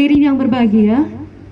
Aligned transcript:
Hadirin 0.00 0.32
yang 0.32 0.40
berbahagia, 0.40 1.04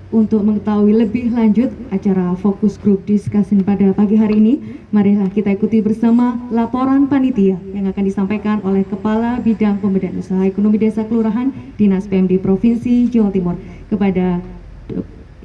untuk 0.09 0.41
mengetahui 0.41 0.97
lebih 0.97 1.29
lanjut 1.29 1.69
acara 1.93 2.33
fokus 2.33 2.81
grup 2.81 3.05
discussion 3.05 3.61
pada 3.61 3.93
pagi 3.93 4.17
hari 4.17 4.41
ini, 4.41 4.57
marilah 4.89 5.29
kita 5.29 5.53
ikuti 5.53 5.85
bersama 5.85 6.33
laporan 6.49 7.05
panitia 7.05 7.61
yang 7.77 7.85
akan 7.85 8.03
disampaikan 8.09 8.57
oleh 8.65 8.81
Kepala 8.89 9.37
Bidang 9.37 9.77
Pemberdayaan 9.77 10.17
Usaha 10.17 10.41
Ekonomi 10.49 10.81
Desa 10.81 11.05
Kelurahan 11.05 11.53
Dinas 11.77 12.09
PMD 12.09 12.41
Provinsi 12.41 13.05
Jawa 13.05 13.29
Timur 13.29 13.53
kepada 13.85 14.41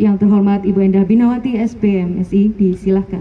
yang 0.01 0.17
terhormat 0.17 0.65
Ibu 0.65 0.81
Endah 0.81 1.05
Binawati 1.05 1.61
SPMSI 1.61 2.57
disilahkan. 2.57 3.21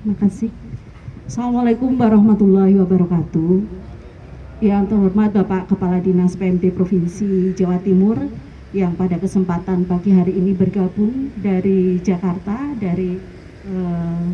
Terima 0.00 0.16
kasih. 0.16 0.48
Assalamualaikum 1.28 1.92
warahmatullahi 2.00 2.72
wabarakatuh. 2.72 3.83
Yang 4.62 4.94
terhormat 4.94 5.34
Bapak 5.34 5.66
Kepala 5.66 5.98
Dinas 5.98 6.38
PMD 6.38 6.70
Provinsi 6.70 7.58
Jawa 7.58 7.82
Timur 7.82 8.14
yang 8.70 8.94
pada 8.94 9.18
kesempatan 9.18 9.82
pagi 9.82 10.14
hari 10.14 10.30
ini 10.30 10.54
bergabung 10.54 11.34
dari 11.34 11.98
Jakarta, 11.98 12.70
dari 12.78 13.18
eh, 13.66 14.24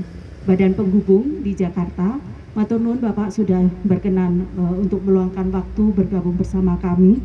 Badan 0.45 0.77
Penghubung 0.77 1.41
di 1.41 1.57
Jakarta. 1.57 2.21
Matur 2.53 2.77
nuwun 2.85 3.01
Bapak 3.01 3.33
sudah 3.33 3.65
berkenan 3.89 4.45
eh, 4.61 4.75
untuk 4.85 5.01
meluangkan 5.09 5.49
waktu 5.57 5.85
bergabung 5.97 6.37
bersama 6.37 6.77
kami. 6.77 7.17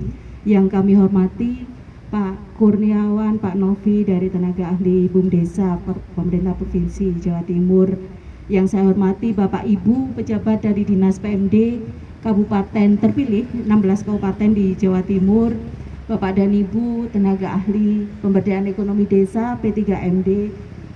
Yang 0.47 0.71
kami 0.71 0.95
hormati 0.95 1.67
Pak 2.07 2.55
Kurniawan, 2.55 3.43
Pak 3.43 3.59
Novi 3.59 4.07
dari 4.07 4.31
tenaga 4.31 4.71
ahli 4.71 5.11
BUMDesa 5.11 5.83
Pemerintah 6.15 6.55
Provinsi 6.55 7.11
Jawa 7.19 7.43
Timur. 7.43 7.91
Yang 8.47 8.71
saya 8.71 8.87
hormati 8.87 9.35
Bapak 9.35 9.67
Ibu 9.67 10.15
pejabat 10.15 10.63
dari 10.63 10.87
Dinas 10.87 11.19
PMD 11.19 11.83
kabupaten 12.25 12.97
terpilih 12.97 13.45
16 13.69 14.01
kabupaten 14.01 14.49
di 14.49 14.73
Jawa 14.73 15.05
Timur 15.05 15.53
Bapak 16.09 16.41
dan 16.41 16.49
Ibu 16.49 17.13
tenaga 17.13 17.53
ahli 17.53 18.09
pemberdayaan 18.25 18.65
ekonomi 18.65 19.05
desa 19.05 19.53
P3MD 19.61 20.29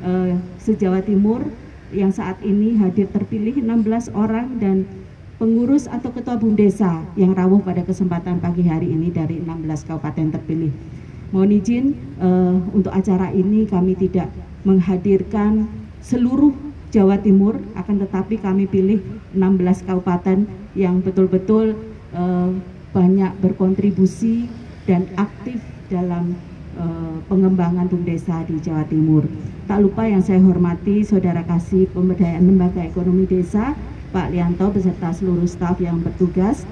eh, 0.02 0.34
se-Jawa 0.58 1.06
Timur 1.06 1.46
yang 1.94 2.10
saat 2.10 2.42
ini 2.42 2.78
hadir 2.82 3.06
terpilih 3.14 3.62
16 3.62 4.10
orang 4.18 4.58
dan 4.58 4.90
pengurus 5.38 5.86
atau 5.86 6.10
ketua 6.10 6.38
desa 6.54 7.06
yang 7.14 7.38
rawuh 7.38 7.62
pada 7.62 7.86
kesempatan 7.86 8.42
pagi 8.42 8.66
hari 8.66 8.90
ini 8.90 9.10
dari 9.10 9.42
16 9.42 9.86
kabupaten 9.90 10.34
terpilih. 10.38 10.74
Mohon 11.34 11.52
izin 11.62 11.86
uh, 12.22 12.58
untuk 12.74 12.94
acara 12.94 13.34
ini 13.34 13.66
kami 13.66 13.98
tidak 13.98 14.30
menghadirkan 14.66 15.66
seluruh 16.06 16.54
Jawa 16.90 17.22
Timur 17.22 17.62
akan 17.78 18.02
tetapi 18.02 18.42
kami 18.42 18.66
pilih 18.66 18.98
16 19.38 19.86
kabupaten 19.86 20.50
yang 20.74 21.06
betul-betul 21.06 21.78
uh, 22.18 22.50
banyak 22.90 23.30
berkontribusi 23.38 24.50
dan 24.90 25.06
aktif 25.14 25.62
dalam 25.94 26.34
uh, 26.82 27.22
pengembangan 27.30 27.86
desa 28.02 28.42
di 28.50 28.58
Jawa 28.58 28.90
Timur. 28.90 29.30
Tak 29.70 29.86
lupa 29.86 30.10
yang 30.10 30.26
saya 30.26 30.42
hormati 30.42 31.06
Saudara 31.06 31.46
Kasih 31.46 31.86
Pemberdayaan 31.94 32.42
Lembaga 32.42 32.82
Ekonomi 32.82 33.30
Desa, 33.30 33.78
Pak 34.10 34.34
Lianto 34.34 34.74
beserta 34.74 35.14
seluruh 35.14 35.46
staf 35.46 35.78
yang 35.78 36.02
bertugas. 36.02 36.66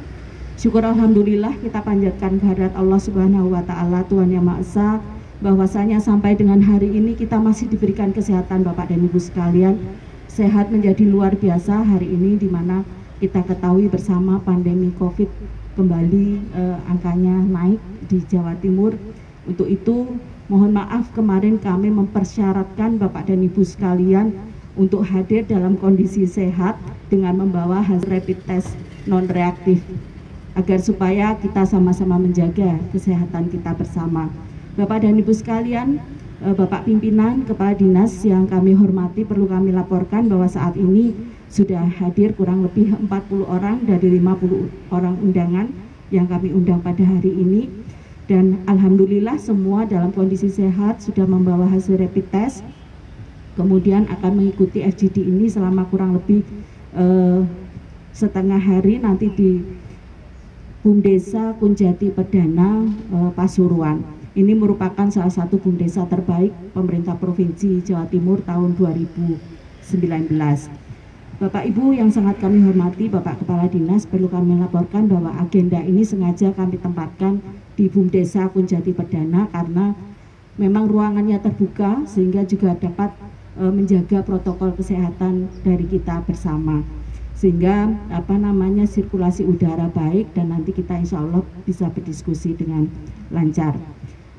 Syukur 0.57 0.81
Alhamdulillah 0.81 1.53
kita 1.61 1.85
panjatkan 1.85 2.41
kehadirat 2.41 2.73
Allah 2.73 2.97
Subhanahu 2.97 3.53
wa 3.53 3.61
Ta'ala 3.61 4.01
Tuhan 4.09 4.33
Yang 4.33 4.45
Maha 4.49 4.61
Esa 4.65 4.89
bahwasanya 5.37 6.01
sampai 6.01 6.33
dengan 6.33 6.65
hari 6.65 6.89
ini 6.89 7.13
kita 7.13 7.37
masih 7.37 7.69
diberikan 7.69 8.09
kesehatan 8.09 8.65
Bapak 8.65 8.89
dan 8.89 9.05
Ibu 9.05 9.21
sekalian 9.21 9.77
sehat 10.37 10.69
menjadi 10.69 11.01
luar 11.09 11.33
biasa 11.33 11.81
hari 11.81 12.13
ini 12.13 12.37
di 12.37 12.45
mana 12.45 12.85
kita 13.17 13.41
ketahui 13.41 13.89
bersama 13.89 14.37
pandemi 14.37 14.93
Covid 14.93 15.25
kembali 15.73 16.27
eh, 16.53 16.77
angkanya 16.85 17.41
naik 17.41 17.81
di 18.05 18.21
Jawa 18.29 18.53
Timur. 18.61 18.93
Untuk 19.49 19.65
itu 19.65 20.05
mohon 20.45 20.77
maaf 20.77 21.09
kemarin 21.17 21.57
kami 21.57 21.89
mempersyaratkan 21.89 23.01
Bapak 23.01 23.33
dan 23.33 23.41
Ibu 23.41 23.65
sekalian 23.65 24.37
untuk 24.77 25.01
hadir 25.09 25.41
dalam 25.49 25.73
kondisi 25.73 26.29
sehat 26.29 26.77
dengan 27.09 27.41
membawa 27.41 27.81
hasil 27.81 28.05
rapid 28.05 28.37
test 28.45 28.77
non 29.09 29.25
reaktif 29.25 29.81
agar 30.53 30.77
supaya 30.77 31.33
kita 31.41 31.65
sama-sama 31.65 32.21
menjaga 32.21 32.77
kesehatan 32.93 33.49
kita 33.49 33.73
bersama. 33.73 34.29
Bapak 34.77 35.01
dan 35.01 35.17
Ibu 35.17 35.33
sekalian, 35.33 35.97
Bapak 36.37 36.85
Pimpinan 36.85 37.49
Kepala 37.49 37.73
Dinas 37.73 38.21
yang 38.21 38.45
kami 38.45 38.77
hormati 38.77 39.25
perlu 39.25 39.49
kami 39.49 39.73
laporkan 39.73 40.29
bahwa 40.29 40.45
saat 40.45 40.77
ini 40.77 41.17
sudah 41.49 41.81
hadir 41.97 42.37
kurang 42.37 42.61
lebih 42.61 42.93
40 42.93 43.09
orang 43.49 43.81
dari 43.89 44.21
50 44.21 44.93
orang 44.93 45.17
undangan 45.17 45.65
yang 46.13 46.29
kami 46.29 46.53
undang 46.53 46.77
pada 46.85 47.01
hari 47.01 47.33
ini 47.33 47.65
dan 48.29 48.61
Alhamdulillah 48.69 49.41
semua 49.41 49.89
dalam 49.89 50.13
kondisi 50.13 50.45
sehat 50.53 51.01
sudah 51.01 51.25
membawa 51.25 51.65
hasil 51.73 51.97
rapid 51.97 52.29
test 52.29 52.61
kemudian 53.57 54.05
akan 54.05 54.37
mengikuti 54.37 54.85
FGD 54.85 55.25
ini 55.25 55.49
selama 55.49 55.89
kurang 55.89 56.21
lebih 56.21 56.45
uh, 56.93 57.41
setengah 58.13 58.61
hari 58.61 59.01
nanti 59.01 59.33
di 59.33 59.51
Bumdesa 60.85 61.57
Kunjati 61.57 62.13
Perdana 62.13 62.85
uh, 63.11 63.31
Pasuruan. 63.33 64.16
Ini 64.37 64.53
merupakan 64.53 65.09
salah 65.09 65.33
satu 65.33 65.57
desa 65.73 66.05
terbaik 66.05 66.53
pemerintah 66.77 67.17
Provinsi 67.17 67.81
Jawa 67.81 68.05
Timur 68.05 68.37
tahun 68.45 68.77
2019. 68.77 69.41
Bapak 71.41 71.65
Ibu 71.65 71.97
yang 71.97 72.13
sangat 72.13 72.37
kami 72.37 72.61
hormati, 72.61 73.09
Bapak 73.09 73.41
Kepala 73.41 73.65
Dinas, 73.65 74.05
perlu 74.05 74.29
kami 74.29 74.61
laporkan 74.61 75.09
bahwa 75.09 75.33
agenda 75.41 75.81
ini 75.81 76.05
sengaja 76.05 76.53
kami 76.53 76.77
tempatkan 76.77 77.41
di 77.73 77.89
Bumdesa 77.89 78.53
Kunjati 78.53 78.93
Perdana 78.93 79.49
karena 79.49 79.97
memang 80.61 80.85
ruangannya 80.85 81.41
terbuka 81.41 82.05
sehingga 82.05 82.45
juga 82.45 82.77
dapat 82.77 83.17
e, 83.57 83.65
menjaga 83.73 84.21
protokol 84.21 84.77
kesehatan 84.77 85.49
dari 85.65 85.89
kita 85.89 86.21
bersama 86.29 86.85
sehingga 87.33 87.89
apa 88.13 88.37
namanya 88.37 88.85
sirkulasi 88.85 89.45
udara 89.45 89.89
baik 89.89 90.29
dan 90.37 90.53
nanti 90.53 90.77
kita 90.77 90.93
insya 90.97 91.21
Allah 91.25 91.41
bisa 91.65 91.89
berdiskusi 91.89 92.53
dengan 92.53 92.85
lancar. 93.33 93.77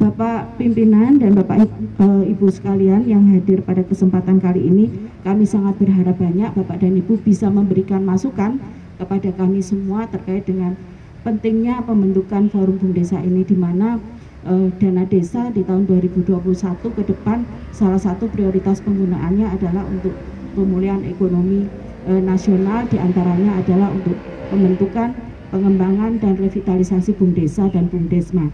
Bapak 0.06 0.62
pimpinan 0.62 1.18
dan 1.18 1.34
Bapak 1.34 1.66
e, 1.66 2.06
Ibu 2.30 2.54
sekalian 2.54 3.10
yang 3.10 3.26
hadir 3.34 3.66
pada 3.66 3.82
kesempatan 3.82 4.38
kali 4.38 4.62
ini, 4.62 4.86
kami 5.26 5.50
sangat 5.50 5.82
berharap 5.82 6.22
banyak 6.22 6.54
Bapak 6.54 6.78
dan 6.78 6.94
Ibu 6.94 7.26
bisa 7.26 7.50
memberikan 7.50 8.06
masukan 8.06 8.62
kepada 9.02 9.34
kami 9.34 9.66
semua 9.66 10.06
terkait 10.06 10.46
dengan 10.46 10.78
pentingnya 11.26 11.82
pembentukan 11.82 12.54
forum 12.54 12.78
Bum 12.78 12.94
Desa 12.94 13.18
ini 13.18 13.42
di 13.42 13.58
mana 13.58 13.98
uh, 14.46 14.70
dana 14.78 15.10
desa 15.10 15.50
di 15.50 15.66
tahun 15.66 15.90
2021 15.90 16.38
ke 16.86 17.02
depan 17.10 17.42
salah 17.74 17.98
satu 17.98 18.30
prioritas 18.30 18.86
penggunaannya 18.86 19.58
adalah 19.58 19.90
untuk 19.90 20.14
pemulihan 20.54 21.02
ekonomi 21.02 21.66
uh, 22.06 22.22
nasional 22.22 22.86
di 22.94 23.02
antaranya 23.02 23.58
adalah 23.58 23.90
untuk 23.90 24.14
pembentukan 24.54 25.18
pengembangan 25.50 26.22
dan 26.22 26.38
revitalisasi 26.38 27.18
bumdesa 27.18 27.74
dan 27.74 27.90
bumdesma 27.90 28.54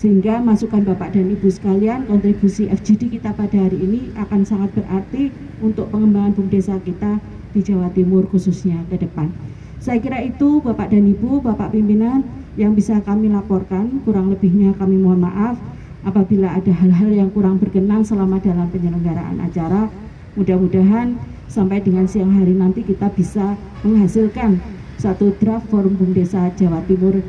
sehingga 0.00 0.40
masukan 0.40 0.80
Bapak 0.80 1.12
dan 1.12 1.28
Ibu 1.28 1.52
sekalian 1.52 2.08
kontribusi 2.08 2.72
FGD 2.72 3.20
kita 3.20 3.36
pada 3.36 3.52
hari 3.52 3.76
ini 3.84 4.08
akan 4.16 4.48
sangat 4.48 4.72
berarti 4.72 5.28
untuk 5.60 5.92
pengembangan 5.92 6.32
bumdesa 6.40 6.80
kita 6.80 7.20
di 7.52 7.60
Jawa 7.60 7.92
Timur 7.92 8.24
khususnya 8.32 8.80
ke 8.88 8.96
depan. 8.96 9.28
Saya 9.76 10.00
kira 10.00 10.24
itu 10.24 10.64
Bapak 10.64 10.88
dan 10.88 11.04
Ibu, 11.04 11.44
Bapak 11.44 11.76
pimpinan 11.76 12.24
yang 12.56 12.72
bisa 12.72 12.96
kami 13.04 13.28
laporkan, 13.28 14.00
kurang 14.08 14.32
lebihnya 14.32 14.72
kami 14.80 14.96
mohon 14.96 15.20
maaf 15.20 15.60
apabila 16.08 16.48
ada 16.48 16.72
hal-hal 16.72 17.12
yang 17.12 17.28
kurang 17.28 17.60
berkenan 17.60 18.00
selama 18.00 18.40
dalam 18.40 18.72
penyelenggaraan 18.72 19.36
acara. 19.44 19.92
Mudah-mudahan 20.32 21.20
sampai 21.44 21.84
dengan 21.84 22.08
siang 22.08 22.32
hari 22.40 22.56
nanti 22.56 22.88
kita 22.88 23.12
bisa 23.12 23.52
menghasilkan 23.84 24.64
satu 24.96 25.36
draft 25.36 25.68
forum 25.68 25.92
Bumdesa 26.00 26.48
Jawa 26.56 26.80
Timur 26.88 27.20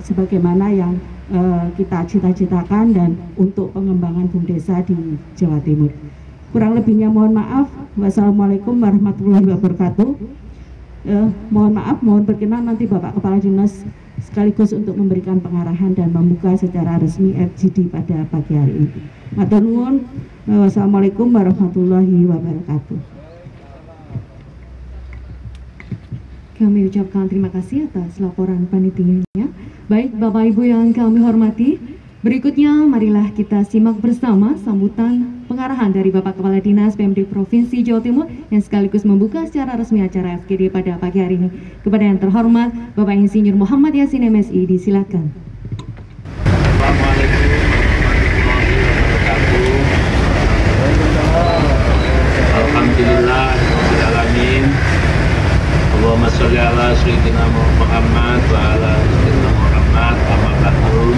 sebagaimana 0.00 0.72
yang 0.72 0.96
uh, 1.32 1.66
kita 1.74 2.06
cita-citakan 2.06 2.94
dan 2.94 3.10
untuk 3.38 3.72
pengembangan 3.74 4.30
Desa 4.46 4.82
di 4.84 5.18
Jawa 5.34 5.58
Timur. 5.62 5.90
Kurang 6.54 6.78
lebihnya 6.78 7.10
mohon 7.10 7.34
maaf. 7.36 7.68
Wassalamualaikum 7.96 8.78
warahmatullahi 8.78 9.46
wabarakatuh. 9.50 10.08
Uh, 11.06 11.28
mohon 11.50 11.72
maaf, 11.78 11.98
mohon 12.02 12.26
berkenan 12.26 12.66
nanti 12.66 12.86
Bapak 12.86 13.14
Kepala 13.18 13.38
Dinas 13.38 13.86
sekaligus 14.22 14.72
untuk 14.72 14.96
memberikan 14.96 15.38
pengarahan 15.38 15.92
dan 15.92 16.10
membuka 16.10 16.56
secara 16.56 16.96
resmi 16.98 17.36
FGD 17.36 17.92
pada 17.92 18.24
pagi 18.32 18.54
hari 18.56 18.74
ini. 18.86 19.00
Matur 19.36 19.62
nuwun. 19.62 19.94
Wassalamualaikum 20.46 21.34
warahmatullahi 21.34 22.22
wabarakatuh. 22.22 23.15
Kami 26.56 26.88
ucapkan 26.88 27.28
terima 27.28 27.52
kasih 27.52 27.84
atas 27.84 28.16
laporan 28.16 28.64
panitianya. 28.72 29.52
Baik 29.92 30.16
Bapak 30.16 30.56
Ibu 30.56 30.64
yang 30.64 30.88
kami 30.96 31.20
hormati, 31.20 31.76
berikutnya 32.24 32.72
marilah 32.88 33.28
kita 33.36 33.60
simak 33.68 34.00
bersama 34.00 34.56
sambutan 34.64 35.44
pengarahan 35.52 35.92
dari 35.92 36.08
Bapak 36.08 36.40
Kepala 36.40 36.56
Dinas 36.64 36.96
PMD 36.96 37.28
Provinsi 37.28 37.84
Jawa 37.84 38.00
Timur 38.00 38.24
yang 38.48 38.64
sekaligus 38.64 39.04
membuka 39.04 39.44
secara 39.44 39.76
resmi 39.76 40.00
acara 40.00 40.40
FGD 40.48 40.72
pada 40.72 40.96
pagi 40.96 41.20
hari 41.20 41.36
ini. 41.36 41.52
Kepada 41.84 42.08
yang 42.08 42.16
terhormat 42.16 42.72
Bapak 42.96 43.20
Insinyur 43.20 43.52
Muhammad 43.52 43.92
Yasin 43.92 44.24
MSI, 44.24 44.64
disilakan. 44.64 45.28
Alhamdulillah. 52.56 53.56
Allahumma 55.96 56.28
sholli 56.28 56.60
ala 56.60 56.92
Sayyidina 56.92 57.44
Muhammad 57.56 58.40
wa 58.52 58.60
ala 58.76 58.92
Sayyidina 59.00 59.50
Muhammad 59.56 60.16
Amakatun 60.28 61.16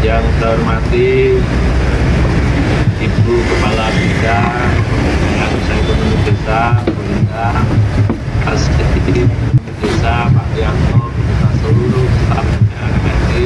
yang 0.00 0.24
terhormati 0.40 1.36
Ibu 2.96 3.34
Kepala 3.44 3.92
Bidang 3.92 4.72
yang 5.36 5.52
saya 5.68 5.78
ekonomi 5.84 6.16
desa 6.24 6.80
Pemerintah 6.80 7.60
Asketik 8.48 9.28
Desa 9.84 10.32
Pak 10.32 10.48
Yanto 10.56 11.12
beserta 11.12 11.48
seluruh 11.60 12.08
stafnya 12.24 12.82
MSI 13.04 13.44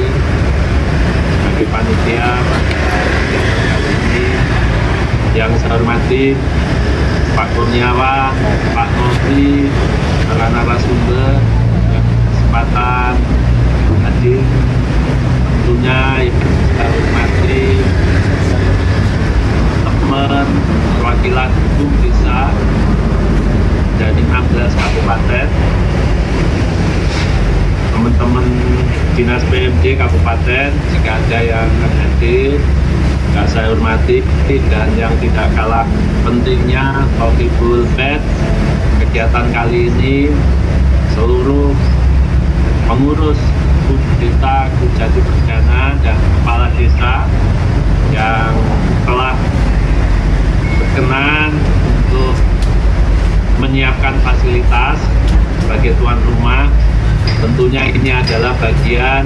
bagi 1.43 1.65
panitia 1.67 2.31
pada 2.31 3.91
ini 3.91 4.27
yang 5.35 5.51
saya 5.59 5.75
hormati 5.75 6.31
Pak 7.35 7.51
Kurniawan, 7.51 8.31
Pak 8.71 8.87
Noti, 8.95 9.67
para 10.35 10.51
narasumber 10.51 11.39
yang 11.95 12.05
kesempatan 12.27 13.13
hadir 14.03 14.43
tentunya 15.47 16.27
yang 16.27 16.35
kita 16.43 16.85
hormati 16.91 17.63
teman 19.87 20.47
perwakilan 20.99 21.49
hukum 21.55 21.89
desa 22.03 22.51
dari 23.95 24.21
16 24.27 24.75
kabupaten 24.75 25.47
teman-teman 27.95 28.45
dinas 29.15 29.43
PMD 29.47 29.85
kabupaten 29.95 30.69
jika 30.91 31.11
ada 31.15 31.39
yang 31.47 31.69
hadir 31.79 32.59
yang 33.31 33.47
saya 33.47 33.71
hormati 33.71 34.19
dan 34.67 34.91
yang 34.99 35.15
tidak 35.23 35.47
kalah 35.55 35.87
pentingnya 36.27 37.07
Tauhibul 37.15 37.87
Bed 37.95 38.19
kegiatan 39.15 39.47
kali 39.55 39.87
ini 39.87 40.27
seluruh 41.15 41.71
pengurus 42.83 43.39
desa 44.19 44.67
Kujati 44.75 45.23
Perdana 45.23 45.95
dan 46.03 46.19
kepala 46.19 46.67
desa 46.75 47.23
yang 48.11 48.51
telah 49.07 49.31
berkenan 50.75 51.55
untuk 51.95 52.35
menyiapkan 53.63 54.19
fasilitas 54.19 54.99
sebagai 55.63 55.95
tuan 55.95 56.19
rumah. 56.27 56.67
Tentunya 57.39 57.87
ini 57.87 58.11
adalah 58.11 58.51
bagian 58.59 59.23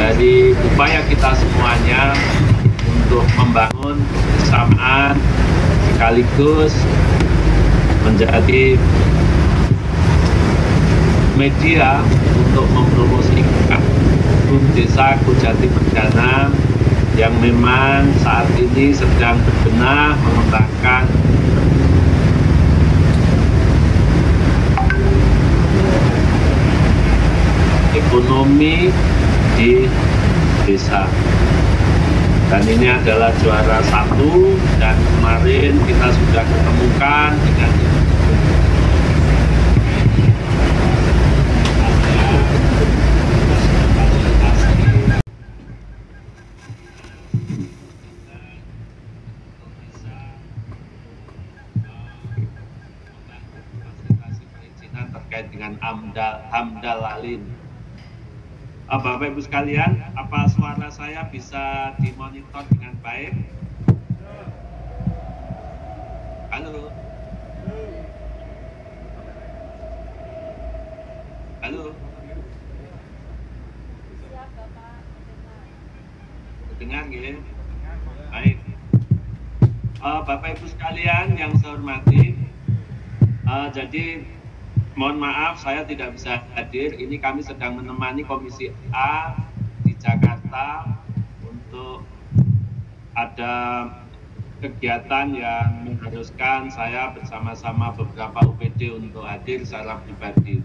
dari 0.00 0.56
upaya 0.72 1.04
kita 1.12 1.36
semuanya 1.36 2.16
untuk 2.88 3.28
membangun 3.36 4.00
kesamaan 4.40 5.20
sekaligus 5.92 6.72
menjadi 8.04 8.76
media 11.34 11.98
untuk 12.36 12.68
mempromosikan 12.70 13.82
Bum 14.46 14.62
Desa 14.76 15.16
Kujati 15.24 15.66
Perdana 15.66 16.52
yang 17.16 17.34
memang 17.40 18.06
saat 18.20 18.46
ini 18.60 18.92
sedang 18.92 19.40
berbenah 19.42 20.14
mengembangkan 20.20 21.04
ekonomi 27.94 28.92
di 29.58 29.86
desa. 30.66 31.08
Dan 32.52 32.62
ini 32.70 32.86
adalah 32.86 33.34
juara 33.42 33.82
satu 33.90 34.54
dan 34.78 34.94
kemarin 34.94 35.74
kita 35.88 36.06
sudah 36.14 36.44
ketemukan 36.46 37.30
dengan 37.42 37.70
terkait 55.34 55.50
dengan 55.50 55.74
Hamdal, 56.14 56.46
Hamdal 56.46 56.98
Bapak 59.02 59.34
Ibu 59.34 59.42
sekalian, 59.42 59.98
apa 60.14 60.46
suara 60.46 60.86
saya 60.86 61.26
bisa 61.26 61.90
dimonitor 61.98 62.62
dengan 62.70 62.94
baik? 63.02 63.34
Halo. 66.54 66.94
Halo. 71.66 71.84
Dengar 76.78 77.04
ya? 77.10 77.34
Baik. 78.30 78.56
Uh, 79.98 80.22
Bapak 80.22 80.62
Ibu 80.62 80.66
sekalian 80.78 81.34
yang 81.34 81.58
saya 81.58 81.74
hormati, 81.74 82.38
uh, 83.50 83.66
jadi 83.74 84.22
mohon 84.94 85.18
maaf 85.18 85.58
saya 85.58 85.82
tidak 85.82 86.14
bisa 86.14 86.42
hadir. 86.54 86.94
Ini 86.94 87.18
kami 87.18 87.42
sedang 87.42 87.78
menemani 87.78 88.22
Komisi 88.22 88.70
A 88.94 89.34
di 89.82 89.94
Jakarta 89.98 90.86
untuk 91.42 92.06
ada 93.14 93.86
kegiatan 94.62 95.34
yang 95.34 95.84
mengharuskan 95.84 96.72
saya 96.72 97.12
bersama-sama 97.12 97.92
beberapa 97.92 98.48
UPD 98.48 98.94
untuk 98.94 99.26
hadir 99.26 99.66
secara 99.66 100.00
pribadi. 100.02 100.62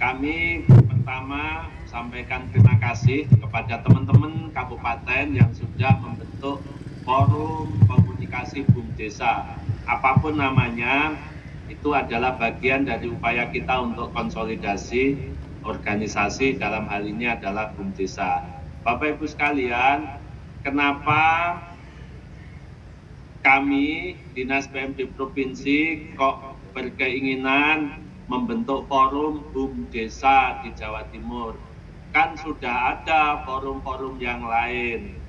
Kami 0.00 0.64
pertama 0.64 1.68
sampaikan 1.84 2.48
terima 2.48 2.80
kasih 2.80 3.28
kepada 3.28 3.84
teman-teman 3.84 4.48
kabupaten 4.56 5.36
yang 5.36 5.52
sudah 5.52 6.00
membentuk 6.00 6.64
forum 7.04 7.68
komunikasi 7.84 8.64
Desa. 9.00 9.56
Apa 9.88 10.20
pun 10.20 10.36
namanya, 10.36 11.16
itu 11.70 11.94
adalah 11.94 12.34
bagian 12.34 12.82
dari 12.82 13.06
upaya 13.06 13.46
kita 13.48 13.78
untuk 13.78 14.10
konsolidasi 14.10 15.38
organisasi 15.64 16.56
dalam 16.56 16.88
hal 16.88 17.04
ini 17.04 17.28
adalah 17.28 17.72
BUM 17.76 17.92
Desa. 17.92 18.42
Bapak 18.80 19.20
Ibu 19.20 19.28
sekalian, 19.28 20.18
kenapa 20.64 21.56
kami 23.44 24.16
Dinas 24.32 24.68
PMD 24.68 25.12
Provinsi 25.16 26.12
kok 26.16 26.56
berkeinginan 26.72 28.08
membentuk 28.30 28.88
forum 28.88 29.44
BUM 29.52 29.90
Desa 29.92 30.64
di 30.64 30.72
Jawa 30.72 31.04
Timur. 31.12 31.56
Kan 32.10 32.34
sudah 32.40 32.98
ada 32.98 33.46
forum-forum 33.46 34.18
yang 34.18 34.42
lain. 34.42 35.20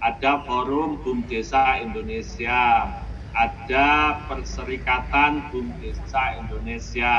Ada 0.00 0.44
forum 0.48 1.00
BUM 1.04 1.24
Desa 1.28 1.80
Indonesia, 1.80 2.88
ada 3.34 4.22
Perserikatan 4.30 5.50
BUM 5.50 5.74
Desa 5.82 6.38
Indonesia, 6.38 7.14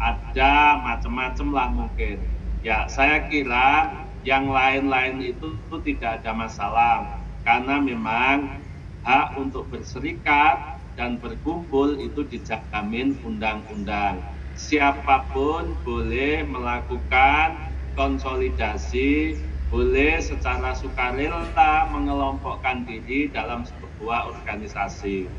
ada 0.00 0.80
macam-macam 0.80 1.48
lah 1.52 1.68
mungkin. 1.68 2.16
Ya, 2.64 2.88
saya 2.88 3.28
kira 3.28 3.92
yang 4.24 4.48
lain-lain 4.48 5.20
itu, 5.20 5.60
itu 5.60 5.76
tidak 5.92 6.22
ada 6.22 6.32
masalah 6.32 7.20
karena 7.42 7.82
memang 7.82 8.64
hak 9.02 9.34
untuk 9.36 9.68
berserikat 9.68 10.78
dan 10.94 11.18
berkumpul 11.18 11.98
itu 11.98 12.22
dijamin 12.26 13.18
undang-undang. 13.26 14.22
Siapa 14.54 15.26
pun 15.32 15.74
boleh 15.82 16.44
melakukan 16.46 17.56
konsolidasi, 17.98 19.36
boleh 19.72 20.20
secara 20.20 20.76
sukarela 20.76 21.88
mengelompokkan 21.88 22.84
diri 22.84 23.32
dalam 23.32 23.64
sebuah 24.02 24.34
organisasi. 24.34 25.30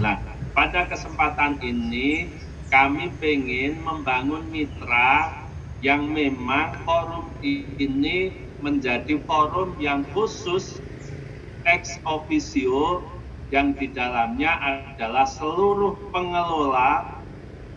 Nah, 0.00 0.16
pada 0.56 0.88
kesempatan 0.88 1.60
ini 1.60 2.32
kami 2.72 3.12
ingin 3.20 3.76
membangun 3.76 4.48
mitra 4.48 5.28
yang 5.84 6.08
memang 6.08 6.80
forum 6.88 7.36
ini 7.44 8.48
menjadi 8.64 9.20
forum 9.28 9.76
yang 9.76 10.08
khusus 10.16 10.80
ex 11.68 12.00
officio 12.08 13.04
yang 13.52 13.76
di 13.76 13.92
dalamnya 13.92 14.56
adalah 14.96 15.28
seluruh 15.28 16.08
pengelola 16.08 17.20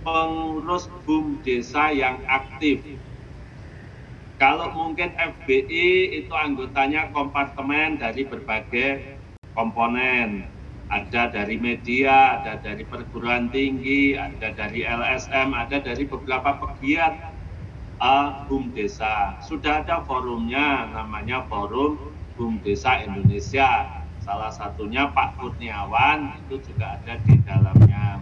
pengurus 0.07 0.87
BUM 1.03 1.43
desa 1.43 1.91
yang 1.91 2.23
aktif. 2.31 2.79
Kalau 4.39 4.71
mungkin 4.71 5.11
FBI 5.19 6.23
itu 6.23 6.31
anggotanya 6.31 7.11
kompartemen 7.11 7.99
dari 7.99 8.23
berbagai 8.23 9.12
komponen. 9.55 10.49
Ada 10.93 11.33
dari 11.33 11.57
media, 11.57 12.37
ada 12.37 12.61
dari 12.61 12.85
perguruan 12.85 13.49
tinggi, 13.49 14.13
ada 14.13 14.53
dari 14.53 14.85
LSM, 14.85 15.49
ada 15.55 15.81
dari 15.81 16.05
beberapa 16.05 16.53
pegiat 16.61 17.33
uh, 17.97 18.45
BUM 18.45 18.75
Desa. 18.77 19.41
Sudah 19.41 19.81
ada 19.81 20.05
forumnya, 20.05 20.91
namanya 20.93 21.49
Forum 21.49 22.13
BUM 22.37 22.61
Desa 22.61 23.01
Indonesia. 23.01 24.03
Salah 24.21 24.53
satunya 24.53 25.09
Pak 25.11 25.35
Kurniawan 25.41 26.45
itu 26.45 26.61
juga 26.61 27.01
ada 27.01 27.17
di 27.25 27.35
dalamnya. 27.41 28.21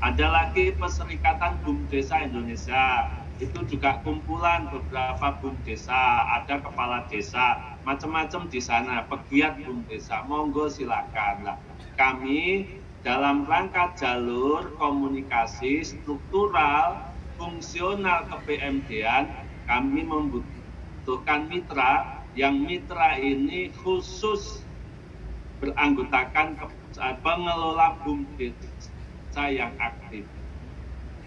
Ada 0.00 0.26
lagi 0.26 0.72
Perserikatan 0.74 1.60
BUM 1.62 1.86
Desa 1.86 2.24
Indonesia. 2.24 3.19
Itu 3.40 3.64
juga 3.64 4.04
kumpulan 4.04 4.68
beberapa 4.68 5.40
BUM 5.40 5.64
Desa, 5.64 6.28
ada 6.36 6.60
kepala 6.60 7.08
desa, 7.08 7.56
macam-macam 7.88 8.52
di 8.52 8.60
sana, 8.60 9.08
pegiat 9.08 9.64
BUM 9.64 9.88
Desa. 9.88 10.20
Monggo 10.28 10.68
silakan 10.68 11.48
lah. 11.48 11.56
Kami 11.96 12.68
dalam 13.00 13.48
rangka 13.48 13.96
jalur 13.96 14.76
komunikasi 14.76 15.80
struktural 15.80 17.16
fungsional 17.40 18.28
kepmd 18.28 18.92
kami 19.64 20.04
membutuhkan 20.04 21.48
mitra 21.48 22.20
yang 22.36 22.60
mitra 22.60 23.16
ini 23.16 23.72
khusus 23.72 24.68
beranggotakan 25.64 26.60
pengelola 27.24 27.96
BUM 28.04 28.36
desa 28.36 29.48
yang 29.48 29.72
aktif. 29.80 30.28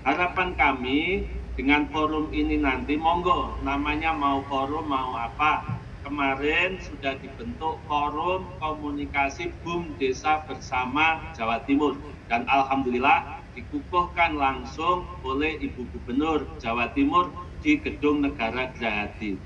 Harapan 0.06 0.54
kami 0.54 1.26
dengan 1.54 1.86
forum 1.94 2.34
ini 2.34 2.58
nanti 2.58 2.98
monggo 2.98 3.62
namanya 3.62 4.10
mau 4.10 4.42
forum 4.50 4.90
mau 4.90 5.14
apa 5.14 5.78
kemarin 6.02 6.82
sudah 6.82 7.16
dibentuk 7.22 7.78
forum 7.86 8.50
komunikasi 8.58 9.54
BUM 9.62 9.94
desa 10.02 10.42
bersama 10.50 11.32
Jawa 11.38 11.62
Timur 11.64 11.96
dan 12.26 12.50
alhamdulillah 12.50 13.46
dikukuhkan 13.54 14.34
langsung 14.36 15.06
oleh 15.22 15.62
Ibu 15.62 15.86
Gubernur 15.94 16.50
Jawa 16.58 16.90
Timur 16.92 17.30
di 17.62 17.80
Gedung 17.80 18.26
Negara 18.26 18.74
Gerahadi. 18.76 19.38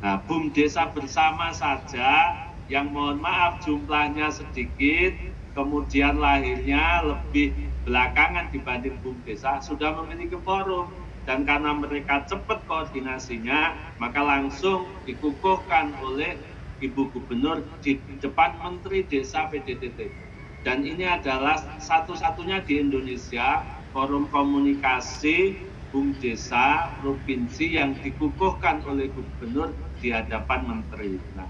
Nah, 0.00 0.22
BUM 0.24 0.54
Desa 0.54 0.88
bersama 0.92 1.50
saja 1.52 2.32
yang 2.70 2.92
mohon 2.94 3.20
maaf 3.20 3.60
jumlahnya 3.64 4.32
sedikit, 4.32 5.12
kemudian 5.52 6.16
lahirnya 6.16 7.04
lebih 7.04 7.52
belakangan 7.84 8.48
dibanding 8.54 8.96
BUM 9.04 9.20
Desa, 9.26 9.60
sudah 9.60 9.92
memiliki 10.00 10.38
forum. 10.40 11.03
Dan 11.24 11.48
karena 11.48 11.72
mereka 11.72 12.28
cepat 12.28 12.68
koordinasinya, 12.68 13.96
maka 13.96 14.20
langsung 14.20 15.00
dikukuhkan 15.08 15.96
oleh 16.04 16.36
Ibu 16.84 17.16
Gubernur 17.16 17.80
di 17.80 18.04
depan 18.20 18.60
Menteri 18.60 19.08
Desa 19.08 19.48
PDTT 19.48 20.24
dan 20.64 20.80
ini 20.80 21.04
adalah 21.04 21.60
satu-satunya 21.76 22.64
di 22.64 22.80
Indonesia 22.80 23.60
forum 23.92 24.32
komunikasi 24.32 25.68
BUM 25.92 26.16
Desa 26.18 26.98
Provinsi 26.98 27.76
yang 27.76 28.00
dikukuhkan 28.00 28.82
oleh 28.88 29.12
Gubernur 29.12 29.76
di 30.00 30.10
hadapan 30.10 30.66
Menteri. 30.66 31.20
Nah, 31.36 31.46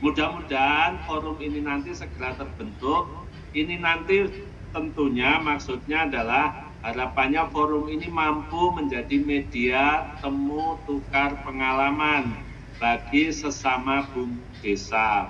mudah-mudahan 0.00 1.02
forum 1.04 1.42
ini 1.42 1.60
nanti 1.60 1.92
segera 1.92 2.38
terbentuk. 2.38 3.26
Ini 3.52 3.82
nanti 3.82 4.24
tentunya 4.70 5.42
maksudnya 5.42 6.06
adalah 6.08 6.63
harapannya 6.84 7.48
forum 7.48 7.88
ini 7.88 8.12
mampu 8.12 8.76
menjadi 8.76 9.16
media 9.24 10.04
temu 10.20 10.84
tukar 10.84 11.40
pengalaman 11.40 12.44
bagi 12.76 13.32
sesama 13.32 14.04
BUM 14.12 14.44
Desa. 14.60 15.24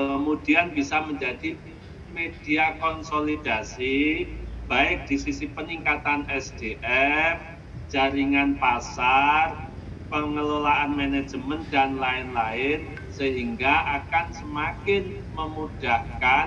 Kemudian 0.00 0.72
bisa 0.72 1.04
menjadi 1.04 1.60
media 2.08 2.80
konsolidasi 2.80 4.24
baik 4.64 5.04
di 5.04 5.20
sisi 5.20 5.52
peningkatan 5.52 6.24
SDM, 6.32 7.60
jaringan 7.92 8.56
pasar, 8.56 9.76
pengelolaan 10.08 10.96
manajemen 10.96 11.68
dan 11.68 12.00
lain-lain 12.00 12.96
sehingga 13.12 14.02
akan 14.02 14.26
semakin 14.32 15.20
memudahkan 15.36 16.46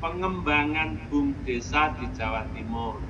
pengembangan 0.00 1.06
BUM 1.12 1.44
desa 1.44 1.92
di 2.00 2.08
Jawa 2.16 2.48
Timur. 2.56 3.07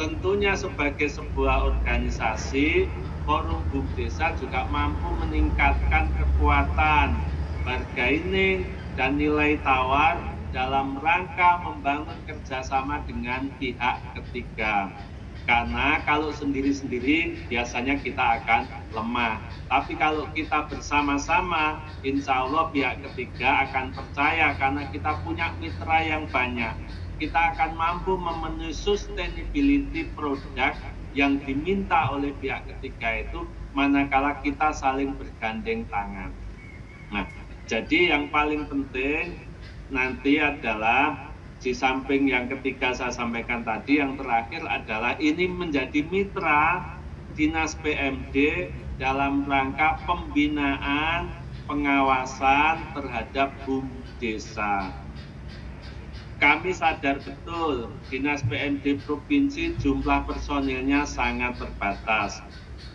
Tentunya 0.00 0.56
sebagai 0.56 1.12
sebuah 1.12 1.60
organisasi, 1.76 2.88
Forum 3.28 3.68
BUM 3.68 3.92
Desa 3.92 4.32
juga 4.32 4.64
mampu 4.72 5.12
meningkatkan 5.12 6.16
kekuatan 6.16 7.20
bargaining 7.68 8.80
dan 8.96 9.20
nilai 9.20 9.60
tawar 9.60 10.40
dalam 10.56 10.96
rangka 11.04 11.60
membangun 11.60 12.16
kerjasama 12.24 13.04
dengan 13.04 13.52
pihak 13.60 14.16
ketiga. 14.16 14.88
Karena 15.44 16.00
kalau 16.08 16.32
sendiri-sendiri 16.32 17.44
biasanya 17.52 18.00
kita 18.00 18.40
akan 18.40 18.72
lemah. 18.96 19.36
Tapi 19.68 20.00
kalau 20.00 20.32
kita 20.32 20.64
bersama-sama, 20.72 21.76
insya 22.00 22.40
Allah 22.48 22.72
pihak 22.72 23.04
ketiga 23.04 23.68
akan 23.68 23.92
percaya 23.92 24.56
karena 24.56 24.88
kita 24.88 25.20
punya 25.20 25.52
mitra 25.60 26.00
yang 26.00 26.24
banyak. 26.32 26.72
Kita 27.20 27.52
akan 27.52 27.76
mampu 27.76 28.16
memenuhi 28.16 28.72
sustainability 28.72 30.08
produk 30.16 30.72
yang 31.12 31.36
diminta 31.44 32.08
oleh 32.16 32.32
pihak 32.40 32.64
ketiga 32.64 33.28
itu 33.28 33.44
manakala 33.76 34.40
kita 34.40 34.72
saling 34.72 35.12
bergandeng 35.20 35.84
tangan. 35.92 36.32
Nah, 37.12 37.28
jadi 37.68 38.16
yang 38.16 38.32
paling 38.32 38.64
penting 38.72 39.36
nanti 39.92 40.40
adalah 40.40 41.36
di 41.60 41.76
samping 41.76 42.32
yang 42.32 42.48
ketiga 42.48 42.96
saya 42.96 43.12
sampaikan 43.12 43.60
tadi, 43.68 44.00
yang 44.00 44.16
terakhir 44.16 44.64
adalah 44.64 45.12
ini 45.20 45.44
menjadi 45.44 46.00
mitra 46.08 46.96
dinas 47.36 47.76
PMD 47.84 48.72
dalam 48.96 49.44
rangka 49.44 50.00
pembinaan 50.08 51.28
pengawasan 51.68 52.96
terhadap 52.96 53.60
BUM 53.68 53.92
desa. 54.16 54.99
Kami 56.40 56.72
sadar 56.72 57.20
betul 57.20 58.00
dinas 58.08 58.40
PMD 58.48 59.04
provinsi 59.04 59.76
jumlah 59.76 60.24
personilnya 60.24 61.04
sangat 61.04 61.60
terbatas. 61.60 62.32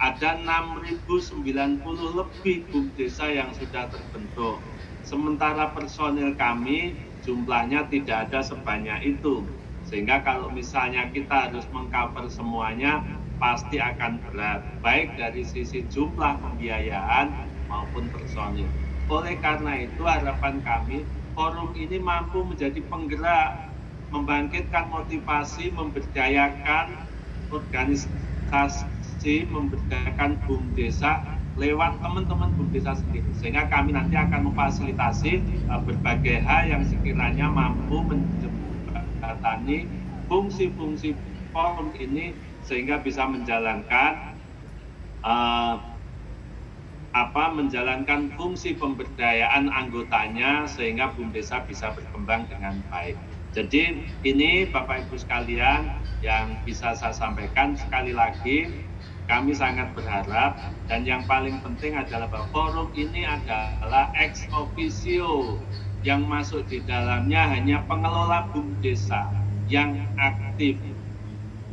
Ada 0.02 0.42
6.090 0.42 1.86
lebih 2.20 2.58
BUM 2.74 2.86
desa 2.98 3.30
yang 3.32 3.54
sudah 3.56 3.88
terbentuk 3.94 4.60
Sementara 5.06 5.70
personil 5.78 6.34
kami 6.34 6.98
jumlahnya 7.22 7.86
tidak 7.94 8.30
ada 8.30 8.42
sebanyak 8.42 9.00
itu. 9.06 9.54
Sehingga 9.86 10.26
kalau 10.26 10.50
misalnya 10.50 11.14
kita 11.14 11.50
harus 11.50 11.70
mengcover 11.70 12.26
semuanya, 12.26 13.06
pasti 13.38 13.78
akan 13.78 14.26
berat. 14.26 14.82
Baik 14.82 15.14
dari 15.22 15.46
sisi 15.46 15.86
jumlah 15.86 16.42
pembiayaan 16.42 17.38
maupun 17.70 18.10
personil. 18.10 18.74
Oleh 19.06 19.38
karena 19.38 19.78
itu 19.78 20.02
harapan 20.10 20.66
kami 20.66 21.06
forum 21.36 21.76
ini 21.76 22.00
mampu 22.00 22.42
menjadi 22.48 22.80
penggerak 22.88 23.76
membangkitkan 24.10 24.88
motivasi, 24.88 25.76
memberdayakan 25.76 26.96
organisasi, 27.52 29.44
memberdayakan 29.52 30.40
BUM 30.48 30.64
desa 30.80 31.20
lewat 31.60 32.00
teman-teman 32.00 32.56
BUM 32.56 32.72
desa 32.72 32.96
sendiri. 32.96 33.28
Sehingga 33.36 33.68
kami 33.68 33.92
nanti 33.92 34.16
akan 34.16 34.52
memfasilitasi 34.52 35.44
uh, 35.68 35.84
berbagai 35.84 36.40
hal 36.48 36.72
yang 36.72 36.84
sekiranya 36.88 37.52
mampu 37.52 38.00
menjembatani 38.08 39.92
fungsi-fungsi 40.32 41.14
forum 41.52 41.92
ini 42.00 42.32
sehingga 42.66 42.98
bisa 43.04 43.28
menjalankan 43.30 44.34
uh, 45.22 45.78
apa 47.16 47.48
menjalankan 47.56 48.36
fungsi 48.36 48.76
pemberdayaan 48.76 49.72
anggotanya 49.72 50.68
sehingga 50.68 51.16
BUM 51.16 51.32
Desa 51.32 51.64
bisa 51.64 51.96
berkembang 51.96 52.44
dengan 52.52 52.84
baik. 52.92 53.16
Jadi 53.56 54.04
ini 54.28 54.68
Bapak 54.68 55.08
Ibu 55.08 55.16
sekalian 55.16 55.96
yang 56.20 56.60
bisa 56.68 56.92
saya 56.92 57.16
sampaikan 57.16 57.80
sekali 57.80 58.12
lagi 58.12 58.68
kami 59.32 59.56
sangat 59.56 59.96
berharap 59.96 60.60
dan 60.92 61.08
yang 61.08 61.24
paling 61.24 61.64
penting 61.64 61.96
adalah 61.96 62.28
bahwa 62.28 62.52
forum 62.52 62.90
ini 63.00 63.24
adalah 63.24 64.12
ex 64.20 64.44
officio 64.52 65.56
yang 66.04 66.28
masuk 66.28 66.68
di 66.68 66.84
dalamnya 66.84 67.48
hanya 67.48 67.80
pengelola 67.88 68.52
BUM 68.52 68.76
Desa 68.84 69.32
yang 69.72 70.04
aktif 70.20 70.76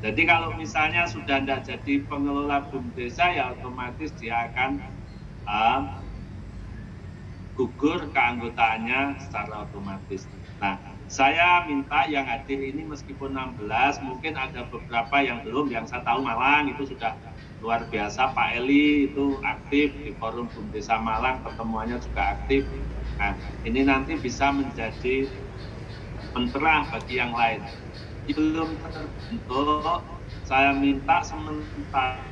jadi 0.02 0.22
kalau 0.26 0.50
misalnya 0.58 1.06
sudah 1.06 1.38
tidak 1.38 1.62
jadi 1.62 2.02
pengelola 2.10 2.66
BUM 2.66 2.90
desa 2.98 3.30
ya 3.30 3.54
otomatis 3.54 4.10
dia 4.18 4.50
akan 4.50 4.82
uh, 5.46 6.02
gugur 7.56 8.08
keanggotaannya 8.10 9.20
secara 9.20 9.68
otomatis. 9.68 10.24
Nah, 10.58 10.80
saya 11.12 11.68
minta 11.68 12.08
yang 12.08 12.24
hadir 12.24 12.56
ini 12.56 12.88
meskipun 12.88 13.36
16, 13.36 13.68
mungkin 14.00 14.32
ada 14.32 14.64
beberapa 14.72 15.20
yang 15.20 15.44
belum, 15.44 15.68
yang 15.68 15.84
saya 15.84 16.00
tahu 16.00 16.24
Malang 16.24 16.72
itu 16.72 16.88
sudah 16.88 17.12
luar 17.60 17.84
biasa. 17.92 18.32
Pak 18.32 18.48
Eli 18.56 19.12
itu 19.12 19.36
aktif 19.44 19.92
di 20.00 20.16
forum 20.16 20.48
BUM 20.50 20.72
Desa 20.72 20.96
Malang, 20.96 21.44
pertemuannya 21.44 22.00
juga 22.00 22.40
aktif. 22.40 22.64
Nah, 23.20 23.36
ini 23.68 23.84
nanti 23.84 24.16
bisa 24.16 24.48
menjadi 24.48 25.28
penterah 26.32 26.88
bagi 26.88 27.20
yang 27.20 27.36
lain. 27.36 27.60
Belum 28.32 28.72
terbentuk, 28.80 30.00
saya 30.48 30.72
minta 30.72 31.20
sementara 31.20 32.31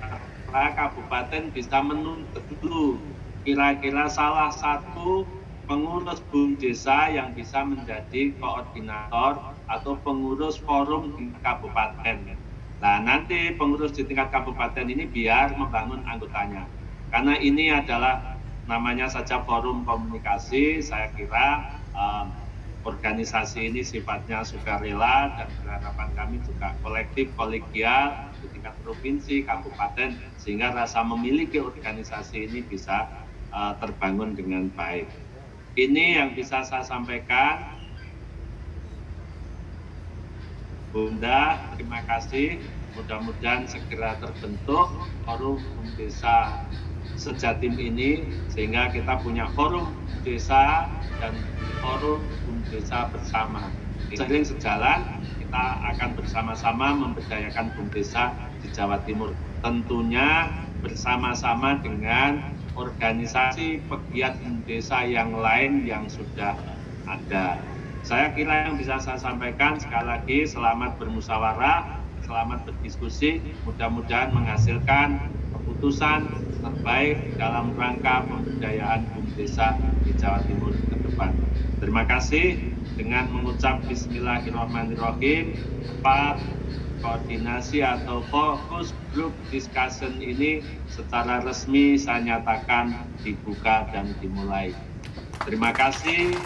kabupaten 0.52 1.54
bisa 1.54 1.78
menuntut 1.80 2.42
dulu 2.58 2.98
kira-kira 3.46 4.10
salah 4.10 4.52
satu 4.52 5.24
pengurus 5.64 6.18
BUM 6.28 6.58
desa 6.58 7.08
yang 7.08 7.30
bisa 7.32 7.62
menjadi 7.62 8.34
koordinator 8.42 9.54
atau 9.70 9.94
pengurus 10.02 10.58
forum 10.58 11.14
di 11.14 11.30
kabupaten. 11.38 12.34
Nah 12.82 12.96
nanti 12.98 13.54
pengurus 13.54 13.94
di 13.94 14.02
tingkat 14.02 14.34
kabupaten 14.34 14.90
ini 14.90 15.06
biar 15.06 15.54
membangun 15.54 16.02
anggotanya. 16.10 16.66
Karena 17.14 17.38
ini 17.38 17.70
adalah 17.70 18.42
namanya 18.66 19.06
saja 19.06 19.42
forum 19.46 19.86
komunikasi, 19.86 20.82
saya 20.82 21.10
kira 21.14 21.78
um, 21.94 22.49
organisasi 22.80 23.68
ini 23.68 23.84
sifatnya 23.84 24.40
sukarela 24.40 25.36
dan 25.36 25.48
berharapan 25.60 26.08
kami 26.16 26.36
juga 26.48 26.72
kolektif, 26.80 27.28
kolegial 27.36 28.32
di 28.40 28.46
tingkat 28.56 28.72
provinsi, 28.80 29.44
kabupaten, 29.44 30.16
sehingga 30.40 30.72
rasa 30.72 31.04
memiliki 31.04 31.60
organisasi 31.60 32.48
ini 32.48 32.64
bisa 32.64 33.04
uh, 33.52 33.76
terbangun 33.76 34.32
dengan 34.32 34.72
baik. 34.72 35.08
Ini 35.76 36.24
yang 36.24 36.28
bisa 36.32 36.64
saya 36.64 36.82
sampaikan. 36.82 37.78
Bunda, 40.90 41.70
terima 41.78 42.02
kasih. 42.08 42.58
Mudah-mudahan 42.98 43.70
segera 43.70 44.18
terbentuk 44.18 44.90
forum 45.22 45.62
desa 45.94 46.66
sejatim 47.14 47.78
ini 47.78 48.26
sehingga 48.50 48.90
kita 48.90 49.22
punya 49.22 49.46
forum 49.54 49.94
desa 50.26 50.90
dan 51.22 51.36
forum 51.78 52.18
desa 52.70 53.10
bersama. 53.10 53.68
Sering 54.14 54.46
sejalan, 54.46 55.20
kita 55.38 55.64
akan 55.94 56.10
bersama-sama 56.18 56.94
memberdayakan 56.94 57.74
BUM 57.74 57.90
desa 57.90 58.32
di 58.62 58.70
Jawa 58.70 59.02
Timur. 59.06 59.34
Tentunya 59.60 60.48
bersama-sama 60.80 61.78
dengan 61.82 62.56
organisasi 62.78 63.84
pegiat 63.90 64.40
desa 64.64 65.04
yang 65.04 65.36
lain 65.36 65.84
yang 65.84 66.08
sudah 66.08 66.56
ada. 67.04 67.60
Saya 68.00 68.32
kira 68.32 68.70
yang 68.70 68.80
bisa 68.80 68.96
saya 68.96 69.20
sampaikan 69.20 69.76
sekali 69.76 70.08
lagi 70.08 70.38
selamat 70.48 70.96
bermusyawarah, 70.96 72.00
selamat 72.24 72.64
berdiskusi, 72.64 73.44
mudah-mudahan 73.68 74.32
menghasilkan 74.32 75.28
keputusan 75.52 76.30
terbaik 76.64 77.36
dalam 77.36 77.76
rangka 77.76 78.24
pemberdayaan 78.24 79.04
BUM 79.12 79.26
desa 79.36 79.76
di 80.06 80.16
Jawa 80.16 80.40
Timur 80.48 80.72
ke 80.72 80.96
depan. 81.04 81.49
Terima 81.80 82.04
kasih 82.04 82.76
dengan 82.92 83.32
mengucap 83.32 83.88
Bismillahirrahmanirrahim. 83.88 85.56
Pak 86.04 86.36
koordinasi 87.00 87.80
atau 87.80 88.20
fokus 88.28 88.92
group 89.16 89.32
discussion 89.48 90.20
ini 90.20 90.60
secara 90.92 91.40
resmi 91.40 91.96
saya 91.96 92.20
nyatakan 92.20 93.16
dibuka 93.24 93.88
dan 93.96 94.12
dimulai. 94.20 94.76
Terima 95.48 95.72
kasih. 95.72 96.36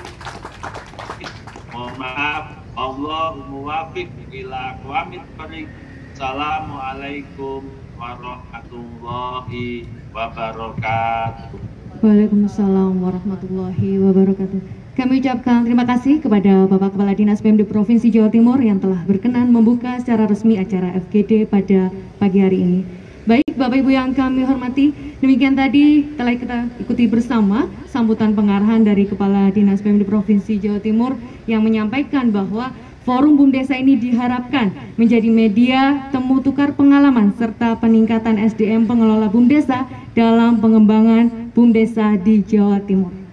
Mohon 1.75 1.95
maaf. 1.99 2.45
Allah 2.79 3.35
muwafiq 3.51 4.15
ila 4.31 4.79
qawamit 4.87 5.27
barik. 5.35 5.67
Assalamualaikum 6.15 7.75
warahmatullahi 7.99 9.91
wabarakatuh. 10.15 11.59
Waalaikumsalam 12.07 13.03
warahmatullahi 13.03 13.99
wabarakatuh. 13.99 14.84
Kami 14.95 15.19
ucapkan 15.19 15.67
terima 15.67 15.83
kasih 15.83 16.23
kepada 16.23 16.71
Bapak 16.71 16.95
Kepala 16.95 17.19
Dinas 17.19 17.43
PMD 17.43 17.67
Provinsi 17.67 18.15
Jawa 18.15 18.31
Timur 18.31 18.63
yang 18.63 18.79
telah 18.79 19.03
berkenan 19.03 19.51
membuka 19.51 19.99
secara 19.99 20.31
resmi 20.31 20.55
acara 20.55 20.95
FGD 20.95 21.51
pada 21.51 21.91
pagi 22.23 22.39
hari 22.39 22.63
ini. 22.63 22.81
Baik 23.27 23.59
Bapak 23.59 23.83
Ibu 23.83 23.91
yang 23.91 24.15
kami 24.15 24.47
hormati, 24.47 24.95
demikian 25.19 25.59
tadi 25.59 26.15
telah 26.15 26.39
kita 26.39 26.71
ikuti 26.79 27.11
bersama 27.11 27.67
sambutan 27.91 28.39
pengarahan 28.39 28.87
dari 28.87 29.11
Kepala 29.11 29.51
Dinas 29.51 29.83
PMD 29.83 30.07
Provinsi 30.07 30.63
Jawa 30.63 30.79
Timur 30.79 31.19
yang 31.51 31.67
menyampaikan 31.67 32.31
bahwa 32.31 32.71
Forum 33.03 33.35
BUM 33.35 33.51
Desa 33.51 33.75
ini 33.75 33.99
diharapkan 33.99 34.95
menjadi 34.95 35.27
media 35.27 36.07
temu 36.15 36.39
tukar 36.39 36.71
pengalaman 36.79 37.35
serta 37.35 37.75
peningkatan 37.83 38.39
SDM 38.39 38.87
pengelola 38.87 39.27
BUM 39.27 39.51
Desa 39.51 39.91
dalam 40.15 40.63
pengembangan 40.63 41.51
BUM 41.51 41.75
Desa 41.75 42.15
di 42.15 42.47
Jawa 42.47 42.79
Timur. 42.87 43.24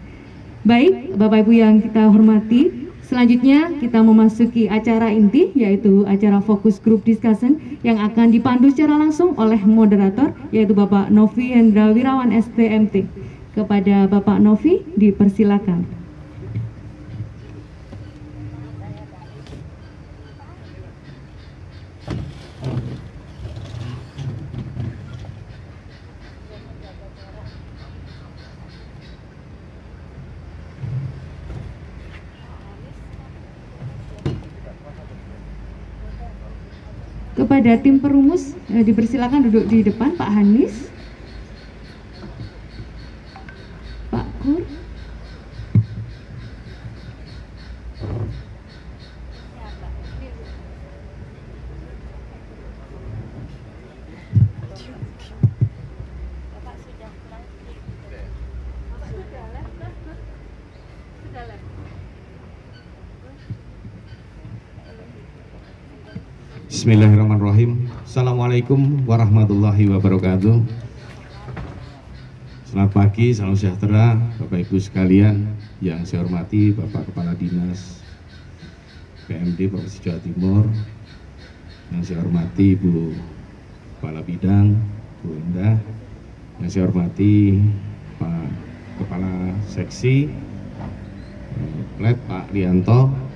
Baik, 0.62 1.17
Bapak 1.17 1.41
Ibu 1.41 1.58
yang 1.58 1.82
kita 1.82 2.06
hormati, 2.13 2.69
selanjutnya 3.10 3.74
kita 3.82 3.97
memasuki 4.06 4.69
acara 4.69 5.10
inti 5.10 5.50
yaitu 5.58 6.06
acara 6.06 6.38
fokus 6.38 6.78
group 6.78 7.02
discussion 7.02 7.58
yang 7.82 7.97
akan 7.97 8.30
dipandu 8.30 8.69
secara 8.69 8.93
langsung 8.93 9.34
oleh 9.41 9.58
moderator 9.65 10.38
yaitu 10.54 10.78
Bapak 10.78 11.10
Novi 11.10 11.50
Hendra 11.50 11.89
Wirawan 11.89 12.30
STMT. 12.30 13.10
Kepada 13.58 14.06
Bapak 14.06 14.38
Novi 14.38 14.86
dipersilakan. 15.02 16.00
Kepada 37.41 37.73
tim 37.82 37.97
perumus. 37.97 38.54
Eh, 38.69 38.86
dipersilakan 38.86 39.49
duduk 39.49 39.65
di 39.65 39.82
depan 39.82 40.13
Pak 40.13 40.30
Hanis. 40.30 40.93
Pak 44.13 44.27
Kur 44.45 44.81
Bismillahirrahmanirrahim. 66.82 67.94
Assalamualaikum 68.02 69.06
warahmatullahi 69.06 69.86
wabarakatuh. 69.86 70.65
Selamat 72.65 72.89
pagi, 72.89 73.38
salam 73.38 73.54
sejahtera 73.54 74.17
Bapak 74.41 74.65
Ibu 74.65 74.82
sekalian 74.82 75.46
yang 75.78 76.02
saya 76.10 76.26
hormati 76.26 76.74
Bapak 76.74 77.06
Kepala 77.06 77.38
Dinas 77.38 78.02
PMD 79.30 79.70
Provinsi 79.70 80.02
Jawa 80.02 80.26
Timur 80.26 80.65
yang 81.94 82.02
saya 82.02 82.17
hormati 82.26 82.74
Ibu 82.74 83.13
Kepala 84.02 84.26
Bidang 84.26 84.74
Bu 85.22 85.38
Indah 85.38 85.78
yang 86.65 86.70
saya 86.74 86.89
hormati 86.89 87.62
Pak 88.17 88.50
Kepala 88.98 89.54
Seksi 89.70 90.34
Plet 92.02 92.17
Pak 92.26 92.50
Lianto 92.50 93.31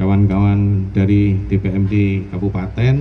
kawan-kawan 0.00 0.88
dari 0.96 1.36
DPMD 1.48 2.26
Kabupaten 2.32 2.94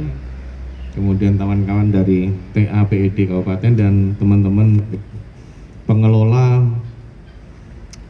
kemudian 0.92 1.40
kawan-kawan 1.40 1.92
dari 1.92 2.32
TAPED 2.52 3.32
Kabupaten 3.32 3.72
dan 3.80 3.94
teman-teman 4.20 4.84
pengelola 5.88 6.68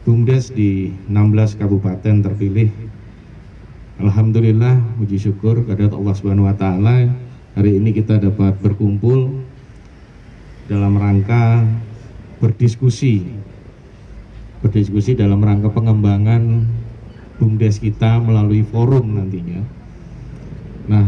BUMDes 0.02 0.50
di 0.50 0.90
16 1.06 1.62
kabupaten 1.62 2.26
terpilih. 2.26 2.74
Alhamdulillah, 4.02 4.98
puji 4.98 5.30
syukur 5.30 5.62
kepada 5.62 5.94
Allah 5.94 6.14
Subhanahu 6.18 6.50
wa 6.50 6.58
taala 6.58 7.06
hari 7.54 7.78
ini 7.78 7.94
kita 7.94 8.18
dapat 8.18 8.58
berkumpul 8.58 9.46
dalam 10.66 10.98
rangka 10.98 11.62
berdiskusi 12.42 13.22
berdiskusi 14.58 15.14
dalam 15.14 15.38
rangka 15.38 15.70
pengembangan 15.70 16.66
BUMDes 17.42 17.82
kita 17.82 18.22
melalui 18.22 18.62
forum 18.62 19.18
nantinya. 19.18 19.66
Nah, 20.86 21.06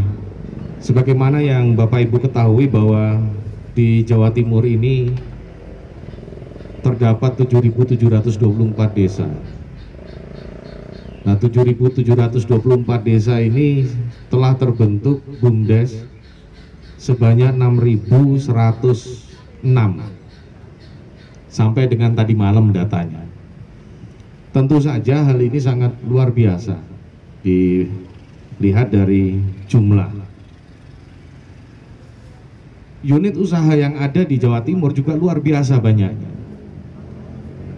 Sebagaimana 0.85 1.41
yang 1.41 1.73
Bapak 1.73 2.05
Ibu 2.05 2.21
ketahui 2.29 2.69
bahwa 2.69 3.17
di 3.73 4.05
Jawa 4.05 4.29
Timur 4.37 4.69
ini 4.69 5.17
terdapat 6.85 7.41
7.724 7.41 8.37
desa. 8.93 9.25
Nah, 11.25 11.41
7.724 11.41 13.01
desa 13.01 13.41
ini 13.41 13.89
telah 14.29 14.53
terbentuk 14.61 15.25
BUMDes 15.41 16.05
sebanyak 17.01 17.57
6.106 17.57 18.45
sampai 21.49 21.89
dengan 21.89 22.13
tadi 22.13 22.37
malam 22.37 22.77
datanya. 22.77 23.24
Tentu 24.55 24.79
saja 24.79 25.27
hal 25.27 25.43
ini 25.43 25.59
sangat 25.59 25.99
luar 26.07 26.31
biasa. 26.31 26.79
Dilihat 27.43 28.95
dari 28.95 29.43
jumlah. 29.67 30.23
Unit 33.05 33.35
usaha 33.35 33.75
yang 33.75 33.99
ada 33.99 34.23
di 34.23 34.39
Jawa 34.39 34.63
Timur 34.63 34.95
juga 34.95 35.19
luar 35.19 35.43
biasa 35.43 35.83
banyaknya. 35.83 36.31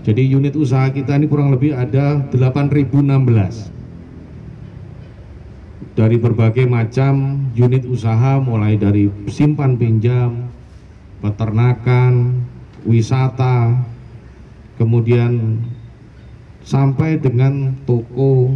Jadi 0.06 0.22
unit 0.30 0.54
usaha 0.54 0.86
kita 0.92 1.18
ini 1.18 1.26
kurang 1.26 1.50
lebih 1.50 1.74
ada 1.74 2.22
8.016 2.30 3.74
dari 5.98 6.14
berbagai 6.20 6.68
macam 6.68 7.42
unit 7.56 7.82
usaha 7.88 8.38
mulai 8.38 8.78
dari 8.78 9.10
simpan 9.26 9.74
pinjam, 9.74 10.46
peternakan, 11.24 12.46
wisata, 12.86 13.82
kemudian 14.78 15.58
sampai 16.66 17.22
dengan 17.22 17.78
toko 17.86 18.50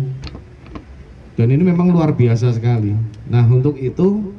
dan 1.39 1.49
ini 1.55 1.63
memang 1.63 1.95
luar 1.95 2.13
biasa 2.13 2.53
sekali. 2.53 2.93
Nah 3.31 3.47
untuk 3.47 3.79
itu 3.79 4.35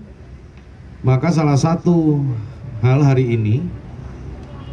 maka 1.02 1.34
salah 1.34 1.58
satu 1.58 2.22
hal 2.84 3.02
hari 3.02 3.34
ini 3.34 3.66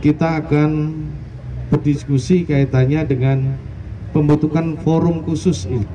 kita 0.05 0.45
akan 0.45 0.93
berdiskusi 1.73 2.45
kaitannya 2.45 3.07
dengan 3.07 3.57
pembentukan 4.13 4.77
forum 4.83 5.23
khusus 5.25 5.65
ini. 5.71 5.89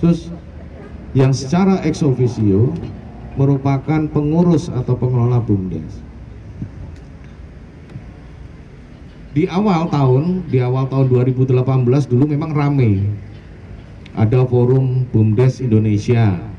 Khusus 0.00 0.32
yang 1.12 1.36
secara 1.36 1.84
ex 1.84 2.00
officio 2.00 2.72
merupakan 3.36 4.08
pengurus 4.08 4.72
atau 4.72 4.96
pengelola 4.96 5.38
BUMDes. 5.38 6.11
Di 9.32 9.48
awal 9.48 9.88
tahun, 9.88 10.44
di 10.52 10.60
awal 10.60 10.88
tahun 10.92 11.08
2018 11.08 11.64
dulu 12.08 12.24
memang 12.28 12.52
ramai. 12.52 13.00
Ada 14.12 14.44
forum 14.44 15.08
BUMDes 15.08 15.64
Indonesia 15.64 16.52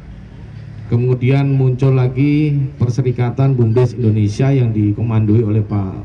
Kemudian 0.93 1.57
muncul 1.57 1.97
lagi 1.97 2.53
Perserikatan 2.75 3.57
Bumdes 3.57 3.97
Indonesia 3.97 4.53
yang 4.53 4.75
dikomandoi 4.75 5.41
oleh 5.41 5.65
Pak 5.65 5.95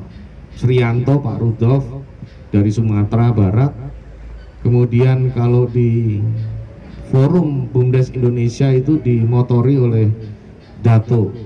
Srianto, 0.57 1.21
Pak 1.21 1.37
Rudolf 1.45 1.85
dari 2.49 2.73
Sumatera 2.73 3.29
Barat. 3.29 3.69
Kemudian 4.65 5.29
kalau 5.37 5.69
di 5.69 6.25
Forum 7.13 7.69
Bumdes 7.69 8.09
Indonesia 8.17 8.73
itu 8.73 8.97
dimotori 8.97 9.77
oleh 9.77 10.09
Dato. 10.81 11.37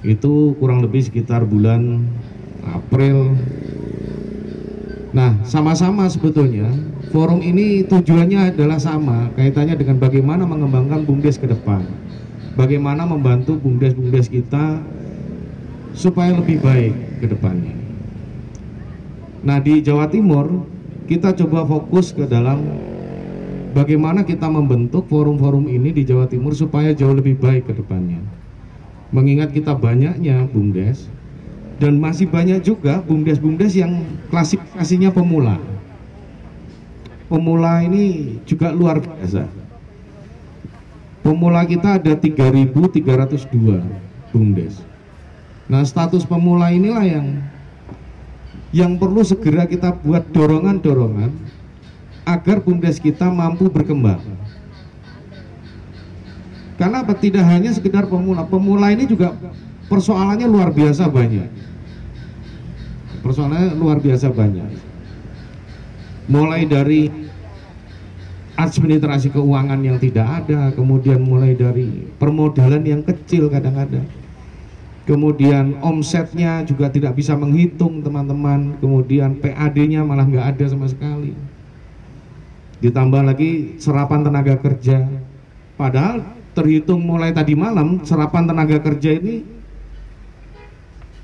Itu 0.00 0.56
kurang 0.56 0.80
lebih 0.80 1.04
sekitar 1.12 1.44
bulan 1.44 2.08
April. 2.74 3.38
Nah, 5.16 5.38
sama-sama 5.46 6.10
sebetulnya 6.10 6.68
forum 7.14 7.40
ini 7.40 7.86
tujuannya 7.88 8.52
adalah 8.52 8.76
sama, 8.76 9.32
kaitannya 9.38 9.78
dengan 9.78 9.96
bagaimana 9.96 10.44
mengembangkan 10.44 11.06
BUMDes 11.08 11.40
ke 11.40 11.48
depan. 11.48 11.86
Bagaimana 12.56 13.08
membantu 13.08 13.56
BUMDes-BUMDes 13.60 14.28
kita 14.32 14.80
supaya 15.96 16.36
lebih 16.36 16.60
baik 16.60 17.24
ke 17.24 17.26
depannya. 17.32 17.76
Nah, 19.46 19.62
di 19.62 19.80
Jawa 19.80 20.10
Timur 20.12 20.68
kita 21.06 21.32
coba 21.32 21.64
fokus 21.64 22.10
ke 22.12 22.26
dalam 22.26 22.60
bagaimana 23.72 24.26
kita 24.26 24.50
membentuk 24.50 25.06
forum-forum 25.08 25.70
ini 25.70 25.94
di 25.94 26.02
Jawa 26.02 26.26
Timur 26.26 26.52
supaya 26.52 26.92
jauh 26.92 27.14
lebih 27.14 27.38
baik 27.40 27.70
ke 27.70 27.72
depannya. 27.72 28.20
Mengingat 29.14 29.54
kita 29.54 29.72
banyaknya 29.72 30.50
BUMDes 30.50 31.15
dan 31.76 32.00
masih 32.00 32.24
banyak 32.28 32.64
juga 32.64 33.04
BUMDes-BUMDes 33.04 33.76
yang 33.76 34.04
klasifikasinya 34.32 35.12
pemula 35.12 35.60
pemula 37.26 37.82
ini 37.82 38.38
juga 38.46 38.70
luar 38.70 39.02
biasa. 39.02 39.50
Pemula 41.26 41.66
kita 41.66 41.98
ada 41.98 42.14
3.302 42.14 43.82
BUMDes. 44.30 44.78
Nah 45.66 45.82
status 45.82 46.22
pemula 46.22 46.70
inilah 46.70 47.02
yang 47.02 47.42
yang 48.70 48.94
perlu 48.94 49.26
segera 49.26 49.66
kita 49.66 49.90
buat 49.90 50.22
dorongan-dorongan 50.30 51.34
agar 52.26 52.62
BUMDes 52.62 53.02
kita 53.02 53.26
mampu 53.26 53.66
berkembang. 53.66 54.22
Karena? 56.78 57.02
Tidak 57.02 57.40
hanya 57.40 57.72
sekedar 57.72 58.04
pemula, 58.06 58.44
pemula 58.44 58.92
ini 58.92 59.08
juga 59.08 59.32
persoalannya 59.86 60.46
luar 60.50 60.70
biasa 60.74 61.08
banyak. 61.10 61.48
Persoalannya 63.22 63.74
luar 63.74 63.98
biasa 63.98 64.30
banyak 64.30 64.86
mulai 66.26 66.66
dari 66.66 67.06
administrasi 68.56 69.30
keuangan 69.30 69.78
yang 69.84 69.98
tidak 70.00 70.26
ada, 70.42 70.72
kemudian 70.74 71.22
mulai 71.22 71.54
dari 71.54 72.08
permodalan 72.18 72.82
yang 72.82 73.02
kecil 73.04 73.46
kadang-kadang. 73.52 74.06
Kemudian 75.06 75.78
omsetnya 75.86 76.66
juga 76.66 76.90
tidak 76.90 77.14
bisa 77.14 77.38
menghitung 77.38 78.02
teman-teman, 78.02 78.74
kemudian 78.82 79.38
PAD-nya 79.38 80.02
malah 80.02 80.26
nggak 80.26 80.46
ada 80.56 80.64
sama 80.66 80.90
sekali. 80.90 81.30
Ditambah 82.82 83.22
lagi 83.22 83.78
serapan 83.78 84.26
tenaga 84.26 84.58
kerja. 84.58 85.06
Padahal 85.78 86.26
terhitung 86.58 87.06
mulai 87.06 87.30
tadi 87.30 87.54
malam 87.54 88.02
serapan 88.02 88.50
tenaga 88.50 88.82
kerja 88.82 89.14
ini 89.14 89.46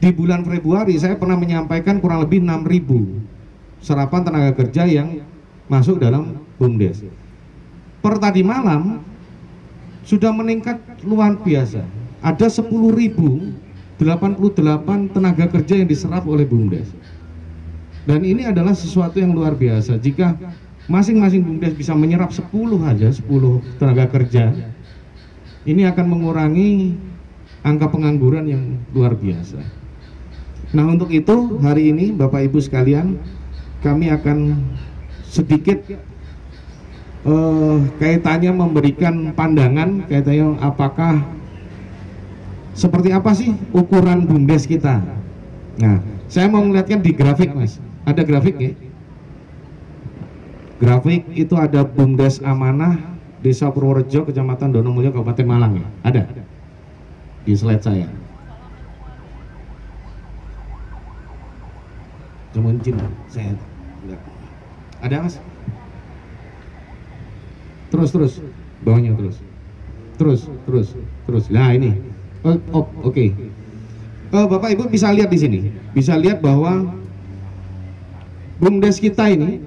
di 0.03 0.11
bulan 0.11 0.43
Februari 0.43 0.99
saya 0.99 1.15
pernah 1.15 1.39
menyampaikan 1.39 2.03
kurang 2.03 2.27
lebih 2.27 2.43
6000 2.43 3.79
serapan 3.79 4.27
tenaga 4.27 4.51
kerja 4.59 4.83
yang 4.83 5.23
masuk 5.71 6.03
dalam 6.03 6.43
BUMDes. 6.59 7.07
Per 8.03 8.15
tadi 8.19 8.43
malam 8.43 8.99
sudah 10.03 10.35
meningkat 10.35 10.83
luar 11.07 11.39
biasa. 11.39 11.87
Ada 12.19 12.51
10.088 12.51 14.03
tenaga 15.15 15.47
kerja 15.47 15.75
yang 15.79 15.87
diserap 15.87 16.27
oleh 16.27 16.51
BUMDes. 16.51 16.91
Dan 18.03 18.27
ini 18.27 18.43
adalah 18.43 18.75
sesuatu 18.75 19.23
yang 19.23 19.31
luar 19.31 19.55
biasa. 19.55 20.03
Jika 20.03 20.35
masing-masing 20.91 21.47
BUMDes 21.47 21.79
bisa 21.79 21.95
menyerap 21.95 22.35
10 22.35 22.51
aja, 22.91 23.07
10 23.07 23.23
tenaga 23.79 24.11
kerja, 24.11 24.51
ini 25.63 25.87
akan 25.87 26.07
mengurangi 26.11 26.99
angka 27.63 27.87
pengangguran 27.87 28.51
yang 28.51 28.83
luar 28.91 29.15
biasa. 29.15 29.82
Nah 30.73 30.85
untuk 30.89 31.13
itu 31.13 31.61
hari 31.61 31.93
ini 31.93 32.17
Bapak 32.17 32.49
Ibu 32.49 32.59
sekalian 32.65 33.21
kami 33.85 34.09
akan 34.09 34.57
sedikit 35.29 35.85
uh, 37.29 37.77
kaitannya 38.01 38.53
memberikan 38.57 39.37
pandangan 39.37 40.09
kaitannya 40.09 40.57
apakah 40.65 41.21
seperti 42.73 43.13
apa 43.13 43.37
sih 43.37 43.53
ukuran 43.77 44.25
bumdes 44.25 44.65
kita. 44.65 45.05
Nah, 45.77 46.01
Saya 46.33 46.49
mau 46.49 46.65
melihatkan 46.65 47.05
di 47.05 47.13
grafik 47.13 47.53
mas. 47.53 47.77
Ada 48.09 48.25
grafik 48.25 48.57
ya? 48.57 48.73
Grafik 50.81 51.29
itu 51.37 51.55
ada 51.55 51.85
Bumdes 51.85 52.41
Amanah 52.41 52.97
Desa 53.45 53.69
Purworejo, 53.69 54.25
Kecamatan 54.25 54.73
Donomulyo, 54.73 55.13
Kabupaten 55.13 55.47
Malang 55.47 55.73
ya? 55.79 55.87
Ada 56.03 56.23
di 57.45 57.53
slide 57.53 57.85
saya. 57.85 58.09
Cuma 62.53 62.77
izin 62.77 63.01
saya 63.33 63.57
enggak. 64.05 64.21
Ada 65.01 65.17
mas? 65.25 65.37
Terus 67.89 68.11
terus 68.13 68.33
bawahnya 68.85 69.17
terus. 69.17 69.37
Terus 70.21 70.41
terus 70.69 70.89
terus. 71.25 71.45
Nah 71.49 71.73
ini. 71.73 71.97
Oh, 72.45 72.57
oh 72.77 72.85
oke. 73.09 73.13
Okay. 73.13 73.29
Oh, 74.33 74.49
Bapak 74.49 74.73
Ibu 74.73 74.89
bisa 74.89 75.13
lihat 75.13 75.29
di 75.29 75.39
sini. 75.41 75.59
Bisa 75.93 76.17
lihat 76.17 76.41
bahwa 76.41 76.89
BUMDes 78.57 78.97
kita 78.97 79.29
ini 79.29 79.61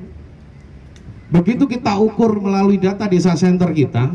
begitu 1.29 1.69
kita 1.69 1.97
ukur 2.01 2.37
melalui 2.37 2.81
data 2.81 3.05
desa 3.05 3.37
center 3.37 3.69
kita 3.73 4.09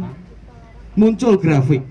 muncul 0.99 1.39
grafik. 1.39 1.83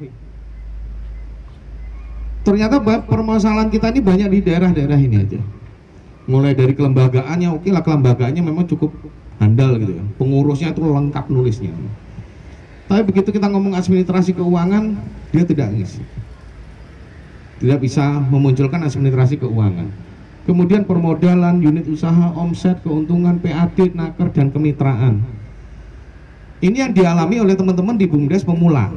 Ternyata 2.43 2.81
permasalahan 3.03 3.67
kita 3.67 3.91
ini 3.95 3.99
banyak 3.99 4.27
di 4.31 4.39
daerah-daerah 4.47 4.99
ini 4.99 5.15
aja 5.21 5.39
mulai 6.29 6.53
dari 6.53 6.77
kelembagaannya 6.77 7.49
oke 7.57 7.69
lah 7.73 7.81
kelembagaannya 7.81 8.45
memang 8.45 8.69
cukup 8.69 8.93
handal 9.41 9.81
gitu 9.81 9.97
ya. 9.97 10.03
Pengurusnya 10.21 10.69
itu 10.77 10.85
lengkap 10.85 11.25
nulisnya. 11.33 11.73
Tapi 12.85 13.01
begitu 13.09 13.33
kita 13.33 13.49
ngomong 13.49 13.73
administrasi 13.73 14.37
keuangan 14.37 14.97
dia 15.33 15.45
tidak 15.45 15.73
ngisi 15.73 16.01
tidak 17.59 17.79
bisa 17.83 18.23
memunculkan 18.31 18.81
administrasi 18.87 19.35
keuangan. 19.37 19.91
Kemudian 20.47 20.87
permodalan 20.87 21.61
unit 21.61 21.85
usaha 21.85 22.33
omset 22.33 22.81
keuntungan 22.81 23.37
PAD 23.37 23.93
naker 23.93 24.33
dan 24.33 24.49
kemitraan. 24.49 25.21
Ini 26.63 26.89
yang 26.89 26.91
dialami 26.95 27.43
oleh 27.43 27.55
teman-teman 27.55 27.95
di 27.99 28.09
BUMDes 28.09 28.47
pemula. 28.47 28.89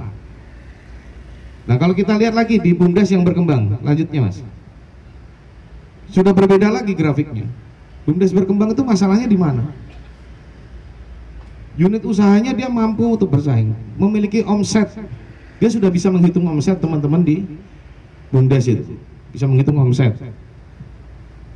Nah 1.62 1.76
kalau 1.78 1.92
kita 1.92 2.16
lihat 2.16 2.34
lagi 2.34 2.58
di 2.58 2.72
BUMDes 2.72 3.12
yang 3.12 3.22
berkembang 3.22 3.78
lanjutnya 3.84 4.30
mas 4.30 4.42
sudah 6.12 6.36
berbeda 6.36 6.68
lagi 6.68 6.92
grafiknya. 6.92 7.48
BUMDes 8.04 8.36
berkembang 8.36 8.76
itu 8.76 8.84
masalahnya 8.84 9.24
di 9.24 9.38
mana? 9.40 9.64
Unit 11.80 12.04
usahanya 12.04 12.52
dia 12.52 12.68
mampu 12.68 13.16
untuk 13.16 13.32
bersaing, 13.32 13.72
memiliki 13.96 14.44
omset. 14.44 14.92
Dia 15.56 15.72
sudah 15.72 15.88
bisa 15.88 16.12
menghitung 16.12 16.44
omset 16.44 16.76
teman-teman 16.76 17.24
di 17.24 17.48
BUMDes 18.28 18.68
itu. 18.68 19.00
Bisa 19.32 19.48
menghitung 19.48 19.80
omset. 19.80 20.12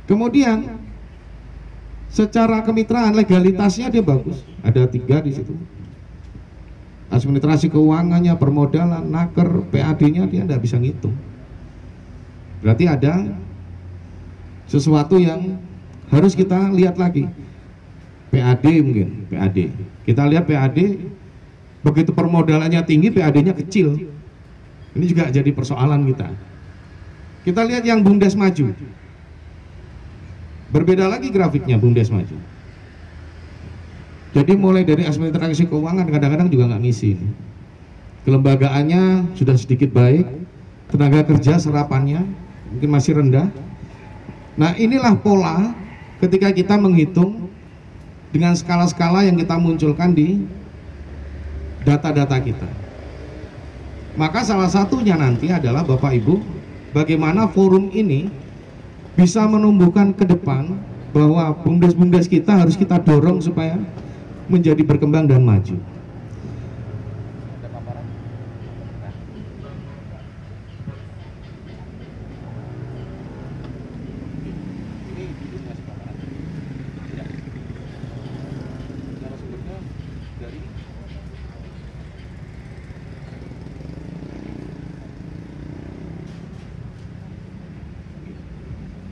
Kemudian 0.09 0.81
secara 2.09 2.65
kemitraan 2.65 3.13
legalitasnya 3.13 3.93
dia 3.93 4.01
bagus. 4.01 4.41
Ada 4.65 4.89
tiga 4.89 5.21
di 5.21 5.37
situ. 5.37 5.53
Administrasi 7.13 7.69
keuangannya, 7.69 8.33
permodalan, 8.35 9.05
naker, 9.05 9.69
PAD-nya 9.69 10.25
dia 10.27 10.43
tidak 10.43 10.59
bisa 10.65 10.81
ngitung. 10.81 11.15
Berarti 12.59 12.89
ada 12.89 13.37
sesuatu 14.67 15.17
yang 15.17 15.57
harus 16.11 16.35
kita 16.35 16.71
lihat 16.75 16.99
lagi. 16.99 17.27
PAD 18.27 18.65
mungkin 18.83 19.23
PAD 19.31 19.71
kita 20.03 20.23
lihat 20.27 20.45
PAD 20.45 20.99
begitu 21.81 22.11
permodalannya 22.11 22.83
tinggi 22.83 23.09
PAD-nya 23.09 23.55
kecil. 23.55 23.95
Ini 24.93 25.05
juga 25.07 25.31
jadi 25.31 25.47
persoalan 25.55 26.03
kita. 26.11 26.27
Kita 27.47 27.61
lihat 27.63 27.87
yang 27.87 28.03
Bumdes 28.03 28.35
maju. 28.35 28.75
Berbeda 30.67 31.07
lagi 31.07 31.31
grafiknya 31.31 31.79
Bumdes 31.79 32.11
maju. 32.11 32.35
Jadi 34.35 34.53
mulai 34.59 34.83
dari 34.83 35.07
administrasi 35.07 35.71
keuangan 35.71 36.11
kadang-kadang 36.11 36.51
juga 36.51 36.75
nggak 36.75 36.81
ngisi 36.83 37.15
kelembagaannya 38.27 39.31
sudah 39.39 39.55
sedikit 39.55 39.95
baik 39.95 40.27
tenaga 40.91 41.23
kerja 41.23 41.63
serapannya 41.63 42.27
mungkin 42.75 42.89
masih 42.91 43.23
rendah 43.23 43.47
Nah 44.57 44.73
inilah 44.73 45.13
pola 45.21 45.71
ketika 46.17 46.49
kita 46.49 46.75
menghitung 46.81 47.45
dengan 48.33 48.57
skala-skala 48.57 49.21
yang 49.23 49.37
kita 49.37 49.53
munculkan 49.55 50.17
di 50.17 50.41
data-data 51.85 52.41
kita. 52.41 52.67
Maka 54.17 54.41
salah 54.41 54.67
satunya 54.67 55.13
nanti 55.13 55.53
adalah 55.53 55.85
Bapak 55.85 56.09
Ibu, 56.17 56.41
bagaimana 56.89 57.45
forum 57.45 57.93
ini 57.93 58.33
bisa 59.13 59.45
menumbuhkan 59.45 60.09
ke 60.09 60.25
depan 60.25 60.73
bahwa 61.13 61.53
bumdes-bumdes 61.61 62.25
kita 62.25 62.65
harus 62.65 62.73
kita 62.73 62.97
dorong 62.97 63.37
supaya 63.45 63.77
menjadi 64.49 64.81
berkembang 64.81 65.29
dan 65.29 65.45
maju. 65.45 65.77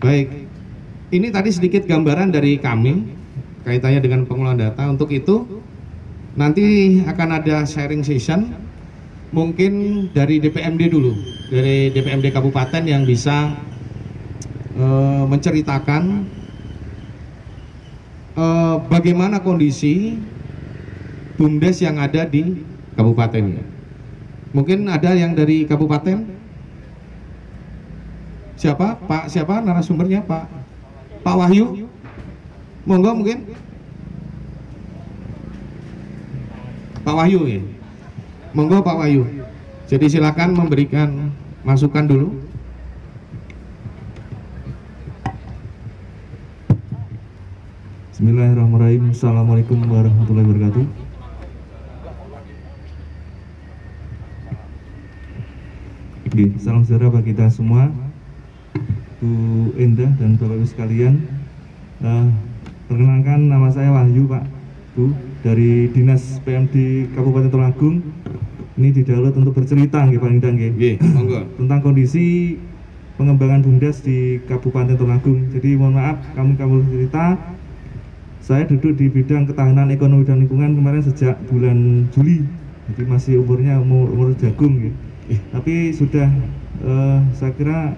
Baik, 0.06 0.30
ini 1.16 1.32
tadi 1.32 1.48
sedikit 1.48 1.88
gambaran 1.88 2.36
dari 2.36 2.60
kami 2.60 3.08
kaitannya 3.64 4.04
dengan 4.04 4.28
pengelolaan 4.28 4.60
data. 4.60 4.84
Untuk 4.92 5.10
itu 5.16 5.64
nanti 6.36 7.00
akan 7.08 7.30
ada 7.40 7.64
sharing 7.64 8.04
session 8.04 8.52
mungkin 9.32 10.06
dari 10.12 10.44
DPMD 10.44 10.92
dulu, 10.92 11.16
dari 11.48 11.90
DPMD 11.96 12.36
Kabupaten 12.36 12.84
yang 12.84 13.08
bisa 13.08 13.56
uh, 14.76 15.24
menceritakan 15.24 16.28
uh, 18.36 18.84
bagaimana 18.92 19.40
kondisi 19.40 20.20
bumdes 21.40 21.80
yang 21.80 21.96
ada 22.00 22.28
di 22.28 22.60
kabupatennya. 23.00 23.64
Mungkin 24.56 24.88
ada 24.88 25.12
yang 25.16 25.36
dari 25.36 25.68
kabupaten 25.68 26.36
Siapa? 28.56 29.04
Pak 29.04 29.28
siapa 29.28 29.60
narasumbernya? 29.60 30.24
Pak 30.24 30.65
Pak 31.26 31.34
Wahyu? 31.42 31.90
Monggo 32.86 33.18
mungkin? 33.18 33.50
Pak 37.02 37.16
Wahyu 37.18 37.50
ya. 37.50 37.62
Monggo 38.54 38.86
Pak 38.86 38.94
Wahyu. 39.02 39.26
Jadi 39.90 40.06
silakan 40.06 40.54
memberikan 40.54 41.34
masukan 41.66 42.06
dulu. 42.06 42.30
Bismillahirrahmanirrahim. 48.14 49.10
Assalamualaikum 49.10 49.82
warahmatullahi 49.82 50.46
wabarakatuh. 50.46 50.86
Oke, 56.30 56.46
salam 56.62 56.86
sejahtera 56.86 57.10
bagi 57.10 57.34
kita 57.34 57.50
semua. 57.50 58.05
Bu 59.24 59.32
Endah 59.80 60.12
dan 60.20 60.36
Bapak 60.36 60.60
Ibu 60.60 60.68
sekalian 60.68 61.24
uh, 62.04 62.28
Perkenalkan 62.86 63.50
nama 63.50 63.72
saya 63.72 63.90
Wahyu 63.96 64.28
Pak 64.28 64.44
Bu 64.96 65.16
dari 65.42 65.92
Dinas 65.92 66.40
PMD 66.44 67.08
Kabupaten 67.14 67.50
Tulungagung 67.50 68.02
ini 68.76 68.92
didahului 68.92 69.32
untuk 69.40 69.56
bercerita 69.56 70.04
nggih 70.04 70.20
paling 70.20 70.44
ndang 70.44 70.60
tentang 71.56 71.80
kondisi 71.80 72.60
pengembangan 73.16 73.64
BUMDes 73.64 74.04
di 74.04 74.44
Kabupaten 74.44 75.00
Tulungagung. 75.00 75.48
Jadi 75.56 75.80
mohon 75.80 75.96
maaf 75.96 76.20
kami 76.36 76.60
kamu 76.60 76.84
cerita 76.92 77.40
saya 78.44 78.68
duduk 78.68 79.00
di 79.00 79.10
bidang 79.10 79.48
ketahanan 79.50 79.90
ekonomi 79.90 80.28
dan 80.28 80.44
lingkungan 80.44 80.76
kemarin 80.76 81.02
sejak 81.02 81.40
bulan 81.50 82.06
Juli. 82.12 82.44
Jadi 82.92 83.02
masih 83.10 83.34
umurnya 83.42 83.82
umur, 83.82 84.12
umur 84.14 84.38
jagung 84.38 84.78
gitu. 84.78 84.98
Tapi 85.50 85.90
sudah 85.96 86.30
uh, 86.86 87.24
saya 87.34 87.52
kira 87.58 87.98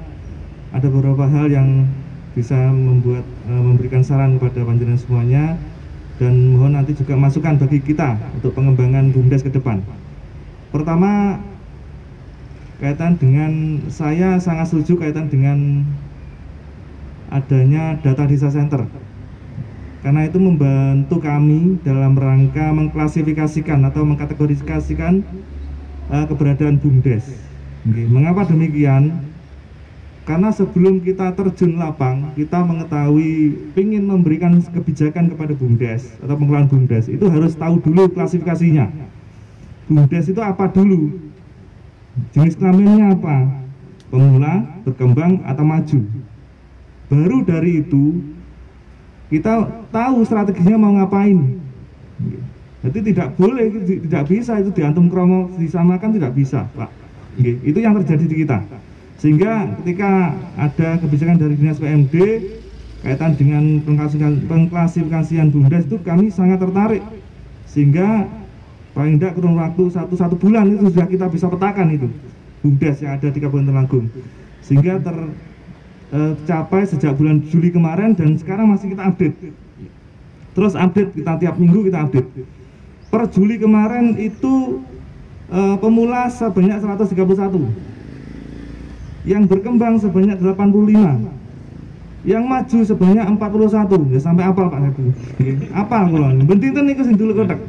ada 0.77 0.87
beberapa 0.93 1.25
hal 1.25 1.49
yang 1.49 1.89
bisa 2.37 2.53
membuat 2.69 3.25
e, 3.49 3.53
memberikan 3.57 4.05
saran 4.05 4.37
kepada 4.37 4.61
panjenengan 4.61 5.01
semuanya 5.01 5.57
dan 6.21 6.53
mohon 6.53 6.77
nanti 6.77 6.93
juga 6.93 7.17
masukan 7.17 7.57
bagi 7.57 7.81
kita 7.81 8.13
untuk 8.37 8.53
pengembangan 8.53 9.09
BUMDes 9.09 9.41
ke 9.41 9.49
depan. 9.49 9.81
Pertama 10.69 11.41
kaitan 12.77 13.17
dengan 13.17 13.81
saya 13.89 14.37
sangat 14.37 14.69
setuju 14.69 15.01
kaitan 15.01 15.33
dengan 15.33 15.81
adanya 17.33 17.97
data 18.05 18.29
desa 18.29 18.53
center 18.53 18.85
karena 20.05 20.29
itu 20.29 20.37
membantu 20.37 21.17
kami 21.17 21.81
dalam 21.81 22.13
rangka 22.13 22.69
mengklasifikasikan 22.69 23.81
atau 23.81 24.05
mengkategorisasikan 24.05 25.25
uh, 26.13 26.25
keberadaan 26.29 26.77
BUMDes. 26.77 27.25
Okay. 27.81 28.05
Mengapa 28.05 28.45
demikian? 28.45 29.25
Karena 30.27 30.51
sebelum 30.51 30.99
kita 30.99 31.31
terjun 31.39 31.79
lapang 31.79 32.35
kita 32.35 32.59
mengetahui 32.59 33.55
ingin 33.79 34.03
memberikan 34.03 34.59
kebijakan 34.59 35.31
kepada 35.31 35.55
BUMDes 35.55 36.19
atau 36.19 36.35
pengelolaan 36.35 36.67
BUMDes 36.67 37.07
itu 37.07 37.23
harus 37.31 37.55
tahu 37.55 37.79
dulu 37.79 38.11
klasifikasinya. 38.11 38.91
BUMDes 39.87 40.27
itu 40.27 40.43
apa 40.43 40.67
dulu? 40.67 41.15
Jenis 42.35 42.59
kelaminnya 42.59 43.15
apa? 43.15 43.47
Pemula 44.11 44.67
berkembang 44.83 45.47
atau 45.47 45.63
maju? 45.63 45.99
Baru 47.07 47.37
dari 47.47 47.87
itu 47.87 48.19
kita 49.31 49.63
tahu 49.95 50.27
strateginya 50.27 50.75
mau 50.75 50.91
ngapain. 50.99 51.55
Jadi 52.83 53.15
tidak 53.15 53.31
boleh 53.39 53.71
tidak 54.03 54.27
bisa 54.27 54.59
itu 54.59 54.75
diantum 54.75 55.07
kromo 55.07 55.55
disamakan 55.55 56.19
tidak 56.19 56.35
bisa 56.35 56.67
pak. 56.75 56.91
Itu 57.39 57.79
yang 57.79 57.95
terjadi 58.03 58.27
di 58.27 58.43
kita 58.43 58.86
sehingga 59.17 59.73
ketika 59.81 60.37
ada 60.61 61.01
kebijakan 61.01 61.41
dari 61.41 61.57
dinas 61.57 61.81
PMD 61.81 62.15
kaitan 63.01 63.33
dengan 63.33 63.81
pengklasifikasian, 63.81 64.45
pengklasifikasian 64.45 65.47
BUMDes 65.49 65.89
itu 65.89 65.97
kami 66.05 66.29
sangat 66.29 66.61
tertarik. 66.61 67.01
Sehingga 67.65 68.29
paling 68.93 69.17
tidak 69.17 69.37
kurun 69.37 69.57
waktu 69.57 69.89
satu 69.93 70.13
satu 70.17 70.35
bulan 70.37 70.69
itu 70.69 70.89
sudah 70.89 71.05
kita 71.09 71.25
bisa 71.29 71.49
petakan 71.49 71.93
itu 71.93 72.07
BUMDes 72.61 73.05
yang 73.05 73.17
ada 73.17 73.27
di 73.29 73.39
Kabupaten 73.41 73.67
Temanggung 73.69 74.05
sehingga 74.67 74.99
tercapai 74.99 76.83
eh, 76.83 76.89
sejak 76.91 77.15
bulan 77.15 77.39
Juli 77.47 77.71
kemarin 77.71 78.11
dan 78.19 78.35
sekarang 78.35 78.67
masih 78.67 78.91
kita 78.91 79.07
update. 79.07 79.55
Terus 80.51 80.73
update 80.75 81.15
kita 81.15 81.39
tiap 81.39 81.55
minggu 81.55 81.87
kita 81.87 82.03
update. 82.03 82.27
Per 83.07 83.23
Juli 83.31 83.55
kemarin 83.55 84.19
itu 84.19 84.83
eh, 85.47 85.75
pemula 85.79 86.27
sebanyak 86.27 86.83
131 86.83 87.96
yang 89.27 89.43
berkembang 89.43 89.99
sebanyak 89.99 90.39
85 90.39 91.35
yang 92.27 92.43
maju 92.43 92.77
sebanyak 92.83 93.25
41 93.27 94.15
ya 94.15 94.19
sampai 94.19 94.43
apal 94.47 94.71
Pak 94.71 94.79
Hebu 94.79 95.03
apal 95.75 96.03
kalau 96.11 96.27
bentinten 96.47 96.87
itu 96.87 97.03
sing 97.03 97.15
dulu 97.19 97.43
kotak. 97.43 97.59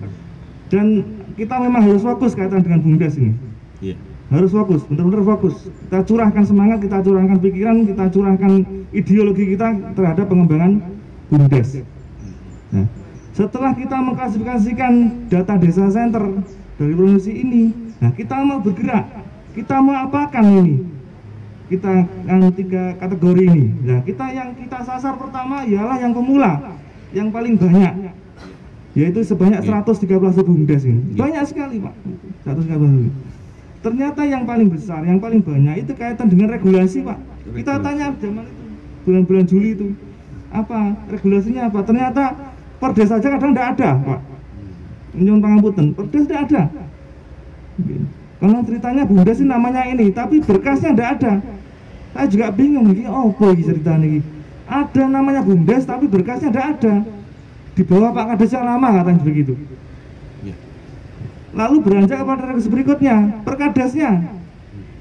Dan 0.69 1.03
kita 1.35 1.59
memang 1.59 1.81
harus 1.81 2.03
fokus 2.03 2.35
kaitan 2.35 2.63
dengan 2.63 2.83
BUMDes 2.83 3.19
ini. 3.19 3.33
Yeah. 3.79 3.99
harus 4.29 4.53
fokus 4.53 4.85
benar-benar 4.85 5.25
fokus. 5.25 5.71
Kita 5.89 6.05
curahkan 6.05 6.45
semangat 6.45 6.85
kita 6.85 7.01
curahkan 7.01 7.39
pikiran 7.41 7.89
kita 7.89 8.05
curahkan 8.13 8.53
ideologi 8.93 9.55
kita 9.57 9.95
terhadap 9.97 10.27
pengembangan 10.29 10.85
BUMDes. 11.33 11.81
Nah, 12.69 12.85
setelah 13.39 13.73
kita 13.79 13.97
mengklasifikasikan 14.03 14.93
data 15.31 15.55
desa 15.63 15.87
center 15.95 16.43
dari 16.79 16.93
provinsi 16.95 17.33
ini 17.35 17.63
nah 17.99 18.11
kita 18.15 18.35
mau 18.43 18.63
bergerak 18.63 19.07
kita 19.59 19.83
mau 19.83 20.07
apakan 20.07 20.47
ini 20.63 20.75
kita 21.69 22.09
yang 22.25 22.41
tiga 22.57 22.97
kategori 22.97 23.45
ini. 23.45 23.67
Nah, 23.85 24.01
kita 24.01 24.27
yang 24.33 24.57
kita 24.57 24.81
sasar 24.89 25.21
pertama 25.21 25.69
ialah 25.69 26.01
yang 26.01 26.17
pemula, 26.17 26.81
yang 27.13 27.29
paling 27.29 27.61
banyak, 27.61 28.17
yaitu 28.97 29.21
sebanyak 29.21 29.61
113 29.61 30.09
iya. 30.09 30.43
bumdes 30.43 30.83
ini. 30.89 31.01
Iya. 31.13 31.21
Banyak 31.21 31.45
sekali, 31.45 31.77
Pak. 31.85 31.95
113 32.49 33.29
Ternyata 33.79 34.27
yang 34.27 34.43
paling 34.43 34.69
besar, 34.75 35.07
yang 35.07 35.23
paling 35.23 35.39
banyak 35.39 35.87
itu 35.87 35.93
kaitan 35.95 36.27
dengan 36.27 36.57
regulasi, 36.57 37.05
Pak. 37.05 37.19
Kita 37.53 37.79
tanya 37.79 38.11
zaman 38.17 38.45
itu, 38.49 38.65
bulan-bulan 39.07 39.45
Juli 39.47 39.71
itu, 39.77 39.87
apa 40.51 40.97
regulasinya 41.13 41.69
apa? 41.71 41.85
Ternyata 41.85 42.25
perdes 42.81 43.09
saja 43.13 43.29
kadang 43.39 43.53
tidak 43.55 43.79
ada, 43.79 43.91
Pak. 44.03 44.21
Nyun 45.15 45.39
pangapunten, 45.39 45.87
perdes 45.95 46.25
tidak 46.27 46.41
ada. 46.49 46.63
Kalau 48.39 48.63
ceritanya 48.63 49.03
bumdes 49.03 49.43
ini 49.43 49.51
namanya 49.51 49.83
ini, 49.91 50.15
tapi 50.15 50.39
berkasnya 50.39 50.95
tidak 50.95 51.09
ada. 51.19 51.33
Saya 52.15 52.27
juga 52.31 52.47
bingung 52.55 52.87
ini 52.95 53.05
oh 53.07 53.35
boy 53.35 53.59
cerita 53.59 53.99
ini 53.99 54.39
ada 54.69 55.03
namanya 55.09 55.41
bumdes 55.41 55.89
tapi 55.89 56.05
berkasnya 56.07 56.53
tidak 56.53 56.67
ada. 56.79 56.95
Di 57.73 57.83
bawah 57.87 58.13
Pak 58.13 58.37
Kades 58.37 58.53
yang 58.53 58.69
lama 58.69 58.89
katanya 59.01 59.23
begitu. 59.25 59.55
Ya. 60.45 60.55
lalu 61.57 61.83
beranjak 61.83 62.21
kepada 62.23 62.53
regus 62.53 62.69
berikutnya 62.69 63.43
perkadasnya. 63.43 64.29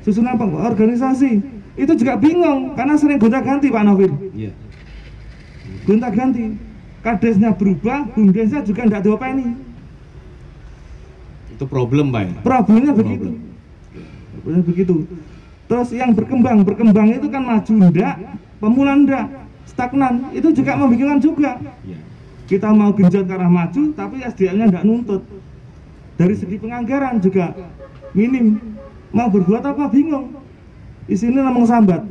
Susunan 0.08 0.39
organisasi. 0.39 1.60
Itu 1.78 1.93
juga 1.93 2.17
bingung 2.17 2.73
karena 2.73 2.97
sering 2.97 3.21
gonta 3.21 3.43
ganti 3.43 3.69
Pak 3.69 3.84
Novin 3.86 4.13
ya. 4.34 4.52
gonta 5.84 6.10
ganti. 6.10 6.56
Kadesnya 6.97 7.54
berubah 7.54 8.10
bumdesnya 8.15 8.65
juga 8.65 8.84
tidak 8.84 9.21
ini 9.32 9.66
itu 11.58 11.65
problem 11.65 12.13
Pak 12.13 12.22
ya? 12.22 12.34
problemnya 12.46 12.93
begitu 12.93 13.28
problemnya 14.38 14.63
begitu 14.63 14.96
Terus 15.67 15.91
yang 15.91 16.15
berkembang, 16.15 16.63
berkembang 16.63 17.12
itu 17.12 17.28
kan 17.28 17.43
maju 17.43 17.72
ndak, 17.91 18.15
pemula 18.63 18.96
ndak, 19.04 19.26
stagnan, 19.67 20.32
itu 20.32 20.48
juga 20.56 20.80
membingungkan 20.80 21.20
juga. 21.20 21.60
Iya. 21.84 22.00
Kita 22.48 22.72
mau 22.72 22.96
genjot 22.96 23.28
ke 23.28 23.34
arah 23.36 23.52
maju, 23.52 23.91
tapi 23.91 24.24
SDM-nya 24.24 24.72
ndak 24.72 24.86
nuntut. 24.88 25.22
Dari 26.15 26.34
segi 26.39 26.56
penganggaran 26.56 27.20
juga 27.20 27.52
minim. 28.15 28.80
Mau 29.12 29.28
berbuat 29.28 29.63
apa 29.67 29.91
bingung. 29.91 30.39
Di 31.04 31.20
sini 31.20 31.36
namanya 31.36 31.67
sambat. 31.67 32.02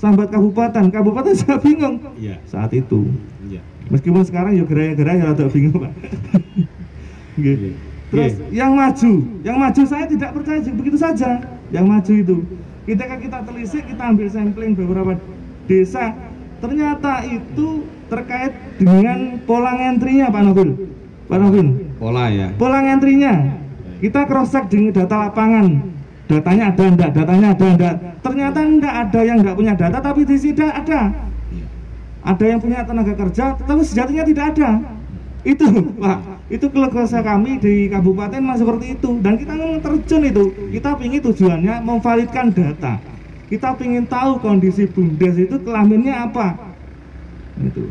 Sambat 0.00 0.32
kabupaten, 0.32 0.90
kabupaten 0.90 1.30
saya 1.36 1.60
bingung 1.62 2.00
iya. 2.18 2.40
saat 2.48 2.72
itu. 2.72 3.12
Iya. 3.46 3.60
Meskipun 3.92 4.24
sekarang 4.24 4.56
ya 4.56 4.64
gerai-gerai 4.64 5.20
ya 5.20 5.30
rada 5.30 5.46
bingung, 5.52 5.84
Pak. 5.84 5.92
gitu. 7.44 7.76
Terus 8.12 8.36
yang 8.52 8.76
maju, 8.76 9.12
yang 9.40 9.56
maju 9.56 9.82
saya 9.88 10.04
tidak 10.04 10.36
percaya 10.36 10.60
begitu 10.68 11.00
saja 11.00 11.40
yang 11.72 11.88
maju 11.88 12.12
itu. 12.12 12.44
Ketika 12.84 13.16
kita 13.16 13.38
telisik 13.48 13.88
kita 13.88 14.02
ambil 14.04 14.28
sampling 14.28 14.76
beberapa 14.76 15.16
desa. 15.64 16.12
Ternyata 16.62 17.26
itu 17.26 17.82
terkait 18.06 18.54
dengan 18.78 19.40
pola 19.42 19.74
ngentrinya 19.74 20.30
Pak 20.30 20.42
Novin 20.46 20.70
Pak 21.26 21.38
Novin 21.42 21.90
pola 21.98 22.30
ya. 22.30 22.54
Pola 22.54 22.78
ngentrinya. 22.86 23.58
Kita 23.98 24.30
cross 24.30 24.54
check 24.54 24.70
dengan 24.70 24.94
data 24.94 25.26
lapangan. 25.26 25.66
Datanya 26.30 26.70
ada 26.70 26.84
enggak 26.86 27.10
datanya 27.18 27.48
ada 27.50 27.66
enggak 27.66 27.94
ternyata 28.22 28.58
enggak 28.62 28.94
ada 28.94 29.20
yang 29.26 29.38
enggak 29.42 29.56
punya 29.58 29.74
data 29.74 29.98
tapi 29.98 30.22
di 30.22 30.36
sini 30.38 30.62
ada. 30.62 31.00
Iya. 31.50 31.66
ada 32.22 32.44
yang 32.46 32.60
punya 32.62 32.78
tenaga 32.86 33.14
kerja 33.18 33.58
tapi 33.58 33.82
sejatinya 33.82 34.24
tidak 34.24 34.44
ada 34.54 34.70
itu 35.42 35.66
Pak. 35.98 36.18
Itu 36.46 36.70
keluarga 36.70 37.02
kami 37.02 37.58
di 37.58 37.90
kabupaten 37.90 38.38
masih 38.38 38.62
seperti 38.62 38.86
itu. 38.94 39.10
Dan 39.18 39.34
kita 39.34 39.54
terjun 39.82 40.22
itu. 40.22 40.44
Kita 40.70 40.94
ingin 41.02 41.20
tujuannya 41.22 41.74
memvalidkan 41.82 42.54
data. 42.54 43.02
Kita 43.50 43.74
ingin 43.82 44.06
tahu 44.06 44.38
kondisi 44.38 44.86
bumdes 44.86 45.34
itu 45.36 45.58
kelaminnya 45.66 46.30
apa. 46.30 46.76
Itu. 47.58 47.90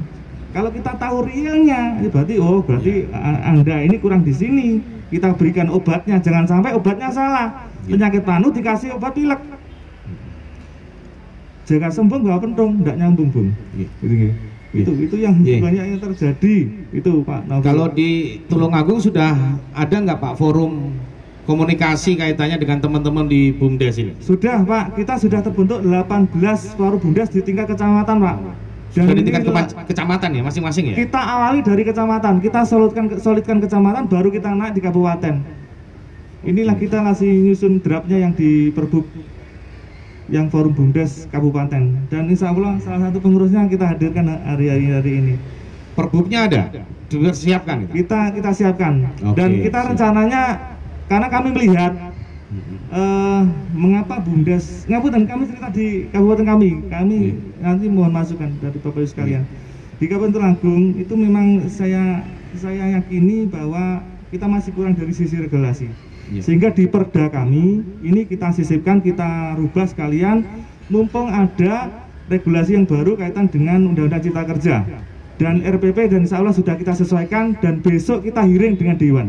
Kalau 0.52 0.68
kita 0.68 1.00
tahu 1.00 1.24
realnya 1.24 2.04
ya 2.04 2.10
berarti 2.12 2.36
oh 2.36 2.60
berarti 2.60 3.08
anda 3.44 3.76
ini 3.84 3.96
kurang 4.00 4.24
di 4.24 4.32
sini. 4.32 4.68
Kita 5.12 5.36
berikan 5.36 5.68
obatnya. 5.68 6.24
Jangan 6.24 6.48
sampai 6.48 6.72
obatnya 6.72 7.12
salah. 7.12 7.68
Ya. 7.84 7.98
penyakit 7.98 8.24
panu 8.24 8.48
dikasih 8.56 8.96
obat 8.96 9.12
pilek. 9.12 9.42
Jaga 11.68 11.90
sembuh 11.92 12.20
nggak 12.20 12.40
pentung 12.48 12.80
nggak 12.80 12.96
nyambung 12.96 13.28
bung. 13.28 13.50
Gitu, 13.76 14.08
gitu 14.08 14.51
itu 14.72 14.92
itu 15.04 15.16
yang 15.20 15.36
yeah. 15.44 15.60
banyak 15.60 15.84
yang 15.84 16.00
terjadi 16.00 16.56
itu 16.96 17.12
Pak. 17.28 17.44
Kalau 17.60 17.92
di 17.92 18.40
Tulungagung 18.48 19.04
sudah 19.04 19.36
ada 19.76 19.96
nggak 20.00 20.20
Pak 20.24 20.34
forum 20.40 20.96
komunikasi 21.44 22.16
kaitannya 22.16 22.56
dengan 22.56 22.80
teman-teman 22.80 23.28
di 23.28 23.52
BUMDes 23.52 24.00
ini? 24.00 24.14
Sudah 24.24 24.64
Pak, 24.64 24.96
kita 24.96 25.20
sudah 25.20 25.44
terbentuk 25.44 25.84
18 25.84 26.32
forum 26.80 27.00
BUMDes 27.04 27.36
di 27.36 27.44
tingkat 27.44 27.68
kecamatan 27.76 28.16
Pak. 28.24 28.38
Dan 28.92 29.08
sudah 29.08 29.18
di 29.20 29.24
tingkat 29.24 29.44
ke 29.48 29.52
kecamatan 29.92 30.30
ya 30.36 30.42
masing-masing 30.44 30.84
ya? 30.92 30.96
Kita 31.00 31.20
awali 31.20 31.60
dari 31.64 31.84
kecamatan, 31.84 32.44
kita 32.44 32.64
solidkan 32.64 33.06
solidkan 33.20 33.58
kecamatan 33.60 34.08
baru 34.08 34.32
kita 34.32 34.52
naik 34.52 34.76
di 34.76 34.82
kabupaten. 34.84 35.36
Inilah 36.42 36.76
kita 36.80 37.04
masih 37.04 37.28
nyusun 37.28 37.84
draftnya 37.84 38.18
yang 38.18 38.34
di 38.34 38.74
Perbuk 38.74 39.06
yang 40.32 40.48
forum 40.48 40.72
bumdes 40.72 41.28
kabupaten. 41.30 42.08
Dan 42.08 42.32
insya 42.32 42.56
Allah 42.56 42.80
salah 42.80 43.12
satu 43.12 43.20
pengurusnya 43.20 43.68
kita 43.68 43.86
hadirkan 43.86 44.32
hari-hari 44.48 44.88
hari 44.90 45.12
ini. 45.20 45.34
Perbuknya 45.94 46.48
ada? 46.48 46.62
Siapkan 47.36 47.92
kita? 47.92 48.32
Kita 48.32 48.50
siapkan. 48.56 49.12
Oke, 49.20 49.36
dan 49.36 49.50
kita 49.60 49.80
rencananya 49.92 50.44
karena 51.12 51.28
kami 51.28 51.52
melihat 51.52 51.92
uh, 52.96 53.44
mengapa 53.76 54.24
bumdes 54.24 54.88
dan 54.88 55.28
kami 55.28 55.52
cerita 55.52 55.68
di 55.76 56.08
kabupaten 56.16 56.48
kami? 56.48 56.88
Kami 56.88 57.20
yeah. 57.36 57.36
nanti 57.60 57.92
mohon 57.92 58.16
masukan 58.16 58.56
dari 58.64 58.80
bapak 58.80 59.04
ibu 59.04 59.12
sekalian. 59.12 59.44
Yeah. 59.44 59.70
di 60.00 60.10
kabupaten 60.10 60.34
Tulanggung 60.34 60.98
itu 60.98 61.14
memang 61.14 61.68
saya 61.68 62.24
saya 62.56 62.98
yakini 62.98 63.52
bahwa 63.52 64.02
kita 64.32 64.48
masih 64.48 64.72
kurang 64.72 64.96
dari 64.96 65.12
sisi 65.12 65.36
regulasi 65.38 65.92
yeah. 66.32 66.44
sehingga 66.44 66.72
di 66.72 66.88
perda 66.88 67.28
kami 67.28 67.84
ini 68.02 68.24
kita 68.24 68.56
sisipkan 68.56 69.04
kita 69.04 69.60
rubah 69.60 69.86
sekalian 69.92 70.48
mumpung 70.88 71.28
ada 71.28 71.92
regulasi 72.32 72.80
yang 72.80 72.88
baru 72.88 73.20
kaitan 73.20 73.52
dengan 73.52 73.92
Undang-Undang 73.92 74.24
Cipta 74.24 74.44
Kerja. 74.48 74.76
Dan 75.36 75.66
RPP 75.66 76.14
dan 76.14 76.24
insya 76.24 76.38
Allah 76.38 76.54
sudah 76.54 76.78
kita 76.78 76.94
sesuaikan 76.94 77.58
dan 77.60 77.82
besok 77.82 78.24
kita 78.24 78.46
hearing 78.46 78.78
dengan 78.80 78.96
Dewan. 78.96 79.28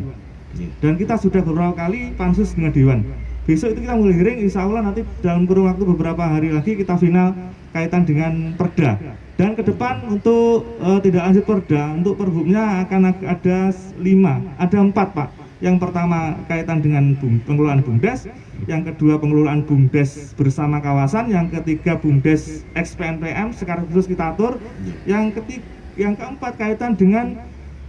Yeah. 0.53 0.69
dan 0.85 1.01
kita 1.01 1.17
sudah 1.17 1.41
beberapa 1.41 1.73
kali 1.73 2.13
pansus 2.13 2.53
dengan 2.53 2.77
Dewan. 2.77 3.01
Besok 3.49 3.73
itu 3.75 3.89
kita 3.89 3.97
mulai 3.97 4.15
hearing 4.21 4.39
insya 4.45 4.69
Allah 4.69 4.85
nanti 4.85 5.03
dalam 5.25 5.49
kurun 5.49 5.67
waktu 5.67 5.83
beberapa 5.83 6.23
hari 6.23 6.53
lagi 6.53 6.77
kita 6.77 6.95
final 7.01 7.33
kaitan 7.73 8.05
dengan 8.05 8.53
perda. 8.55 9.01
Dan 9.41 9.57
ke 9.57 9.65
depan 9.65 10.05
untuk 10.13 10.77
eh, 10.79 11.01
tidak 11.03 11.23
lanjut 11.25 11.45
perda 11.49 11.83
untuk 11.97 12.15
perbumnya 12.21 12.85
akan 12.85 13.01
ada 13.25 13.73
lima 13.97 14.45
ada 14.61 14.77
empat 14.79 15.09
pak 15.17 15.42
yang 15.63 15.79
pertama 15.79 16.35
kaitan 16.51 16.83
dengan 16.83 17.15
pengelolaan 17.47 17.87
bumdes. 17.87 18.27
Yang 18.67 18.93
kedua 18.93 19.23
pengelolaan 19.23 19.63
bumdes 19.63 20.35
bersama 20.35 20.83
kawasan. 20.83 21.31
Yang 21.31 21.63
ketiga 21.63 22.03
bumdes 22.03 22.67
XPNPM 22.75 23.55
sekarang 23.55 23.87
khusus 23.87 24.11
kita 24.11 24.35
atur. 24.35 24.59
Yang 25.07 25.39
ketiga 25.39 25.65
yang 25.95 26.19
keempat 26.19 26.59
kaitan 26.59 26.99
dengan 26.99 27.39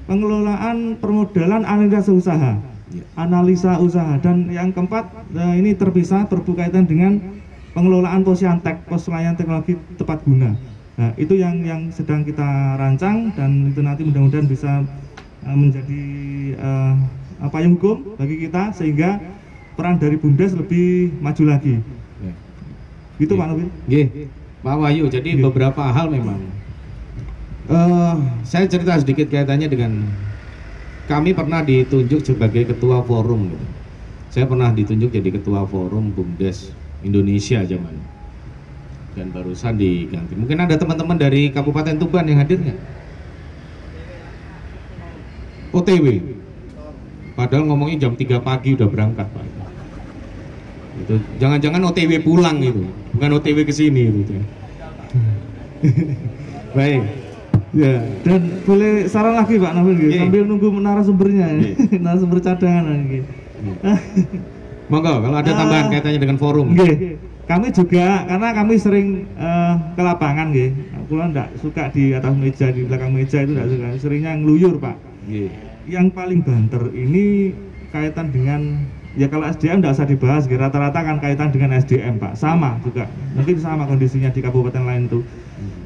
pengelolaan 0.05 1.01
permodalan 1.01 1.65
analisa 1.65 2.13
usaha. 2.13 2.61
Analisa 3.17 3.81
usaha. 3.81 4.21
Dan 4.21 4.53
yang 4.53 4.69
keempat 4.69 5.09
eh, 5.33 5.53
ini 5.57 5.73
terpisah 5.73 6.29
berkaitan 6.29 6.85
dengan 6.85 7.17
pengelolaan 7.73 8.21
posyantek 8.21 8.85
pos 8.85 9.09
layanan 9.09 9.33
teknologi 9.33 9.81
tepat 9.97 10.21
guna. 10.21 10.53
Nah 10.93 11.09
itu 11.17 11.33
yang 11.33 11.65
yang 11.65 11.89
sedang 11.89 12.21
kita 12.21 12.77
rancang 12.77 13.33
dan 13.33 13.73
itu 13.73 13.81
nanti 13.81 14.05
mudah-mudahan 14.05 14.45
bisa 14.45 14.85
eh, 15.41 15.57
menjadi 15.57 16.03
eh, 16.53 16.95
apa 17.43 17.57
yang 17.59 17.75
hukum 17.75 18.15
bagi 18.15 18.47
kita 18.47 18.71
sehingga 18.71 19.19
peran 19.75 19.99
dari 19.99 20.15
bumdes 20.15 20.55
lebih 20.55 21.11
maju 21.19 21.43
lagi 21.51 21.83
gitu 23.21 23.33
Pak 23.37 23.45
Novi 23.53 23.65
Nggih, 23.85 24.05
Pak 24.65 24.75
Wahyu. 24.79 25.05
Jadi 25.11 25.37
Nggih. 25.37 25.43
beberapa 25.45 25.83
hal 25.85 26.09
memang. 26.09 26.39
eh 27.63 28.15
saya 28.43 28.67
cerita 28.67 28.97
sedikit 28.99 29.31
kaitannya 29.31 29.71
dengan 29.71 30.03
kami 31.07 31.31
pernah 31.31 31.63
ditunjuk 31.63 32.23
sebagai 32.25 32.67
ketua 32.73 32.99
forum. 33.03 33.53
gitu. 33.53 33.65
Saya 34.33 34.45
pernah 34.49 34.73
ditunjuk 34.73 35.13
jadi 35.13 35.29
ketua 35.29 35.63
forum 35.69 36.09
Bumdes 36.11 36.73
Indonesia 37.05 37.61
zaman 37.63 37.95
dan 39.13 39.29
barusan 39.29 39.77
diganti. 39.77 40.33
Mungkin 40.33 40.57
ada 40.57 40.73
teman-teman 40.73 41.15
dari 41.21 41.53
Kabupaten 41.53 41.95
Tuban 42.01 42.25
yang 42.25 42.41
hadir 42.41 42.57
nggak? 42.59 42.79
OTW. 45.73 46.05
Padahal 47.33 47.65
ngomongnya 47.65 48.05
jam 48.05 48.13
3 48.13 48.37
pagi 48.39 48.73
udah 48.73 48.85
berangkat, 48.85 49.25
Pak. 49.25 49.45
Itu 50.93 51.17
jangan-jangan 51.41 51.81
OTW 51.83 52.21
pulang 52.21 52.61
itu, 52.61 52.85
bukan 53.11 53.29
OTW 53.33 53.65
ke 53.65 53.73
sini 53.73 54.03
gitu. 54.21 54.33
Baik. 56.77 57.01
Ya, 57.73 58.05
dan 58.21 58.61
boleh 58.69 59.09
saran 59.09 59.33
lagi 59.33 59.57
Pak 59.57 59.73
Nafil 59.73 59.97
gitu, 59.97 60.09
Iya. 60.13 60.19
sambil 60.21 60.41
nunggu 60.45 60.67
narasumbernya, 60.77 61.47
Iya. 61.57 61.73
narasumber 62.05 62.37
cadangan 62.37 63.01
gitu. 63.09 63.25
Monggo 64.93 65.13
kalau 65.25 65.37
ada 65.41 65.49
tambahan 65.49 65.85
Ah. 65.87 65.89
kaitannya 65.89 66.19
dengan 66.21 66.37
forum. 66.37 66.69
Nggih. 66.69 67.17
Kami 67.43 67.73
juga 67.73 68.23
karena 68.23 68.47
kami 68.53 68.73
sering 68.77 69.07
eh, 69.35 69.73
ke 69.97 70.01
lapangan 70.05 70.53
nggih. 70.53 70.69
Aku 71.01 71.17
ndak 71.17 71.49
suka 71.59 71.89
di 71.89 72.13
atas 72.13 72.31
meja 72.37 72.69
di 72.69 72.85
belakang 72.85 73.09
meja 73.09 73.41
itu 73.41 73.51
ndak 73.51 73.67
suka. 73.67 73.87
Seringnya 73.99 74.37
ngeluyur, 74.37 74.77
Pak. 74.77 74.95
Nggih. 75.25 75.49
Yang 75.83 76.07
paling 76.15 76.41
banter 76.41 76.83
ini 76.95 77.51
kaitan 77.91 78.31
dengan 78.31 78.79
ya 79.13 79.29
kalau 79.29 79.45
SDM 79.45 79.83
nggak 79.83 79.93
usah 79.93 80.07
dibahas, 80.09 80.43
rata-rata 80.49 80.99
kan 81.03 81.17
kaitan 81.19 81.53
dengan 81.53 81.75
SDM, 81.75 82.17
Pak. 82.17 82.39
Sama 82.39 82.79
juga. 82.81 83.05
Mungkin 83.35 83.59
sama 83.59 83.85
kondisinya 83.85 84.31
di 84.31 84.39
kabupaten 84.41 84.83
lain 84.83 85.11
tuh. 85.11 85.23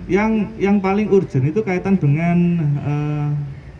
Yang 0.07 0.55
yang 0.61 0.79
paling 0.79 1.11
urgent 1.11 1.43
itu 1.43 1.59
kaitan 1.65 1.99
dengan 1.99 2.37
eh, 2.63 3.29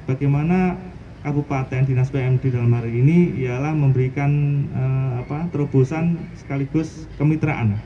bagaimana 0.03 0.75
kabupaten 1.23 1.87
dinas 1.87 2.11
PMD 2.11 2.51
dalam 2.51 2.71
hari 2.75 2.99
ini 2.99 3.39
ialah 3.47 3.71
memberikan 3.71 4.31
eh, 4.75 5.11
apa 5.23 5.47
terobosan 5.53 6.19
sekaligus 6.35 7.07
kemitraan 7.15 7.79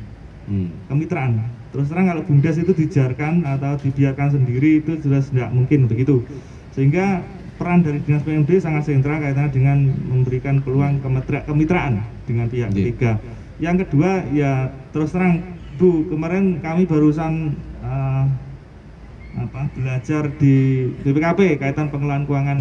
Hmm. 0.50 0.74
kemitraan 0.90 1.38
terus 1.70 1.88
terang 1.88 2.10
kalau 2.10 2.26
bumdes 2.26 2.58
itu 2.58 2.74
dijarkan 2.74 3.46
atau 3.46 3.78
dibiarkan 3.78 4.42
sendiri 4.42 4.82
itu 4.82 4.98
jelas 4.98 5.30
tidak 5.30 5.54
mungkin 5.54 5.86
begitu 5.86 6.26
sehingga 6.74 7.22
peran 7.62 7.86
dari 7.86 8.02
dinas 8.02 8.26
PMD 8.26 8.58
sangat 8.58 8.90
sentral 8.90 9.22
kaitannya 9.22 9.54
dengan 9.54 9.78
memberikan 10.10 10.58
peluang 10.66 10.98
kemitra- 10.98 11.46
kemitraan 11.46 12.02
dengan 12.26 12.50
pihak 12.50 12.74
Iya. 12.74 12.78
ketiga 12.82 13.12
yang 13.62 13.78
kedua 13.78 14.26
ya 14.34 14.74
terus 14.90 15.14
terang 15.14 15.46
Bu 15.78 16.10
kemarin 16.10 16.58
kami 16.58 16.90
barusan 16.90 17.54
eh, 17.86 18.24
apa 19.38 19.70
belajar 19.78 20.34
di 20.42 20.90
BPKP 21.06 21.62
kaitan 21.62 21.94
pengelolaan 21.94 22.26
keuangan 22.26 22.60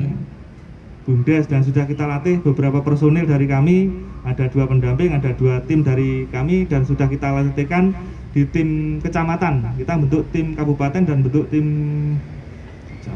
Bumdes 1.09 1.49
dan 1.49 1.65
sudah 1.65 1.89
kita 1.89 2.05
latih 2.05 2.45
beberapa 2.45 2.85
personil 2.85 3.25
dari 3.25 3.49
kami 3.49 3.89
ada 4.21 4.53
dua 4.53 4.69
pendamping 4.69 5.17
ada 5.17 5.33
dua 5.33 5.65
tim 5.65 5.81
dari 5.81 6.29
kami 6.29 6.69
dan 6.69 6.85
sudah 6.85 7.09
kita 7.09 7.33
latihkan 7.33 7.97
di 8.31 8.45
tim 8.47 9.01
kecamatan 9.01 9.65
kita 9.81 9.97
bentuk 9.97 10.29
tim 10.31 10.53
kabupaten 10.53 11.03
dan 11.09 11.25
bentuk 11.25 11.49
tim. 11.49 11.67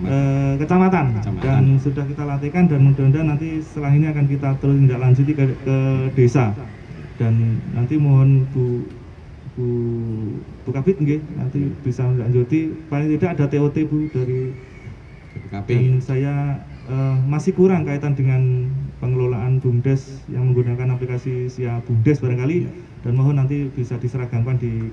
Eh, 0.02 0.52
kecamatan. 0.58 1.04
Kecamatan. 1.20 1.42
dan 1.44 1.64
sudah 1.78 2.04
kita 2.08 2.22
latihkan 2.26 2.64
dan 2.66 2.80
mudah-mudahan 2.82 3.28
nanti 3.30 3.62
setelah 3.62 3.92
ini 3.94 4.06
akan 4.10 4.26
kita 4.26 4.48
terus 4.58 4.76
tindak 4.80 5.00
lanjuti 5.00 5.32
ke, 5.32 5.44
ke 5.62 5.76
desa 6.18 6.50
dan 7.18 7.62
nanti 7.70 7.94
mohon 7.94 8.48
Bu 8.50 8.82
Bu 9.54 9.66
Bu 10.66 10.70
Kabit 10.74 10.98
nggih, 10.98 11.22
nanti 11.38 11.70
bisa 11.86 12.02
lanjuti 12.10 12.74
paling 12.90 13.14
tidak 13.14 13.38
ada 13.38 13.44
TOT 13.46 13.76
Bu 13.86 14.10
dari 14.10 14.50
BPKP. 15.34 15.68
dan 15.70 15.84
saya 16.02 16.34
eh, 16.90 17.16
masih 17.30 17.54
kurang 17.54 17.86
kaitan 17.86 18.18
dengan 18.18 18.70
pengelolaan 18.98 19.62
BUMDes 19.62 20.26
yang 20.32 20.50
menggunakan 20.50 20.96
aplikasi 20.96 21.46
Sia 21.46 21.78
BUMDes 21.86 22.18
barangkali 22.18 22.58
dan 23.04 23.12
mohon 23.14 23.36
nanti 23.36 23.68
bisa 23.70 24.00
diseragamkan 24.00 24.56
di 24.58 24.90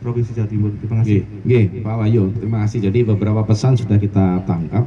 Provinsi 0.00 0.32
Jawa 0.36 0.48
Timur. 0.48 0.70
Terima 0.78 1.02
kasih. 1.02 1.24
Nggih, 1.44 1.64
Pak 1.80 1.94
Wahyu, 1.98 2.22
terima 2.36 2.58
kasih. 2.64 2.78
Jadi 2.88 2.98
beberapa 3.06 3.42
pesan 3.42 3.74
sudah 3.74 3.96
kita 3.96 4.44
tangkap 4.44 4.84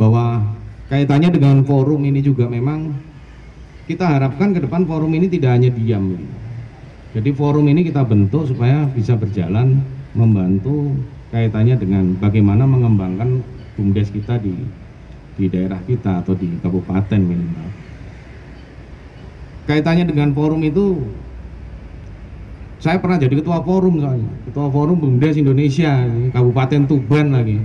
bahwa 0.00 0.56
kaitannya 0.88 1.30
dengan 1.30 1.62
forum 1.62 2.02
ini 2.04 2.24
juga 2.24 2.48
memang 2.48 2.96
kita 3.86 4.08
harapkan 4.08 4.56
ke 4.56 4.64
depan 4.64 4.88
forum 4.88 5.12
ini 5.12 5.28
tidak 5.28 5.58
hanya 5.58 5.70
diam. 5.70 6.16
Jadi 7.12 7.30
forum 7.36 7.68
ini 7.68 7.84
kita 7.84 8.02
bentuk 8.08 8.48
supaya 8.48 8.88
bisa 8.88 9.12
berjalan 9.20 9.84
membantu 10.16 10.96
kaitannya 11.28 11.76
dengan 11.76 12.16
bagaimana 12.16 12.64
mengembangkan 12.64 13.44
bumdes 13.76 14.08
kita 14.12 14.40
di 14.40 14.52
di 15.36 15.48
daerah 15.48 15.80
kita 15.84 16.20
atau 16.24 16.36
di 16.36 16.48
kabupaten 16.60 17.20
minimal. 17.20 17.68
Kaitannya 19.64 20.04
dengan 20.08 20.32
forum 20.36 20.60
itu 20.66 21.00
saya 22.82 22.98
pernah 22.98 23.14
jadi 23.14 23.38
ketua 23.38 23.62
forum 23.62 24.02
soalnya, 24.02 24.26
ketua 24.50 24.66
forum 24.66 24.98
Bumdes 24.98 25.38
Indonesia, 25.38 26.02
Kabupaten 26.34 26.82
Tuban 26.90 27.30
lagi. 27.30 27.62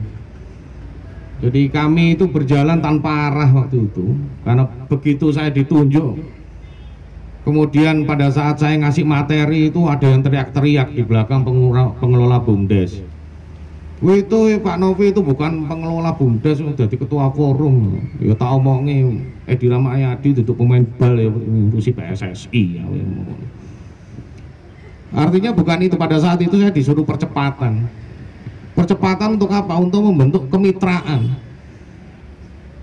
Jadi 1.41 1.73
kami 1.73 2.13
itu 2.13 2.29
berjalan 2.29 2.77
tanpa 2.77 3.33
arah 3.33 3.49
waktu 3.49 3.89
itu, 3.89 4.13
karena 4.45 4.69
begitu 4.85 5.33
saya 5.33 5.49
ditunjuk, 5.49 6.21
kemudian 7.41 8.05
pada 8.05 8.29
saat 8.29 8.61
saya 8.61 8.77
ngasih 8.77 9.09
materi 9.09 9.73
itu 9.73 9.89
ada 9.89 10.05
yang 10.05 10.21
teriak-teriak 10.21 10.93
di 10.93 11.01
belakang 11.01 11.41
pengelola, 11.41 11.97
pengelola 11.97 12.37
Bumdes. 12.37 13.01
Itu 13.97 14.39
Pak 14.61 14.77
Novi 14.77 15.09
itu 15.09 15.25
bukan 15.25 15.65
pengelola 15.65 16.13
Bumdes, 16.13 16.61
jadi 16.61 16.93
ketua 16.93 17.33
forum. 17.33 17.97
Ya 18.21 18.37
tak 18.37 18.53
omongi, 18.53 19.25
Edi 19.49 19.65
Ramayadi 19.65 20.37
itu 20.37 20.53
pemain 20.53 20.85
bal 21.01 21.17
ya, 21.17 21.33
ngurusi 21.33 21.89
PSSI 21.89 22.63
ya. 22.77 22.85
Artinya 25.15 25.55
bukan 25.55 25.79
itu 25.87 25.95
pada 25.95 26.19
saat 26.19 26.39
itu 26.43 26.59
saya 26.59 26.71
disuruh 26.73 27.07
percepatan. 27.07 27.87
Percepatan 28.75 29.39
untuk 29.39 29.49
apa? 29.55 29.79
Untuk 29.79 30.03
membentuk 30.03 30.51
kemitraan. 30.51 31.31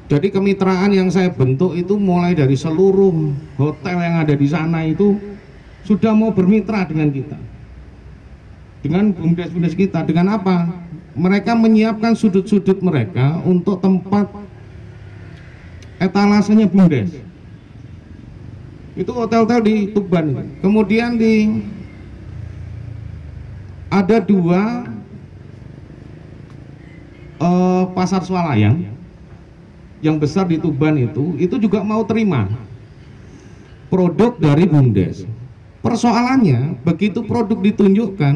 Jadi 0.08 0.28
kemitraan 0.32 0.92
yang 0.92 1.08
saya 1.08 1.32
bentuk 1.32 1.72
itu 1.76 1.96
mulai 1.96 2.36
dari 2.36 2.56
seluruh 2.56 3.12
hotel 3.56 3.96
yang 4.00 4.20
ada 4.20 4.36
di 4.36 4.44
sana 4.48 4.84
itu 4.84 5.16
sudah 5.84 6.12
mau 6.16 6.32
bermitra 6.32 6.84
dengan 6.88 7.12
kita. 7.12 7.38
Dengan 8.84 9.12
bumdes-bumdes 9.16 9.76
kita. 9.76 10.04
Dengan 10.04 10.36
apa? 10.40 10.68
Mereka 11.14 11.56
menyiapkan 11.56 12.16
sudut-sudut 12.16 12.84
mereka 12.84 13.40
untuk 13.46 13.80
tempat 13.80 14.28
etalasenya 16.00 16.68
bumdes. 16.68 17.16
Itu 18.94 19.10
hotel-hotel 19.14 19.60
di 19.64 19.74
Tuban. 19.94 20.58
Kemudian 20.60 21.16
di 21.16 21.48
ada 23.94 24.18
dua 24.18 24.90
eh, 27.38 27.84
pasar 27.94 28.26
swalayan 28.26 28.90
yang 30.02 30.18
besar 30.18 30.50
di 30.50 30.58
Tuban 30.58 30.98
itu 30.98 31.38
itu 31.38 31.54
juga 31.62 31.86
mau 31.86 32.02
terima 32.02 32.50
produk 33.88 34.34
dari 34.34 34.66
Bumdes. 34.66 35.22
Persoalannya 35.78 36.80
begitu 36.82 37.22
produk 37.22 37.60
ditunjukkan 37.60 38.34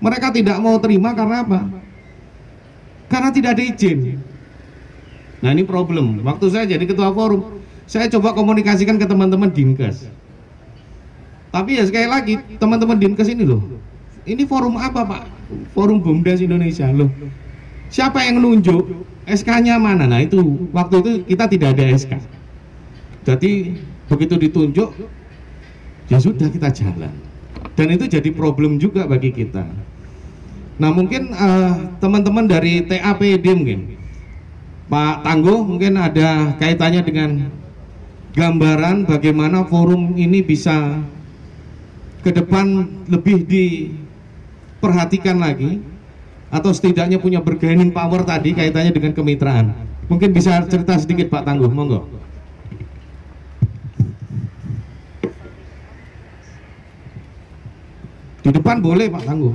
mereka 0.00 0.32
tidak 0.32 0.56
mau 0.58 0.80
terima 0.80 1.12
karena 1.12 1.44
apa? 1.44 1.60
Karena 3.12 3.28
tidak 3.28 3.60
ada 3.60 3.62
izin. 3.62 4.16
Nah 5.44 5.50
ini 5.52 5.66
problem. 5.66 6.22
Waktu 6.22 6.46
saya 6.48 6.64
jadi 6.64 6.86
ketua 6.86 7.10
forum, 7.12 7.60
saya 7.84 8.08
coba 8.08 8.32
komunikasikan 8.32 8.96
ke 8.96 9.04
teman-teman 9.04 9.50
Dinkes. 9.50 10.06
Tapi 11.52 11.76
ya 11.76 11.84
sekali 11.84 12.08
lagi 12.08 12.34
teman-teman 12.56 12.96
Dinkes 12.96 13.28
ini 13.28 13.44
loh. 13.44 13.60
Ini 14.22 14.46
forum 14.46 14.78
apa 14.78 15.02
Pak? 15.02 15.22
Forum 15.74 15.98
BUMDes 15.98 16.38
Indonesia 16.42 16.86
loh. 16.94 17.10
Siapa 17.90 18.22
yang 18.22 18.38
nunjuk? 18.38 19.04
SK-nya 19.26 19.78
mana? 19.78 20.06
Nah 20.06 20.22
itu 20.22 20.66
waktu 20.74 20.98
itu 21.02 21.12
kita 21.34 21.44
tidak 21.46 21.68
ada 21.78 21.84
SK. 21.94 22.12
Jadi 23.22 23.78
begitu 24.10 24.34
ditunjuk 24.34 24.90
ya 26.10 26.18
sudah 26.18 26.50
kita 26.50 26.70
jalan. 26.70 27.12
Dan 27.78 27.86
itu 27.94 28.10
jadi 28.10 28.30
problem 28.34 28.78
juga 28.82 29.06
bagi 29.06 29.30
kita. 29.30 29.62
Nah 30.82 30.90
mungkin 30.90 31.30
eh, 31.30 31.74
teman-teman 32.02 32.50
dari 32.50 32.82
TAPD 32.82 33.46
mungkin 33.54 33.80
Pak 34.90 35.22
Tangguh 35.24 35.62
mungkin 35.62 35.96
ada 35.96 36.52
kaitannya 36.58 37.02
dengan 37.06 37.30
gambaran 38.34 39.06
bagaimana 39.06 39.62
forum 39.68 40.16
ini 40.18 40.42
bisa 40.42 41.00
ke 42.20 42.30
depan 42.34 42.88
lebih 43.08 43.44
diperhatikan 44.82 45.38
lagi 45.38 45.78
atau 46.50 46.74
setidaknya 46.74 47.22
punya 47.22 47.38
bargaining 47.38 47.94
power 47.94 48.26
tadi 48.26 48.50
kaitannya 48.50 48.90
dengan 48.90 49.14
kemitraan. 49.14 49.70
Mungkin 50.10 50.34
bisa 50.34 50.58
cerita 50.66 50.98
sedikit 50.98 51.30
Pak 51.30 51.46
Tangguh, 51.46 51.70
monggo. 51.70 52.10
Di 58.42 58.50
depan 58.50 58.82
boleh 58.82 59.06
Pak 59.06 59.22
Tangguh. 59.22 59.54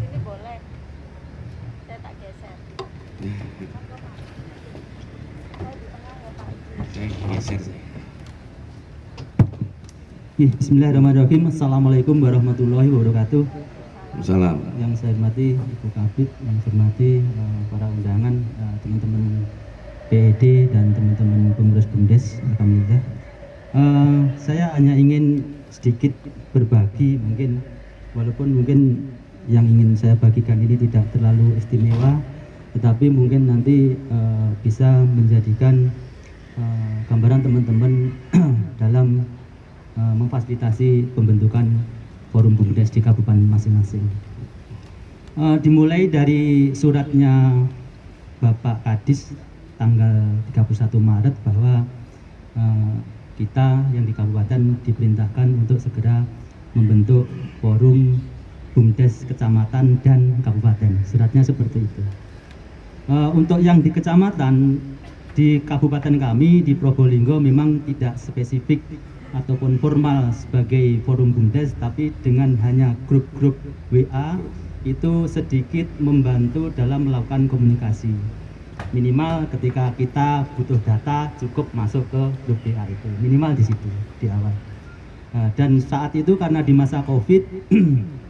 sini 0.00 0.18
boleh 0.24 0.58
saya 1.84 1.98
tak 2.00 2.14
geser 2.24 2.56
Saya 6.88 7.08
geser 7.36 7.60
saya. 7.60 7.76
Ih, 7.76 7.94
Bismillahirrahmanirrahim. 10.34 11.46
Assalamualaikum 11.46 12.18
warahmatullahi 12.18 12.90
wabarakatuh. 12.90 13.46
Salam. 14.18 14.66
Yang 14.82 14.98
saya 14.98 15.14
hormati 15.14 15.54
Ibu 15.54 15.88
Kabit, 15.94 16.26
yang 16.42 16.58
saya 16.58 16.74
hormati 16.74 17.22
eh, 17.22 17.58
para 17.70 17.86
undangan, 17.86 18.42
eh, 18.42 18.74
teman-teman 18.82 19.46
PED 20.10 20.42
dan 20.74 20.90
teman-teman 20.90 21.54
pengurus 21.54 21.86
BUMDes, 21.86 22.42
Alhamdulillah. 22.50 23.02
Eh, 23.78 24.20
saya 24.42 24.74
hanya 24.74 24.98
ingin 24.98 25.54
sedikit 25.70 26.10
berbagi 26.50 27.14
mungkin 27.14 27.62
walaupun 28.18 28.58
mungkin 28.58 29.06
yang 29.46 29.70
ingin 29.70 29.94
saya 29.94 30.18
bagikan 30.18 30.58
ini 30.58 30.74
tidak 30.82 31.06
terlalu 31.14 31.54
istimewa 31.62 32.18
tetapi 32.74 33.06
mungkin 33.06 33.46
nanti 33.46 33.94
eh, 33.94 34.50
bisa 34.66 34.98
menjadikan 35.14 35.94
eh, 36.58 36.94
gambaran 37.06 37.46
teman-teman 37.46 38.10
dalam 38.82 39.22
eh, 39.94 40.14
memfasilitasi 40.18 41.14
pembentukan 41.14 41.66
forum 42.34 42.58
BUMDes 42.58 42.90
di 42.90 42.98
kabupaten 42.98 43.46
masing-masing. 43.46 44.02
Eh, 45.38 45.56
dimulai 45.62 46.10
dari 46.10 46.74
suratnya 46.74 47.66
Bapak 48.42 48.82
Kadis 48.82 49.34
tanggal 49.78 50.38
31 50.54 50.98
Maret 50.98 51.34
bahwa 51.46 51.86
eh, 52.58 52.94
kita 53.34 53.82
yang 53.94 54.06
di 54.06 54.14
kabupaten 54.14 54.78
diperintahkan 54.86 55.48
untuk 55.66 55.78
segera 55.82 56.22
membentuk 56.74 57.26
forum 57.62 58.18
BUMDes 58.74 59.26
kecamatan 59.30 60.02
dan 60.02 60.42
kabupaten. 60.42 61.02
Suratnya 61.06 61.46
seperti 61.46 61.86
itu. 61.86 62.02
Untuk 63.14 63.60
yang 63.60 63.84
di 63.84 63.92
kecamatan 63.92 64.80
di 65.34 65.58
kabupaten 65.60 66.14
kami 66.14 66.62
di 66.62 66.72
Probolinggo 66.78 67.42
memang 67.42 67.82
tidak 67.84 68.16
spesifik 68.16 68.80
ataupun 69.34 69.82
formal 69.82 70.30
sebagai 70.30 71.02
forum 71.02 71.34
BUMDes 71.34 71.74
tapi 71.82 72.14
dengan 72.22 72.54
hanya 72.62 72.94
grup-grup 73.10 73.58
WA 73.90 74.38
itu 74.86 75.26
sedikit 75.26 75.90
membantu 75.98 76.70
dalam 76.72 77.10
melakukan 77.10 77.50
komunikasi. 77.50 78.14
Minimal 78.94 79.50
ketika 79.50 79.90
kita 79.98 80.46
butuh 80.54 80.78
data 80.82 81.34
cukup 81.42 81.66
masuk 81.74 82.06
ke 82.14 82.22
grup 82.46 82.58
WA 82.62 82.84
itu. 82.86 83.08
Minimal 83.18 83.58
di 83.58 83.64
situ 83.66 83.90
di 84.22 84.26
awal. 84.30 84.54
Nah, 85.34 85.50
dan 85.58 85.82
saat 85.82 86.14
itu 86.14 86.38
karena 86.38 86.62
di 86.62 86.70
masa 86.70 87.02
COVID 87.02 87.42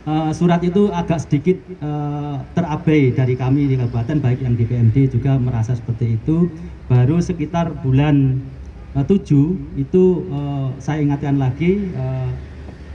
Eh, 0.00 0.32
surat 0.32 0.64
itu 0.64 0.88
agak 0.88 1.20
sedikit 1.28 1.60
eh, 1.60 2.36
terabai 2.56 3.12
dari 3.12 3.36
kami 3.36 3.68
di 3.68 3.76
kabupaten 3.76 4.16
baik 4.24 4.40
yang 4.40 4.56
di 4.56 4.64
PMD 4.64 4.96
juga 5.12 5.36
merasa 5.36 5.76
seperti 5.76 6.16
itu. 6.16 6.48
Baru 6.88 7.20
sekitar 7.20 7.84
bulan 7.84 8.48
eh, 8.96 9.04
7 9.06 9.78
itu 9.78 10.04
eh, 10.30 10.68
saya 10.82 10.98
ingatkan 11.02 11.38
lagi 11.38 11.90
eh, 11.94 12.30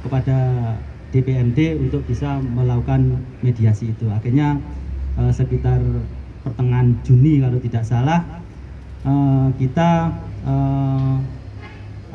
kepada 0.04 0.38
DPMD 1.16 1.80
untuk 1.80 2.04
bisa 2.06 2.38
melakukan 2.44 3.24
mediasi 3.40 3.96
itu. 3.96 4.12
Akhirnya 4.12 4.60
eh, 5.20 5.32
sekitar 5.32 5.80
pertengahan 6.44 7.00
Juni 7.02 7.42
kalau 7.42 7.58
tidak 7.64 7.84
salah 7.88 8.22
eh, 9.06 9.48
kita 9.58 9.90
eh, 10.46 11.16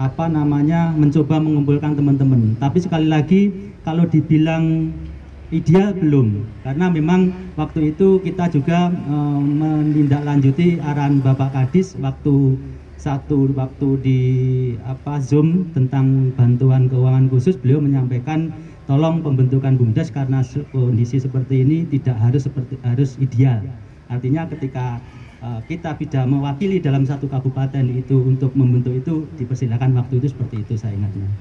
apa 0.01 0.25
namanya 0.33 0.93
mencoba 0.97 1.37
mengumpulkan 1.41 1.93
teman-teman. 1.97 2.57
Tapi 2.57 2.79
sekali 2.81 3.09
lagi 3.09 3.53
kalau 3.85 4.09
dibilang 4.09 4.93
ideal 5.51 5.93
belum. 5.99 6.47
Karena 6.63 6.89
memang 6.89 7.53
waktu 7.59 7.93
itu 7.97 8.21
kita 8.23 8.49
juga 8.53 8.93
eh, 8.93 9.41
menindaklanjuti 9.41 10.81
arahan 10.81 11.21
Bapak 11.25 11.53
Kadis 11.57 11.97
waktu 12.01 12.57
satu 13.01 13.49
waktu 13.57 13.89
di 14.05 14.21
apa 14.85 15.17
Zoom 15.25 15.73
tentang 15.73 16.37
bantuan 16.37 16.85
keuangan 16.93 17.33
khusus 17.33 17.57
beliau 17.57 17.81
menyampaikan 17.81 18.53
tolong 18.85 19.25
pembentukan 19.25 19.81
BUMDes 19.81 20.13
karena 20.13 20.45
kondisi 20.69 21.17
seperti 21.17 21.65
ini 21.65 21.89
tidak 21.89 22.21
harus 22.21 22.45
seperti 22.45 22.77
harus 22.85 23.17
ideal. 23.17 23.65
Artinya 24.13 24.45
ketika 24.53 25.01
eh, 25.41 25.61
kita 25.65 25.97
tidak 25.97 26.29
mewakili 26.29 26.77
dalam 26.77 27.09
satu 27.09 27.25
kabupaten 27.25 27.89
itu 27.89 28.21
untuk 28.21 28.53
membentuk 28.53 28.93
itu 28.93 29.25
dipersilakan 29.41 29.97
waktu 29.97 30.21
itu 30.21 30.37
seperti 30.37 30.61
itu 30.61 30.77
saya 30.77 30.93
ingatnya. 30.93 31.33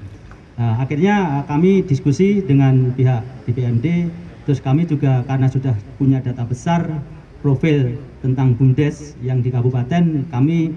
Nah, 0.60 0.76
akhirnya 0.76 1.40
uh, 1.40 1.44
kami 1.48 1.80
diskusi 1.80 2.44
dengan 2.44 2.92
pihak 2.92 3.24
DPMD, 3.48 4.12
terus 4.44 4.60
kami 4.60 4.84
juga 4.84 5.24
karena 5.24 5.48
sudah 5.48 5.72
punya 5.96 6.20
data 6.20 6.44
besar 6.44 7.00
profil 7.40 7.96
tentang 8.20 8.52
BUMDes 8.52 9.16
yang 9.24 9.40
di 9.40 9.48
kabupaten, 9.48 10.28
kami 10.28 10.76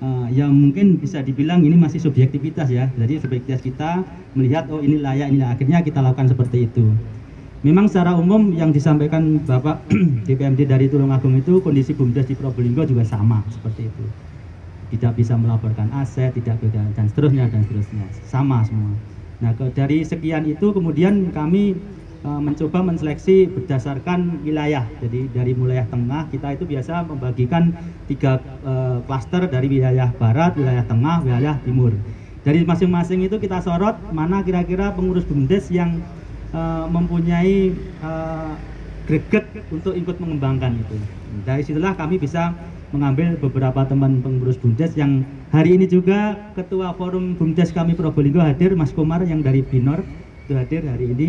uh, 0.00 0.26
yang 0.32 0.50
mungkin 0.50 0.98
bisa 0.98 1.20
dibilang 1.20 1.62
ini 1.62 1.76
masih 1.76 2.00
subjektivitas 2.02 2.68
ya. 2.72 2.88
Jadi 2.96 3.20
subjektivitas 3.20 3.62
kita 3.62 4.04
melihat 4.34 4.66
oh 4.72 4.80
ini 4.80 4.98
layak, 4.98 5.30
ini 5.30 5.44
akhirnya 5.44 5.84
kita 5.84 6.00
lakukan 6.00 6.32
seperti 6.32 6.66
itu. 6.66 6.84
Memang 7.60 7.92
secara 7.92 8.16
umum 8.16 8.56
yang 8.56 8.72
disampaikan 8.72 9.44
Bapak 9.44 9.84
DPMD 10.26 10.64
dari 10.64 10.88
Tulungagung 10.88 11.36
itu 11.36 11.60
kondisi 11.60 11.92
BUMDes 11.92 12.32
di 12.32 12.34
Probolinggo 12.34 12.88
juga 12.88 13.04
sama 13.04 13.44
seperti 13.52 13.92
itu. 13.92 14.04
Tidak 14.96 15.12
bisa 15.12 15.36
melaporkan 15.36 15.92
aset, 15.92 16.32
tidak 16.32 16.56
bisa 16.64 16.80
dan 16.96 17.06
seterusnya 17.12 17.52
dan 17.52 17.60
seterusnya. 17.68 18.04
Sama 18.24 18.64
semua. 18.64 18.96
Nah, 19.44 19.52
dari 19.76 20.04
sekian 20.04 20.48
itu 20.48 20.72
kemudian 20.72 21.32
kami 21.36 21.76
mencoba 22.20 22.84
menseleksi 22.84 23.48
berdasarkan 23.48 24.44
wilayah. 24.44 24.84
Jadi 25.00 25.32
dari 25.32 25.56
wilayah 25.56 25.88
tengah 25.88 26.28
kita 26.28 26.52
itu 26.52 26.68
biasa 26.68 27.08
membagikan 27.08 27.72
tiga 28.04 28.36
eh, 28.60 28.98
klaster 29.08 29.48
dari 29.48 29.72
wilayah 29.72 30.12
barat, 30.20 30.52
wilayah 30.56 30.84
tengah, 30.84 31.24
wilayah 31.24 31.56
timur. 31.64 31.96
Dari 32.44 32.64
masing-masing 32.64 33.24
itu 33.24 33.36
kita 33.40 33.60
sorot 33.64 33.96
mana 34.12 34.40
kira-kira 34.44 34.92
pengurus 34.92 35.24
BUMDes 35.24 35.72
yang 35.72 35.96
eh, 36.52 36.84
mempunyai 36.92 37.72
eh, 37.78 38.52
greget 39.08 39.48
untuk 39.72 39.96
ikut 39.96 40.20
mengembangkan 40.20 40.76
itu. 40.76 40.96
Dari 41.48 41.64
situlah 41.64 41.96
kami 41.96 42.20
bisa 42.20 42.52
mengambil 42.92 43.38
beberapa 43.40 43.86
teman 43.88 44.20
pengurus 44.20 44.60
BUMDes 44.60 44.92
yang 44.98 45.24
hari 45.56 45.80
ini 45.80 45.88
juga 45.88 46.36
ketua 46.52 46.92
forum 47.00 47.32
BUMDes 47.40 47.72
kami 47.72 47.96
Probolinggo 47.96 48.44
hadir 48.44 48.76
Mas 48.76 48.92
Komar 48.92 49.24
yang 49.24 49.40
dari 49.40 49.64
Binor 49.64 50.04
itu 50.44 50.52
hadir 50.52 50.84
hari 50.84 51.16
ini. 51.16 51.28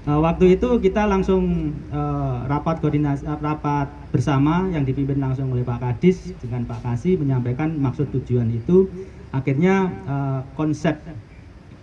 Eh, 0.00 0.16
waktu 0.16 0.56
itu 0.56 0.80
kita 0.80 1.04
langsung 1.04 1.44
eh, 1.92 2.38
rapat 2.48 2.80
koordinasi 2.80 3.28
eh, 3.28 3.36
rapat 3.36 4.08
bersama 4.08 4.72
yang 4.72 4.88
dipimpin 4.88 5.20
langsung 5.20 5.52
oleh 5.52 5.60
Pak 5.60 5.76
Kadis 5.76 6.40
dengan 6.40 6.64
Pak 6.64 6.80
Kasih 6.80 7.20
menyampaikan 7.20 7.76
maksud 7.76 8.08
tujuan 8.08 8.48
itu. 8.48 8.88
Akhirnya 9.28 10.00
eh, 10.08 10.40
konsep 10.56 11.04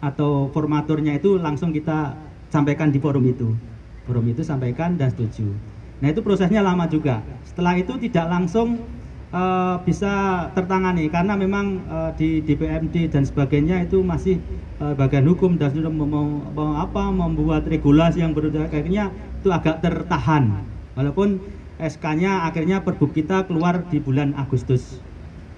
atau 0.01 0.49
formaturnya 0.49 1.13
itu 1.21 1.37
langsung 1.37 1.69
kita 1.69 2.17
sampaikan 2.49 2.89
di 2.89 2.97
forum 2.97 3.21
itu. 3.29 3.53
Forum 4.01 4.25
itu 4.33 4.41
sampaikan 4.41 4.97
dan 4.97 5.13
setuju. 5.13 5.53
Nah 6.01 6.09
itu 6.09 6.25
prosesnya 6.25 6.65
lama 6.65 6.89
juga. 6.89 7.21
Setelah 7.45 7.77
itu 7.77 8.01
tidak 8.01 8.25
langsung 8.33 8.96
eh, 9.33 9.75
bisa 9.87 10.11
tertangani 10.55 11.07
karena 11.11 11.33
memang 11.35 11.65
eh, 11.87 12.09
di 12.19 12.29
DPMD 12.45 12.95
dan 13.11 13.23
sebagainya 13.27 13.83
itu 13.85 14.01
masih 14.03 14.35
eh, 14.81 14.93
bagian 14.97 15.25
hukum 15.27 15.55
dan 15.59 15.69
sudah 15.75 15.91
mau- 15.91 16.51
mau 16.57 16.71
apa 16.79 17.11
membuat 17.11 17.67
regulasi 17.67 18.23
yang 18.23 18.31
berbeda 18.37 18.67
akhirnya 18.71 19.11
itu 19.39 19.49
agak 19.51 19.83
tertahan. 19.83 20.67
Walaupun 20.97 21.29
SK-nya 21.77 22.47
akhirnya 22.49 22.81
perbuk 22.81 23.13
kita 23.13 23.45
keluar 23.45 23.85
di 23.85 24.01
bulan 24.01 24.33
Agustus 24.33 25.05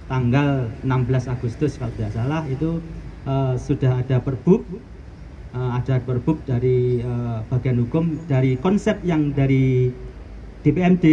tanggal 0.09 0.75
16 0.83 1.29
Agustus 1.29 1.77
kalau 1.79 1.93
tidak 1.95 2.11
salah 2.17 2.43
itu 2.49 2.81
eh, 3.27 3.55
sudah 3.59 4.01
ada 4.03 4.17
perbuk 4.25 4.67
eh, 5.55 5.71
ada 5.79 5.95
perbuk 6.03 6.45
dari 6.45 7.01
eh, 7.01 7.37
bagian 7.49 7.77
hukum 7.83 8.25
dari 8.29 8.57
konsep 8.59 9.01
yang 9.05 9.33
dari 9.33 9.93
DPMD 10.59 11.05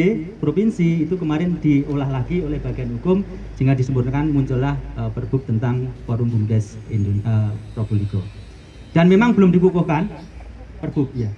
provinsi 0.42 1.06
itu 1.06 1.14
kemarin 1.14 1.54
diolah 1.62 2.10
lagi 2.10 2.42
oleh 2.42 2.58
bagian 2.58 2.90
hukum 2.98 3.22
sehingga 3.54 3.78
disempurnakan 3.78 4.34
muncullah 4.34 4.74
eh, 4.98 5.10
perbuk 5.14 5.46
tentang 5.46 5.86
forum 6.02 6.26
bumdes 6.26 6.74
Indonesia 6.90 7.54
Probolinggo. 7.70 8.26
Dan 8.90 9.06
memang 9.06 9.38
belum 9.38 9.54
dikukuhkan 9.54 10.10
perbuk 10.82 11.14
ya. 11.14 11.30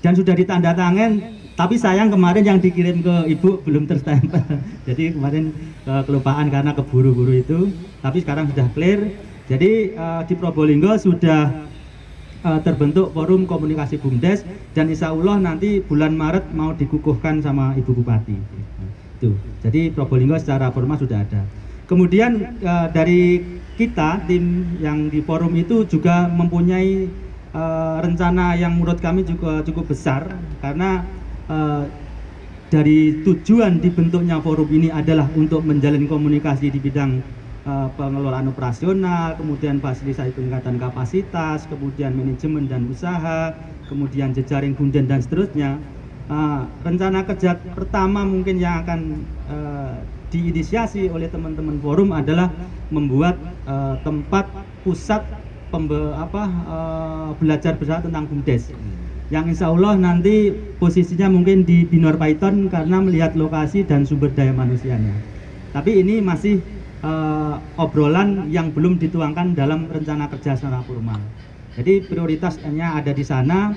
Dan 0.00 0.16
sudah 0.16 0.32
ditanda 0.32 0.72
tangan 0.72 1.20
tapi 1.56 1.76
sayang 1.76 2.08
kemarin 2.08 2.44
yang 2.44 2.58
dikirim 2.60 3.04
ke 3.04 3.28
ibu 3.28 3.60
belum 3.68 3.84
terstempel. 3.84 4.40
Jadi 4.88 5.12
kemarin 5.12 5.52
eh, 5.84 6.02
kelupaan 6.08 6.48
karena 6.48 6.72
keburu-buru 6.72 7.36
itu 7.36 7.68
tapi 8.00 8.24
sekarang 8.24 8.48
sudah 8.48 8.64
clear. 8.72 9.12
Jadi 9.44 9.92
eh, 9.92 10.22
di 10.24 10.34
Probolinggo 10.40 10.96
sudah 10.96 11.68
eh, 12.46 12.60
terbentuk 12.62 13.10
forum 13.10 13.50
komunikasi 13.50 13.98
bumdes 13.98 14.46
dan 14.70 14.86
insya 14.86 15.10
Allah 15.10 15.42
nanti 15.42 15.82
bulan 15.82 16.14
Maret 16.14 16.54
mau 16.54 16.70
dikukuhkan 16.78 17.42
sama 17.42 17.74
ibu 17.74 17.90
bupati. 17.90 18.38
Itu. 19.18 19.34
Jadi 19.64 19.90
Probolinggo 19.90 20.38
secara 20.38 20.70
formal 20.70 21.00
sudah 21.02 21.26
ada. 21.26 21.42
Kemudian 21.90 22.58
eh, 22.62 22.86
dari 22.94 23.22
kita 23.76 24.24
tim 24.24 24.76
yang 24.80 25.12
di 25.12 25.20
forum 25.20 25.52
itu 25.58 25.84
juga 25.86 26.26
mempunyai 26.30 27.06
eh, 27.54 27.96
rencana 28.02 28.54
yang 28.54 28.78
menurut 28.78 28.98
kami 29.02 29.26
juga 29.26 29.62
cukup 29.66 29.90
besar 29.90 30.30
karena 30.62 31.02
eh, 31.50 31.84
dari 32.66 33.22
tujuan 33.22 33.78
dibentuknya 33.78 34.42
forum 34.42 34.66
ini 34.74 34.90
adalah 34.90 35.30
untuk 35.38 35.62
menjalin 35.62 36.10
komunikasi 36.10 36.74
di 36.74 36.82
bidang 36.82 37.22
pengelolaan 37.66 38.46
operasional, 38.46 39.34
kemudian 39.34 39.82
fasilitasi 39.82 40.30
peningkatan 40.38 40.78
kapasitas, 40.78 41.66
kemudian 41.66 42.14
manajemen 42.14 42.70
dan 42.70 42.86
usaha, 42.86 43.58
kemudian 43.90 44.30
jejaring 44.30 44.78
bunden 44.78 45.10
dan 45.10 45.18
seterusnya. 45.18 45.82
Eh, 46.26 46.62
rencana 46.82 47.22
kerja 47.22 47.54
pertama 47.54 48.26
mungkin 48.26 48.58
yang 48.58 48.82
akan 48.82 49.30
eh, 49.46 49.94
diinisiasi 50.34 51.06
oleh 51.06 51.30
teman-teman 51.30 51.78
forum 51.78 52.10
adalah 52.10 52.50
membuat 52.90 53.38
eh, 53.62 53.94
tempat 54.02 54.50
pusat 54.82 55.22
pembe 55.70 56.18
apa 56.18 56.42
eh, 56.50 57.30
belajar 57.38 57.78
bersama 57.78 58.10
tentang 58.10 58.26
bumdes 58.26 58.74
yang 59.30 59.46
insya 59.46 59.70
Allah 59.70 59.94
nanti 59.94 60.50
posisinya 60.82 61.30
mungkin 61.30 61.62
di 61.62 61.86
Binor 61.86 62.18
Python 62.18 62.66
karena 62.74 62.98
melihat 62.98 63.38
lokasi 63.38 63.86
dan 63.86 64.02
sumber 64.02 64.34
daya 64.34 64.50
manusianya 64.50 65.30
tapi 65.70 66.02
ini 66.02 66.18
masih 66.18 66.75
eh, 67.06 67.54
obrolan 67.78 68.50
yang 68.50 68.74
belum 68.74 68.98
dituangkan 68.98 69.54
dalam 69.54 69.86
rencana 69.86 70.26
kerja 70.26 70.58
secara 70.58 70.82
formal 70.82 71.22
jadi 71.76 72.00
prioritasnya 72.08 72.96
ada 72.96 73.12
di 73.12 73.24
sana. 73.24 73.76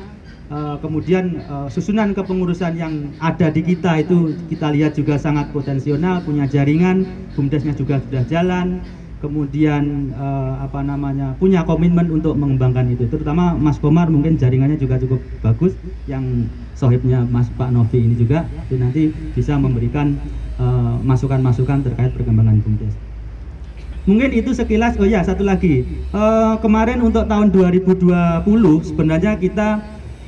Eh, 0.50 0.78
kemudian 0.82 1.46
eh, 1.46 1.68
susunan 1.70 2.16
kepengurusan 2.16 2.74
yang 2.74 3.14
ada 3.22 3.54
di 3.54 3.62
kita 3.62 4.02
itu 4.02 4.34
kita 4.50 4.74
lihat 4.74 4.98
juga 4.98 5.22
sangat 5.22 5.54
potensial 5.54 6.02
punya 6.26 6.50
jaringan 6.50 7.06
bumdesnya 7.38 7.76
juga 7.76 8.02
sudah 8.02 8.24
jalan. 8.26 8.82
Kemudian 9.20 10.16
eh, 10.16 10.54
apa 10.64 10.80
namanya 10.82 11.36
punya 11.38 11.68
komitmen 11.68 12.08
untuk 12.10 12.40
mengembangkan 12.40 12.88
itu. 12.90 13.06
Terutama 13.12 13.54
Mas 13.60 13.78
Komar 13.78 14.08
mungkin 14.10 14.40
jaringannya 14.40 14.80
juga 14.80 14.98
cukup 14.98 15.20
bagus 15.44 15.76
yang 16.08 16.50
sohibnya 16.74 17.28
Mas 17.28 17.52
Pak 17.52 17.70
Novi 17.70 18.00
ini 18.00 18.16
juga. 18.16 18.48
Itu 18.66 18.80
nanti 18.80 19.12
bisa 19.36 19.60
memberikan 19.60 20.18
masukan-masukan 21.08 21.88
terkait 21.88 22.12
perkembangan 22.12 22.60
bumdes 22.60 23.09
mungkin 24.08 24.32
itu 24.32 24.56
sekilas 24.56 24.96
oh 25.02 25.08
ya 25.08 25.26
satu 25.26 25.44
lagi. 25.44 25.84
Eh, 25.88 26.56
kemarin 26.64 27.04
untuk 27.04 27.26
tahun 27.28 27.52
2020 27.52 28.46
sebenarnya 28.86 29.36
kita 29.40 29.82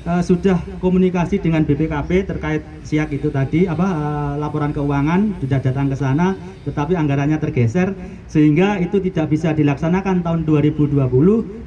eh, 0.05 0.24
sudah 0.26 0.57
komunikasi 0.82 1.39
dengan 1.39 1.63
BPKP 1.63 2.28
terkait 2.28 2.61
siak 2.84 3.13
itu 3.13 3.30
tadi 3.30 3.69
apa 3.69 3.88
eh, 3.88 4.34
laporan 4.41 4.74
keuangan 4.76 5.39
sudah 5.39 5.59
datang 5.61 5.88
ke 5.88 5.95
sana 5.97 6.36
tetapi 6.67 6.93
anggarannya 6.97 7.38
tergeser 7.41 7.93
sehingga 8.30 8.78
itu 8.82 9.01
tidak 9.01 9.34
bisa 9.34 9.53
dilaksanakan 9.53 10.22
tahun 10.26 10.41
2020 10.45 10.97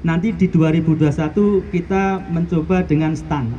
nanti 0.07 0.29
di 0.35 0.47
2021 0.51 1.73
kita 1.75 2.23
mencoba 2.31 2.87
dengan 2.87 3.15
STAN 3.19 3.59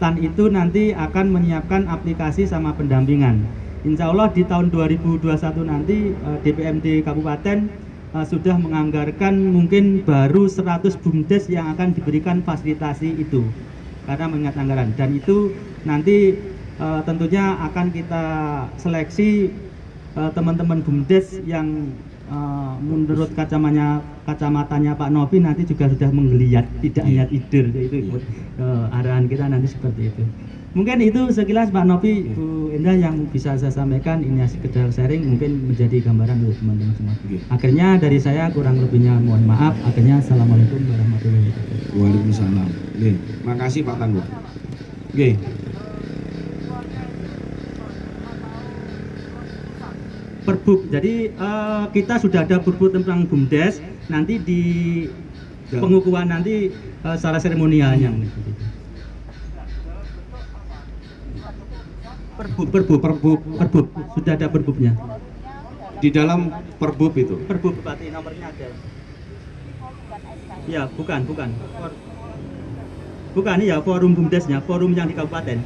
STAN 0.00 0.16
itu 0.16 0.48
nanti 0.48 0.96
akan 0.96 1.28
menyiapkan 1.28 1.84
aplikasi 1.90 2.48
sama 2.48 2.72
pendampingan 2.72 3.44
Insya 3.80 4.12
Allah 4.12 4.28
di 4.28 4.44
tahun 4.44 4.68
2021 4.68 5.24
nanti 5.64 6.12
eh, 6.12 6.38
DPMD 6.44 7.00
Kabupaten 7.00 7.58
eh, 8.12 8.26
sudah 8.28 8.60
menganggarkan 8.60 9.32
mungkin 9.40 10.04
baru 10.04 10.44
100 10.44 11.00
bumdes 11.00 11.48
yang 11.48 11.72
akan 11.72 11.96
diberikan 11.96 12.44
fasilitasi 12.44 13.08
itu. 13.16 13.40
Karena 14.04 14.26
mengingat 14.28 14.60
anggaran. 14.60 14.92
Dan 15.00 15.16
itu 15.16 15.56
nanti 15.88 16.36
eh, 16.76 17.00
tentunya 17.08 17.56
akan 17.72 17.86
kita 17.88 18.24
seleksi 18.76 19.48
eh, 20.12 20.30
teman-teman 20.36 20.84
bumdes 20.84 21.40
yang 21.48 21.96
eh, 22.28 22.74
menurut 22.84 23.32
kacamanya 23.32 24.04
kacamatanya 24.28 24.92
Pak 24.92 25.08
Novi 25.08 25.40
nanti 25.40 25.64
juga 25.64 25.88
sudah 25.88 26.12
menggeliat 26.12 26.68
tidak 26.84 27.04
hanya 27.08 27.24
tidur 27.32 27.64
itu 27.72 28.20
eh, 28.60 28.84
arahan 28.92 29.24
kita 29.24 29.48
nanti 29.48 29.72
seperti 29.72 30.12
itu 30.12 30.24
mungkin 30.70 31.02
itu 31.02 31.20
sekilas 31.34 31.74
Pak 31.74 31.82
Novi 31.82 32.30
Bu 32.30 32.70
Indah 32.70 32.94
yang 32.94 33.26
bisa 33.34 33.58
saya 33.58 33.74
sampaikan 33.74 34.22
ini 34.22 34.46
sekedar 34.46 34.86
sharing 34.94 35.26
mungkin 35.26 35.66
menjadi 35.66 35.98
gambaran 36.06 36.38
untuk 36.46 36.62
teman-teman 36.62 36.94
semua 36.94 37.14
akhirnya 37.50 37.98
dari 37.98 38.18
saya 38.22 38.46
kurang 38.54 38.78
lebihnya 38.78 39.18
mohon 39.18 39.42
maaf 39.42 39.74
akhirnya 39.82 40.22
assalamualaikum 40.22 40.78
warahmatullahi 40.86 41.50
wabarakatuh 41.50 41.78
Waalaikumsalam. 41.90 42.68
Nggih, 43.02 43.14
makasih 43.42 43.82
Pak 43.82 43.96
Tangguh. 43.98 44.22
Nggih. 45.10 45.34
perbuk. 50.40 50.80
Jadi 50.90 51.14
eh, 51.30 51.84
kita 51.94 52.14
sudah 52.18 52.42
ada 52.42 52.58
perbuk 52.58 52.90
tentang 52.94 53.26
bumdes. 53.26 53.78
Nanti 54.10 54.34
di 54.42 54.62
Ya. 55.70 55.78
pengukuhan 55.78 56.26
nanti 56.26 56.74
eh, 56.74 57.14
secara 57.14 57.38
seremonialnya. 57.38 58.10
Perbuk, 62.40 62.72
perbuk, 62.72 63.00
Perbuk 63.04 63.38
perbuk. 63.60 63.86
Sudah 64.16 64.32
ada 64.32 64.48
perbuknya. 64.48 64.96
di 66.00 66.08
dalam 66.08 66.48
perbub 66.80 67.12
itu. 67.20 67.36
Perbuk 67.44 67.76
bupati 67.76 68.08
nomornya 68.08 68.48
ada. 68.48 68.68
Ya, 70.64 70.88
bukan, 70.88 71.20
bukan. 71.28 71.52
Bukan 73.36 73.56
ya, 73.60 73.76
forum 73.84 74.16
bumdesnya, 74.16 74.64
forum 74.64 74.96
yang 74.96 75.12
di 75.12 75.12
kabupaten. 75.12 75.60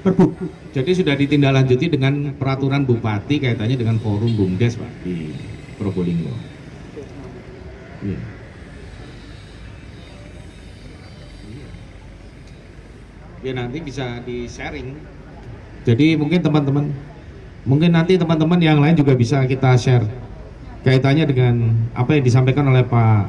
Perbuk. 0.00 0.32
Jadi 0.72 0.90
sudah 0.96 1.14
ditindaklanjuti 1.14 1.92
dengan 1.92 2.32
peraturan 2.34 2.88
bupati 2.88 3.36
kaitannya 3.36 3.76
dengan 3.76 4.00
forum 4.00 4.32
bumdes 4.32 4.80
Pak 4.80 5.04
di 5.04 5.36
Probolinggo. 5.76 6.32
Iya. 8.00 8.20
Ya 13.42 13.52
nanti 13.52 13.78
bisa 13.84 14.24
di 14.24 14.48
sharing. 14.48 15.11
Jadi 15.82 16.14
mungkin 16.14 16.38
teman-teman, 16.38 16.94
mungkin 17.66 17.90
nanti 17.90 18.14
teman-teman 18.14 18.58
yang 18.62 18.78
lain 18.78 18.94
juga 18.94 19.18
bisa 19.18 19.42
kita 19.46 19.74
share 19.74 20.06
kaitannya 20.82 21.26
dengan 21.26 21.54
apa 21.94 22.18
yang 22.18 22.22
disampaikan 22.26 22.66
oleh 22.70 22.82
Pak 22.86 23.26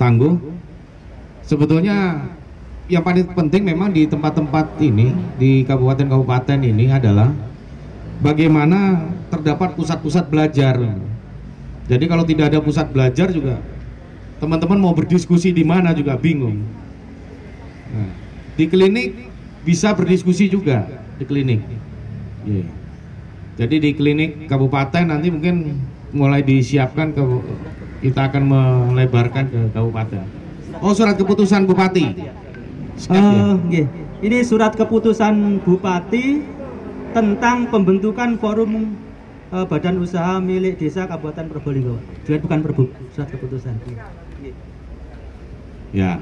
Tangguh. 0.00 0.36
Sebetulnya 1.44 2.24
yang 2.88 3.04
paling 3.04 3.28
penting 3.32 3.64
memang 3.64 3.92
di 3.92 4.08
tempat-tempat 4.08 4.80
ini 4.80 5.12
di 5.36 5.64
kabupaten-kabupaten 5.64 6.60
ini 6.64 6.92
adalah 6.92 7.32
bagaimana 8.20 9.08
terdapat 9.28 9.76
pusat-pusat 9.76 10.28
belajar. 10.28 10.80
Jadi 11.84 12.04
kalau 12.08 12.24
tidak 12.24 12.52
ada 12.52 12.64
pusat 12.64 12.88
belajar 12.88 13.28
juga 13.28 13.60
teman-teman 14.40 14.80
mau 14.80 14.92
berdiskusi 14.96 15.52
di 15.52 15.64
mana 15.64 15.92
juga 15.92 16.16
bingung. 16.16 16.64
Nah, 17.92 18.10
di 18.56 18.64
klinik 18.68 19.32
bisa 19.64 19.92
berdiskusi 19.92 20.48
juga 20.48 21.03
di 21.18 21.24
klinik. 21.24 21.60
Iya. 22.44 22.66
Jadi 23.54 23.76
di 23.78 23.90
klinik 23.94 24.50
kabupaten 24.50 25.06
nanti 25.06 25.30
mungkin 25.30 25.78
mulai 26.10 26.42
disiapkan 26.42 27.14
ke 27.14 27.22
kita 28.02 28.30
akan 28.30 28.42
melebarkan 28.90 29.44
ke 29.50 29.60
kabupaten. 29.70 30.26
Oh 30.82 30.90
surat 30.90 31.14
keputusan 31.14 31.64
bupati. 31.64 32.34
Siap 32.98 33.14
ya? 33.14 33.22
Eh, 33.22 33.54
nggih. 33.70 33.86
Ini 34.24 34.38
surat 34.46 34.72
keputusan 34.72 35.60
Bupati 35.60 36.40
tentang 37.12 37.68
pembentukan 37.68 38.40
forum 38.40 38.96
eh, 39.52 39.64
badan 39.68 40.00
usaha 40.00 40.40
milik 40.40 40.80
desa 40.80 41.04
Kabupaten 41.04 41.50
Probolinggo. 41.50 42.00
Juga 42.24 42.40
bukan 42.40 42.58
perbuk, 42.64 42.88
surat 43.12 43.28
keputusan. 43.28 43.74
Ya. 45.92 46.18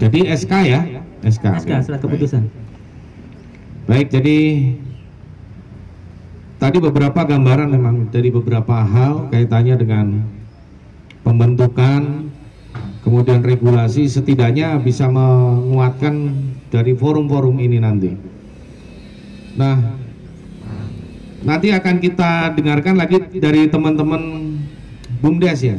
Jadi 0.00 0.26
SK 0.32 0.52
ya? 0.66 0.80
SK. 1.22 1.44
SK 1.62 1.72
surat 1.86 2.00
keputusan. 2.02 2.42
Baik, 2.48 2.63
jadi 3.88 4.38
tadi 6.56 6.76
beberapa 6.80 7.20
gambaran 7.20 7.68
memang 7.68 8.08
dari 8.08 8.32
beberapa 8.32 8.80
hal 8.80 9.28
kaitannya 9.28 9.76
dengan 9.76 10.06
pembentukan 11.20 12.32
kemudian 13.04 13.44
regulasi 13.44 14.08
setidaknya 14.08 14.80
bisa 14.80 15.04
menguatkan 15.12 16.32
dari 16.72 16.96
forum-forum 16.96 17.60
ini 17.60 17.78
nanti. 17.78 18.16
Nah, 19.54 19.76
nanti 21.44 21.68
akan 21.70 22.00
kita 22.00 22.56
dengarkan 22.56 22.96
lagi 22.96 23.20
dari 23.36 23.68
teman-teman 23.68 24.56
BUMDes 25.20 25.60
ya. 25.62 25.76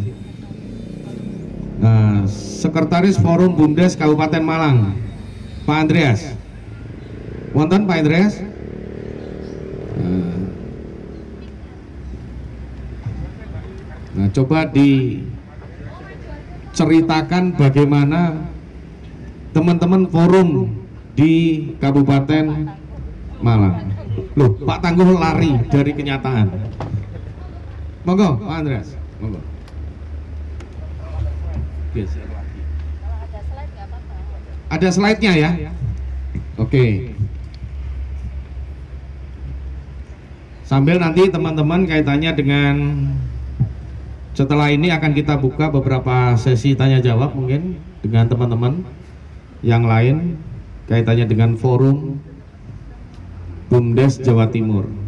Nah, 1.81 2.23
Sekretaris 2.29 3.17
Forum 3.19 3.57
BUMDes 3.57 3.97
Kabupaten 3.97 4.45
Malang, 4.45 4.93
Pak 5.65 5.77
Andreas. 5.81 6.44
Wonten 7.55 7.87
Pak 7.87 8.03
Andreas? 8.03 8.43
Nah, 9.95 10.45
Nah, 14.15 14.31
coba 14.31 14.63
diceritakan 14.71 17.59
bagaimana 17.59 18.47
teman-teman 19.51 20.07
forum 20.07 20.71
di 21.19 21.67
Kabupaten 21.83 22.71
Malang. 23.43 23.91
Loh, 24.39 24.55
Pak 24.63 24.79
Tangguh 24.79 25.19
lari 25.19 25.59
dari 25.67 25.91
kenyataan. 25.91 26.47
Monggo, 28.07 28.39
Pak 28.39 28.55
Andreas. 28.55 28.95
Monggo. 29.19 29.43
Ada 34.71 34.87
slide-nya 34.95 35.35
ya? 35.35 35.51
Oke. 36.55 37.11
Sambil 40.65 40.97
nanti 40.97 41.29
teman-teman 41.29 41.85
kaitannya 41.85 42.33
dengan 42.33 42.75
setelah 44.33 44.73
ini 44.73 44.89
akan 44.89 45.13
kita 45.13 45.37
buka 45.37 45.69
beberapa 45.69 46.33
sesi 46.35 46.73
tanya 46.73 46.97
jawab 46.99 47.37
mungkin 47.37 47.77
dengan 48.01 48.25
teman-teman 48.25 48.81
yang 49.61 49.85
lain 49.85 50.41
kaitannya 50.89 51.29
dengan 51.29 51.53
forum 51.53 52.17
BUMDes 53.69 54.25
Jawa 54.25 54.49
Timur. 54.49 55.04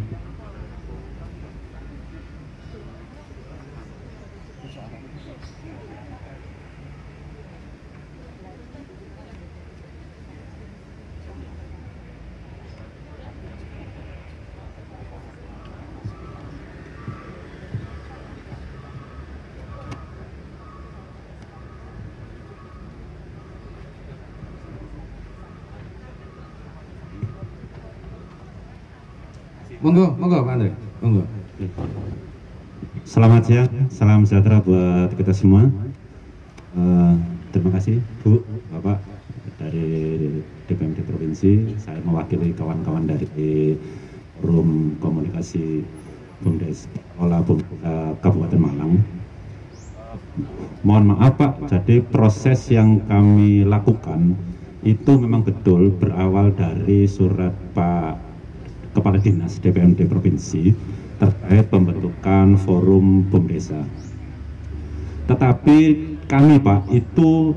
Monggo, 29.88 30.12
monggo 30.20 30.44
Pak 30.44 30.52
Andre. 30.52 30.70
Monggo. 31.00 31.22
Selamat 33.08 33.42
siang, 33.48 33.72
salam 33.88 34.28
sejahtera 34.28 34.60
buat 34.60 35.16
kita 35.16 35.32
semua. 35.32 35.64
Eh, 36.76 37.14
terima 37.56 37.72
kasih 37.72 38.04
Bu, 38.20 38.44
Bapak 38.68 39.00
dari 39.56 40.28
DPMD 40.68 41.08
Provinsi. 41.08 41.72
Saya 41.80 42.04
mewakili 42.04 42.52
kawan-kawan 42.52 43.08
dari 43.08 43.80
Forum 44.36 45.00
Komunikasi 45.00 45.80
Bumdes 46.44 46.84
Olah 47.16 47.40
Bum, 47.40 47.56
eh, 47.80 48.12
Kabupaten 48.20 48.60
Malang. 48.60 49.00
Mohon 50.84 51.16
maaf 51.16 51.40
Pak, 51.40 51.64
jadi 51.64 52.04
proses 52.04 52.60
yang 52.68 53.08
kami 53.08 53.64
lakukan 53.64 54.36
itu 54.84 55.16
memang 55.16 55.48
betul 55.48 55.96
berawal 55.96 56.52
dari 56.52 57.08
surat 57.08 57.56
Pak 57.72 58.27
Kepala 58.96 59.20
Dinas 59.20 59.60
DPMD 59.60 60.08
Provinsi 60.08 60.72
terkait 61.18 61.66
pembentukan 61.68 62.54
forum 62.56 63.26
BUMDesa. 63.26 63.82
Tetapi 65.28 65.78
kami 66.24 66.56
Pak 66.62 66.88
itu 66.94 67.52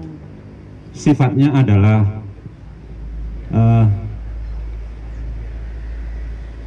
sifatnya 0.92 1.56
adalah 1.56 2.04
eh, 3.52 3.86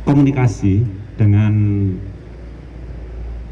komunikasi 0.09 0.85
dengan 1.17 1.53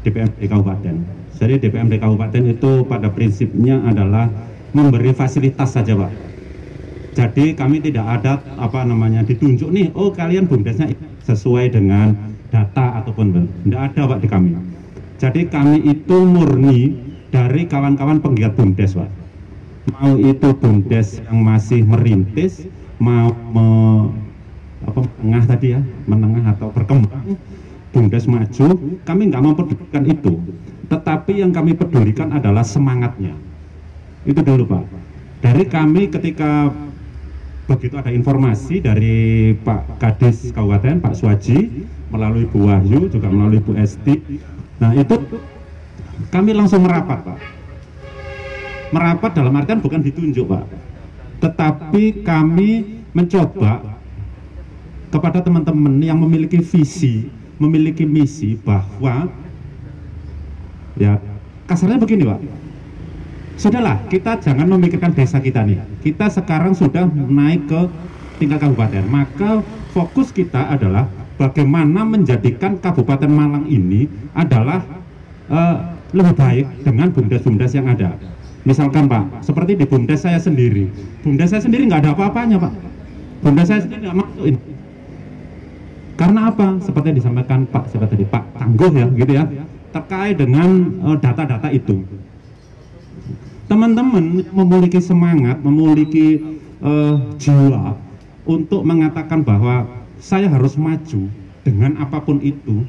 DPMD 0.03 0.41
Kabupaten. 0.49 0.95
Jadi 1.33 1.53
DPMD 1.59 1.97
Kabupaten 1.97 2.43
itu 2.45 2.71
pada 2.85 3.09
prinsipnya 3.09 3.81
adalah 3.83 4.29
memberi 4.73 5.11
fasilitas 5.11 5.73
saja 5.73 5.95
Pak. 5.97 6.32
Jadi 7.13 7.53
kami 7.53 7.77
tidak 7.77 8.05
ada 8.19 8.41
apa 8.57 8.81
namanya 8.81 9.21
ditunjuk 9.21 9.69
nih, 9.69 9.93
oh 9.93 10.09
kalian 10.09 10.49
bumdesnya 10.49 10.89
sesuai 11.29 11.69
dengan 11.69 12.17
data 12.49 13.01
ataupun 13.01 13.33
tidak 13.65 13.81
ada 13.93 14.01
Pak 14.09 14.19
di 14.21 14.27
kami. 14.29 14.51
Jadi 15.21 15.45
kami 15.47 15.77
itu 15.85 16.17
murni 16.25 16.97
dari 17.29 17.69
kawan-kawan 17.69 18.17
penggiat 18.17 18.57
bumdes 18.57 18.97
Pak. 18.97 19.09
Mau 19.93 20.17
itu 20.17 20.49
bumdes 20.57 21.21
yang 21.21 21.37
masih 21.45 21.85
merintis, 21.85 22.65
mau 22.97 23.29
me, 23.29 23.67
apa 24.89 24.99
menengah 25.21 25.43
tadi 25.53 25.67
ya, 25.77 25.81
menengah 26.09 26.57
atau 26.57 26.73
berkembang, 26.73 27.37
bumdes 27.93 28.25
maju, 28.25 28.67
kami 29.05 29.21
nggak 29.29 29.43
mempedulikan 29.43 30.03
itu. 30.09 30.33
Tetapi 30.89 31.45
yang 31.45 31.53
kami 31.53 31.77
pedulikan 31.77 32.33
adalah 32.33 32.65
semangatnya. 32.65 33.37
Itu 34.25 34.41
dulu 34.41 34.65
Pak. 34.65 34.83
Dari 35.43 35.63
kami 35.67 36.07
ketika 36.07 36.71
begitu 37.63 37.95
ada 37.95 38.11
informasi 38.11 38.83
dari 38.83 39.15
Pak 39.55 39.99
Kadis 39.99 40.51
Kabupaten, 40.51 40.99
Pak 40.99 41.15
Suwaji, 41.15 41.87
melalui 42.11 42.43
Bu 42.51 42.67
Wahyu, 42.67 43.07
juga 43.07 43.31
melalui 43.31 43.63
Bu 43.63 43.71
Esti. 43.79 44.19
Nah 44.83 44.91
itu 44.91 45.15
kami 46.27 46.51
langsung 46.51 46.83
merapat 46.83 47.23
Pak. 47.23 47.39
Merapat 48.93 49.31
dalam 49.33 49.55
artian 49.55 49.79
bukan 49.79 50.03
ditunjuk 50.03 50.45
Pak. 50.45 50.65
Tetapi 51.39 52.23
kami 52.27 53.01
mencoba 53.15 53.99
kepada 55.07 55.39
teman-teman 55.39 56.01
yang 56.03 56.19
memiliki 56.19 56.59
visi, 56.59 57.31
memiliki 57.61 58.03
misi 58.03 58.59
bahwa 58.59 59.31
ya 60.99 61.17
kasarnya 61.65 61.97
begini 62.01 62.27
Pak 62.27 62.62
Sudahlah, 63.53 64.01
kita 64.09 64.41
jangan 64.41 64.65
memikirkan 64.65 65.13
desa 65.13 65.37
kita 65.37 65.61
nih. 65.61 65.77
Kita 66.01 66.25
sekarang 66.25 66.73
sudah 66.73 67.05
naik 67.05 67.69
ke 67.69 67.81
tingkat 68.41 68.65
kabupaten. 68.65 69.03
Maka 69.05 69.61
fokus 69.93 70.33
kita 70.33 70.73
adalah 70.73 71.05
bagaimana 71.37 72.01
menjadikan 72.01 72.81
Kabupaten 72.81 73.29
Malang 73.29 73.65
ini 73.69 74.09
adalah 74.33 74.81
uh, 75.53 75.75
lebih 76.13 76.33
baik 76.33 76.65
dengan 76.81 77.13
bumdes-bumdes 77.13 77.73
yang 77.77 77.89
ada. 77.89 78.17
Misalkan 78.63 79.11
Pak, 79.11 79.43
seperti 79.43 79.75
di 79.75 79.85
bumdes 79.85 80.23
saya 80.23 80.39
sendiri. 80.39 80.87
Bumdes 81.21 81.51
saya 81.51 81.61
sendiri 81.61 81.85
nggak 81.85 82.07
ada 82.07 82.11
apa-apanya 82.15 82.57
Pak. 82.57 82.73
Bumdes 83.43 83.67
saya 83.69 83.83
sendiri 83.83 84.07
nggak 84.07 84.17
masukin. 84.17 84.55
Karena 86.13 86.39
apa? 86.47 86.67
Seperti 86.79 87.05
yang 87.11 87.17
disampaikan 87.19 87.59
Pak, 87.67 87.91
seperti 87.91 88.11
tadi 88.17 88.25
Pak 88.29 88.43
Tangguh 88.55 88.91
ya, 88.93 89.07
gitu 89.11 89.31
ya, 89.33 89.43
terkait 89.91 90.37
dengan 90.37 90.69
eh, 91.11 91.17
data-data 91.19 91.67
uh, 91.67 91.73
itu 91.73 92.05
teman-teman 93.73 94.45
memiliki 94.53 95.01
semangat, 95.01 95.57
memiliki 95.65 96.37
uh, 96.85 97.17
jiwa 97.41 97.97
untuk 98.45 98.85
mengatakan 98.85 99.41
bahwa 99.41 99.89
saya 100.21 100.45
harus 100.45 100.77
maju 100.77 101.25
dengan 101.65 101.97
apa 101.97 102.21
pun 102.21 102.37
itu, 102.45 102.85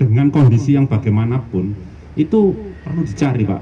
dengan 0.00 0.32
kondisi 0.32 0.80
yang 0.80 0.88
bagaimanapun, 0.88 1.76
itu 2.16 2.56
perlu 2.88 3.04
dicari 3.04 3.44
Pak. 3.44 3.60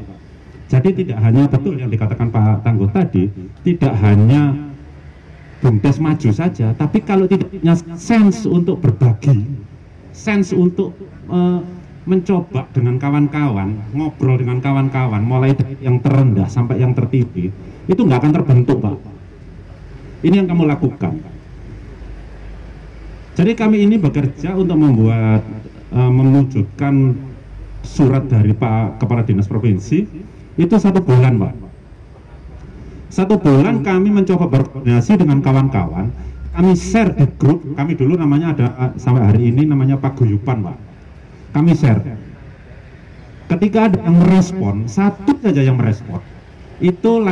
Jadi 0.70 1.02
tidak 1.02 1.18
hanya 1.18 1.50
betul 1.50 1.82
yang 1.82 1.90
dikatakan 1.90 2.30
Pak 2.30 2.62
Tangguh 2.62 2.94
tadi, 2.94 3.26
tidak 3.66 3.98
hanya 4.06 4.54
bumdes 5.58 5.98
maju 5.98 6.30
saja, 6.30 6.78
tapi 6.78 7.02
kalau 7.02 7.26
tidak 7.26 7.50
punya 7.50 7.74
sense 7.98 8.46
untuk 8.46 8.78
berbagi, 8.78 9.50
sense 10.14 10.54
untuk 10.54 10.94
uh, 11.26 11.58
mencoba 12.06 12.70
dengan 12.70 13.02
kawan-kawan, 13.02 13.90
ngobrol 13.90 14.38
dengan 14.38 14.62
kawan-kawan, 14.62 15.26
mulai 15.26 15.58
dari 15.58 15.74
yang 15.82 15.98
terendah 15.98 16.46
sampai 16.46 16.78
yang 16.78 16.94
tertinggi, 16.94 17.50
itu 17.90 18.00
nggak 18.00 18.22
akan 18.22 18.32
terbentuk, 18.32 18.78
Pak. 18.78 18.96
Ini 20.22 20.34
yang 20.38 20.48
kamu 20.48 20.70
lakukan. 20.70 21.18
Jadi 23.36 23.52
kami 23.52 23.84
ini 23.84 23.98
bekerja 23.98 24.54
untuk 24.54 24.78
membuat, 24.78 25.42
uh, 25.92 26.08
mewujudkan 26.08 27.18
surat 27.82 28.24
dari 28.30 28.54
Pak 28.54 29.02
Kepala 29.02 29.26
Dinas 29.26 29.50
Provinsi, 29.50 30.06
itu 30.56 30.74
satu 30.78 31.02
bulan, 31.02 31.42
Pak. 31.42 31.54
Satu 33.10 33.34
bulan 33.36 33.82
kami 33.82 34.14
mencoba 34.14 34.46
berkoordinasi 34.46 35.18
dengan 35.18 35.42
kawan-kawan, 35.42 36.14
kami 36.54 36.72
share 36.72 37.12
di 37.12 37.26
grup 37.36 37.66
kami 37.76 37.92
dulu 37.98 38.16
namanya 38.16 38.56
ada 38.56 38.66
sampai 38.96 39.28
hari 39.28 39.52
ini 39.52 39.68
namanya 39.68 40.00
paguyupan 40.00 40.64
pak 40.64 40.85
kami 41.56 41.72
share. 41.72 42.04
Ketika 43.48 43.88
ada 43.88 43.96
yang 44.04 44.20
merespon 44.20 44.84
satu 44.84 45.32
saja 45.40 45.64
yang 45.64 45.80
merespon 45.80 46.20
itu 46.84 47.24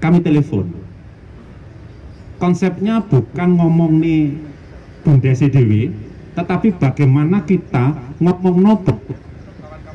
kami 0.00 0.24
telepon. 0.24 0.72
Konsepnya 2.40 3.04
bukan 3.04 3.48
ngomong 3.60 4.00
nih 4.00 4.32
Bunda 5.04 5.32
Dewi 5.36 5.92
tetapi 6.32 6.72
bagaimana 6.80 7.44
kita 7.44 7.92
ngomong 8.16 8.56
nopo 8.62 8.96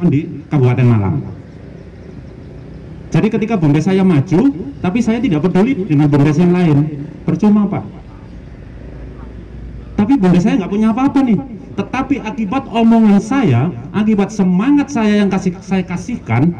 di 0.05 0.45
Kabupaten 0.51 0.85
Malang. 0.85 1.17
Jadi 3.09 3.27
ketika 3.33 3.57
Bunda 3.57 3.81
saya 3.81 4.05
maju 4.05 4.53
tapi 4.83 4.99
saya 5.01 5.17
tidak 5.17 5.41
peduli 5.49 5.73
dengan 5.89 6.05
Bunda 6.05 6.29
yang 6.29 6.53
lain. 6.53 6.77
Percuma 7.23 7.65
pak. 7.65 7.81
Tapi 9.95 10.19
bunda 10.19 10.35
saya 10.35 10.59
nggak 10.59 10.67
punya 10.67 10.91
apa-apa 10.91 11.23
nih 11.23 11.52
tetapi 11.73 12.21
akibat 12.21 12.69
omongan 12.69 13.17
saya 13.17 13.73
akibat 13.93 14.29
semangat 14.29 14.93
saya 14.93 15.25
yang 15.25 15.29
kasih 15.29 15.57
saya 15.61 15.81
kasihkan 15.81 16.53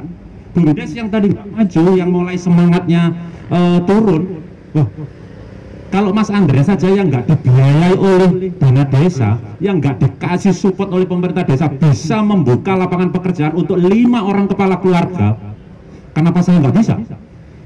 bundes 0.54 0.94
yang 0.94 1.10
tadi 1.10 1.34
maju 1.34 1.84
yang 1.98 2.10
mulai 2.14 2.38
semangatnya 2.38 3.14
eh, 3.50 3.80
turun. 3.86 4.42
Wah 4.74 4.88
kalau 5.94 6.10
Mas 6.10 6.34
Andre 6.34 6.58
saja 6.66 6.90
yang 6.90 7.14
nggak 7.14 7.30
dibiayai 7.30 7.94
oleh 7.94 8.50
dana 8.58 8.82
desa 8.82 9.38
yang 9.62 9.78
nggak 9.78 10.02
dikasih 10.02 10.50
support 10.50 10.90
oleh 10.90 11.06
pemerintah 11.06 11.46
desa 11.46 11.70
bisa 11.70 12.18
membuka 12.26 12.74
lapangan 12.74 13.14
pekerjaan 13.14 13.54
untuk 13.54 13.78
lima 13.78 14.26
orang 14.26 14.50
kepala 14.50 14.82
keluarga. 14.82 15.38
Kenapa 16.18 16.42
saya 16.42 16.66
nggak 16.66 16.76
bisa? 16.82 16.98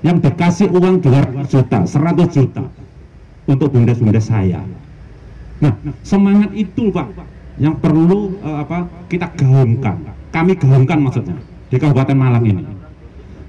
Yang 0.03 0.27
dikasih 0.27 0.67
uang 0.75 0.99
200 0.99 1.47
juta 1.47 1.79
100 1.87 2.35
juta 2.35 2.63
untuk 3.47 3.71
bundes-bundes 3.71 4.27
saya. 4.27 4.59
Nah, 5.63 5.73
semangat 6.03 6.51
itu 6.51 6.91
Pak 6.91 7.07
yang 7.57 7.75
perlu 7.77 8.37
eh, 8.41 8.57
apa 8.63 8.85
kita 9.09 9.33
gaungkan. 9.33 10.13
Kami 10.29 10.53
gaungkan 10.57 10.99
maksudnya 11.01 11.37
di 11.67 11.77
Kabupaten 11.77 12.17
Malang 12.17 12.45
ini. 12.45 12.63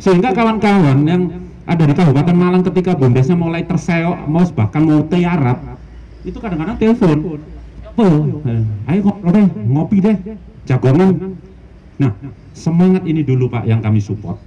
Sehingga 0.01 0.33
kawan-kawan 0.33 1.05
yang 1.05 1.23
ada 1.69 1.85
di 1.85 1.95
Kabupaten 1.95 2.37
Malang 2.37 2.63
ketika 2.65 2.97
bondesnya 2.97 3.37
mulai 3.37 3.67
terseok, 3.69 4.25
mau 4.25 4.45
bahkan 4.57 4.83
mau 4.87 5.05
tiarap, 5.05 5.59
itu 6.25 6.39
kadang-kadang 6.41 6.77
telepon. 6.81 7.19
Oh, 7.99 8.41
eh, 8.47 8.63
ayo 8.95 9.01
ngobrol 9.03 9.35
deh, 9.35 9.47
ngopi 9.67 9.97
deh, 9.99 10.17
jagongan. 10.65 11.35
Nah, 11.99 12.15
semangat 12.55 13.03
ini 13.11 13.27
dulu 13.27 13.51
Pak 13.51 13.67
yang 13.67 13.83
kami 13.83 13.99
support. 13.99 14.39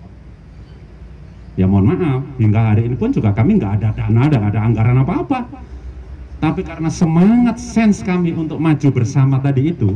Ya 1.59 1.68
mohon 1.68 1.91
maaf, 1.91 2.24
hingga 2.39 2.72
hari 2.74 2.88
ini 2.88 2.95
pun 2.95 3.12
juga 3.12 3.36
kami 3.36 3.59
nggak 3.59 3.84
ada 3.84 3.91
dana, 3.91 4.24
nggak 4.24 4.55
ada 4.55 4.59
anggaran 4.64 5.03
apa-apa 5.03 5.39
tapi 6.42 6.66
karena 6.66 6.89
semangat 6.89 7.62
sense 7.62 8.02
kami 8.02 8.34
untuk 8.34 8.58
maju 8.58 8.89
bersama 8.89 9.38
tadi 9.38 9.70
itu 9.70 9.94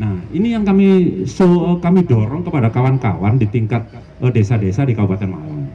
nah 0.00 0.16
ini 0.32 0.56
yang 0.56 0.64
kami 0.64 1.22
so, 1.28 1.76
kami 1.84 2.00
dorong 2.08 2.40
kepada 2.48 2.72
kawan-kawan 2.72 3.36
di 3.36 3.44
tingkat 3.44 3.84
eh, 4.24 4.32
desa-desa 4.32 4.88
di 4.88 4.96
Kabupaten 4.96 5.28
Malang. 5.28 5.68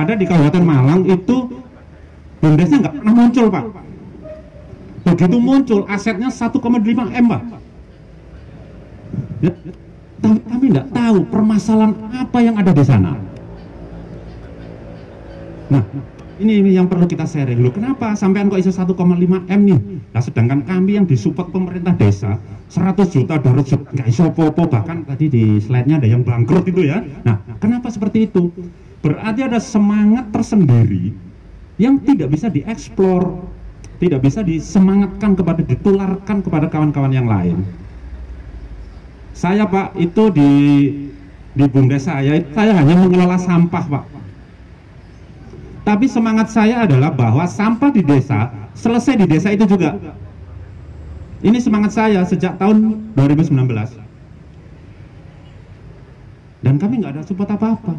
Ada 0.00 0.16
di 0.16 0.24
Kabupaten 0.24 0.64
Malang 0.64 1.04
itu 1.04 1.60
bumdesnya 2.40 2.88
nggak 2.88 2.94
pernah 2.96 3.12
muncul 3.12 3.46
pak. 3.52 3.64
Begitu 5.06 5.36
muncul 5.38 5.80
asetnya 5.92 6.32
1,5 6.32 6.56
M 7.12 7.24
pak. 7.28 7.42
Ya, 9.44 9.52
tapi 10.24 10.40
kami 10.48 10.64
nggak 10.72 10.88
tahu 10.96 11.18
permasalahan 11.28 11.92
apa 12.16 12.38
yang 12.40 12.56
ada 12.56 12.72
di 12.72 12.84
sana. 12.84 13.12
Nah 15.68 15.84
ini, 16.40 16.72
yang 16.74 16.86
perlu 16.86 17.08
kita 17.08 17.24
sharing. 17.24 17.60
Loh 17.60 17.72
kenapa 17.72 18.12
sampean 18.18 18.52
kok 18.52 18.60
iso 18.60 18.72
1,5 18.72 18.92
M 19.48 19.60
nih? 19.64 19.80
Nah 20.12 20.22
sedangkan 20.22 20.64
kami 20.64 21.00
yang 21.00 21.06
disupport 21.08 21.48
pemerintah 21.52 21.96
desa 21.96 22.40
100 22.68 23.14
juta 23.14 23.38
200 23.38 23.72
juta 23.72 23.86
nggak 23.94 24.08
iso 24.10 24.28
popo 24.34 24.66
bahkan 24.66 25.06
tadi 25.06 25.30
di 25.30 25.44
slide-nya 25.62 26.02
ada 26.02 26.08
yang 26.08 26.26
bangkrut 26.26 26.66
itu 26.68 26.88
ya. 26.88 27.00
Nah 27.24 27.40
kenapa 27.62 27.88
seperti 27.88 28.28
itu? 28.28 28.50
Berarti 29.00 29.40
ada 29.46 29.60
semangat 29.62 30.32
tersendiri 30.34 31.14
yang 31.76 32.00
tidak 32.02 32.32
bisa 32.32 32.48
dieksplor 32.48 33.52
tidak 33.96 34.20
bisa 34.20 34.44
disemangatkan 34.44 35.32
kepada 35.32 35.64
ditularkan 35.64 36.44
kepada 36.44 36.66
kawan-kawan 36.68 37.12
yang 37.16 37.28
lain. 37.28 37.64
Saya 39.36 39.68
pak 39.68 39.96
itu 39.96 40.32
di 40.32 40.50
di 41.56 41.64
bumdes 41.64 42.04
saya 42.04 42.40
saya 42.52 42.72
hanya 42.76 42.96
mengelola 43.00 43.40
sampah 43.40 43.84
pak 43.88 44.04
tapi 45.86 46.10
semangat 46.10 46.50
saya 46.50 46.82
adalah 46.82 47.14
bahwa 47.14 47.46
sampah 47.46 47.94
di 47.94 48.02
desa 48.02 48.50
selesai 48.74 49.22
di 49.22 49.26
desa 49.30 49.54
itu 49.54 49.70
juga. 49.70 49.94
Ini 51.46 51.62
semangat 51.62 51.94
saya 51.94 52.26
sejak 52.26 52.58
tahun 52.58 53.06
2019. 53.14 53.54
Dan 56.66 56.74
kami 56.82 56.98
nggak 56.98 57.12
ada 57.14 57.22
support 57.22 57.46
apa-apa. 57.54 57.94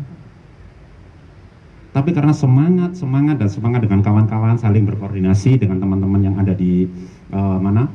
Tapi 1.95 2.11
karena 2.11 2.35
semangat, 2.35 2.99
semangat 2.99 3.39
dan 3.39 3.47
semangat 3.47 3.87
dengan 3.87 4.03
kawan-kawan 4.03 4.59
saling 4.59 4.83
berkoordinasi 4.83 5.55
dengan 5.55 5.79
teman-teman 5.79 6.21
yang 6.27 6.35
ada 6.35 6.51
di 6.51 6.91
uh, 7.31 7.55
mana 7.55 7.87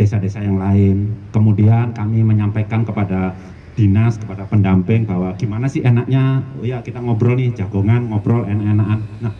desa-desa 0.00 0.40
yang 0.40 0.56
lain. 0.56 1.12
Kemudian 1.36 1.92
kami 1.92 2.24
menyampaikan 2.24 2.80
kepada 2.80 3.36
dinas 3.78 4.18
kepada 4.18 4.42
pendamping 4.50 5.06
bahwa 5.06 5.38
gimana 5.38 5.70
sih 5.70 5.86
enaknya 5.86 6.42
oh 6.58 6.66
ya 6.66 6.82
kita 6.82 6.98
ngobrol 6.98 7.38
nih 7.38 7.54
jagongan 7.54 8.10
ngobrol 8.10 8.42
enak-enakan. 8.42 9.06
Nah 9.22 9.30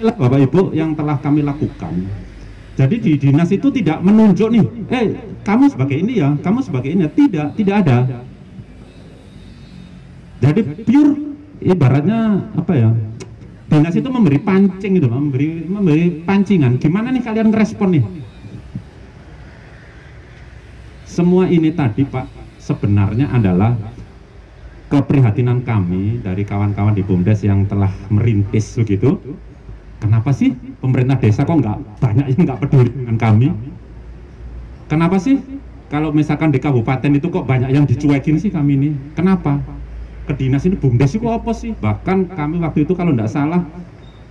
inilah 0.00 0.16
bapak 0.16 0.40
ibu 0.48 0.72
yang 0.72 0.96
telah 0.96 1.20
kami 1.20 1.44
lakukan. 1.44 2.08
Jadi 2.80 2.96
di 2.96 3.12
dinas 3.20 3.52
itu 3.52 3.68
tidak 3.68 4.00
menunjuk 4.00 4.48
nih 4.48 4.64
eh 4.88 5.06
kamu 5.44 5.68
sebagai 5.68 6.00
ini 6.00 6.24
ya 6.24 6.32
kamu 6.40 6.64
sebagai 6.64 6.88
ini. 6.88 7.04
Tidak 7.04 7.60
tidak 7.60 7.74
ada. 7.84 8.24
Jadi 10.40 10.60
pure 10.88 11.12
ibaratnya 11.60 12.48
apa 12.56 12.72
ya 12.72 12.88
dinas 13.68 13.92
itu 13.92 14.08
memberi 14.08 14.40
pancing 14.40 14.96
gitu 14.96 15.12
memberi 15.12 15.68
memberi 15.68 16.24
pancingan. 16.24 16.80
Gimana 16.80 17.12
nih 17.12 17.20
kalian 17.20 17.52
respon 17.52 18.00
nih? 18.00 18.04
Semua 21.04 21.44
ini 21.52 21.68
tadi 21.76 22.08
pak 22.08 22.39
sebenarnya 22.70 23.26
adalah 23.34 23.74
keprihatinan 24.90 25.66
kami 25.66 26.22
dari 26.22 26.46
kawan-kawan 26.46 26.94
di 26.94 27.02
BUMDes 27.02 27.42
yang 27.42 27.66
telah 27.66 27.90
merintis 28.14 28.78
begitu. 28.78 29.18
Kenapa 29.98 30.30
sih 30.30 30.54
pemerintah 30.78 31.18
desa 31.18 31.42
kok 31.42 31.58
nggak 31.58 31.78
banyak 31.98 32.26
yang 32.30 32.40
nggak 32.46 32.58
peduli 32.62 32.90
dengan 32.94 33.18
kami? 33.18 33.50
Kenapa 34.86 35.18
sih 35.18 35.38
kalau 35.90 36.14
misalkan 36.14 36.54
di 36.54 36.62
kabupaten 36.62 37.10
itu 37.10 37.26
kok 37.30 37.46
banyak 37.46 37.70
yang 37.74 37.86
dicuekin 37.86 38.38
sih 38.38 38.54
kami 38.54 38.78
ini? 38.78 38.90
Kenapa? 39.18 39.58
Ke 40.26 40.34
dinas 40.38 40.62
ini 40.66 40.78
BUMDes 40.78 41.18
itu 41.18 41.26
apa 41.26 41.50
sih? 41.54 41.74
Bahkan 41.74 42.34
kami 42.38 42.62
waktu 42.62 42.86
itu 42.86 42.94
kalau 42.94 43.14
nggak 43.14 43.30
salah 43.30 43.66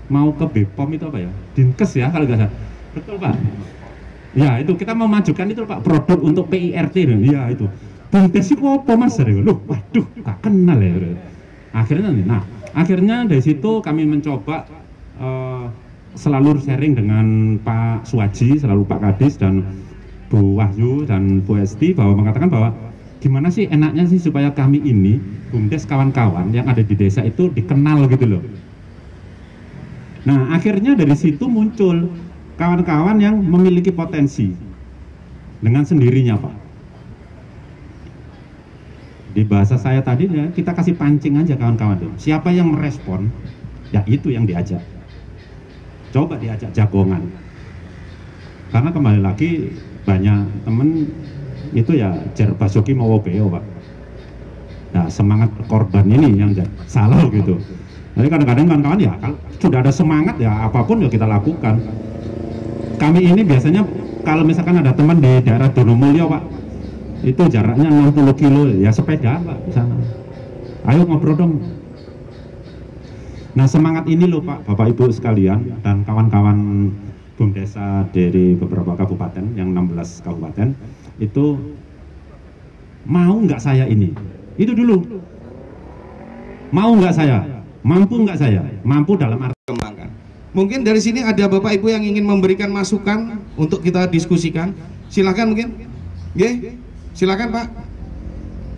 mau 0.10 0.32
ke 0.32 0.44
BPOM 0.48 0.90
itu 0.96 1.06
apa 1.08 1.20
ya? 1.24 1.32
Dinkes 1.56 1.92
ya 1.96 2.08
kalau 2.12 2.24
nggak 2.28 2.40
salah. 2.40 2.54
Betul 2.96 3.16
Pak? 3.20 3.36
Ya 4.36 4.60
itu 4.60 4.76
kita 4.76 4.92
memajukan 4.92 5.48
itu 5.48 5.64
Pak 5.64 5.80
produk 5.86 6.20
untuk 6.20 6.52
PIRT 6.52 6.96
ya 7.08 7.48
itu 7.48 7.66
Bumdes 8.10 8.49
itu 8.49 8.66
apa 8.66 8.97
mas? 8.97 9.22
Loh, 9.22 9.62
waduh, 9.70 10.05
tak 10.26 10.38
kenal 10.41 10.82
ya. 10.82 11.14
Akhirnya, 11.78 12.10
nah, 12.26 12.41
akhirnya 12.74 13.30
dari 13.30 13.41
situ 13.45 13.86
kami 13.86 14.10
mencoba 14.10 14.66
uh, 15.22 15.70
selalu 16.18 16.57
sharing 16.57 16.97
dengan 16.97 17.26
Pak 17.62 18.10
Suwaji, 18.10 18.57
selalu 18.57 18.82
Pak 18.89 18.99
Kadis 19.05 19.38
dan 19.38 19.62
Bu 20.34 20.57
Wahyu 20.57 21.05
dan 21.05 21.45
Bu 21.45 21.62
Esti 21.62 21.93
bahwa 21.93 22.26
mengatakan 22.26 22.49
bahwa 22.49 22.74
gimana 23.22 23.53
sih 23.53 23.70
enaknya 23.70 24.10
sih 24.10 24.18
supaya 24.18 24.49
kami 24.57 24.82
ini 24.82 25.22
bumdes 25.53 25.86
kawan-kawan 25.86 26.49
yang 26.49 26.66
ada 26.66 26.82
di 26.82 26.97
desa 26.97 27.22
itu 27.22 27.53
dikenal 27.53 28.10
gitu 28.10 28.26
loh. 28.26 28.43
Nah 30.26 30.53
akhirnya 30.57 30.97
dari 30.97 31.14
situ 31.14 31.45
muncul 31.45 32.10
kawan-kawan 32.57 33.22
yang 33.22 33.38
memiliki 33.38 33.93
potensi 33.93 34.49
dengan 35.62 35.84
sendirinya 35.86 36.38
Pak 36.39 36.69
di 39.30 39.46
bahasa 39.46 39.78
saya 39.78 40.02
tadi 40.02 40.26
ya 40.26 40.50
kita 40.50 40.74
kasih 40.74 40.98
pancing 40.98 41.38
aja 41.38 41.54
kawan-kawan 41.54 42.02
tuh. 42.02 42.12
Siapa 42.18 42.50
yang 42.50 42.74
merespon 42.74 43.30
ya 43.94 44.02
itu 44.10 44.34
yang 44.34 44.50
diajak. 44.50 44.82
Coba 46.10 46.42
diajak 46.42 46.74
jagongan. 46.74 47.30
Karena 48.74 48.90
kembali 48.90 49.22
lagi 49.22 49.70
banyak 50.06 50.66
temen 50.66 51.10
itu 51.74 51.92
ya 51.94 52.18
jar 52.34 52.54
basuki 52.58 52.98
mau 52.98 53.22
beo 53.22 53.50
pak. 53.54 53.64
Nah 54.98 55.06
semangat 55.06 55.54
korban 55.70 56.06
ini 56.10 56.34
yang 56.34 56.54
salah 56.90 57.22
gitu. 57.30 57.62
Jadi 58.18 58.28
kadang-kadang 58.28 58.66
kawan-kawan 58.66 59.00
ya 59.00 59.14
kalau 59.22 59.38
sudah 59.62 59.80
ada 59.86 59.94
semangat 59.94 60.36
ya 60.42 60.50
apa 60.66 60.82
pun 60.82 61.06
ya 61.06 61.10
kita 61.10 61.30
lakukan. 61.30 61.78
Kami 62.98 63.22
ini 63.22 63.46
biasanya 63.46 63.86
kalau 64.26 64.42
misalkan 64.42 64.82
ada 64.82 64.92
teman 64.92 65.22
di 65.22 65.40
daerah 65.46 65.70
Donomulyo 65.70 66.26
pak 66.28 66.44
itu 67.24 67.42
jaraknya 67.52 67.88
60 67.92 68.40
kilo 68.40 68.70
ya 68.80 68.92
sepeda 68.94 69.40
pak 69.44 69.58
di 69.68 69.72
sana 69.76 69.96
ayo 70.88 71.04
ngobrol 71.04 71.36
dong 71.36 71.54
Nah 73.58 73.66
semangat 73.66 74.06
ini 74.06 74.30
loh 74.30 74.46
Pak, 74.46 74.70
Bapak 74.70 74.94
Ibu 74.94 75.10
sekalian 75.10 75.82
dan 75.82 76.06
kawan-kawan 76.06 76.90
BUM 77.36 77.50
desa 77.52 78.06
dari 78.14 78.54
beberapa 78.54 78.94
kabupaten, 78.94 79.58
yang 79.58 79.74
16 79.74 80.22
kabupaten, 80.22 80.76
itu 81.18 81.60
mau 83.10 83.36
nggak 83.36 83.60
saya 83.60 83.90
ini? 83.90 84.14
Itu 84.60 84.78
dulu. 84.78 85.02
Mau 86.70 86.94
nggak 86.94 87.16
saya? 87.16 87.64
Mampu 87.82 88.22
nggak 88.22 88.38
saya? 88.38 88.62
Mampu 88.86 89.18
dalam 89.18 89.42
arti 89.42 89.60
kembangkan. 89.66 90.08
Mungkin 90.54 90.86
dari 90.86 91.02
sini 91.02 91.26
ada 91.26 91.50
Bapak 91.50 91.74
Ibu 91.80 91.90
yang 91.90 92.04
ingin 92.06 92.24
memberikan 92.24 92.70
masukan 92.70 93.44
untuk 93.58 93.82
kita 93.82 94.06
diskusikan. 94.08 94.72
Silakan 95.10 95.52
mungkin. 95.52 95.90
Oke, 96.38 96.79
silakan 97.20 97.52
Pak. 97.52 97.68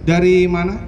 Dari 0.02 0.50
mana? 0.50 0.82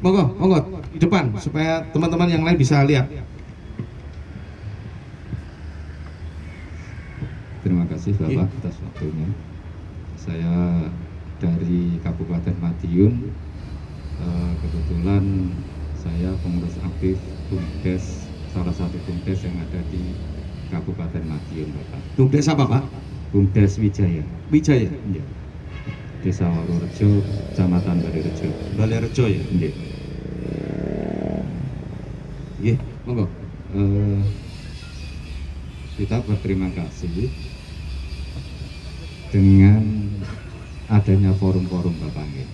Monggo, 0.00 0.32
monggo 0.40 0.80
di 0.88 0.98
depan 0.98 1.36
supaya 1.36 1.84
teman-teman 1.92 2.32
yang 2.32 2.42
lain 2.48 2.56
bisa 2.56 2.80
lihat. 2.88 3.12
Terima 7.60 7.84
kasih 7.86 8.16
Bapak 8.16 8.48
atas 8.64 8.80
waktunya. 8.80 9.28
Saya 10.16 10.88
dari 11.38 12.00
Kabupaten 12.00 12.56
Madiun. 12.56 13.36
Eh, 14.16 14.52
kebetulan 14.64 15.52
saya 15.94 16.34
pengurus 16.40 16.80
aktif 16.82 17.20
BUMDes, 17.52 18.26
salah 18.50 18.74
satu 18.74 18.96
BUMDes 19.06 19.44
yang 19.44 19.60
ada 19.60 19.80
di 19.92 20.31
Kabupaten 20.72 21.20
Madiun, 21.28 21.68
Bapak. 21.76 22.00
BUMDes 22.16 22.48
apa 22.48 22.64
Pak? 22.64 22.84
BUMDes 23.36 23.76
Wijaya. 23.76 24.24
Wijaya. 24.48 24.88
Iya. 24.88 25.24
Desa 26.24 26.48
Warurejo, 26.48 27.20
Kecamatan 27.52 28.00
Balirejo. 28.00 28.48
Balirejo 28.80 29.24
ya. 29.28 29.42
Iya. 29.52 29.70
Nggih, 32.56 32.78
monggo. 33.04 33.26
Eh, 33.76 34.22
kita 36.00 36.24
berterima 36.24 36.72
kasih 36.72 37.28
dengan 39.28 39.84
adanya 40.88 41.36
forum-forum 41.36 42.00
Bapak 42.00 42.24
Nggih. 42.32 42.48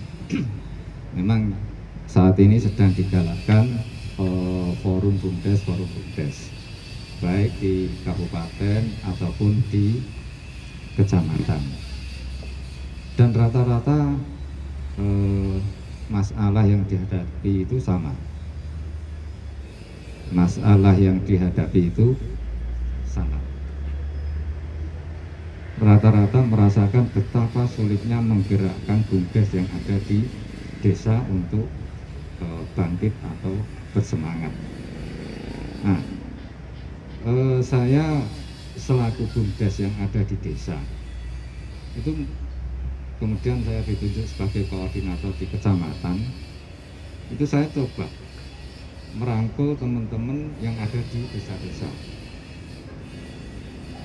Memang 1.15 1.55
saat 2.03 2.35
ini 2.43 2.59
sedang 2.59 2.91
digalakkan 2.91 3.79
eh, 4.19 4.71
forum 4.83 5.15
BUMDes, 5.23 5.63
forum 5.63 5.87
BUMDes 5.87 6.58
baik 7.23 7.51
di 7.61 7.75
kabupaten 8.05 8.81
ataupun 9.11 9.53
di 9.71 9.85
kecamatan. 10.97 11.63
Dan 13.17 13.29
rata-rata 13.35 13.99
eh, 14.97 15.55
masalah 16.09 16.65
yang 16.65 16.83
dihadapi 16.89 17.51
itu 17.67 17.77
sama 17.81 18.13
masalah 20.29 20.95
yang 21.05 21.17
dihadapi 21.27 21.89
itu 21.91 22.07
sama. 23.01 23.39
Rata-rata 25.79 26.39
merasakan 26.51 27.05
betapa 27.15 27.63
sulitnya 27.65 28.19
menggerakkan 28.29 28.99
bumdes 29.09 29.49
yang 29.57 29.67
ada 29.77 29.97
di 30.09 30.19
desa 30.83 31.15
untuk 31.35 31.67
eh, 32.43 32.63
bangkit 32.75 33.13
atau 33.23 33.55
bersemangat. 33.93 34.53
Nah, 35.83 36.03
eh, 37.25 37.59
saya 37.63 38.23
selaku 38.79 39.27
bumdes 39.33 39.81
yang 39.81 39.91
ada 39.99 40.21
di 40.23 40.35
desa 40.39 40.77
itu 41.97 42.15
kemudian 43.19 43.59
saya 43.65 43.81
ditunjuk 43.83 44.23
sebagai 44.23 44.63
koordinator 44.71 45.33
di 45.35 45.45
kecamatan 45.51 46.17
itu 47.29 47.45
saya 47.45 47.67
coba 47.69 48.07
merangkul 49.13 49.73
teman-teman 49.73 50.53
yang 50.61 50.77
ada 50.77 51.01
di 51.01 51.25
desa-desa. 51.33 51.89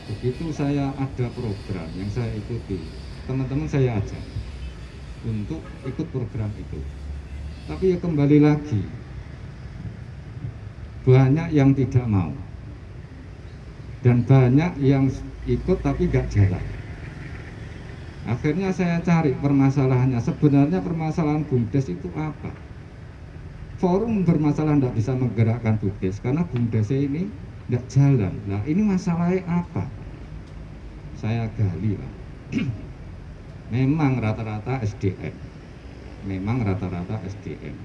Begitu 0.08 0.52
saya 0.52 0.92
ada 0.96 1.26
program 1.32 1.88
yang 1.96 2.08
saya 2.12 2.32
ikuti, 2.36 2.76
teman-teman 3.24 3.68
saya 3.68 4.00
ajak 4.00 4.20
untuk 5.24 5.64
ikut 5.84 6.08
program 6.12 6.52
itu. 6.56 6.80
Tapi 7.64 7.96
ya 7.96 7.98
kembali 8.00 8.38
lagi, 8.44 8.80
banyak 11.04 11.48
yang 11.56 11.72
tidak 11.72 12.04
mau. 12.04 12.32
Dan 14.04 14.28
banyak 14.28 14.76
yang 14.84 15.08
ikut 15.48 15.80
tapi 15.80 16.12
nggak 16.12 16.28
jalan. 16.28 16.64
Akhirnya 18.28 18.68
saya 18.70 19.00
cari 19.00 19.32
permasalahannya. 19.32 20.20
Sebenarnya 20.20 20.84
permasalahan 20.84 21.48
BUMDes 21.48 21.88
itu 21.88 22.08
apa? 22.12 22.52
forum 23.84 24.24
bermasalah 24.24 24.80
tidak 24.80 24.94
bisa 24.96 25.12
menggerakkan 25.12 25.76
BUMDes 25.76 26.16
karena 26.24 26.46
BUMDes 26.48 26.88
ini 26.88 27.28
tidak 27.68 27.84
jalan. 27.92 28.32
Nah 28.48 28.64
ini 28.64 28.80
masalahnya 28.80 29.44
apa? 29.44 29.84
Saya 31.20 31.52
gali 31.52 32.00
Pak. 32.00 32.12
Memang 33.76 34.24
rata-rata 34.24 34.80
SDM. 34.80 35.36
Memang 36.24 36.64
rata-rata 36.64 37.20
SDM. 37.28 37.76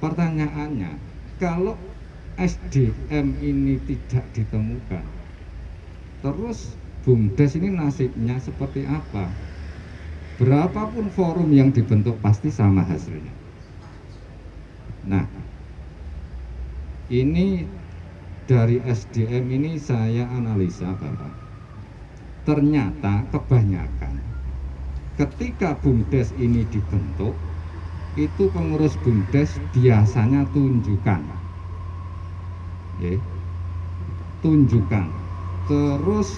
Pertanyaannya, 0.00 0.96
kalau 1.40 1.76
SDM 2.36 3.36
ini 3.40 3.80
tidak 3.84 4.24
ditemukan, 4.36 5.04
terus 6.20 6.76
BUMDes 7.04 7.56
ini 7.56 7.68
nasibnya 7.72 8.36
seperti 8.40 8.84
apa? 8.84 9.32
Berapapun 10.36 11.12
forum 11.12 11.52
yang 11.52 11.72
dibentuk 11.72 12.20
pasti 12.20 12.48
sama 12.48 12.84
hasilnya. 12.84 13.32
Nah, 15.04 15.24
ini 17.08 17.68
dari 18.48 18.80
SDM 18.84 19.48
ini 19.48 19.76
saya 19.80 20.28
analisa 20.28 20.92
Bapak. 20.96 21.32
Ternyata 22.44 23.28
kebanyakan 23.32 24.30
ketika 25.20 25.76
BUMDes 25.76 26.32
ini 26.32 26.64
dibentuk, 26.64 27.36
itu 28.16 28.48
pengurus 28.48 28.96
BUMDes 28.96 29.60
biasanya 29.68 30.48
tunjukkan. 30.48 31.20
Ya, 32.96 33.20
tunjukkan. 34.40 35.19
Terus 35.70 36.28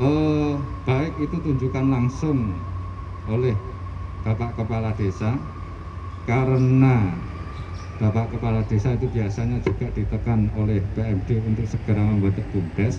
eh, 0.00 0.54
baik 0.86 1.12
itu 1.24 1.36
tunjukkan 1.44 1.86
langsung 1.94 2.38
oleh 3.32 3.56
Bapak 4.24 4.50
Kepala 4.58 4.90
Desa 5.00 5.30
karena 6.28 6.94
Bapak 8.00 8.26
Kepala 8.36 8.60
Desa 8.70 8.90
itu 8.98 9.06
biasanya 9.16 9.58
juga 9.66 9.86
ditekan 9.96 10.40
oleh 10.60 10.78
PMD 10.94 11.30
untuk 11.48 11.66
segera 11.72 12.02
membentuk 12.04 12.44
BUMDes. 12.52 12.94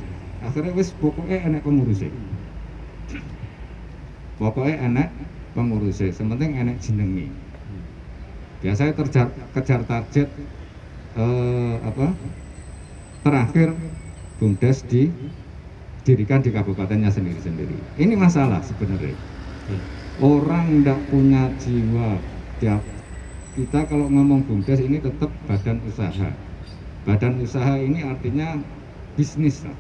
Akhirnya 0.46 0.74
wis 0.80 0.90
pokoknya 1.02 1.38
enak 1.50 1.62
pengurusnya 1.66 2.10
pokoknya 4.40 4.76
enak 4.88 5.08
pengurusnya 5.56 6.10
sementing 6.18 6.52
enak 6.62 6.78
jenengi. 6.86 7.28
Biasanya 8.62 8.94
terjar, 8.98 9.28
kejar 9.54 9.82
target 9.92 10.28
eh, 11.18 11.76
apa? 11.90 12.06
Terakhir 13.24 13.70
BUMDes 14.38 14.86
didirikan 14.86 16.46
di 16.46 16.54
kabupatennya 16.54 17.10
sendiri-sendiri. 17.10 17.78
Ini 17.98 18.14
masalah 18.14 18.62
sebenarnya. 18.62 19.18
Orang 20.22 20.82
tidak 20.82 21.00
punya 21.10 21.50
jiwa. 21.62 22.18
Kita 23.58 23.90
kalau 23.90 24.10
ngomong 24.10 24.46
bumdes 24.46 24.78
ini 24.78 25.02
tetap 25.02 25.34
badan 25.50 25.82
usaha. 25.86 26.30
Badan 27.06 27.42
usaha 27.42 27.74
ini 27.82 28.06
artinya 28.06 28.62
bisnis 29.18 29.66
lah. 29.66 29.74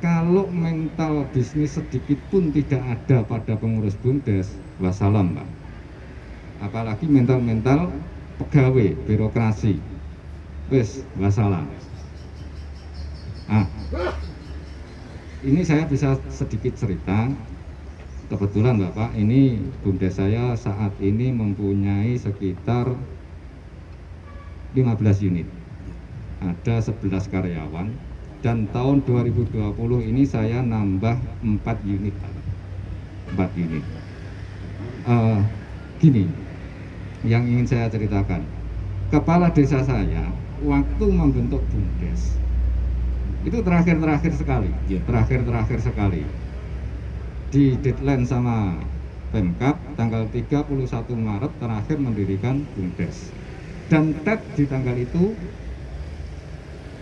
kalau 0.00 0.48
mental 0.48 1.28
bisnis 1.28 1.76
sedikit 1.76 2.16
pun 2.32 2.48
tidak 2.56 2.80
ada 2.80 3.20
pada 3.20 3.52
pengurus 3.60 3.92
bumdes 4.00 4.48
wassalam 4.80 5.36
pak. 5.36 5.48
Apalagi 6.64 7.04
mental-mental 7.04 7.92
pegawai 8.40 8.96
birokrasi. 9.04 9.76
Wes 10.72 11.04
wassalam 11.20 11.68
ah 13.50 13.66
ini 15.40 15.64
saya 15.66 15.88
bisa 15.88 16.20
sedikit 16.30 16.76
cerita. 16.76 17.32
Kebetulan 18.30 18.78
Bapak 18.78 19.10
ini 19.18 19.58
bumdes 19.82 20.22
saya 20.22 20.54
saat 20.54 20.94
ini 21.02 21.34
mempunyai 21.34 22.14
sekitar 22.14 22.94
15 24.76 25.26
unit. 25.26 25.50
Ada 26.38 26.94
11 26.94 27.26
karyawan. 27.26 27.90
Dan 28.40 28.70
tahun 28.70 29.04
2020 29.04 29.74
ini 30.06 30.22
saya 30.24 30.62
nambah 30.62 31.18
4 31.42 31.58
unit. 31.90 32.14
4 33.34 33.50
unit. 33.58 33.84
Uh, 35.10 35.42
gini 35.98 36.30
yang 37.26 37.42
ingin 37.50 37.66
saya 37.66 37.90
ceritakan. 37.90 38.46
Kepala 39.10 39.50
desa 39.50 39.82
saya 39.82 40.30
waktu 40.62 41.04
membentuk 41.10 41.66
bumdes 41.74 42.39
itu 43.46 43.58
terakhir-terakhir 43.66 44.32
sekali 44.40 44.70
terakhir-terakhir 45.08 45.78
sekali 45.86 46.22
di 47.52 47.64
deadline 47.84 48.24
sama 48.32 48.54
Pemkap 49.32 49.76
tanggal 49.98 50.22
31 50.34 51.14
Maret 51.28 51.52
terakhir 51.62 51.96
mendirikan 52.06 52.56
BUMDes. 52.74 53.16
Dan 53.90 54.04
TED 54.24 54.40
di 54.56 54.64
tanggal 54.72 54.96
itu 55.06 55.24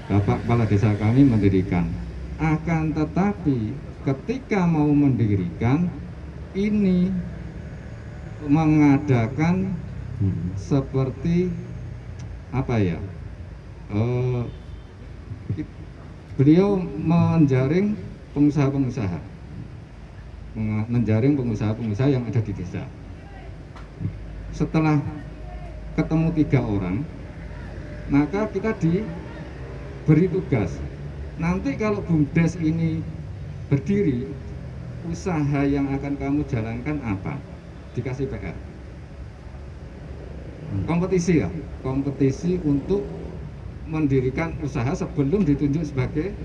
Bapak 0.09 0.37
Kepala 0.45 0.65
Desa 0.71 0.91
kami 1.03 1.23
mendirikan. 1.33 1.87
Akan 2.53 2.83
tetapi 2.99 3.59
ketika 4.07 4.61
mau 4.75 4.91
mendirikan 5.03 5.79
ini 6.67 6.99
mengadakan 8.55 9.57
seperti 10.69 11.37
apa 12.59 12.75
ya? 12.89 12.99
eh, 13.91 14.43
beliau 16.39 16.79
menjaring 16.79 17.99
pengusaha-pengusaha. 18.33 19.19
Menjaring 20.87 21.35
pengusaha-pengusaha 21.35 22.09
yang 22.15 22.25
ada 22.31 22.39
di 22.39 22.53
desa. 22.55 22.87
Setelah 24.55 25.03
ketemu 25.99 26.31
tiga 26.39 26.63
orang 26.63 27.03
maka 28.09 28.47
kita 28.49 28.73
diberi 28.79 30.31
tugas. 30.31 30.73
Nanti 31.37 31.77
kalau 31.77 32.01
BUMDes 32.07 32.59
ini 32.59 33.03
berdiri 33.69 34.27
usaha 35.11 35.63
yang 35.67 35.91
akan 35.93 36.15
kamu 36.17 36.41
jalankan 36.49 37.03
apa? 37.05 37.37
Dikasih 37.95 38.31
PR 38.31 38.57
kompetisi 40.85 41.41
ya? 41.41 41.49
Kompetisi 41.81 42.61
untuk 42.61 43.01
mendirikan 43.89 44.53
usaha 44.61 44.93
sebelum 44.93 45.43
ditunjuk 45.49 45.85
sebagai 45.89 46.37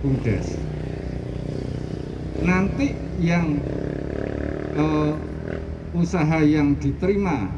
BUMDes. 0.00 0.56
Nanti 2.40 2.96
yang 3.20 3.60
eh, 4.74 5.14
usaha 5.92 6.40
yang 6.40 6.72
diterima 6.80 7.52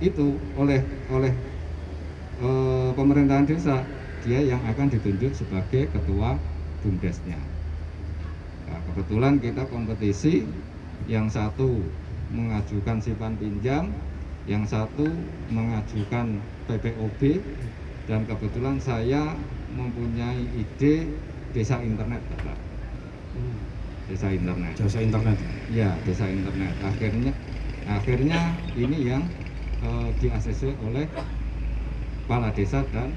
itu 0.00 0.40
oleh 0.56 0.80
oleh 1.12 1.32
eh, 2.40 2.90
pemerintahan 2.96 3.46
desa 3.46 3.76
dia 4.24 4.40
yang 4.40 4.64
akan 4.64 4.88
ditunjuk 4.88 5.36
sebagai 5.36 5.92
ketua 5.92 6.40
bumdesnya. 6.80 7.36
Nah, 8.64 8.80
kebetulan 8.88 9.36
kita 9.36 9.68
kompetisi 9.68 10.48
yang 11.04 11.28
satu 11.28 11.84
mengajukan 12.32 13.04
simpan 13.04 13.36
pinjam 13.36 13.92
yang 14.48 14.64
satu 14.64 15.04
mengajukan 15.52 16.40
PPOB 16.68 17.20
dan 18.08 18.28
kebetulan 18.28 18.76
saya 18.80 19.36
mempunyai 19.74 20.44
ide 20.56 21.08
desa 21.56 21.80
internet 21.80 22.20
Bapak. 22.34 22.58
Desa 24.08 24.28
internet. 24.28 24.72
Jasa 24.76 25.00
internet. 25.00 25.38
ya 25.72 25.96
desa 26.04 26.28
internet. 26.28 26.72
Akhirnya 26.84 27.32
akhirnya 27.88 28.40
ini 28.76 29.08
yang 29.08 29.24
eh, 29.80 30.08
di 30.20 30.28
ACC 30.28 30.76
oleh 30.84 31.08
kepala 32.24 32.52
desa 32.52 32.84
dan 32.92 33.12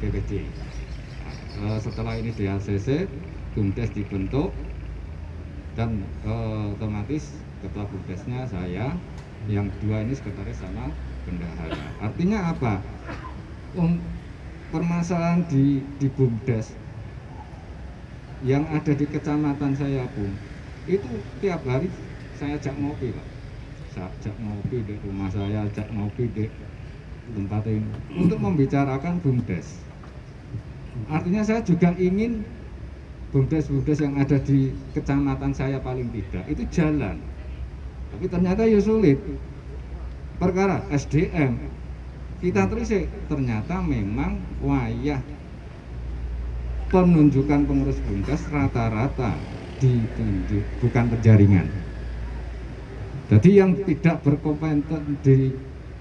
BPD 0.00 0.44
Eh, 1.52 1.78
setelah 1.84 2.16
ini 2.16 2.32
di 2.32 2.48
ACC 2.48 3.04
BUMDes 3.52 3.92
dibentuk 3.92 4.56
dan 5.76 6.00
eh, 6.24 6.72
otomatis 6.72 7.28
ketua 7.60 7.84
BUMDesnya 7.92 8.48
saya 8.48 8.96
yang 9.52 9.68
dua 9.84 10.00
ini 10.00 10.16
sekretaris 10.16 10.64
sama 10.64 10.88
bendahara. 11.26 11.84
Artinya 12.02 12.38
apa? 12.54 12.82
Um, 13.78 13.98
permasalahan 14.72 15.44
di 15.48 15.84
di 16.00 16.08
BUMDes 16.08 16.72
yang 18.42 18.66
ada 18.72 18.92
di 18.96 19.06
kecamatan 19.06 19.72
saya 19.76 20.02
pun 20.16 20.32
itu 20.90 21.06
tiap 21.38 21.62
hari 21.62 21.86
saya 22.34 22.58
ajak 22.58 22.74
ngopi 22.74 23.14
pak. 23.14 23.28
Saya 23.94 24.08
ajak 24.18 24.34
ngopi 24.40 24.76
di 24.82 24.94
rumah 25.06 25.30
saya 25.30 25.68
ajak 25.68 25.86
ngopi 25.94 26.24
di 26.32 26.44
tempat 27.36 27.62
ini. 27.70 27.86
Untuk 28.18 28.42
membicarakan 28.42 29.22
bumdes. 29.22 29.78
Artinya 31.06 31.46
saya 31.46 31.62
juga 31.62 31.94
ingin 31.96 32.42
bumdes-bumdes 33.30 34.02
yang 34.02 34.18
ada 34.18 34.36
di 34.42 34.74
kecamatan 34.92 35.54
saya 35.54 35.78
paling 35.78 36.10
tidak 36.10 36.44
itu 36.50 36.62
jalan. 36.68 37.22
Tapi 38.12 38.26
ternyata 38.28 38.66
ya 38.66 38.82
sulit 38.82 39.16
perkara 40.42 40.82
SDM 40.90 41.54
kita 42.42 42.66
terus 42.66 42.90
ternyata 43.30 43.78
memang 43.78 44.42
wayah 44.58 45.22
penunjukan 46.90 47.62
pengurus 47.62 48.02
bumdes 48.02 48.42
rata-rata 48.50 49.38
ditunjuk 49.78 50.66
bukan 50.82 51.04
penjaringan. 51.14 51.66
Jadi 53.30 53.50
yang 53.54 53.78
tidak 53.86 54.20
berkompeten 54.26 55.16
di 55.22 55.54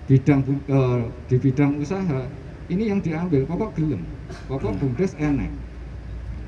bidang 0.10 0.42
eh, 0.50 1.02
di 1.30 1.36
bidang 1.38 1.78
usaha 1.80 2.26
ini 2.74 2.90
yang 2.90 3.00
diambil 3.00 3.46
pokok 3.46 3.78
gelem, 3.78 4.02
pokok 4.50 4.74
bumdes 4.82 5.14
enek. 5.22 5.54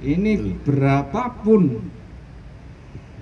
Ini 0.03 0.59
berapapun 0.67 1.79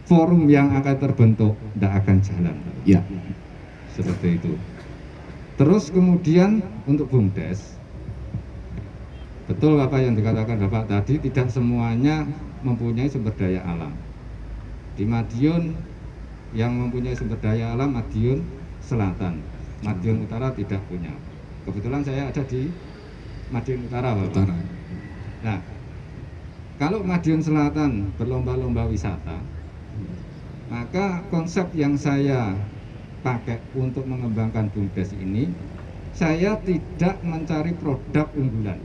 forum 0.09 0.49
yang 0.49 0.74
akan 0.74 0.95
terbentuk 0.97 1.53
tidak 1.78 1.91
akan 2.01 2.17
jalan. 2.26 2.55
Ya. 2.88 3.05
Seperti 3.93 4.39
itu. 4.39 4.53
Terus 5.59 5.91
kemudian 5.91 6.63
untuk 6.89 7.11
bumdes 7.11 7.81
Betul 9.51 9.75
apa 9.83 9.99
yang 9.99 10.15
dikatakan 10.15 10.63
Bapak 10.63 10.87
tadi, 10.87 11.19
tidak 11.27 11.51
semuanya 11.51 12.23
mempunyai 12.63 13.11
sumber 13.11 13.35
daya 13.35 13.59
alam. 13.67 13.91
Di 14.95 15.03
Madiun 15.03 15.75
yang 16.55 16.71
mempunyai 16.79 17.11
sumber 17.19 17.35
daya 17.43 17.75
alam 17.75 17.91
Madiun 17.91 18.47
Selatan, 18.79 19.43
Madiun 19.83 20.23
Utara 20.23 20.55
tidak 20.55 20.79
punya. 20.87 21.11
Kebetulan 21.67 21.99
saya 21.99 22.31
ada 22.31 22.39
di 22.47 22.71
Madiun 23.51 23.91
Utara, 23.91 24.15
Bapak. 24.15 24.31
Utara. 24.31 24.55
Nah, 25.43 25.59
kalau 26.79 27.03
Madiun 27.03 27.43
Selatan 27.43 28.07
berlomba-lomba 28.15 28.87
wisata, 28.87 29.35
maka 30.71 31.27
konsep 31.27 31.67
yang 31.75 31.99
saya 31.99 32.55
pakai 33.22 33.61
untuk 33.78 34.05
mengembangkan 34.05 34.69
BUMDes 34.74 35.13
ini, 35.17 35.53
saya 36.11 36.57
tidak 36.61 37.22
mencari 37.24 37.74
produk 37.78 38.28
unggulan. 38.36 38.82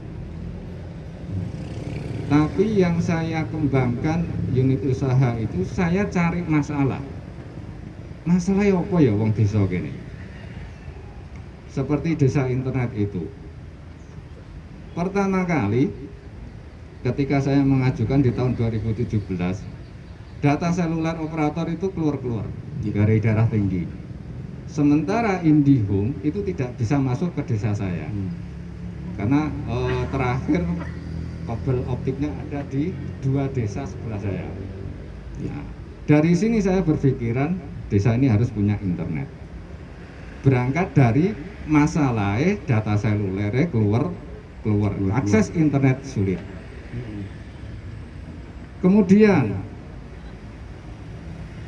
Tapi 2.27 2.65
yang 2.75 2.99
saya 2.99 3.47
kembangkan 3.47 4.27
unit 4.51 4.83
usaha 4.83 5.39
itu 5.39 5.63
saya 5.63 6.03
cari 6.11 6.43
masalah. 6.43 6.99
Masalah 8.27 8.67
apa 8.67 8.97
ya 8.99 9.15
wong 9.15 9.31
desa 9.31 9.63
gini? 9.71 9.95
Seperti 11.71 12.19
desa 12.19 12.51
internet 12.51 12.91
itu. 12.99 13.31
Pertama 14.91 15.47
kali 15.47 15.87
ketika 17.07 17.39
saya 17.39 17.63
mengajukan 17.63 18.19
di 18.19 18.33
tahun 18.35 18.59
2017 18.59 19.23
data 20.43 20.69
seluler 20.69 21.15
operator 21.23 21.69
itu 21.71 21.87
keluar-keluar 21.93 22.43
dari 22.83 23.17
daerah 23.23 23.47
tinggi. 23.47 24.06
Sementara 24.67 25.41
IndiHome 25.49 26.19
itu 26.27 26.39
tidak 26.43 26.77
bisa 26.79 26.95
masuk 26.99 27.29
ke 27.35 27.41
desa 27.49 27.71
saya. 27.73 28.07
Karena 29.17 29.41
eh, 29.65 30.03
terakhir 30.13 30.61
kabel 31.47 31.77
optiknya 31.93 32.29
ada 32.43 32.59
di 32.67 32.83
dua 33.23 33.49
desa 33.55 33.87
sebelah 33.87 34.19
saya. 34.21 34.47
Nah, 35.47 35.65
dari 36.09 36.33
sini 36.35 36.57
saya 36.61 36.81
berpikiran 36.83 37.51
desa 37.91 38.15
ini 38.17 38.27
harus 38.33 38.49
punya 38.51 38.75
internet. 38.81 39.27
Berangkat 40.43 40.87
dari 40.95 41.25
masalahnya 41.65 42.63
data 42.69 42.93
selulernya 42.97 43.69
keluar 43.73 44.03
keluar 44.63 44.93
akses 45.19 45.49
internet 45.53 45.97
sulit. 46.05 46.41
Kemudian 48.81 49.45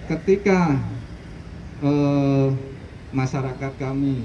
ketika 0.09 0.59
eh, 1.81 2.47
masyarakat 3.09 3.71
kami 3.81 4.21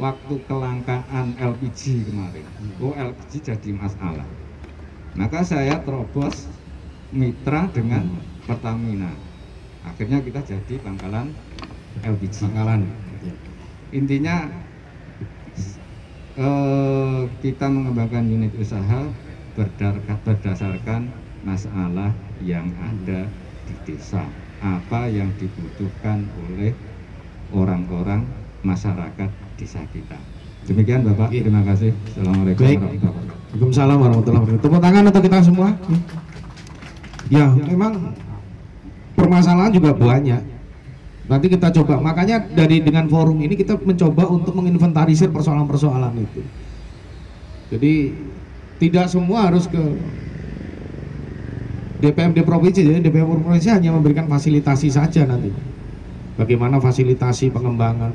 waktu 0.00 0.34
kelangkaan 0.48 1.36
LPG 1.36 2.08
kemarin, 2.08 2.46
oh 2.80 2.96
LPG 2.96 3.52
jadi 3.52 3.70
masalah. 3.76 4.26
Maka 5.14 5.42
saya 5.42 5.82
terobos 5.82 6.46
mitra 7.10 7.66
dengan 7.74 8.06
Pertamina. 8.46 9.10
Akhirnya 9.84 10.22
kita 10.22 10.40
jadi 10.46 10.74
pangkalan 10.80 11.34
LPG. 12.02 12.48
Pangkalan. 12.48 12.86
Intinya 13.90 14.48
eh, 16.38 17.22
kita 17.42 17.66
mengembangkan 17.66 18.24
unit 18.30 18.54
usaha 18.56 19.10
berdasarkan 20.24 21.10
masalah 21.44 22.14
yang 22.40 22.70
ada 22.80 23.26
di 23.66 23.74
desa. 23.84 24.24
Apa 24.60 25.08
yang 25.08 25.32
dibutuhkan 25.40 26.28
oleh 26.46 26.76
orang-orang 27.54 28.26
masyarakat 28.62 29.30
desa 29.56 29.80
kita. 29.90 30.16
Demikian 30.68 31.02
Bapak, 31.02 31.32
terima 31.32 31.64
kasih. 31.64 31.96
Assalamualaikum 32.12 32.62
Baik. 32.62 32.78
warahmatullahi 32.78 33.10
wabarakatuh. 33.10 33.38
Waalaikumsalam 33.50 33.96
warahmatullahi 33.98 34.42
wabarakatuh. 34.44 34.64
Tepuk 34.68 34.80
tangan 34.84 35.02
untuk 35.08 35.22
kita 35.24 35.38
semua. 35.42 35.68
Ya, 37.30 37.46
memang 37.54 37.92
permasalahan 39.14 39.72
juga 39.72 39.90
banyak. 39.96 40.42
Nanti 41.30 41.46
kita 41.46 41.70
coba, 41.70 42.02
makanya 42.02 42.42
dari 42.42 42.82
dengan 42.82 43.06
forum 43.06 43.38
ini 43.38 43.54
kita 43.54 43.78
mencoba 43.78 44.26
untuk 44.26 44.50
menginventarisir 44.58 45.30
persoalan-persoalan 45.30 46.14
itu. 46.18 46.42
Jadi 47.70 47.94
tidak 48.82 49.06
semua 49.06 49.46
harus 49.46 49.70
ke 49.70 49.78
DPMD 52.02 52.42
provinsi, 52.42 52.82
jadi 52.82 52.98
DPMD 52.98 53.46
provinsi 53.46 53.68
hanya 53.70 53.94
memberikan 53.94 54.26
fasilitasi 54.26 54.90
saja 54.90 55.22
nanti. 55.22 55.54
Bagaimana 56.38 56.78
fasilitasi 56.78 57.50
pengembangan. 57.50 58.12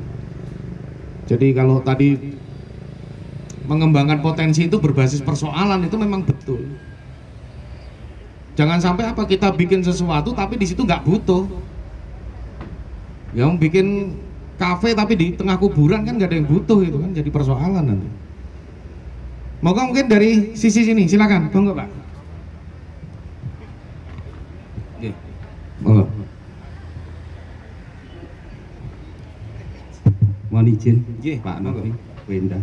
Jadi 1.26 1.52
kalau 1.52 1.82
tadi 1.82 2.14
mengembangkan 3.66 4.22
potensi 4.22 4.70
itu 4.70 4.78
berbasis 4.78 5.20
persoalan 5.20 5.82
itu 5.84 5.96
memang 5.98 6.22
betul. 6.22 6.62
Jangan 8.56 8.80
sampai 8.80 9.12
apa 9.12 9.28
kita 9.28 9.52
bikin 9.52 9.84
sesuatu 9.84 10.32
tapi 10.32 10.56
di 10.56 10.64
situ 10.64 10.86
nggak 10.86 11.04
butuh 11.04 11.44
yang 13.36 13.60
bikin 13.60 14.16
kafe 14.56 14.96
tapi 14.96 15.12
di 15.12 15.36
tengah 15.36 15.60
kuburan 15.60 16.08
kan 16.08 16.16
nggak 16.16 16.32
ada 16.32 16.36
yang 16.40 16.48
butuh 16.48 16.80
itu 16.80 16.96
kan 16.96 17.12
jadi 17.12 17.28
persoalan 17.28 17.84
nanti 17.84 18.08
moga 19.60 19.84
mungkin 19.84 20.08
dari 20.08 20.56
sisi 20.56 20.88
sini 20.88 21.04
silakan 21.04 21.52
monggo 21.52 21.76
pak 21.76 21.88
Oke. 24.96 25.10
monggo 25.84 26.15
mohon 30.56 30.72
izin 30.72 31.04
Nggih, 31.20 31.44
Pak. 31.44 31.60
Novi 31.60 31.92
Wenda 32.24 32.56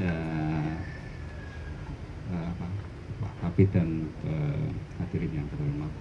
dan 0.00 0.80
eh, 2.32 2.48
apa, 2.48 2.64
Pak 3.20 3.32
Kabit 3.44 3.68
dan 3.76 4.08
eh, 4.24 4.72
hadirin 4.96 5.36
yang 5.36 5.46
terhormat. 5.52 5.92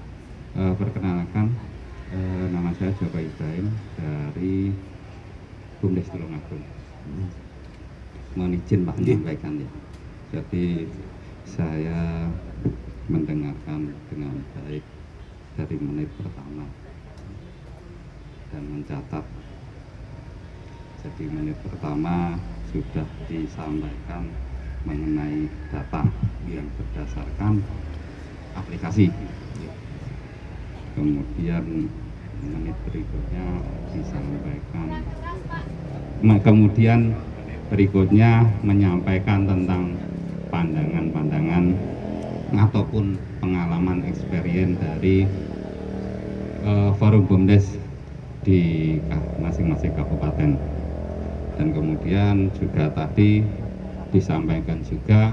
Eh, 0.56 0.74
perkenalkan 0.80 1.52
eh, 2.16 2.46
nama 2.56 2.72
saya 2.80 2.96
Joko 2.96 3.20
Ibrahim 3.20 3.68
dari 4.00 4.72
Bumdes 5.84 6.08
Tulungagung 6.08 6.64
mohon 8.40 8.56
izin 8.56 8.88
Pak 8.88 8.96
menyampaikan 8.96 9.60
ya. 9.60 9.70
Jadi 10.40 10.88
saya 11.44 12.32
mendengarkan 13.12 13.92
dengan 14.08 14.40
baik 14.56 14.88
dari 15.60 15.76
menit 15.84 16.08
pertama 16.16 16.64
dan 18.56 18.64
mencatat 18.72 19.35
jadi 21.06 21.30
menit 21.30 21.54
pertama 21.62 22.34
sudah 22.74 23.06
disampaikan 23.30 24.26
mengenai 24.90 25.46
data 25.70 26.02
yang 26.50 26.66
berdasarkan 26.82 27.62
aplikasi. 28.58 29.14
Kemudian 30.98 31.94
menit 32.42 32.74
berikutnya 32.90 33.46
disampaikan. 33.94 34.90
Ma- 36.26 36.42
kemudian 36.42 37.14
berikutnya 37.70 38.50
menyampaikan 38.66 39.46
tentang 39.46 39.94
pandangan-pandangan 40.50 41.66
ataupun 42.66 43.14
pengalaman 43.46 44.02
experience 44.10 44.82
dari 44.82 45.30
eh, 46.66 46.92
forum 46.98 47.30
BUMDes 47.30 47.78
di 48.42 48.98
masing-masing 49.42 49.94
kabupaten 49.94 50.75
dan 51.56 51.72
kemudian 51.72 52.52
juga 52.60 52.92
tadi 52.92 53.44
disampaikan 54.12 54.80
juga 54.84 55.32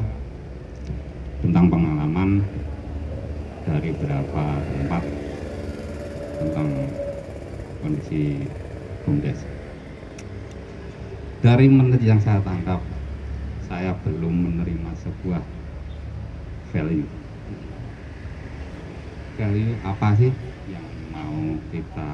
tentang 1.43 1.67
pengalaman 1.71 2.47
dari 3.67 3.91
beberapa 3.95 4.63
tempat 4.63 5.03
tentang 6.39 6.69
kondisi 7.83 8.47
BUMDes 9.07 9.39
dari 11.43 11.67
menit 11.67 11.99
yang 12.07 12.23
saya 12.23 12.39
tangkap 12.47 12.79
saya 13.67 13.99
belum 14.07 14.31
menerima 14.47 14.95
sebuah 15.03 15.43
value. 16.71 17.09
Value 19.41 19.75
apa 19.83 20.09
sih 20.23 20.31
yang 20.71 20.87
mau 21.11 21.59
kita 21.75 22.11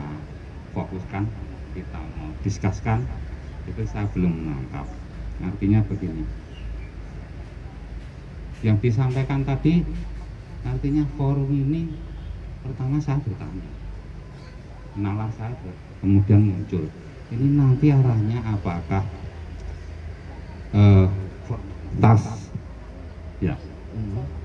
fokuskan 0.72 1.28
kita 1.76 2.00
mau 2.16 2.32
diskuskan 2.40 3.04
itu 3.68 3.82
saya 3.84 4.08
belum 4.10 4.32
menangkap. 4.32 4.86
Artinya 5.44 5.84
begini. 5.84 6.24
Yang 8.64 8.90
disampaikan 8.90 9.46
tadi 9.46 9.86
artinya 10.66 11.06
forum 11.14 11.46
ini 11.52 11.92
pertama 12.64 12.98
saya 12.98 13.22
bertanya. 13.22 13.70
Nalar 14.98 15.30
saya 15.36 15.54
kemudian 16.02 16.42
muncul. 16.42 16.90
Ini 17.28 17.46
nanti 17.54 17.92
arahnya 17.92 18.40
apakah 18.42 19.04
eh, 20.74 21.06
tas? 22.00 22.50
Ya. 23.38 23.54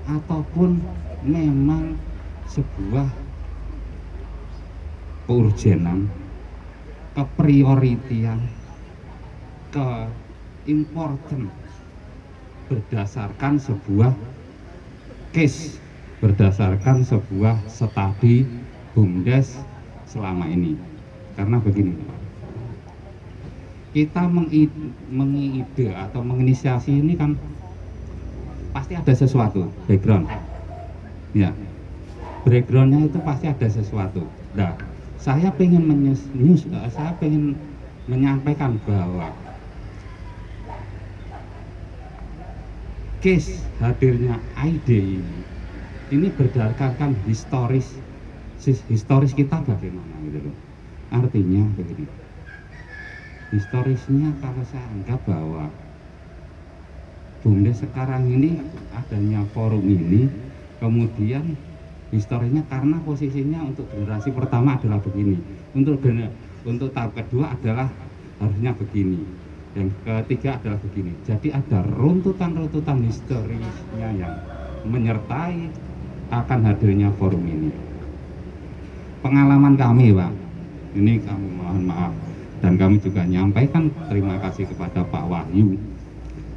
Ataupun 0.06 0.78
memang 1.24 1.98
sebuah 2.46 3.08
keurgenan 5.24 6.12
keprioritian 7.16 8.38
ke 9.74 9.90
important 10.70 11.50
berdasarkan 12.70 13.58
sebuah 13.58 14.14
case 15.34 15.82
berdasarkan 16.22 17.02
sebuah 17.02 17.58
studi 17.66 18.46
BUMDes 18.94 19.58
selama 20.06 20.46
ini. 20.46 20.78
Karena 21.34 21.58
begini 21.58 21.98
kita 23.90 24.30
mengi- 24.30 24.70
mengide 25.10 25.90
atau 25.90 26.22
menginisiasi 26.22 26.94
ini 27.02 27.18
kan 27.18 27.34
pasti 28.70 28.94
ada 28.94 29.10
sesuatu 29.10 29.66
background. 29.90 30.30
Ya 31.34 31.50
backgroundnya 32.46 33.10
itu 33.10 33.18
pasti 33.26 33.50
ada 33.50 33.66
sesuatu. 33.66 34.22
Nah 34.54 34.78
saya 35.18 35.50
pengen 35.50 35.82
menyus, 35.82 36.22
nyus- 36.30 36.70
eh, 36.70 36.90
saya 36.94 37.10
pengen 37.18 37.58
menyampaikan 38.06 38.78
bahwa 38.86 39.32
case 43.24 43.64
hadirnya 43.80 44.36
ID 44.52 45.00
ini 45.00 45.40
ini 46.12 46.28
berdasarkan 46.28 47.16
historis 47.24 47.96
historis 48.60 49.32
kita 49.32 49.64
bagaimana 49.64 50.12
gitu 50.28 50.44
loh. 50.44 50.56
Artinya 51.08 51.64
begini 51.72 52.04
historisnya 53.48 54.28
kalau 54.44 54.60
saya 54.68 54.84
anggap 54.92 55.24
bahwa 55.24 55.72
BUMDes 57.40 57.80
sekarang 57.80 58.28
ini 58.28 58.60
adanya 58.92 59.40
forum 59.56 59.88
ini 59.88 60.28
kemudian 60.76 61.56
historinya 62.12 62.60
karena 62.68 63.00
posisinya 63.08 63.64
untuk 63.64 63.88
generasi 63.88 64.36
pertama 64.36 64.76
adalah 64.76 65.00
begini 65.00 65.40
untuk 65.72 65.96
untuk 66.68 66.92
tahap 66.92 67.16
kedua 67.16 67.56
adalah 67.56 67.88
harusnya 68.36 68.76
begini 68.76 69.43
yang 69.74 69.90
ketiga 70.06 70.56
adalah 70.62 70.78
begini. 70.86 71.12
Jadi 71.26 71.50
ada 71.50 71.82
runtutan-runtutan 71.82 73.02
historisnya 73.02 74.08
yang 74.14 74.34
menyertai 74.86 75.70
akan 76.30 76.60
hadirnya 76.66 77.10
forum 77.18 77.42
ini. 77.42 77.70
Pengalaman 79.20 79.74
kami 79.74 80.14
Pak. 80.14 80.32
Ini 80.94 81.12
kami 81.26 81.48
mohon 81.58 81.82
maaf. 81.90 82.14
Dan 82.62 82.80
kami 82.80 82.96
juga 83.02 83.26
nyampaikan 83.26 83.90
terima 84.08 84.40
kasih 84.40 84.64
kepada 84.70 85.04
Pak 85.04 85.24
Wahyu 85.26 85.76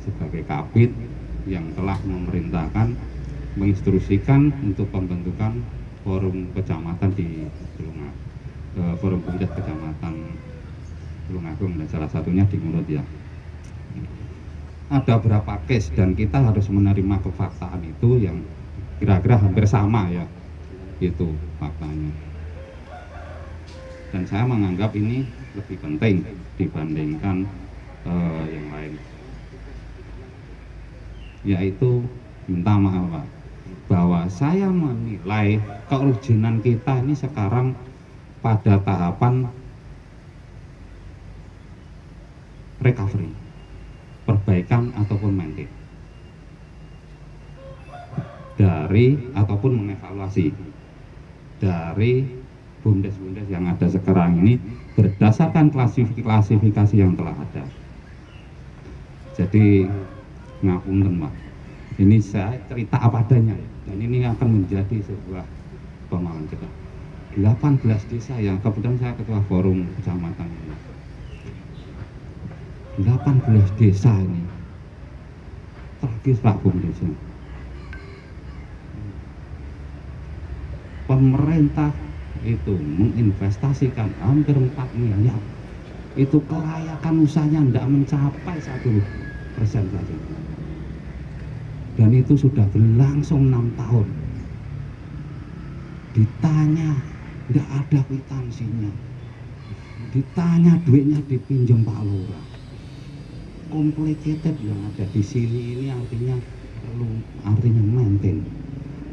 sebagai 0.05 0.45
kabit 0.47 0.93
yang 1.49 1.67
telah 1.75 1.99
memerintahkan 2.05 2.95
menginstruksikan 3.57 4.53
untuk 4.63 4.87
pembentukan 4.93 5.59
forum 6.05 6.47
kecamatan 6.55 7.11
di 7.17 7.43
Tulungagung 7.75 8.15
eh, 8.77 8.95
forum 9.01 9.19
pemuda 9.25 9.47
kecamatan 9.51 10.13
Tulungagung 11.27 11.75
dan 11.75 11.87
salah 11.91 12.09
satunya 12.09 12.47
di 12.47 12.57
Mulut 12.59 12.87
ya. 12.87 13.03
Ada 14.87 15.19
berapa 15.19 15.59
case 15.67 15.91
dan 15.91 16.15
kita 16.15 16.39
harus 16.39 16.71
menerima 16.71 17.19
kefaktaan 17.19 17.83
itu 17.83 18.23
yang 18.23 18.39
kira-kira 19.03 19.35
hampir 19.35 19.67
sama 19.67 20.07
ya 20.07 20.23
itu 21.03 21.35
faktanya. 21.59 22.09
Dan 24.15 24.23
saya 24.23 24.47
menganggap 24.47 24.95
ini 24.95 25.27
lebih 25.53 25.77
penting 25.83 26.23
dibandingkan 26.55 27.43
eh, 28.07 28.43
yang 28.47 28.67
lain. 28.71 28.93
Yaitu 31.43 32.07
minta 32.47 32.79
maaf 32.79 33.05
Pak 33.11 33.27
bahwa 33.87 34.27
saya 34.27 34.67
menilai 34.67 35.63
keurgenan 35.87 36.59
kita 36.59 36.99
ini 37.03 37.15
sekarang 37.15 37.75
pada 38.43 38.79
tahapan 38.83 39.47
recovery 42.83 43.31
perbaikan 44.27 44.91
ataupun 44.97 45.31
maintain 45.33 45.71
dari 48.57 49.17
ataupun 49.37 49.71
mengevaluasi 49.85 50.49
dari 51.61 52.25
bumdes-bumdes 52.81 53.47
yang 53.49 53.69
ada 53.69 53.85
sekarang 53.89 54.41
ini 54.41 54.57
berdasarkan 54.97 55.69
klasifikasi 55.69 56.95
yang 56.97 57.13
telah 57.13 57.33
ada. 57.37 57.63
Jadi 59.37 59.85
ngapunten 60.65 61.21
Pak. 61.21 61.33
Ini 61.97 62.17
saya 62.21 62.57
cerita 62.69 63.01
apa 63.01 63.25
adanya 63.25 63.57
dan 63.85 63.97
ini 63.97 64.25
akan 64.25 64.61
menjadi 64.61 65.01
sebuah 65.05 65.45
pemahaman 66.09 66.45
kita. 66.49 66.69
18 67.37 67.85
desa 68.09 68.33
yang 68.41 68.57
kebetulan 68.61 68.97
saya 68.97 69.13
ketua 69.13 69.41
forum 69.45 69.85
kecamatan 70.01 70.49
ini. 70.49 70.66
18 72.97 73.77
desa 73.77 74.13
ini. 74.17 74.41
Tragis 76.01 76.37
Pak 76.41 76.61
Bumdes 76.61 76.97
pemerintah 81.07 81.89
itu 82.43 82.75
menginvestasikan 82.75 84.11
hampir 84.21 84.53
4 84.53 84.75
miliar. 84.93 85.39
Itu 86.19 86.43
kelayakan 86.45 87.23
usahanya 87.23 87.63
tidak 87.71 87.87
mencapai 87.87 88.57
satu 88.59 88.91
persen 89.55 89.87
saja. 89.89 90.17
Dan 91.97 92.13
itu 92.13 92.37
sudah 92.37 92.67
berlangsung 92.69 93.49
enam 93.49 93.73
tahun. 93.79 94.07
Ditanya 96.13 96.91
tidak 97.49 97.67
ada 97.71 97.99
kwitansinya? 98.05 98.91
Ditanya 100.13 100.73
duitnya 100.85 101.19
dipinjam 101.25 101.81
Pak 101.81 102.01
Lurah 102.05 102.46
complicated 103.71 104.55
yang 104.63 104.79
ada 104.93 105.05
di 105.11 105.23
sini 105.23 105.75
ini 105.77 105.87
artinya 105.91 106.35
perlu 106.83 107.07
artinya 107.43 107.83
maintain. 107.83 108.43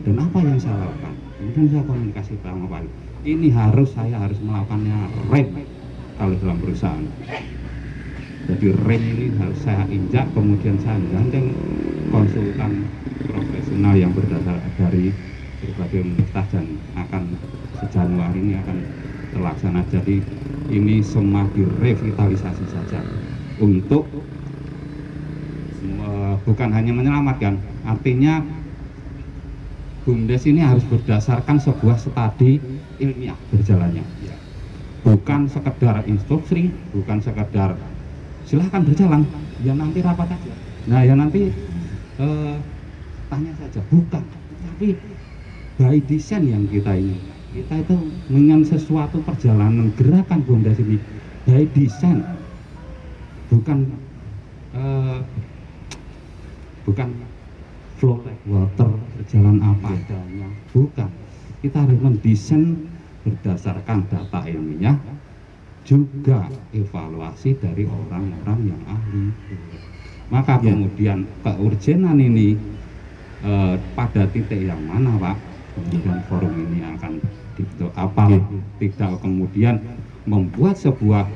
Dan 0.04 0.20
apa 0.20 0.38
yang 0.42 0.60
saya 0.60 0.84
lakukan? 0.84 1.14
Kemudian 1.40 1.66
saya 1.72 1.82
komunikasi 1.88 2.34
sama 2.44 2.68
Pak 2.68 2.84
ini 3.24 3.48
harus 3.48 3.88
saya 3.96 4.20
harus 4.20 4.36
melakukannya 4.44 5.08
rem 5.32 5.48
kalau 6.20 6.36
dalam 6.44 6.60
perusahaan. 6.60 7.04
Jadi 8.44 8.66
rem 8.84 9.02
ini 9.16 9.26
harus 9.40 9.58
saya 9.64 9.88
injak 9.88 10.28
kemudian 10.36 10.76
saya 10.84 11.00
gandeng 11.08 11.56
konsultan 12.12 12.84
profesional 13.24 13.96
yang 13.96 14.12
berdasar 14.12 14.60
dari 14.76 15.08
berbagai 15.64 16.04
universitas 16.04 16.46
dan 16.52 16.66
akan 17.00 17.32
sejanuari 17.80 18.38
ini 18.44 18.54
akan 18.60 18.78
terlaksana. 19.32 19.80
Jadi 19.88 20.20
ini 20.68 21.00
semua 21.00 21.48
direvitalisasi 21.56 22.64
saja 22.68 23.00
untuk 23.56 24.04
bukan 26.44 26.68
hanya 26.72 26.92
menyelamatkan 26.92 27.56
artinya 27.88 28.44
BUMDes 30.04 30.44
ini 30.44 30.60
harus 30.60 30.84
berdasarkan 30.84 31.56
sebuah 31.56 31.96
studi 31.96 32.60
ilmiah 33.00 33.36
berjalannya. 33.48 34.04
Bukan 35.00 35.48
sekedar 35.48 36.04
instruksi 36.04 36.68
bukan 36.92 37.24
sekedar 37.24 37.76
silahkan 38.44 38.84
berjalan 38.84 39.24
ya 39.64 39.72
nanti 39.72 40.04
rapat 40.04 40.36
aja. 40.36 40.52
Nah 40.92 41.00
ya 41.00 41.16
nanti 41.16 41.48
uh, 42.20 42.56
tanya 43.32 43.52
saja. 43.56 43.80
Bukan. 43.88 44.24
Tapi 44.68 45.00
by 45.80 45.96
design 46.04 46.52
yang 46.52 46.64
kita 46.68 46.92
ini. 47.00 47.16
Kita 47.56 47.80
itu 47.80 47.96
dengan 48.28 48.60
sesuatu 48.66 49.24
perjalanan 49.24 49.88
gerakan 49.96 50.44
BUMDes 50.44 50.84
ini 50.84 51.00
by 51.48 51.64
design. 51.72 52.20
Bukan 53.48 53.88
uh, 54.76 55.24
bukan. 56.84 57.08
Flow 57.94 58.18
like 58.26 58.42
water 58.44 58.90
berjalan 59.16 59.58
apa 59.62 59.88
adanya. 59.94 60.48
Bukan. 60.74 61.10
Kita 61.62 61.86
harus 61.86 61.98
mendesain 62.02 62.90
berdasarkan 63.24 64.04
data 64.12 64.44
ilmiah 64.44 65.00
juga 65.84 66.48
evaluasi 66.72 67.56
dari 67.60 67.84
orang-orang 67.84 68.58
yang 68.72 68.82
ahli. 68.88 69.24
Maka 70.32 70.56
ya. 70.60 70.72
kemudian 70.72 71.28
keurgenan 71.44 72.16
ini 72.16 72.56
eh, 73.44 73.74
pada 73.92 74.24
titik 74.32 74.64
yang 74.64 74.80
mana 74.84 75.16
Pak? 75.20 75.36
Kemudian 75.76 76.18
forum 76.26 76.54
ini 76.68 76.80
akan 76.96 77.20
dibentuk 77.54 77.92
apa 77.94 78.32
ya. 78.32 78.40
tidak 78.80 79.12
kemudian 79.20 79.76
membuat 80.24 80.80
sebuah 80.80 81.28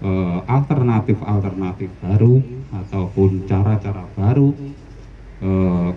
eh, 0.00 0.38
alternatif-alternatif 0.48 1.92
baru 2.00 2.40
ataupun 2.74 3.46
cara-cara 3.46 4.02
baru 4.18 4.50
eh, 5.42 5.90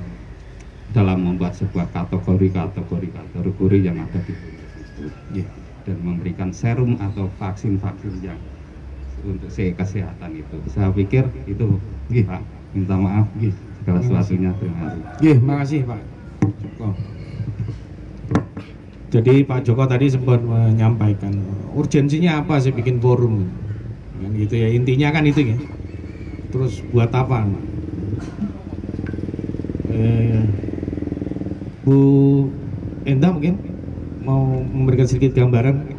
dalam 0.94 1.20
membuat 1.20 1.58
sebuah 1.58 1.90
kategori-kategori 1.92 3.08
kategori 3.12 3.78
yang 3.82 3.98
ada 4.00 4.20
di 4.24 4.34
itu 4.98 5.44
yeah. 5.44 5.50
dan 5.86 5.98
memberikan 6.02 6.50
serum 6.50 6.98
atau 6.98 7.30
vaksin-vaksin 7.38 8.14
yang 8.24 8.40
untuk 9.26 9.50
kesehatan 9.50 10.32
itu 10.38 10.58
saya 10.72 10.90
pikir 10.94 11.26
itu 11.46 11.78
yeah. 12.10 12.26
Pak 12.26 12.42
minta 12.74 12.96
maaf 12.98 13.28
yeah. 13.38 13.54
segala 13.82 14.00
sesuatunya 14.02 14.52
terima 14.58 14.80
kasih 14.90 15.02
yeah, 15.22 15.38
makasih 15.38 15.80
Pak 15.86 16.02
Joko 16.64 16.90
jadi 19.08 19.34
Pak 19.48 19.60
Joko 19.64 19.84
tadi 19.88 20.06
sempat 20.12 20.40
menyampaikan 20.44 21.34
urgensinya 21.78 22.44
apa 22.44 22.60
sih 22.60 22.74
bikin 22.74 22.98
forum 23.04 23.48
kan 24.18 24.32
gitu 24.34 24.56
ya 24.58 24.68
intinya 24.74 25.14
kan 25.14 25.24
itu 25.30 25.54
ya 25.54 25.58
terus 26.58 26.82
buat 26.90 27.14
apa 27.14 27.46
eh, 29.94 30.42
Bu 31.86 32.00
Enda 33.06 33.30
mungkin 33.30 33.62
mau 34.26 34.42
memberikan 34.66 35.06
sedikit 35.06 35.38
gambaran? 35.38 35.94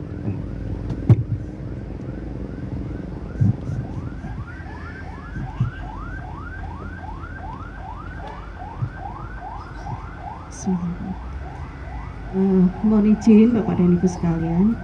Uh, 12.28 12.68
mohon 12.84 13.16
izin 13.16 13.56
Bapak 13.56 13.80
dan 13.80 13.96
Ibu 13.96 14.04
sekalian. 14.04 14.76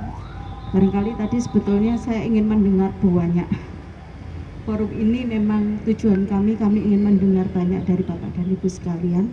Barangkali 0.72 1.12
tadi 1.18 1.36
sebetulnya 1.44 2.00
saya 2.00 2.24
ingin 2.24 2.48
mendengar 2.48 2.88
banyak 3.04 3.44
forum 4.64 4.88
ini 4.96 5.28
memang 5.28 5.84
tujuan 5.84 6.24
kami 6.24 6.56
kami 6.56 6.80
ingin 6.80 7.04
mendengar 7.04 7.44
banyak 7.52 7.84
dari 7.84 8.00
Bapak 8.00 8.32
dan 8.32 8.48
Ibu 8.48 8.64
sekalian. 8.64 9.28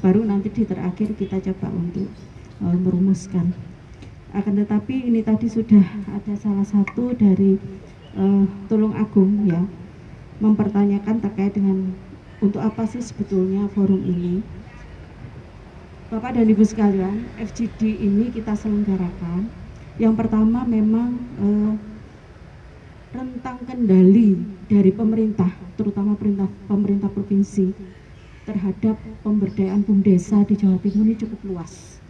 Baru 0.00 0.24
nanti 0.24 0.48
di 0.48 0.64
terakhir 0.64 1.12
kita 1.16 1.36
coba 1.52 1.68
untuk 1.68 2.08
uh, 2.64 2.72
merumuskan. 2.72 3.52
Akan 4.32 4.56
tetapi 4.56 5.12
ini 5.12 5.20
tadi 5.20 5.52
sudah 5.52 5.84
ada 6.10 6.32
salah 6.40 6.64
satu 6.64 7.12
dari 7.12 7.60
uh, 8.16 8.44
Tulung 8.66 8.96
Agung 8.96 9.44
ya 9.46 9.60
mempertanyakan 10.40 11.22
terkait 11.22 11.54
dengan 11.54 11.92
untuk 12.40 12.64
apa 12.64 12.88
sih 12.88 13.04
sebetulnya 13.04 13.68
forum 13.76 14.00
ini. 14.00 14.40
Bapak 16.08 16.40
dan 16.40 16.48
Ibu 16.48 16.64
sekalian 16.64 17.28
FGD 17.36 18.00
ini 18.00 18.32
kita 18.32 18.56
selenggarakan. 18.56 19.44
Yang 20.00 20.14
pertama 20.24 20.64
memang 20.64 21.20
uh, 21.38 21.93
rentang 23.14 23.62
kendali 23.62 24.34
dari 24.66 24.90
pemerintah, 24.90 25.48
terutama 25.78 26.18
pemerintah 26.18 26.50
pemerintah 26.66 27.10
provinsi 27.14 27.70
terhadap 28.44 28.98
pemberdayaan 29.22 29.86
desa 30.02 30.42
di 30.44 30.58
Jawa 30.58 30.76
Timur 30.82 31.06
ini 31.06 31.16
cukup 31.16 31.40
luas. 31.46 32.02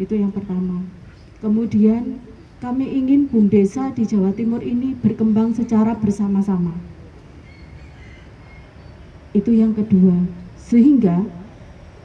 Itu 0.00 0.16
yang 0.16 0.32
pertama. 0.32 0.82
Kemudian 1.44 2.18
kami 2.60 2.88
ingin 2.88 3.28
desa 3.52 3.92
di 3.92 4.08
Jawa 4.08 4.32
Timur 4.32 4.64
ini 4.64 4.96
berkembang 4.96 5.52
secara 5.52 5.92
bersama-sama. 5.96 6.72
Itu 9.36 9.54
yang 9.54 9.76
kedua. 9.76 10.24
Sehingga 10.56 11.24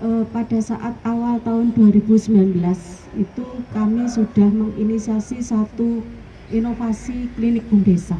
eh, 0.03 0.23
pada 0.29 0.59
saat 0.59 0.99
awal 1.07 1.41
tahun 1.41 1.73
2019 1.73 2.59
itu 3.15 3.45
kami 3.71 4.03
sudah 4.11 4.49
menginisiasi 4.51 5.39
satu 5.39 6.03
inovasi 6.53 7.29
klinik 7.33 7.65
Bumdesa. 7.69 8.17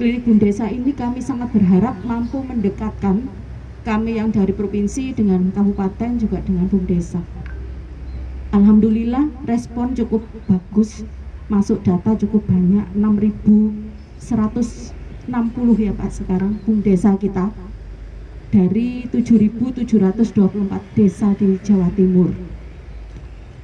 Klinik 0.00 0.24
Bumdesa 0.24 0.72
ini 0.72 0.96
kami 0.96 1.20
sangat 1.20 1.52
berharap 1.52 2.00
mampu 2.06 2.40
mendekatkan 2.40 3.28
kami 3.82 4.16
yang 4.16 4.30
dari 4.30 4.54
provinsi 4.54 5.12
dengan 5.12 5.52
kabupaten 5.52 6.16
juga 6.16 6.40
dengan 6.40 6.70
Bumdesa. 6.70 7.20
Alhamdulillah 8.52 9.28
respon 9.48 9.96
cukup 9.96 10.24
bagus, 10.44 11.04
masuk 11.48 11.80
data 11.84 12.16
cukup 12.16 12.44
banyak, 12.48 12.84
6.160 12.96 14.22
ya 15.80 15.92
Pak 15.96 16.10
sekarang 16.12 16.60
Bumdesa 16.64 17.16
kita 17.16 17.48
dari 18.52 19.08
7.724 19.08 19.88
desa 20.92 21.32
di 21.40 21.56
Jawa 21.64 21.88
Timur 21.96 22.28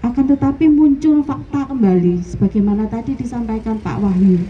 akan 0.03 0.25
tetapi 0.31 0.70
muncul 0.70 1.27
fakta 1.27 1.66
kembali 1.75 2.23
sebagaimana 2.23 2.87
tadi 2.87 3.19
disampaikan 3.19 3.83
Pak 3.83 3.99
Wahyu. 3.99 4.47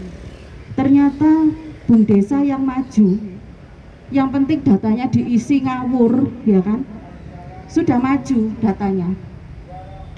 Ternyata 0.77 1.49
Bung 1.89 2.05
Desa 2.05 2.45
yang 2.45 2.61
maju, 2.61 3.17
yang 4.13 4.29
penting 4.29 4.61
datanya 4.61 5.09
diisi 5.09 5.65
ngawur, 5.65 6.29
ya 6.45 6.61
kan? 6.61 6.85
Sudah 7.65 7.97
maju 7.97 8.53
datanya. 8.61 9.09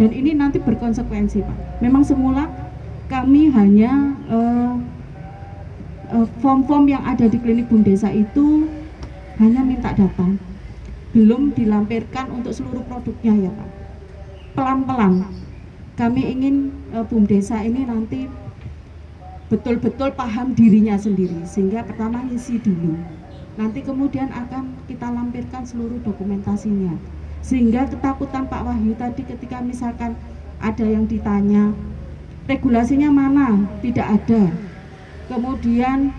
dan 0.02 0.10
ini 0.18 0.34
nanti 0.34 0.58
berkonsekuensi 0.58 1.45
Pak. 1.45 1.58
Memang 1.86 2.02
semula 2.02 2.49
kami 3.06 3.53
hanya 3.53 4.18
uh, 4.34 4.74
uh, 6.10 6.28
form-form 6.41 6.90
yang 6.90 7.06
ada 7.06 7.30
di 7.30 7.38
klinik 7.38 7.70
Bum 7.70 7.86
Desa 7.86 8.10
itu 8.10 8.66
hanya 9.38 9.62
minta 9.62 9.94
data, 9.94 10.26
belum 11.14 11.53
dilampirkan 11.53 12.34
untuk 12.34 12.49
seluruh 12.49 12.82
produknya 12.90 13.45
ya 13.45 13.52
Pak. 13.53 13.81
Pelan-pelan. 14.52 15.23
Kami 15.95 16.22
ingin 16.28 16.76
uh, 16.91 17.07
Bum 17.07 17.23
Desa 17.23 17.64
ini 17.64 17.88
nanti 17.88 18.28
betul-betul 19.48 20.11
paham 20.15 20.56
dirinya 20.56 20.95
sendiri 20.95 21.44
sehingga 21.48 21.88
pertama 21.88 22.23
ngisi 22.28 22.60
dulu. 22.60 22.99
Nanti 23.56 23.84
kemudian 23.84 24.32
akan 24.32 24.76
kita 24.88 25.07
lampirkan 25.11 25.64
seluruh 25.64 25.99
dokumentasinya. 26.03 26.95
Sehingga 27.44 27.88
ketakutan 27.88 28.48
Pak 28.48 28.64
Wahyu 28.64 28.95
tadi 28.95 29.23
ketika 29.28 29.60
misalkan 29.60 30.15
ada 30.60 30.86
yang 30.86 31.07
ditanya 31.07 31.72
regulasinya 32.48 33.07
mana? 33.07 33.68
Tidak 33.80 34.07
ada. 34.07 34.52
Kemudian 35.32 36.11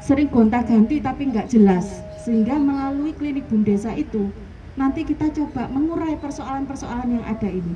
sering 0.00 0.32
gonta-ganti 0.32 1.04
tapi 1.04 1.28
nggak 1.32 1.52
jelas. 1.52 2.04
Sehingga 2.24 2.56
melalui 2.56 3.12
klinik 3.12 3.44
bum 3.52 3.60
desa 3.60 3.92
itu 3.92 4.32
nanti 4.74 5.06
kita 5.06 5.30
coba 5.30 5.70
mengurai 5.70 6.18
persoalan-persoalan 6.18 7.20
yang 7.20 7.24
ada 7.26 7.46
ini. 7.46 7.74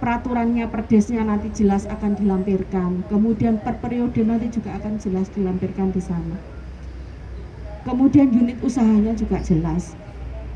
Peraturannya 0.00 0.68
perdesnya 0.68 1.24
nanti 1.24 1.48
jelas 1.52 1.88
akan 1.88 2.16
dilampirkan. 2.16 3.08
Kemudian 3.08 3.60
per 3.60 3.80
periode 3.80 4.20
nanti 4.20 4.52
juga 4.52 4.76
akan 4.76 5.00
jelas 5.00 5.32
dilampirkan 5.32 5.92
di 5.92 6.02
sana. 6.02 6.36
Kemudian 7.84 8.32
unit 8.32 8.60
usahanya 8.60 9.16
juga 9.16 9.40
jelas. 9.40 9.96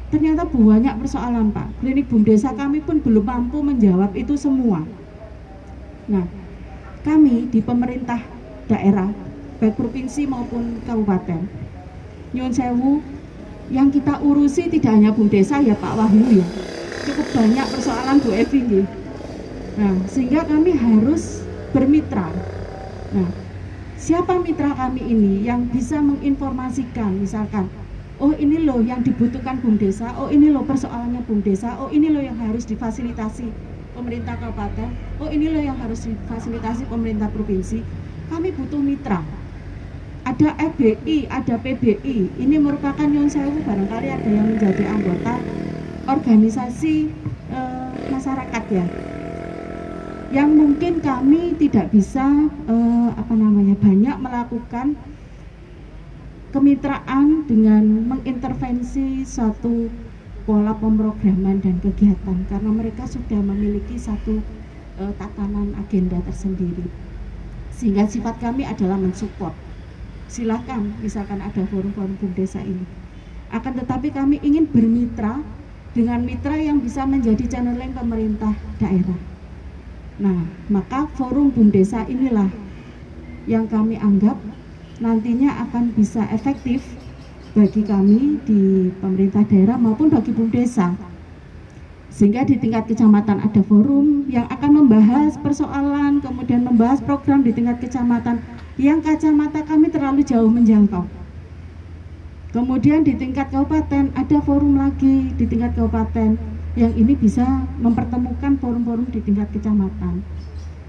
Ternyata 0.08 0.48
banyak 0.48 0.94
persoalan 1.00 1.52
Pak. 1.52 1.80
Klinik 1.80 2.08
bum 2.08 2.24
desa 2.24 2.52
kami 2.56 2.80
pun 2.80 3.00
belum 3.00 3.24
mampu 3.24 3.60
menjawab 3.60 4.16
itu 4.16 4.36
semua. 4.36 4.84
Nah 6.08 6.24
kami 7.04 7.48
di 7.48 7.60
pemerintah 7.64 8.20
daerah 8.68 9.08
baik 9.58 9.74
provinsi 9.74 10.28
maupun 10.28 10.78
kabupaten 10.84 11.48
nyun 12.36 12.52
sewu 12.52 13.00
yang 13.68 13.92
kita 13.92 14.20
urusi 14.24 14.72
tidak 14.72 14.96
hanya 14.96 15.12
bum 15.12 15.28
desa 15.28 15.60
ya 15.60 15.76
Pak 15.76 15.92
Wahyu 15.96 16.40
ya 16.40 16.46
cukup 17.08 17.28
banyak 17.32 17.66
persoalan 17.72 18.20
Bu 18.20 18.30
Evi 18.36 18.60
nih. 18.68 18.86
Nah, 19.80 19.94
sehingga 20.10 20.44
kami 20.44 20.76
harus 20.76 21.40
bermitra. 21.72 22.28
Nah, 23.16 23.28
siapa 23.96 24.36
mitra 24.44 24.76
kami 24.76 25.00
ini 25.00 25.46
yang 25.46 25.70
bisa 25.72 26.02
menginformasikan 26.04 27.16
misalkan, 27.16 27.72
oh 28.20 28.36
ini 28.36 28.60
loh 28.60 28.84
yang 28.84 29.00
dibutuhkan 29.00 29.56
Bum 29.64 29.80
Desa, 29.80 30.12
oh 30.20 30.28
ini 30.28 30.52
loh 30.52 30.66
persoalannya 30.68 31.24
Bum 31.24 31.40
Desa, 31.40 31.80
oh 31.80 31.88
ini 31.88 32.12
loh 32.12 32.20
yang 32.20 32.36
harus 32.36 32.68
difasilitasi 32.68 33.48
pemerintah 33.96 34.36
kabupaten, 34.36 34.92
oh 35.22 35.30
ini 35.32 35.48
loh 35.48 35.62
yang 35.62 35.78
harus 35.80 36.04
difasilitasi 36.04 36.84
pemerintah 36.92 37.32
provinsi. 37.32 37.80
Kami 38.28 38.52
butuh 38.52 38.82
mitra. 38.82 39.24
Ada 40.28 40.52
FBI, 40.60 41.24
ada 41.32 41.56
PBI. 41.56 42.36
Ini 42.36 42.60
merupakan 42.60 43.08
Yon 43.08 43.32
Sewu 43.32 43.64
barangkali 43.64 44.12
ada 44.12 44.28
yang 44.28 44.52
menjadi 44.52 44.84
anggota 44.84 45.40
organisasi 46.04 47.08
e, 47.48 47.60
masyarakat 48.12 48.64
ya. 48.68 48.84
Yang 50.28 50.50
mungkin 50.52 51.00
kami 51.00 51.56
tidak 51.56 51.88
bisa 51.88 52.28
uh, 52.68 53.08
apa 53.16 53.32
namanya 53.32 53.72
banyak 53.80 54.16
melakukan 54.20 55.00
kemitraan 56.52 57.48
dengan 57.48 58.12
mengintervensi 58.12 59.24
satu 59.24 59.88
pola 60.44 60.76
pemrograman 60.76 61.64
dan 61.64 61.80
kegiatan 61.80 62.44
karena 62.52 62.68
mereka 62.68 63.08
sudah 63.08 63.40
memiliki 63.40 63.96
satu 63.96 64.44
uh, 65.00 65.12
tatanan 65.16 65.72
agenda 65.80 66.20
tersendiri. 66.20 66.84
Sehingga 67.72 68.04
sifat 68.04 68.36
kami 68.36 68.68
adalah 68.68 69.00
mensupport 69.00 69.67
silakan 70.28 70.94
misalkan 71.02 71.40
ada 71.40 71.64
forum-forum 71.66 72.14
desa 72.36 72.62
ini 72.62 72.84
akan 73.48 73.80
tetapi 73.80 74.12
kami 74.12 74.38
ingin 74.44 74.68
bermitra 74.68 75.40
dengan 75.96 76.20
mitra 76.20 76.54
yang 76.54 76.78
bisa 76.84 77.08
menjadi 77.08 77.58
channeling 77.58 77.96
pemerintah 77.96 78.52
daerah 78.76 79.16
Nah, 80.18 80.50
maka 80.66 81.06
forum 81.14 81.54
Bum 81.54 81.70
Desa 81.70 82.02
inilah 82.10 82.50
yang 83.46 83.70
kami 83.70 83.94
anggap 84.02 84.34
nantinya 84.98 85.62
akan 85.62 85.94
bisa 85.94 86.26
efektif 86.34 86.82
bagi 87.54 87.86
kami 87.86 88.42
di 88.42 88.90
pemerintah 88.98 89.46
daerah 89.46 89.78
maupun 89.78 90.10
bagi 90.10 90.34
Bum 90.34 90.50
Desa. 90.50 90.90
Sehingga 92.10 92.42
di 92.42 92.58
tingkat 92.58 92.90
kecamatan 92.90 93.46
ada 93.46 93.62
forum 93.62 94.26
yang 94.26 94.50
akan 94.50 94.82
membahas 94.82 95.38
persoalan, 95.38 96.18
kemudian 96.18 96.66
membahas 96.66 96.98
program 96.98 97.46
di 97.46 97.54
tingkat 97.54 97.78
kecamatan 97.78 98.42
yang 98.78 99.02
kacamata 99.02 99.66
kami 99.66 99.90
terlalu 99.90 100.22
jauh 100.22 100.46
menjangkau. 100.46 101.02
Kemudian 102.54 103.02
di 103.04 103.12
tingkat 103.18 103.50
kabupaten 103.50 104.14
ada 104.14 104.38
forum 104.40 104.78
lagi 104.78 105.34
di 105.34 105.44
tingkat 105.44 105.74
kabupaten 105.76 106.38
yang 106.78 106.94
ini 106.94 107.18
bisa 107.18 107.44
mempertemukan 107.82 108.56
forum-forum 108.62 109.10
di 109.10 109.20
tingkat 109.20 109.50
kecamatan. 109.50 110.22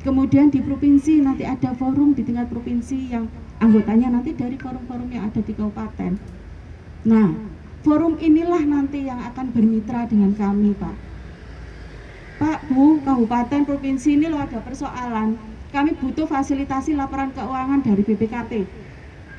Kemudian 0.05 0.53
di 0.53 0.63
provinsi 0.63 1.19
nanti 1.19 1.43
ada 1.43 1.75
forum 1.75 2.13
di 2.15 2.23
tingkat 2.23 2.47
provinsi 2.47 3.09
yang 3.11 3.25
anggotanya 3.59 4.13
nanti 4.13 4.37
dari 4.37 4.55
forum-forum 4.55 5.09
yang 5.09 5.27
ada 5.27 5.41
di 5.41 5.51
kabupaten. 5.51 6.15
Nah, 7.09 7.27
forum 7.81 8.21
inilah 8.21 8.63
nanti 8.63 9.09
yang 9.09 9.19
akan 9.19 9.51
bermitra 9.51 10.05
dengan 10.07 10.31
kami, 10.37 10.77
Pak. 10.77 10.95
Pak, 12.39 12.59
Bu, 12.71 13.03
kabupaten, 13.03 13.67
provinsi 13.67 14.15
ini 14.15 14.31
loh 14.31 14.39
ada 14.39 14.63
persoalan. 14.63 15.48
Kami 15.69 15.93
butuh 16.01 16.25
fasilitasi 16.25 16.97
laporan 16.97 17.29
keuangan 17.33 17.85
dari 17.85 18.01
BPKP. 18.01 18.51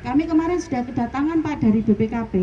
Kami 0.07 0.23
kemarin 0.25 0.63
sudah 0.63 0.87
kedatangan 0.87 1.43
Pak 1.43 1.57
dari 1.61 1.81
BPKP 1.83 2.35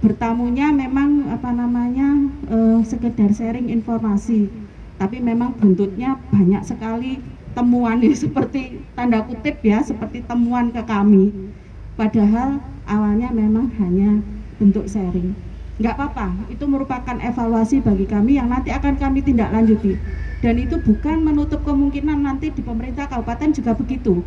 bertamunya 0.00 0.72
memang 0.72 1.28
apa 1.28 1.52
namanya 1.52 2.08
uh, 2.48 2.80
sekedar 2.80 3.30
sharing 3.36 3.68
informasi. 3.68 4.48
Tapi 4.96 5.20
memang 5.20 5.56
bentuknya 5.56 6.16
banyak 6.32 6.60
sekali 6.64 7.20
temuan 7.52 8.00
ini 8.00 8.16
seperti 8.24 8.80
tanda 8.96 9.24
kutip 9.24 9.60
ya 9.60 9.84
seperti 9.84 10.24
temuan 10.24 10.72
ke 10.72 10.80
kami. 10.84 11.52
Padahal 12.00 12.64
awalnya 12.88 13.28
memang 13.28 13.68
hanya 13.76 14.24
bentuk 14.56 14.88
sharing 14.88 15.36
nggak 15.80 15.94
apa-apa 15.96 16.52
itu 16.52 16.64
merupakan 16.68 17.16
evaluasi 17.16 17.80
bagi 17.80 18.04
kami 18.04 18.36
yang 18.36 18.52
nanti 18.52 18.68
akan 18.68 19.00
kami 19.00 19.24
tindak 19.24 19.48
lanjuti 19.48 19.96
dan 20.44 20.60
itu 20.60 20.76
bukan 20.76 21.24
menutup 21.24 21.64
kemungkinan 21.64 22.20
nanti 22.20 22.52
di 22.52 22.60
pemerintah 22.60 23.08
kabupaten 23.08 23.56
juga 23.56 23.72
begitu 23.72 24.20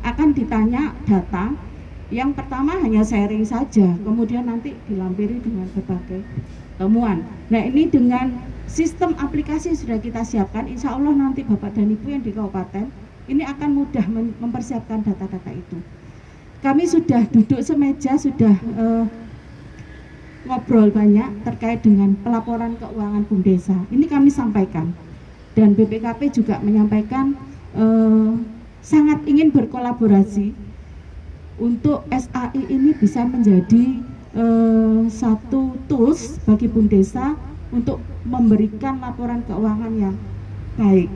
akan 0.00 0.32
ditanya 0.32 0.96
data 1.04 1.52
yang 2.12 2.36
pertama 2.36 2.76
hanya 2.78 3.00
sharing 3.00 3.48
saja, 3.48 3.96
kemudian 4.04 4.44
nanti 4.44 4.76
dilampiri 4.86 5.40
dengan 5.40 5.64
berbagai 5.72 6.20
temuan. 6.76 7.24
Nah 7.48 7.64
ini 7.64 7.88
dengan 7.88 8.44
sistem 8.68 9.16
aplikasi 9.16 9.72
sudah 9.72 9.96
kita 9.96 10.20
siapkan, 10.20 10.68
insya 10.68 10.92
Allah 10.92 11.10
nanti 11.10 11.42
Bapak 11.42 11.72
dan 11.72 11.88
Ibu 11.90 12.06
yang 12.12 12.22
di 12.22 12.30
kabupaten 12.36 12.92
ini 13.24 13.42
akan 13.42 13.70
mudah 13.72 14.04
mempersiapkan 14.36 15.00
data-data 15.00 15.48
itu. 15.48 15.80
Kami 16.60 16.84
sudah 16.84 17.24
duduk 17.32 17.60
semeja, 17.64 18.20
sudah 18.20 18.52
uh, 18.76 19.04
ngobrol 20.44 20.92
banyak 20.92 21.44
terkait 21.44 21.80
dengan 21.80 22.16
pelaporan 22.20 22.76
keuangan 22.76 23.24
Bum 23.28 23.40
Desa. 23.40 23.76
Ini 23.88 24.04
kami 24.08 24.28
sampaikan 24.28 24.92
dan 25.56 25.72
BPKP 25.72 26.34
juga 26.34 26.60
menyampaikan 26.60 27.38
uh, 27.74 28.36
sangat 28.84 29.24
ingin 29.24 29.48
berkolaborasi 29.54 30.52
untuk 31.56 32.02
SAI 32.10 32.60
ini 32.66 32.92
bisa 32.98 33.22
menjadi 33.24 34.02
uh, 34.34 35.06
satu 35.08 35.78
tools 35.86 36.42
bagi 36.44 36.66
Bum 36.68 36.90
Desa 36.90 37.38
untuk 37.72 38.02
memberikan 38.26 39.00
laporan 39.00 39.40
keuangan 39.46 39.92
yang 39.96 40.16
baik. 40.76 41.10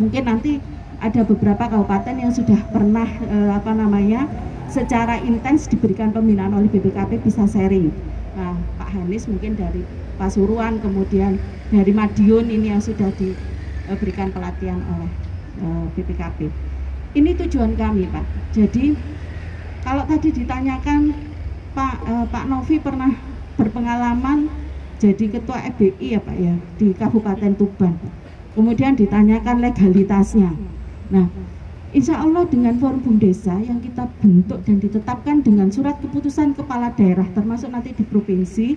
Mungkin 0.00 0.22
nanti 0.26 0.58
ada 1.02 1.20
beberapa 1.26 1.68
kabupaten 1.68 2.14
yang 2.16 2.32
sudah 2.32 2.58
pernah 2.70 3.06
uh, 3.28 3.50
apa 3.58 3.72
namanya 3.74 4.24
secara 4.68 5.20
intens 5.22 5.66
diberikan 5.68 6.10
pembinaan 6.12 6.54
oleh 6.54 6.68
BPKP 6.70 7.24
bisa 7.24 7.44
sharing. 7.48 7.92
Nah, 8.34 8.58
Pak 8.80 8.90
Hanis 8.90 9.30
mungkin 9.30 9.54
dari 9.54 9.84
Pasuruan, 10.14 10.78
kemudian 10.78 11.38
dari 11.70 11.90
Madiun 11.90 12.46
ini 12.46 12.70
yang 12.70 12.82
sudah 12.82 13.10
diberikan 13.14 14.30
pelatihan 14.30 14.78
oleh 14.78 15.10
uh, 15.58 15.86
BPKP. 15.94 16.50
Ini 17.14 17.30
tujuan 17.46 17.78
kami, 17.78 18.10
Pak. 18.10 18.26
Jadi 18.54 18.94
kalau 19.84 20.02
tadi 20.08 20.32
ditanyakan 20.32 21.12
Pak 21.74 21.94
eh, 22.06 22.26
Pak 22.30 22.44
Novi 22.46 22.78
pernah 22.80 23.12
berpengalaman 23.58 24.48
jadi 24.96 25.26
ketua 25.28 25.60
FBI 25.74 26.16
ya 26.16 26.20
Pak 26.22 26.36
ya 26.38 26.54
di 26.78 26.94
Kabupaten 26.94 27.52
Tuban. 27.58 27.98
Kemudian 28.54 28.94
ditanyakan 28.94 29.60
legalitasnya. 29.60 30.54
Nah, 31.10 31.26
Insya 31.94 32.18
Allah 32.18 32.42
dengan 32.50 32.74
forum 32.82 32.98
Bum 33.06 33.22
Desa 33.22 33.54
yang 33.62 33.78
kita 33.78 34.10
bentuk 34.18 34.58
dan 34.66 34.82
ditetapkan 34.82 35.46
dengan 35.46 35.70
surat 35.70 35.94
keputusan 36.02 36.58
kepala 36.58 36.90
daerah 36.90 37.22
termasuk 37.30 37.70
nanti 37.70 37.94
di 37.94 38.02
provinsi 38.02 38.74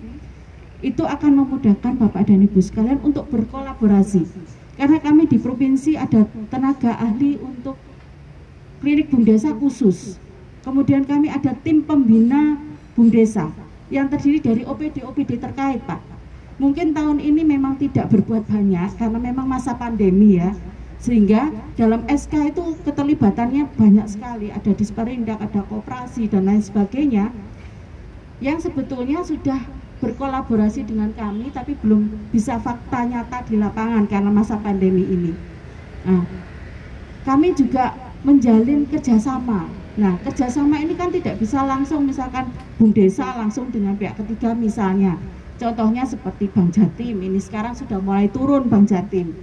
itu 0.85 1.02
akan 1.02 1.41
memudahkan 1.41 1.98
Bapak 1.98 2.30
dan 2.30 2.45
Ibu 2.45 2.61
sekalian 2.61 3.02
untuk 3.02 3.26
berkolaborasi. 3.34 4.22
Karena 4.77 5.02
kami 5.02 5.26
di 5.26 5.41
provinsi 5.41 5.98
ada 5.98 6.30
tenaga 6.53 6.94
ahli 6.94 7.41
untuk 7.41 7.73
klinik 8.85 9.10
Bumdesa 9.10 9.49
khusus. 9.57 10.22
Kemudian 10.61 11.02
kami 11.02 11.34
ada 11.34 11.57
tim 11.65 11.81
pembina 11.81 12.61
Bumdesa 12.94 13.49
yang 13.89 14.14
terdiri 14.14 14.45
dari 14.45 14.61
OPD-OPD 14.61 15.41
terkait, 15.41 15.81
Pak. 15.89 16.06
Mungkin 16.61 16.94
tahun 16.94 17.18
ini 17.18 17.41
memang 17.41 17.81
tidak 17.81 18.14
berbuat 18.14 18.45
banyak 18.45 18.94
karena 19.02 19.18
memang 19.18 19.49
masa 19.49 19.73
pandemi 19.73 20.38
ya. 20.38 20.53
Sehingga 20.98 21.53
dalam 21.78 22.03
SK 22.10 22.57
itu 22.57 22.74
keterlibatannya 22.82 23.69
banyak 23.78 24.07
sekali, 24.10 24.49
ada 24.49 24.72
disperindak, 24.74 25.38
ada 25.38 25.61
kooperasi 25.69 26.26
dan 26.26 26.49
lain 26.49 26.64
sebagainya. 26.64 27.30
Yang 28.41 28.69
sebetulnya 28.69 29.22
sudah 29.26 29.61
berkolaborasi 29.98 30.86
dengan 30.86 31.10
kami 31.18 31.49
tapi 31.49 31.74
belum 31.82 32.30
bisa 32.30 32.61
fakta 32.61 33.06
nyata 33.10 33.41
di 33.49 33.57
lapangan 33.57 34.06
karena 34.06 34.30
masa 34.30 34.57
pandemi 34.61 35.02
ini. 35.10 35.34
Nah, 36.06 36.22
kami 37.26 37.57
juga 37.57 37.98
menjalin 38.22 38.86
kerjasama. 38.86 39.65
Nah, 39.98 40.14
kerjasama 40.22 40.78
ini 40.78 40.94
kan 40.94 41.10
tidak 41.10 41.41
bisa 41.41 41.65
langsung 41.65 42.06
misalkan 42.06 42.53
Bung 42.78 42.94
Desa 42.94 43.34
langsung 43.34 43.74
dengan 43.74 43.98
pihak 43.98 44.14
ketiga 44.22 44.53
misalnya. 44.53 45.18
Contohnya 45.57 46.06
seperti 46.06 46.53
Bank 46.53 46.78
Jatim, 46.78 47.18
ini 47.18 47.41
sekarang 47.41 47.74
sudah 47.74 47.98
mulai 47.98 48.30
turun 48.30 48.69
Bank 48.69 48.94
Jatim. 48.94 49.34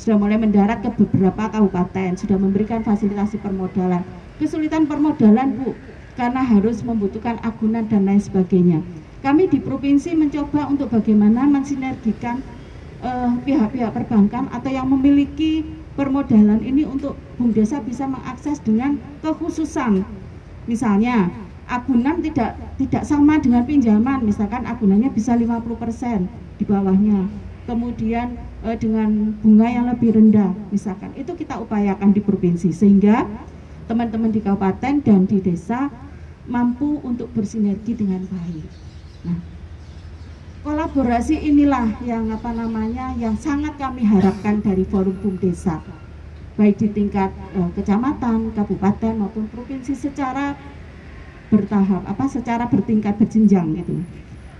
Sudah 0.00 0.16
mulai 0.16 0.40
mendarat 0.40 0.80
ke 0.80 0.88
beberapa 0.96 1.52
kabupaten, 1.52 2.16
sudah 2.16 2.40
memberikan 2.40 2.80
fasilitasi 2.80 3.36
permodalan. 3.36 4.00
Kesulitan 4.40 4.88
permodalan 4.88 5.60
Bu, 5.60 5.76
karena 6.16 6.40
harus 6.40 6.80
membutuhkan 6.80 7.36
agunan 7.44 7.84
dan 7.84 8.08
lain 8.08 8.16
sebagainya. 8.16 8.80
Kami 9.20 9.52
di 9.52 9.60
provinsi 9.60 10.16
mencoba 10.16 10.72
untuk 10.72 10.88
bagaimana 10.88 11.44
mensinergikan 11.44 12.40
eh, 13.04 13.30
pihak-pihak 13.44 13.92
perbankan 13.92 14.48
atau 14.48 14.72
yang 14.72 14.88
memiliki 14.88 15.68
permodalan 16.00 16.64
ini 16.64 16.88
untuk 16.88 17.20
Bung 17.36 17.52
Desa 17.52 17.84
bisa 17.84 18.08
mengakses 18.08 18.56
dengan 18.64 18.96
kekhususan. 19.20 20.00
Misalnya, 20.64 21.28
agunan 21.68 22.24
tidak 22.24 22.56
tidak 22.80 23.04
sama 23.04 23.36
dengan 23.36 23.68
pinjaman 23.68 24.24
misalkan 24.24 24.64
agunannya 24.64 25.12
bisa 25.12 25.36
50% 25.38 26.26
di 26.56 26.64
bawahnya 26.66 27.30
kemudian 27.70 28.34
eh, 28.66 28.76
dengan 28.76 29.34
bunga 29.40 29.68
yang 29.68 29.86
lebih 29.90 30.16
rendah 30.16 30.52
misalkan. 30.70 31.12
Itu 31.16 31.36
kita 31.36 31.60
upayakan 31.60 32.12
di 32.12 32.20
provinsi 32.20 32.70
sehingga 32.70 33.26
teman-teman 33.86 34.30
di 34.30 34.40
kabupaten 34.40 35.02
dan 35.02 35.26
di 35.26 35.42
desa 35.42 35.90
mampu 36.46 37.02
untuk 37.02 37.30
bersinergi 37.34 37.94
dengan 37.94 38.24
baik. 38.26 38.68
Nah 39.26 39.40
kolaborasi 40.60 41.40
inilah 41.40 42.04
yang 42.04 42.28
apa 42.28 42.52
namanya 42.52 43.16
yang 43.16 43.32
sangat 43.40 43.80
kami 43.80 44.04
harapkan 44.04 44.60
dari 44.60 44.84
forum 44.84 45.16
Bum 45.24 45.40
Desa. 45.40 45.80
Baik 46.60 46.76
di 46.76 46.88
tingkat 46.92 47.32
eh, 47.56 47.70
kecamatan, 47.74 48.52
kabupaten 48.52 49.14
maupun 49.16 49.48
provinsi 49.48 49.96
secara 49.96 50.52
bertahap 51.50 52.06
apa 52.06 52.24
secara 52.30 52.70
bertingkat 52.70 53.18
berjenjang 53.18 53.74
itu 53.74 54.06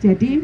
jadi 0.02 0.42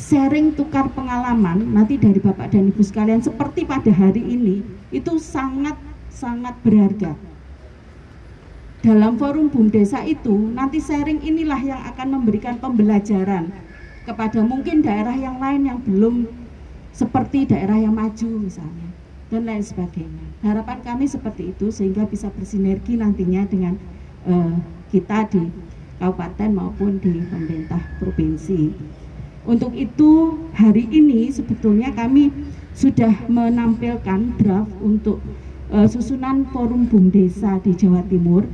sharing 0.00 0.56
tukar 0.56 0.88
pengalaman 0.96 1.76
nanti 1.76 2.00
dari 2.00 2.16
Bapak 2.16 2.56
dan 2.56 2.72
Ibu 2.72 2.80
sekalian 2.80 3.20
seperti 3.20 3.68
pada 3.68 3.92
hari 3.92 4.24
ini 4.24 4.64
itu 4.88 5.20
sangat 5.20 5.76
sangat 6.08 6.56
berharga 6.64 7.12
dalam 8.80 9.20
forum 9.20 9.52
Bum 9.52 9.68
Desa 9.68 10.00
itu 10.08 10.32
nanti 10.32 10.80
sharing 10.80 11.20
inilah 11.20 11.60
yang 11.60 11.84
akan 11.92 12.16
memberikan 12.16 12.56
pembelajaran 12.56 13.52
kepada 14.08 14.40
mungkin 14.40 14.80
daerah 14.80 15.12
yang 15.12 15.36
lain 15.36 15.68
yang 15.68 15.78
belum 15.84 16.24
seperti 16.96 17.44
daerah 17.44 17.76
yang 17.76 17.92
maju 17.92 18.28
misalnya 18.40 18.88
dan 19.28 19.44
lain 19.46 19.60
sebagainya. 19.62 20.24
Harapan 20.40 20.80
kami 20.80 21.04
seperti 21.06 21.52
itu 21.52 21.68
sehingga 21.68 22.08
bisa 22.08 22.32
bersinergi 22.32 22.96
nantinya 22.96 23.44
dengan 23.46 23.76
uh, 24.24 24.56
kita 24.88 25.28
di 25.28 25.52
kabupaten 26.00 26.50
maupun 26.50 26.96
di 26.98 27.20
pemerintah 27.28 27.84
provinsi. 28.00 28.72
Untuk 29.48 29.72
itu 29.72 30.36
hari 30.52 30.84
ini 30.92 31.32
sebetulnya 31.32 31.88
kami 31.96 32.28
sudah 32.76 33.12
menampilkan 33.24 34.36
draft 34.36 34.72
untuk 34.84 35.16
uh, 35.72 35.88
susunan 35.88 36.44
forum 36.52 36.84
Bum 36.84 37.08
Desa 37.08 37.56
di 37.64 37.72
Jawa 37.72 38.04
Timur. 38.12 38.44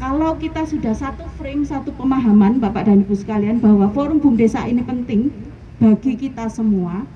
Kalau 0.00 0.34
kita 0.40 0.64
sudah 0.64 0.96
satu 0.96 1.28
frame, 1.36 1.62
satu 1.62 1.92
pemahaman 1.94 2.58
Bapak 2.58 2.88
dan 2.88 3.04
Ibu 3.04 3.14
sekalian 3.14 3.62
bahwa 3.62 3.86
forum 3.94 4.18
Bum 4.18 4.34
Desa 4.34 4.66
ini 4.66 4.82
penting 4.82 5.30
bagi 5.78 6.18
kita 6.18 6.50
semua, 6.50 7.06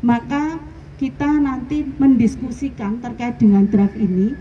maka 0.00 0.56
kita 0.96 1.28
nanti 1.28 1.86
mendiskusikan 1.98 3.04
terkait 3.04 3.36
dengan 3.36 3.68
draft 3.68 3.94
ini, 3.94 4.32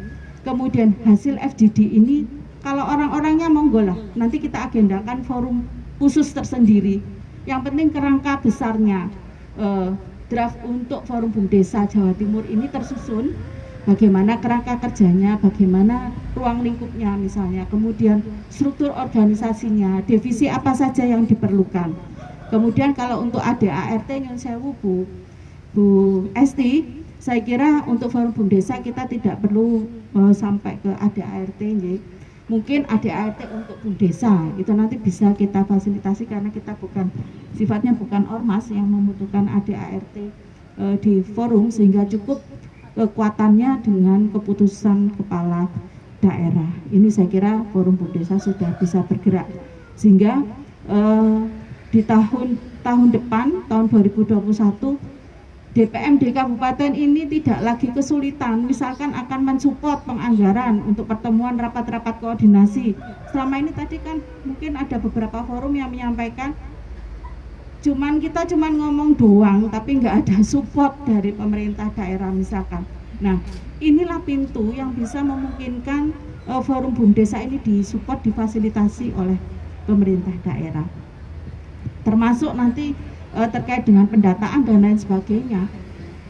kemudian 0.48 0.96
hasil 1.04 1.36
FGD 1.36 1.84
ini 1.84 2.24
kalau 2.64 2.88
orang-orangnya 2.88 3.52
monggo 3.52 3.84
lah 3.84 4.00
nanti 4.16 4.40
kita 4.40 4.72
agendakan 4.72 5.22
forum 5.28 5.68
khusus 6.00 6.32
tersendiri 6.32 7.04
yang 7.48 7.64
penting 7.64 7.90
kerangka 7.90 8.44
besarnya. 8.44 9.08
Eh, 9.58 9.90
draft 10.28 10.60
untuk 10.68 11.08
forum 11.08 11.32
Bum 11.32 11.48
Desa 11.48 11.88
Jawa 11.88 12.12
Timur 12.20 12.44
ini 12.46 12.68
tersusun. 12.68 13.34
Bagaimana 13.88 14.36
kerangka 14.44 14.84
kerjanya, 14.84 15.40
bagaimana 15.40 16.12
ruang 16.36 16.60
lingkupnya 16.60 17.16
misalnya, 17.16 17.64
kemudian 17.72 18.20
struktur 18.52 18.92
organisasinya, 18.92 20.04
divisi 20.04 20.52
apa 20.52 20.76
saja 20.76 21.08
yang 21.08 21.24
diperlukan. 21.24 21.96
Kemudian 22.52 22.92
kalau 22.92 23.24
untuk 23.24 23.40
ADART 23.40 24.12
Nyun 24.12 24.36
Sewu 24.36 24.76
Bu, 24.84 25.08
Bu 25.72 25.88
Esti, 26.36 26.84
saya 27.16 27.40
kira 27.40 27.88
untuk 27.88 28.12
forum 28.12 28.36
Bum 28.36 28.52
Desa 28.52 28.76
kita 28.84 29.08
tidak 29.08 29.40
perlu 29.40 29.88
uh, 30.20 30.36
sampai 30.36 30.76
ke 30.84 30.92
ADART, 30.92 31.60
mungkin 32.48 32.88
ADART 32.88 33.44
untuk 33.52 33.76
Bum 33.84 33.96
Desa. 34.00 34.32
Itu 34.56 34.72
nanti 34.72 34.96
bisa 34.96 35.36
kita 35.36 35.68
fasilitasi 35.68 36.28
karena 36.28 36.50
kita 36.52 36.76
bukan 36.80 37.12
sifatnya 37.56 37.96
bukan 37.96 38.28
ormas 38.32 38.72
yang 38.72 38.88
membutuhkan 38.88 39.52
ADART 39.52 40.16
e, 40.16 40.84
di 41.04 41.24
forum 41.36 41.68
sehingga 41.68 42.08
cukup 42.08 42.40
kekuatannya 42.96 43.84
dengan 43.84 44.32
keputusan 44.32 45.14
kepala 45.20 45.70
daerah. 46.24 46.72
Ini 46.90 47.08
saya 47.12 47.28
kira 47.30 47.62
forum 47.76 48.00
Bum 48.00 48.10
Desa 48.16 48.40
sudah 48.40 48.74
bisa 48.80 49.04
bergerak. 49.04 49.48
Sehingga 50.00 50.42
e, 50.88 50.98
di 51.92 52.04
tahun 52.04 52.60
tahun 52.84 53.12
depan 53.12 53.68
tahun 53.68 53.92
2021 53.92 54.36
DPM 55.78 56.18
di 56.18 56.34
kabupaten 56.34 56.90
ini 56.98 57.30
tidak 57.30 57.62
lagi 57.62 57.94
kesulitan. 57.94 58.66
Misalkan 58.66 59.14
akan 59.14 59.46
mensupport 59.46 60.02
penganggaran 60.10 60.82
untuk 60.82 61.06
pertemuan 61.06 61.54
rapat-rapat 61.54 62.18
koordinasi. 62.18 62.98
Selama 63.30 63.62
ini 63.62 63.70
tadi 63.78 64.02
kan 64.02 64.18
mungkin 64.42 64.74
ada 64.74 64.98
beberapa 64.98 65.46
forum 65.46 65.78
yang 65.78 65.94
menyampaikan 65.94 66.58
cuman 67.86 68.18
kita 68.18 68.42
cuman 68.50 68.74
ngomong 68.74 69.14
doang 69.22 69.70
tapi 69.70 70.02
nggak 70.02 70.26
ada 70.26 70.42
support 70.58 70.98
dari 71.06 71.30
pemerintah 71.30 71.94
daerah 71.94 72.34
misalkan. 72.34 72.82
Nah 73.22 73.38
inilah 73.78 74.18
pintu 74.26 74.74
yang 74.74 74.98
bisa 74.98 75.22
memungkinkan 75.22 76.10
uh, 76.50 76.58
forum 76.66 76.90
Bum 76.98 77.14
Desa 77.14 77.38
ini 77.38 77.62
disupport 77.62 78.18
difasilitasi 78.26 79.14
oleh 79.14 79.38
pemerintah 79.86 80.34
daerah. 80.42 80.90
Termasuk 82.02 82.58
nanti 82.58 82.98
uh, 83.36 83.48
terkait 83.50 83.84
dengan 83.84 84.08
pendataan 84.08 84.64
dan 84.64 84.84
lain 84.84 85.00
sebagainya. 85.00 85.68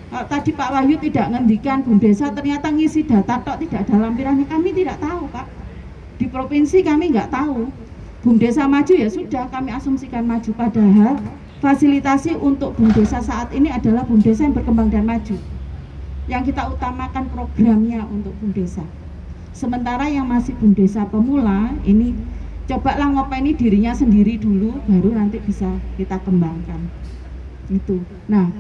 Uh, 0.08 0.24
tadi 0.24 0.56
Pak 0.56 0.72
Wahyu 0.72 0.96
tidak 1.04 1.36
ngendikan 1.36 1.84
Bum 1.84 2.00
Desa 2.00 2.32
ternyata 2.32 2.72
ngisi 2.72 3.04
data 3.04 3.44
tok 3.44 3.60
tidak 3.68 3.84
ada 3.86 4.08
lampirannya 4.08 4.48
kami 4.48 4.72
tidak 4.72 4.98
tahu 5.04 5.28
Pak. 5.30 5.46
Di 6.18 6.26
provinsi 6.32 6.82
kami 6.82 7.12
nggak 7.14 7.30
tahu. 7.30 7.68
Bum 8.24 8.36
Desa 8.40 8.66
maju 8.66 8.94
ya 8.96 9.12
sudah 9.12 9.46
kami 9.52 9.70
asumsikan 9.76 10.26
maju 10.26 10.50
padahal 10.56 11.20
fasilitasi 11.60 12.40
untuk 12.40 12.74
Bum 12.80 12.90
Desa 12.96 13.20
saat 13.20 13.52
ini 13.52 13.68
adalah 13.68 14.08
Bum 14.08 14.24
Desa 14.24 14.48
yang 14.48 14.56
berkembang 14.56 14.90
dan 14.90 15.04
maju. 15.06 15.36
Yang 16.28 16.52
kita 16.52 16.72
utamakan 16.72 17.24
programnya 17.32 18.04
untuk 18.08 18.32
Bum 18.40 18.52
Desa. 18.56 18.84
Sementara 19.52 20.08
yang 20.08 20.30
masih 20.30 20.56
Bum 20.56 20.72
Desa 20.72 21.04
pemula 21.04 21.74
ini 21.84 22.14
cobalah 22.68 23.08
ngopeni 23.16 23.56
dirinya 23.56 23.96
sendiri 23.96 24.36
dulu 24.36 24.76
baru 24.86 25.16
nanti 25.16 25.40
bisa 25.40 25.80
kita 25.96 26.20
kembangkan. 26.22 26.92
Itu. 27.72 28.04
Nah 28.28 28.52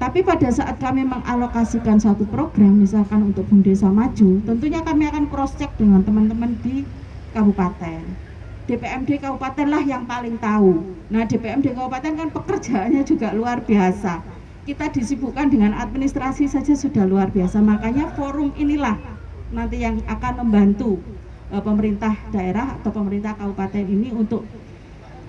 tapi 0.00 0.24
pada 0.24 0.48
saat 0.48 0.80
kami 0.80 1.04
mengalokasikan 1.04 2.00
satu 2.00 2.24
program 2.30 2.80
misalkan 2.80 3.20
untuk 3.20 3.44
Bum 3.50 3.60
Desa 3.60 3.90
Maju 3.90 4.40
tentunya 4.46 4.80
kami 4.80 5.10
akan 5.10 5.28
cross 5.28 5.58
check 5.58 5.74
dengan 5.76 6.00
teman-teman 6.06 6.56
di 6.62 6.86
kabupaten. 7.34 8.30
DPMD 8.70 9.18
kabupaten 9.18 9.66
lah 9.66 9.82
yang 9.82 10.06
paling 10.06 10.38
tahu. 10.38 10.86
Nah 11.10 11.26
DPMD 11.26 11.74
kabupaten 11.74 12.12
kan 12.16 12.28
pekerjaannya 12.30 13.02
juga 13.02 13.34
luar 13.34 13.66
biasa. 13.66 14.22
Kita 14.62 14.94
disibukkan 14.94 15.50
dengan 15.50 15.74
administrasi 15.74 16.46
saja 16.46 16.78
sudah 16.78 17.02
luar 17.02 17.34
biasa. 17.34 17.58
Makanya 17.58 18.14
forum 18.14 18.54
inilah 18.54 18.94
nanti 19.50 19.82
yang 19.82 19.98
akan 20.06 20.46
membantu 20.46 21.02
uh, 21.50 21.62
pemerintah 21.62 22.14
daerah 22.30 22.78
atau 22.80 22.90
pemerintah 22.94 23.34
kabupaten 23.34 23.84
ini 23.84 24.14
untuk 24.14 24.46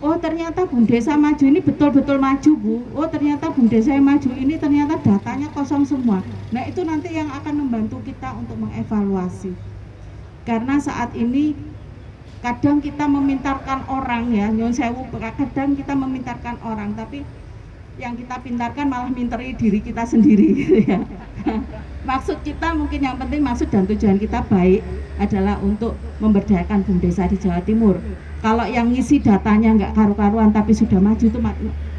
oh 0.02 0.18
ternyata 0.18 0.66
Bum 0.66 0.86
Desa 0.90 1.14
Maju 1.14 1.46
ini 1.46 1.60
betul-betul 1.62 2.18
maju 2.18 2.52
Bu. 2.58 2.76
Oh 2.98 3.06
ternyata 3.06 3.54
Bum 3.54 3.70
Desa 3.70 3.94
yang 3.94 4.06
maju 4.06 4.30
ini 4.34 4.58
ternyata 4.58 4.98
datanya 4.98 5.50
kosong 5.54 5.86
semua. 5.86 6.26
Nah 6.50 6.64
itu 6.66 6.82
nanti 6.82 7.14
yang 7.14 7.30
akan 7.30 7.66
membantu 7.66 8.02
kita 8.02 8.34
untuk 8.34 8.58
mengevaluasi. 8.58 9.54
Karena 10.42 10.82
saat 10.82 11.14
ini 11.14 11.54
kadang 12.42 12.82
kita 12.82 13.06
memintarkan 13.06 13.86
orang 13.86 14.34
ya, 14.34 14.50
nyon 14.50 14.74
sewu, 14.74 15.06
kadang 15.14 15.78
kita 15.78 15.94
memintarkan 15.94 16.58
orang, 16.66 16.98
tapi 16.98 17.22
yang 18.02 18.18
kita 18.18 18.42
pintarkan 18.42 18.90
malah 18.90 19.14
minteri 19.14 19.54
diri 19.54 19.78
kita 19.78 20.02
sendiri 20.10 20.50
ya. 20.90 20.98
Maksud 22.02 22.42
kita 22.42 22.74
mungkin 22.74 23.06
yang 23.06 23.18
penting 23.18 23.42
maksud 23.46 23.70
dan 23.70 23.86
tujuan 23.86 24.18
kita 24.18 24.42
baik 24.50 24.82
adalah 25.22 25.62
untuk 25.62 25.94
memberdayakan 26.18 26.82
Bum 26.82 26.98
Desa 26.98 27.30
di 27.30 27.38
Jawa 27.38 27.62
Timur. 27.62 28.02
Kalau 28.42 28.66
yang 28.66 28.90
ngisi 28.90 29.22
datanya 29.22 29.78
nggak 29.78 29.94
karu-karuan 29.94 30.50
tapi 30.50 30.74
sudah 30.74 30.98
maju 30.98 31.22
itu 31.22 31.40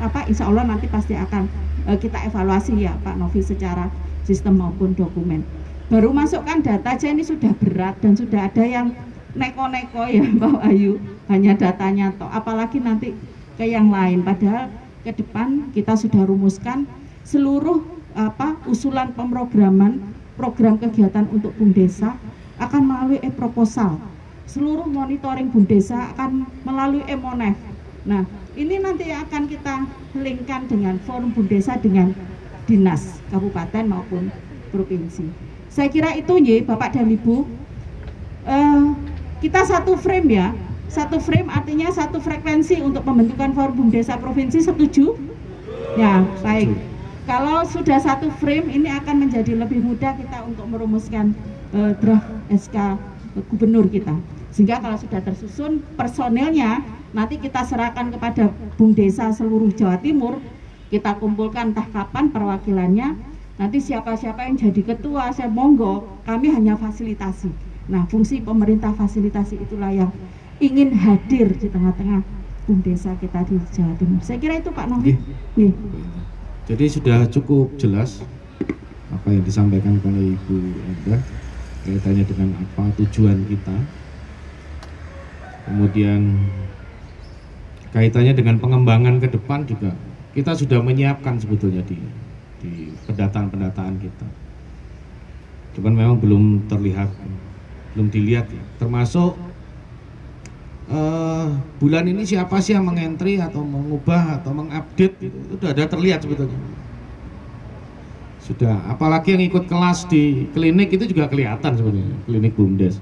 apa 0.02 0.26
insya 0.26 0.50
Allah 0.50 0.66
nanti 0.66 0.90
pasti 0.90 1.14
akan 1.14 1.46
uh, 1.86 1.94
kita 1.94 2.18
evaluasi 2.26 2.82
ya 2.82 2.98
Pak 3.06 3.14
Novi 3.14 3.46
secara 3.46 3.86
sistem 4.26 4.58
maupun 4.58 4.98
dokumen. 4.98 5.46
Baru 5.86 6.10
masukkan 6.10 6.58
data 6.58 6.98
aja 6.98 7.06
ini 7.06 7.22
sudah 7.22 7.54
berat 7.62 7.94
dan 8.02 8.18
sudah 8.18 8.50
ada 8.50 8.64
yang 8.66 8.90
neko-neko 9.38 10.02
ya 10.10 10.26
Pak 10.42 10.58
Ayu. 10.66 10.98
Hanya 11.30 11.54
datanya 11.54 12.10
toh. 12.18 12.26
Apalagi 12.26 12.82
nanti 12.82 13.14
ke 13.54 13.64
yang 13.70 13.94
lain. 13.94 14.26
Padahal 14.26 14.66
ke 15.06 15.14
depan 15.14 15.70
kita 15.70 15.94
sudah 15.94 16.26
rumuskan 16.26 16.90
seluruh 17.22 18.01
apa 18.12 18.60
usulan 18.68 19.12
pemrograman 19.16 20.00
program 20.36 20.76
kegiatan 20.80 21.28
untuk 21.32 21.52
Bum 21.56 21.72
Desa 21.72 22.16
akan 22.60 22.82
melalui 22.84 23.18
e-proposal 23.24 24.00
seluruh 24.52 24.84
monitoring 24.84 25.48
Bum 25.48 25.64
Desa 25.64 26.12
akan 26.12 26.44
melalui 26.66 27.00
Emonef. 27.08 27.56
Nah, 28.04 28.28
ini 28.52 28.76
nanti 28.76 29.08
akan 29.08 29.48
kita 29.48 29.88
linkkan 30.18 30.68
dengan 30.68 31.00
forum 31.08 31.32
Bum 31.32 31.48
Desa 31.48 31.80
dengan 31.80 32.12
dinas 32.68 33.20
kabupaten 33.32 33.88
maupun 33.88 34.28
provinsi. 34.68 35.24
Saya 35.72 35.88
kira 35.88 36.12
itu 36.12 36.36
ya 36.36 36.60
Bapak 36.68 36.92
dan 36.92 37.08
Ibu. 37.08 37.48
Uh, 38.42 38.92
kita 39.40 39.64
satu 39.64 39.96
frame 39.96 40.28
ya, 40.36 40.52
satu 40.92 41.16
frame 41.16 41.48
artinya 41.48 41.88
satu 41.88 42.20
frekuensi 42.20 42.84
untuk 42.84 43.08
pembentukan 43.08 43.56
forum 43.56 43.74
Bum 43.74 43.88
Desa 43.88 44.20
provinsi 44.20 44.60
setuju? 44.60 45.16
Ya, 45.96 46.24
baik. 46.44 46.91
Kalau 47.22 47.62
sudah 47.62 48.02
satu 48.02 48.26
frame 48.42 48.66
ini 48.66 48.90
akan 48.90 49.26
menjadi 49.26 49.54
lebih 49.54 49.78
mudah 49.78 50.18
kita 50.18 50.42
untuk 50.42 50.66
merumuskan 50.66 51.30
uh, 51.70 51.94
draft 52.02 52.26
SK 52.50 52.98
gubernur 53.46 53.86
kita. 53.86 54.18
Sehingga 54.50 54.82
kalau 54.82 54.98
sudah 54.98 55.22
tersusun 55.22 55.86
personelnya 55.94 56.82
nanti 57.14 57.38
kita 57.38 57.62
serahkan 57.64 58.12
kepada 58.12 58.50
Bung 58.74 58.92
Desa 58.92 59.30
seluruh 59.30 59.70
Jawa 59.72 60.02
Timur, 60.02 60.42
kita 60.92 61.16
kumpulkan 61.16 61.72
entah 61.72 61.88
kapan 61.88 62.28
perwakilannya, 62.28 63.16
nanti 63.56 63.78
siapa-siapa 63.80 64.44
yang 64.44 64.60
jadi 64.60 64.82
ketua, 64.92 65.32
saya 65.32 65.48
monggo, 65.48 66.04
kami 66.28 66.52
hanya 66.52 66.76
fasilitasi. 66.76 67.48
Nah, 67.88 68.04
fungsi 68.10 68.44
pemerintah 68.44 68.92
fasilitasi 68.92 69.62
itulah 69.62 69.88
yang 69.88 70.12
ingin 70.60 70.92
hadir 70.92 71.54
di 71.56 71.68
tengah-tengah 71.70 72.20
Bung 72.68 72.80
Desa 72.84 73.16
kita 73.16 73.46
di 73.48 73.56
Jawa 73.72 73.94
Timur. 73.96 74.20
Saya 74.20 74.38
kira 74.42 74.60
itu 74.60 74.68
Pak 74.68 74.86
Novi. 74.90 75.16
Nih. 75.56 75.72
Jadi 76.72 76.88
sudah 76.88 77.28
cukup 77.28 77.76
jelas 77.76 78.24
apa 79.12 79.28
yang 79.28 79.44
disampaikan 79.44 80.00
oleh 80.08 80.32
Ibu 80.32 80.56
Enda 80.72 81.20
kaitannya 81.84 82.24
dengan 82.24 82.48
apa 82.64 82.88
tujuan 82.96 83.44
kita. 83.44 83.76
Kemudian 85.68 86.48
kaitannya 87.92 88.32
dengan 88.32 88.56
pengembangan 88.56 89.20
ke 89.20 89.28
depan 89.28 89.68
juga. 89.68 89.92
Kita 90.32 90.56
sudah 90.56 90.80
menyiapkan 90.80 91.36
sebetulnya 91.36 91.84
di 91.84 92.00
di 92.64 92.88
pendataan-pendataan 93.04 94.00
kita. 94.00 94.26
Cuman 95.76 95.92
memang 95.92 96.16
belum 96.24 96.72
terlihat 96.72 97.12
belum 97.92 98.08
dilihat 98.08 98.48
ya. 98.48 98.64
termasuk 98.80 99.36
uh, 100.90 101.46
bulan 101.78 102.08
ini 102.08 102.26
siapa 102.26 102.58
sih 102.58 102.74
yang 102.74 102.88
mengentri 102.88 103.38
atau 103.38 103.62
mengubah 103.62 104.40
atau 104.40 104.50
mengupdate 104.56 105.18
itu, 105.20 105.36
itu 105.36 105.54
sudah 105.58 105.70
ada 105.70 105.84
terlihat 105.86 106.24
sebetulnya 106.24 106.58
sudah 108.42 108.74
apalagi 108.90 109.38
yang 109.38 109.44
ikut 109.46 109.70
kelas 109.70 110.10
di 110.10 110.50
klinik 110.50 110.90
itu 110.90 111.06
juga 111.06 111.30
kelihatan 111.30 111.78
sebenarnya 111.78 112.18
klinik 112.26 112.58
bumdes 112.58 112.98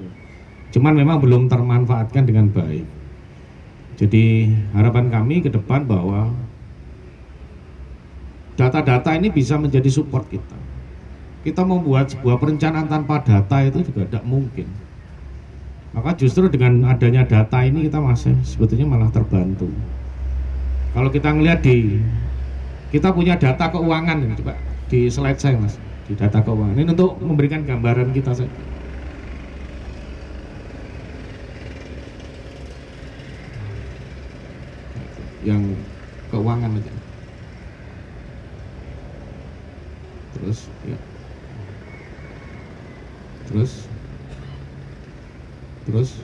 cuman 0.70 0.94
memang 0.94 1.18
belum 1.18 1.50
termanfaatkan 1.50 2.24
dengan 2.26 2.46
baik. 2.50 2.86
Jadi 3.98 4.48
harapan 4.72 5.12
kami 5.12 5.44
ke 5.44 5.52
depan 5.52 5.84
bahwa 5.84 6.32
data-data 8.56 9.12
ini 9.12 9.28
bisa 9.28 9.60
menjadi 9.60 9.90
support 9.92 10.24
kita. 10.30 10.56
Kita 11.44 11.64
membuat 11.64 12.12
sebuah 12.12 12.40
perencanaan 12.40 12.88
tanpa 12.88 13.20
data 13.20 13.60
itu 13.64 13.84
juga 13.92 14.08
tidak 14.08 14.24
mungkin. 14.24 14.68
Maka 15.90 16.14
justru 16.14 16.46
dengan 16.46 16.86
adanya 16.86 17.26
data 17.26 17.66
ini 17.66 17.90
kita 17.90 17.98
masih 17.98 18.38
sebetulnya 18.46 18.86
malah 18.86 19.10
terbantu. 19.10 19.66
Kalau 20.94 21.10
kita 21.10 21.34
ngelihat 21.34 21.66
di 21.66 21.98
kita 22.94 23.10
punya 23.10 23.38
data 23.38 23.70
keuangan 23.70 24.22
coba 24.38 24.54
di 24.86 25.10
slide 25.10 25.38
saya 25.38 25.58
mas. 25.58 25.78
Di 26.06 26.14
data 26.14 26.42
keuangan. 26.42 26.78
Ini 26.78 26.90
untuk 26.94 27.18
memberikan 27.22 27.66
gambaran 27.66 28.14
kita 28.14 28.34
saya 28.34 28.50
yang 35.42 35.62
keuangan 36.30 36.78
aja. 36.78 36.92
Terus 40.38 40.70
ya. 40.86 40.98
Terus 43.50 43.89
terus? 45.90 46.16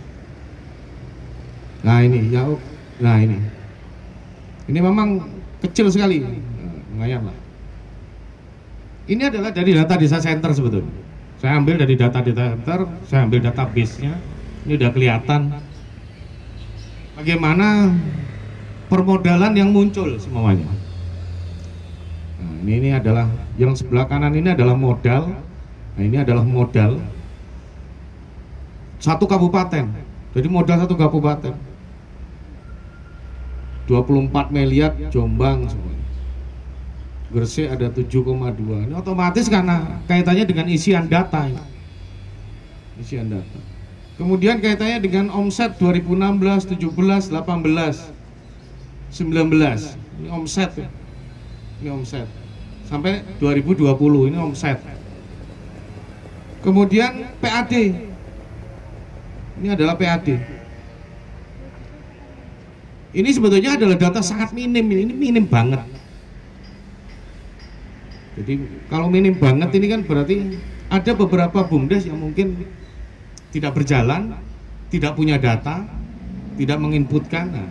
Nah 1.82 2.02
ini 2.02 2.30
ya 2.32 2.47
nah 3.02 3.16
ini. 3.20 3.38
Ini 4.66 4.78
memang 4.82 5.22
kecil 5.62 5.86
sekali. 5.93 6.26
Lah. 6.97 7.38
Ini 9.06 9.22
adalah 9.30 9.55
dari 9.55 9.70
data 9.76 9.94
desa 9.94 10.18
center 10.18 10.51
sebetulnya. 10.51 10.90
Saya 11.38 11.60
ambil 11.60 11.78
dari 11.78 11.94
data 11.94 12.18
data 12.24 12.56
center 12.56 12.80
saya 13.06 13.28
ambil 13.28 13.44
database 13.44 14.02
nya 14.02 14.18
ini 14.66 14.74
udah 14.74 14.90
kelihatan. 14.90 15.62
Bagaimana 17.14 17.94
permodalan 18.90 19.55
yang 19.55 19.70
muncul 19.70 20.18
semuanya. 20.18 20.68
Nah, 22.36 22.55
ini, 22.66 22.72
ini 22.82 22.90
adalah 22.93 23.30
yang 23.56 23.72
sebelah 23.72 24.05
kanan 24.10 24.34
ini 24.34 24.52
adalah 24.52 24.76
modal. 24.76 25.32
Nah, 25.97 26.02
ini 26.02 26.18
adalah 26.20 26.44
modal 26.44 27.01
satu 29.07 29.31
kabupaten. 29.31 29.87
Jadi 30.35 30.49
modal 30.51 30.83
satu 30.83 30.99
kabupaten. 30.99 31.55
24 33.87 34.51
miliar 34.51 34.99
Jombang 35.15 35.70
semuanya. 35.70 36.07
Gresik 37.31 37.70
ada 37.70 37.87
7,2. 37.87 38.91
Ini 38.91 38.95
otomatis 38.99 39.47
karena 39.47 40.03
kaitannya 40.11 40.43
dengan 40.43 40.66
isian 40.66 41.07
data. 41.07 41.47
Isian 42.99 43.31
data. 43.31 43.59
Kemudian 44.19 44.59
kaitannya 44.59 44.99
dengan 44.99 45.31
omset 45.31 45.78
2016, 45.78 46.74
17, 46.74 47.31
18 47.31 48.16
19 49.11 50.20
ini 50.20 50.28
omset 50.28 50.70
ya. 50.74 50.89
ini 51.81 51.89
omset 51.93 52.27
sampai 52.85 53.23
2020 53.39 54.31
ini 54.33 54.39
omset 54.39 54.78
kemudian 56.61 57.31
PAD 57.39 57.73
ini 59.61 59.69
adalah 59.73 59.95
PAD 59.97 60.28
ini 63.16 63.28
sebetulnya 63.33 63.81
adalah 63.81 63.97
data 63.97 64.20
sangat 64.20 64.53
minim 64.53 64.85
ini 64.85 65.12
minim 65.12 65.45
banget 65.49 65.85
jadi 68.37 68.61
kalau 68.93 69.09
minim 69.09 69.37
banget 69.37 69.73
ini 69.77 69.87
kan 69.89 70.01
berarti 70.05 70.37
ada 70.93 71.12
beberapa 71.16 71.65
bumdes 71.65 72.05
yang 72.05 72.20
mungkin 72.20 72.69
tidak 73.51 73.73
berjalan 73.73 74.37
tidak 74.93 75.16
punya 75.16 75.41
data 75.41 75.89
tidak 76.57 76.77
menginputkan 76.81 77.53
nah, 77.53 77.69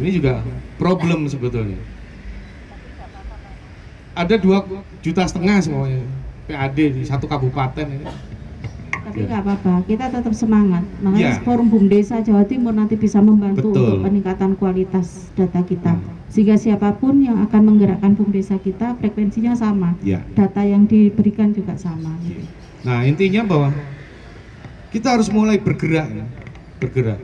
ini 0.00 0.10
juga 0.16 0.40
problem 0.80 1.28
sebetulnya. 1.28 1.76
Ada 4.16 4.40
dua 4.40 4.64
juta 5.04 5.28
setengah 5.28 5.60
semuanya 5.60 6.00
PAD 6.48 6.78
di 6.96 7.02
satu 7.04 7.28
kabupaten 7.28 7.84
ini. 7.84 8.06
Tapi 9.10 9.26
nggak 9.26 9.42
apa-apa, 9.42 9.74
kita 9.90 10.04
tetap 10.08 10.34
semangat. 10.34 10.86
Makanya 11.02 11.36
ya. 11.36 11.42
Forum 11.42 11.66
Bum 11.66 11.90
Desa 11.90 12.22
Jawa 12.22 12.46
Timur 12.46 12.70
nanti 12.70 12.94
bisa 12.94 13.18
membantu 13.18 13.74
Betul. 13.74 13.82
untuk 13.82 13.96
peningkatan 14.06 14.50
kualitas 14.54 15.34
data 15.34 15.60
kita. 15.66 15.98
Nah. 15.98 16.14
Sehingga 16.30 16.54
siapa 16.54 16.94
pun 16.94 17.18
yang 17.18 17.42
akan 17.42 17.74
menggerakkan 17.74 18.14
Bum 18.14 18.30
Desa 18.30 18.54
kita 18.62 18.94
frekuensinya 19.02 19.58
sama. 19.58 19.98
Ya. 20.06 20.22
Data 20.38 20.62
yang 20.62 20.86
diberikan 20.86 21.50
juga 21.50 21.74
sama. 21.74 22.14
Ya. 22.22 22.38
Nah 22.86 23.02
intinya 23.02 23.42
bahwa 23.42 23.74
kita 24.94 25.18
harus 25.18 25.26
mulai 25.30 25.58
bergerak, 25.58 26.08
ya. 26.10 26.26
bergerak 26.78 27.20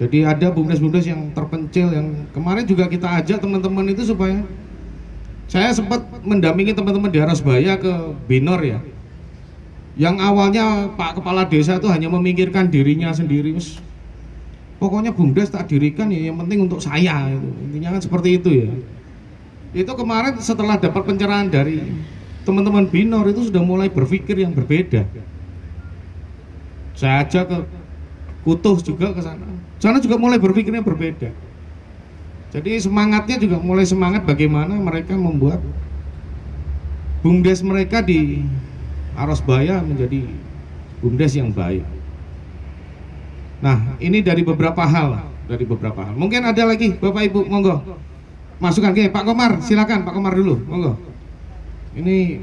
Jadi 0.00 0.24
ada 0.24 0.48
bumdes-bumdes 0.48 1.04
yang 1.04 1.28
terpencil 1.36 1.92
yang 1.92 2.24
kemarin 2.32 2.64
juga 2.64 2.88
kita 2.88 3.20
ajak 3.20 3.36
teman-teman 3.36 3.84
itu 3.92 4.08
supaya 4.08 4.40
saya 5.44 5.68
sempat 5.76 6.00
mendampingi 6.24 6.72
teman-teman 6.72 7.12
di 7.12 7.20
Harasbaya 7.20 7.76
ke 7.76 8.16
Binor 8.24 8.64
ya. 8.64 8.80
Yang 9.98 10.16
awalnya 10.22 10.90
Pak 10.94 11.18
Kepala 11.18 11.46
Desa 11.50 11.78
itu 11.78 11.90
hanya 11.90 12.06
memikirkan 12.06 12.70
dirinya 12.70 13.10
sendiri, 13.10 13.50
Wes, 13.54 13.82
pokoknya 14.78 15.10
bumdes 15.10 15.50
tak 15.50 15.66
dirikan 15.66 16.08
ya 16.14 16.30
yang 16.30 16.38
penting 16.38 16.62
untuk 16.62 16.78
saya 16.78 17.26
itu. 17.30 17.50
Intinya 17.68 17.98
kan 17.98 18.00
seperti 18.02 18.38
itu 18.38 18.50
ya. 18.64 18.70
Itu 19.74 19.92
kemarin 19.94 20.38
setelah 20.38 20.78
dapat 20.78 21.02
pencerahan 21.06 21.50
dari 21.50 21.82
teman-teman 22.42 22.88
Binor 22.88 23.26
itu 23.28 23.50
sudah 23.50 23.62
mulai 23.62 23.90
berpikir 23.90 24.38
yang 24.38 24.54
berbeda. 24.54 25.06
Saya 26.94 27.22
ajak 27.24 27.44
ke 27.48 27.58
Kutuh 28.40 28.80
juga 28.80 29.12
ke 29.12 29.20
sana. 29.20 29.44
Sana 29.76 30.00
juga 30.00 30.16
mulai 30.16 30.40
berpikirnya 30.40 30.80
berbeda. 30.80 31.28
Jadi 32.50 32.80
semangatnya 32.80 33.36
juga 33.36 33.60
mulai 33.60 33.84
semangat 33.84 34.24
bagaimana 34.24 34.74
mereka 34.80 35.12
membuat 35.14 35.60
bumdes 37.20 37.60
mereka 37.60 38.00
di 38.00 38.42
Arosbaya 39.20 39.84
menjadi 39.84 40.24
bumdes 41.04 41.36
yang 41.36 41.52
baik. 41.52 41.84
Nah, 43.60 44.00
ini 44.00 44.24
dari 44.24 44.40
beberapa 44.40 44.80
hal, 44.80 45.28
dari 45.44 45.68
beberapa 45.68 46.00
hal. 46.00 46.16
Mungkin 46.16 46.40
ada 46.40 46.64
lagi, 46.64 46.96
Bapak 46.96 47.28
Ibu, 47.28 47.44
monggo. 47.44 47.84
Masukan 48.60 48.96
ke 48.96 49.12
Pak 49.12 49.24
Komar, 49.28 49.60
silakan 49.60 50.08
Pak 50.08 50.16
Komar 50.16 50.32
dulu, 50.32 50.56
monggo. 50.64 50.96
Ini 51.92 52.40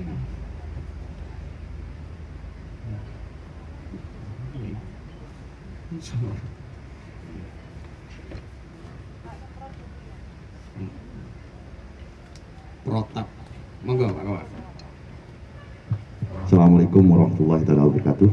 protap. 12.85 13.27
Monggo 13.81 14.05
Pak 14.13 14.23
Komar. 14.25 14.56
Assalamualaikum 16.47 17.03
warahmatullahi 17.11 17.67
wabarakatuh. 17.67 18.31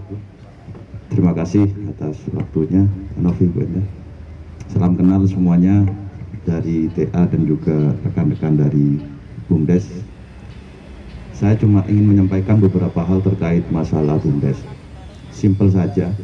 Terima 1.10 1.34
kasih 1.34 1.66
atas 1.90 2.14
waktunya, 2.30 2.86
Novi. 3.18 3.50
Salam 4.70 4.94
kenal 4.94 5.26
semuanya 5.26 5.82
dari 6.46 6.86
TA 6.94 7.26
dan 7.26 7.42
juga 7.42 7.74
rekan-rekan 8.06 8.54
dari 8.54 9.02
BUMDes. 9.50 9.90
Saya 11.34 11.58
cuma 11.58 11.82
ingin 11.90 12.14
menyampaikan 12.14 12.62
beberapa 12.62 13.02
hal 13.02 13.18
terkait 13.18 13.66
masalah 13.74 14.22
BUMDes. 14.22 14.62
Simpel 15.34 15.74
saja. 15.74 16.14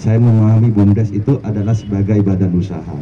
Saya 0.00 0.16
memahami 0.16 0.72
BUMDes 0.72 1.12
itu 1.12 1.44
adalah 1.44 1.76
sebagai 1.76 2.24
badan 2.24 2.56
usaha. 2.56 2.96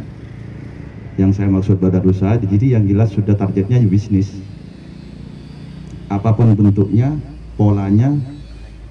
Yang 1.15 1.39
saya 1.39 1.47
maksud 1.47 1.79
badan 1.79 2.11
usaha, 2.11 2.35
jadi 2.43 2.75
yang 2.75 2.83
jelas 2.91 3.15
sudah 3.15 3.39
targetnya 3.39 3.79
bisnis. 3.87 4.35
Apa 6.11 6.35
pun 6.35 6.51
bentuknya, 6.59 7.15
polanya, 7.55 8.11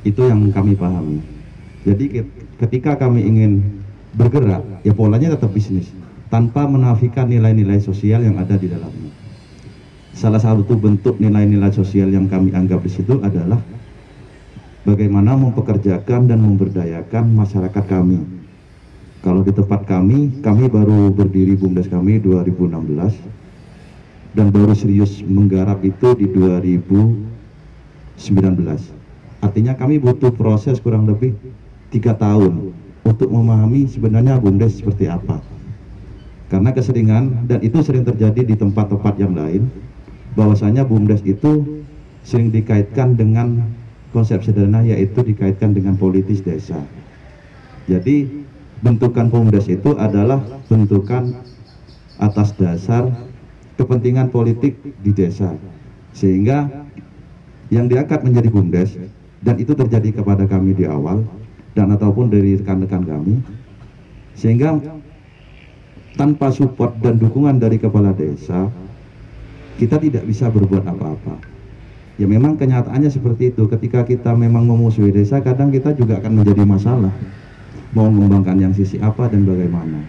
itu 0.02 0.26
yang 0.26 0.50
kami 0.50 0.74
pahami. 0.74 1.22
Jadi 1.82 2.22
ketika 2.62 2.94
kami 2.94 3.26
ingin 3.26 3.82
bergerak, 4.14 4.62
ya 4.86 4.94
polanya 4.94 5.34
tetap 5.34 5.50
bisnis, 5.50 5.90
tanpa 6.30 6.62
menafikan 6.64 7.26
nilai-nilai 7.26 7.82
sosial 7.82 8.22
yang 8.22 8.38
ada 8.38 8.54
di 8.54 8.70
dalamnya. 8.70 9.10
Salah 10.12 10.38
satu 10.38 10.76
bentuk 10.76 11.18
nilai-nilai 11.18 11.72
sosial 11.72 12.12
yang 12.12 12.28
kami 12.28 12.52
anggap 12.52 12.84
di 12.84 12.90
situ 12.92 13.18
adalah 13.24 13.58
bagaimana 14.84 15.34
mempekerjakan 15.34 16.28
dan 16.28 16.38
memberdayakan 16.44 17.32
masyarakat 17.32 17.84
kami. 17.88 18.20
Kalau 19.22 19.46
di 19.46 19.54
tempat 19.54 19.86
kami, 19.86 20.42
kami 20.42 20.66
baru 20.66 21.14
berdiri 21.14 21.54
BUMDes 21.54 21.86
kami 21.86 22.18
2016 22.20 24.34
dan 24.34 24.50
baru 24.50 24.74
serius 24.74 25.22
menggarap 25.22 25.78
itu 25.86 26.18
di 26.18 26.26
2019. 26.26 27.31
Artinya 29.42 29.74
kami 29.74 29.98
butuh 29.98 30.30
proses 30.30 30.78
kurang 30.78 31.10
lebih 31.10 31.34
tiga 31.90 32.14
tahun 32.14 32.72
untuk 33.02 33.28
memahami 33.28 33.90
sebenarnya 33.90 34.38
BUMDes 34.38 34.78
seperti 34.78 35.10
apa. 35.10 35.42
Karena 36.46 36.70
keseringan 36.70 37.48
dan 37.48 37.64
itu 37.64 37.80
sering 37.80 38.04
terjadi 38.04 38.44
di 38.44 38.54
tempat-tempat 38.54 39.14
yang 39.18 39.34
lain, 39.34 39.72
bahwasanya 40.38 40.84
BUMDes 40.86 41.24
itu 41.24 41.84
sering 42.22 42.54
dikaitkan 42.54 43.18
dengan 43.18 43.66
konsep 44.12 44.44
sederhana 44.44 44.84
yaitu 44.84 45.24
dikaitkan 45.24 45.72
dengan 45.72 45.96
politis 45.96 46.44
desa. 46.44 46.78
Jadi 47.90 48.46
bentukan 48.84 49.26
BUMDes 49.32 49.66
itu 49.66 49.96
adalah 49.98 50.38
bentukan 50.70 51.34
atas 52.20 52.54
dasar 52.54 53.10
kepentingan 53.74 54.30
politik 54.30 54.78
di 55.02 55.10
desa. 55.10 55.56
Sehingga 56.12 56.81
yang 57.72 57.88
diangkat 57.88 58.20
menjadi 58.20 58.52
BUMDes 58.52 59.00
dan 59.40 59.56
itu 59.56 59.72
terjadi 59.72 60.20
kepada 60.20 60.44
kami 60.44 60.76
di 60.76 60.84
awal 60.84 61.24
dan 61.72 61.88
ataupun 61.88 62.28
dari 62.28 62.60
rekan-rekan 62.60 63.08
kami 63.08 63.40
sehingga 64.36 64.76
tanpa 66.20 66.52
support 66.52 67.00
dan 67.00 67.16
dukungan 67.16 67.56
dari 67.56 67.80
kepala 67.80 68.12
desa 68.12 68.68
kita 69.80 69.96
tidak 69.96 70.28
bisa 70.28 70.52
berbuat 70.52 70.84
apa-apa. 70.84 71.40
Ya 72.20 72.28
memang 72.28 72.60
kenyataannya 72.60 73.08
seperti 73.08 73.56
itu. 73.56 73.64
Ketika 73.72 74.04
kita 74.04 74.36
memang 74.36 74.68
memusuhi 74.68 75.08
desa 75.10 75.40
kadang 75.40 75.72
kita 75.72 75.96
juga 75.96 76.20
akan 76.20 76.44
menjadi 76.44 76.62
masalah. 76.68 77.12
Mau 77.96 78.08
mengembangkan 78.12 78.56
yang 78.60 78.72
sisi 78.76 79.00
apa 79.00 79.32
dan 79.32 79.48
bagaimana. 79.48 80.04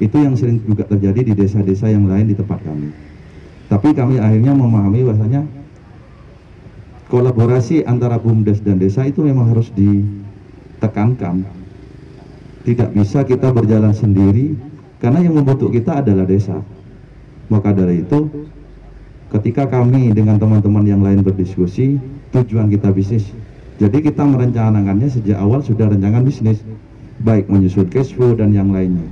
Itu 0.00 0.20
yang 0.20 0.36
sering 0.36 0.64
juga 0.64 0.88
terjadi 0.88 1.20
di 1.20 1.32
desa-desa 1.36 1.92
yang 1.92 2.08
lain 2.08 2.32
di 2.32 2.36
tempat 2.36 2.64
kami. 2.64 2.90
Tapi 3.68 3.88
kami 3.92 4.20
akhirnya 4.20 4.52
memahami 4.56 5.04
bahwasanya 5.04 5.44
kolaborasi 7.14 7.86
antara 7.86 8.18
BUMDes 8.18 8.58
dan 8.66 8.82
desa 8.82 9.06
itu 9.06 9.22
memang 9.22 9.54
harus 9.54 9.70
ditekankan. 9.70 11.46
Tidak 12.66 12.90
bisa 12.90 13.22
kita 13.22 13.54
berjalan 13.54 13.94
sendiri 13.94 14.58
karena 14.98 15.22
yang 15.22 15.38
membentuk 15.38 15.70
kita 15.70 16.02
adalah 16.02 16.26
desa. 16.26 16.58
Maka 17.46 17.70
dari 17.70 18.02
itu 18.02 18.50
ketika 19.30 19.70
kami 19.70 20.10
dengan 20.10 20.42
teman-teman 20.42 20.82
yang 20.82 21.06
lain 21.06 21.22
berdiskusi 21.22 22.02
tujuan 22.34 22.66
kita 22.66 22.90
bisnis. 22.90 23.30
Jadi 23.78 24.10
kita 24.10 24.26
merencanakannya 24.26 25.06
sejak 25.06 25.38
awal 25.38 25.62
sudah 25.62 25.86
rencangan 25.86 26.26
bisnis 26.26 26.66
baik 27.22 27.46
menyusun 27.46 27.94
cash 27.94 28.10
flow 28.10 28.34
dan 28.34 28.50
yang 28.50 28.74
lainnya. 28.74 29.06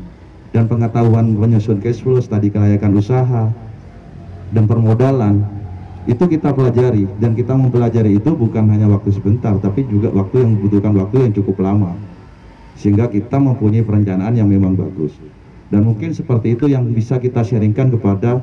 Dan 0.50 0.66
pengetahuan 0.66 1.38
menyusun 1.38 1.78
cash 1.78 2.02
flow 2.02 2.18
tadi 2.18 2.50
kelayakan 2.50 2.98
usaha 2.98 3.46
dan 4.50 4.64
permodalan 4.66 5.61
itu 6.06 6.24
kita 6.26 6.50
pelajari. 6.50 7.06
Dan 7.22 7.38
kita 7.38 7.54
mempelajari 7.54 8.18
itu 8.18 8.30
bukan 8.34 8.66
hanya 8.70 8.90
waktu 8.90 9.14
sebentar 9.14 9.54
tapi 9.62 9.86
juga 9.86 10.10
waktu 10.10 10.42
yang 10.42 10.50
membutuhkan 10.58 10.92
waktu 10.98 11.16
yang 11.28 11.32
cukup 11.34 11.62
lama. 11.62 11.94
Sehingga 12.74 13.06
kita 13.06 13.38
mempunyai 13.38 13.86
perencanaan 13.86 14.34
yang 14.34 14.50
memang 14.50 14.74
bagus. 14.74 15.14
Dan 15.70 15.86
mungkin 15.88 16.12
seperti 16.12 16.58
itu 16.58 16.68
yang 16.68 16.90
bisa 16.90 17.16
kita 17.16 17.46
sharingkan 17.46 17.94
kepada 17.94 18.42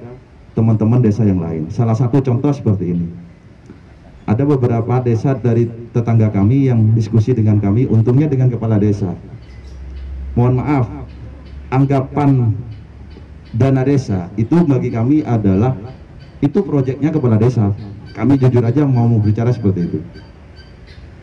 teman-teman 0.58 1.04
desa 1.04 1.22
yang 1.28 1.44
lain. 1.44 1.70
Salah 1.70 1.94
satu 1.94 2.24
contoh 2.24 2.50
seperti 2.50 2.96
ini. 2.96 3.08
Ada 4.30 4.46
beberapa 4.46 5.02
desa 5.02 5.34
dari 5.34 5.66
tetangga 5.90 6.30
kami 6.30 6.70
yang 6.70 6.94
diskusi 6.94 7.34
dengan 7.34 7.58
kami 7.58 7.90
untungnya 7.90 8.30
dengan 8.30 8.50
kepala 8.54 8.78
desa. 8.78 9.14
Mohon 10.38 10.54
maaf 10.62 10.86
anggapan 11.74 12.54
dana 13.54 13.82
desa 13.82 14.30
itu 14.38 14.62
bagi 14.66 14.94
kami 14.94 15.26
adalah 15.26 15.74
itu 16.40 16.60
proyeknya 16.64 17.12
kepala 17.12 17.36
desa. 17.36 17.76
Kami 18.16 18.40
jujur 18.40 18.64
aja 18.64 18.84
mau 18.88 19.08
berbicara 19.08 19.52
seperti 19.52 19.80
itu. 19.92 20.00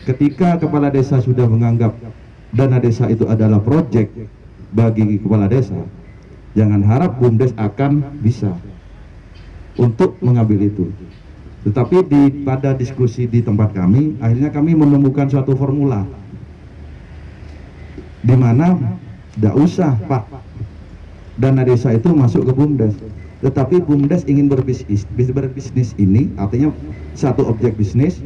Ketika 0.07 0.61
kepala 0.61 0.93
desa 0.93 1.19
sudah 1.19 1.51
menganggap 1.51 1.97
dana 2.55 2.79
desa 2.79 3.11
itu 3.11 3.27
adalah 3.27 3.59
proyek 3.59 4.13
bagi 4.71 5.19
kepala 5.19 5.51
desa 5.51 5.75
jangan 6.57 6.81
harap 6.89 7.21
BUMDes 7.21 7.53
akan 7.61 8.23
bisa 8.25 8.55
untuk 9.77 10.17
mengambil 10.25 10.65
itu. 10.65 10.89
Tetapi 11.69 11.97
di 12.09 12.23
pada 12.47 12.73
diskusi 12.73 13.29
di 13.29 13.45
tempat 13.45 13.77
kami 13.77 14.17
akhirnya 14.25 14.49
kami 14.49 14.73
menemukan 14.73 15.29
suatu 15.29 15.53
formula. 15.53 16.07
Di 18.25 18.35
mana 18.35 18.79
tidak 19.37 19.55
usah 19.59 19.93
pak. 20.09 20.25
Dana 21.37 21.69
desa 21.69 21.93
itu 21.93 22.09
masuk 22.17 22.49
ke 22.49 22.53
BUMDes 22.57 22.97
tetapi 23.45 23.85
BUMDes 23.85 24.25
ingin 24.25 24.49
berbisnis. 24.49 25.05
Berbisnis 25.13 25.93
ini 26.01 26.33
artinya 26.41 26.73
satu 27.13 27.45
objek 27.49 27.77
bisnis 27.77 28.21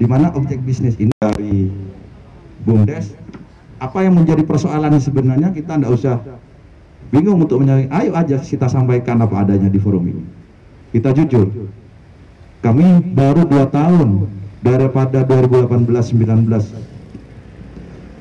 di 0.00 0.06
mana 0.08 0.32
objek 0.34 0.58
bisnis 0.66 0.98
ini 0.98 1.12
dari 1.22 1.70
BUMDes 2.66 3.14
apa 3.80 4.04
yang 4.04 4.18
menjadi 4.18 4.44
persoalan 4.44 4.98
sebenarnya 5.00 5.54
kita 5.54 5.78
tidak 5.78 5.92
usah 5.94 6.16
bingung 7.08 7.40
untuk 7.40 7.64
mencari 7.64 7.88
ayo 7.88 8.12
aja 8.12 8.36
kita 8.42 8.68
sampaikan 8.68 9.22
apa 9.22 9.46
adanya 9.46 9.70
di 9.70 9.78
forum 9.78 10.04
ini. 10.10 10.24
Kita 10.90 11.14
jujur 11.14 11.70
kami 12.60 13.14
baru 13.16 13.46
dua 13.48 13.70
tahun 13.72 14.28
daripada 14.60 15.24
2018-19 15.24 16.89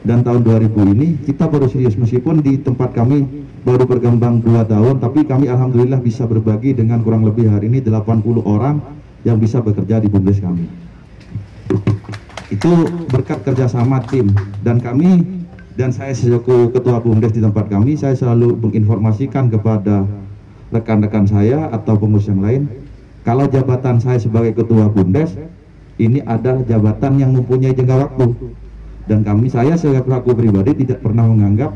dan 0.09 0.25
tahun 0.25 0.41
2000 0.41 0.73
ini 0.97 1.21
kita 1.21 1.45
baru 1.45 1.69
serius 1.69 1.93
meskipun 1.93 2.41
di 2.41 2.57
tempat 2.57 2.97
kami 2.97 3.45
baru 3.61 3.85
berkembang 3.85 4.41
dua 4.41 4.65
tahun 4.65 4.97
tapi 4.97 5.21
kami 5.21 5.45
alhamdulillah 5.45 6.01
bisa 6.01 6.25
berbagi 6.25 6.73
dengan 6.73 7.05
kurang 7.05 7.29
lebih 7.29 7.45
hari 7.45 7.69
ini 7.69 7.77
80 7.85 8.25
orang 8.41 8.81
yang 9.21 9.37
bisa 9.37 9.61
bekerja 9.61 10.01
di 10.01 10.09
BUMDes 10.09 10.41
kami. 10.41 10.65
Itu 12.49 12.89
berkat 13.13 13.45
kerjasama 13.45 14.01
tim. 14.09 14.33
Dan 14.65 14.81
kami 14.81 15.21
dan 15.77 15.93
saya 15.93 16.17
selaku 16.17 16.73
ketua 16.73 16.97
BUMDes 17.05 17.37
di 17.37 17.45
tempat 17.45 17.69
kami 17.69 17.93
saya 17.93 18.17
selalu 18.17 18.57
menginformasikan 18.57 19.53
kepada 19.53 20.09
rekan-rekan 20.73 21.29
saya 21.29 21.69
atau 21.69 21.93
pengurus 22.01 22.25
yang 22.25 22.41
lain 22.41 22.65
kalau 23.21 23.45
jabatan 23.45 24.01
saya 24.01 24.17
sebagai 24.17 24.57
ketua 24.57 24.89
BUMDes 24.89 25.37
ini 26.01 26.25
adalah 26.25 26.65
jabatan 26.65 27.21
yang 27.21 27.31
mempunyai 27.31 27.77
jangka 27.77 27.95
waktu 27.95 28.25
dan 29.09 29.25
kami 29.25 29.49
saya 29.49 29.73
sebagai 29.73 30.05
pelaku 30.05 30.37
pribadi 30.37 30.85
tidak 30.85 31.01
pernah 31.01 31.25
menganggap 31.25 31.73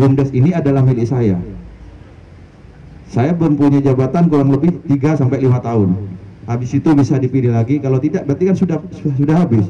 BUMDes 0.00 0.32
ini 0.32 0.56
adalah 0.56 0.80
milik 0.80 1.04
saya. 1.04 1.36
Saya 3.10 3.36
mempunyai 3.36 3.84
jabatan 3.84 4.32
kurang 4.32 4.48
lebih 4.48 4.80
3 4.88 5.20
sampai 5.20 5.44
5 5.44 5.60
tahun. 5.60 5.88
Habis 6.48 6.70
itu 6.78 6.88
bisa 6.96 7.20
dipilih 7.20 7.52
lagi. 7.52 7.76
Kalau 7.82 8.00
tidak 8.00 8.24
berarti 8.24 8.48
kan 8.48 8.56
sudah 8.56 8.78
sudah, 8.96 9.36
habis. 9.44 9.66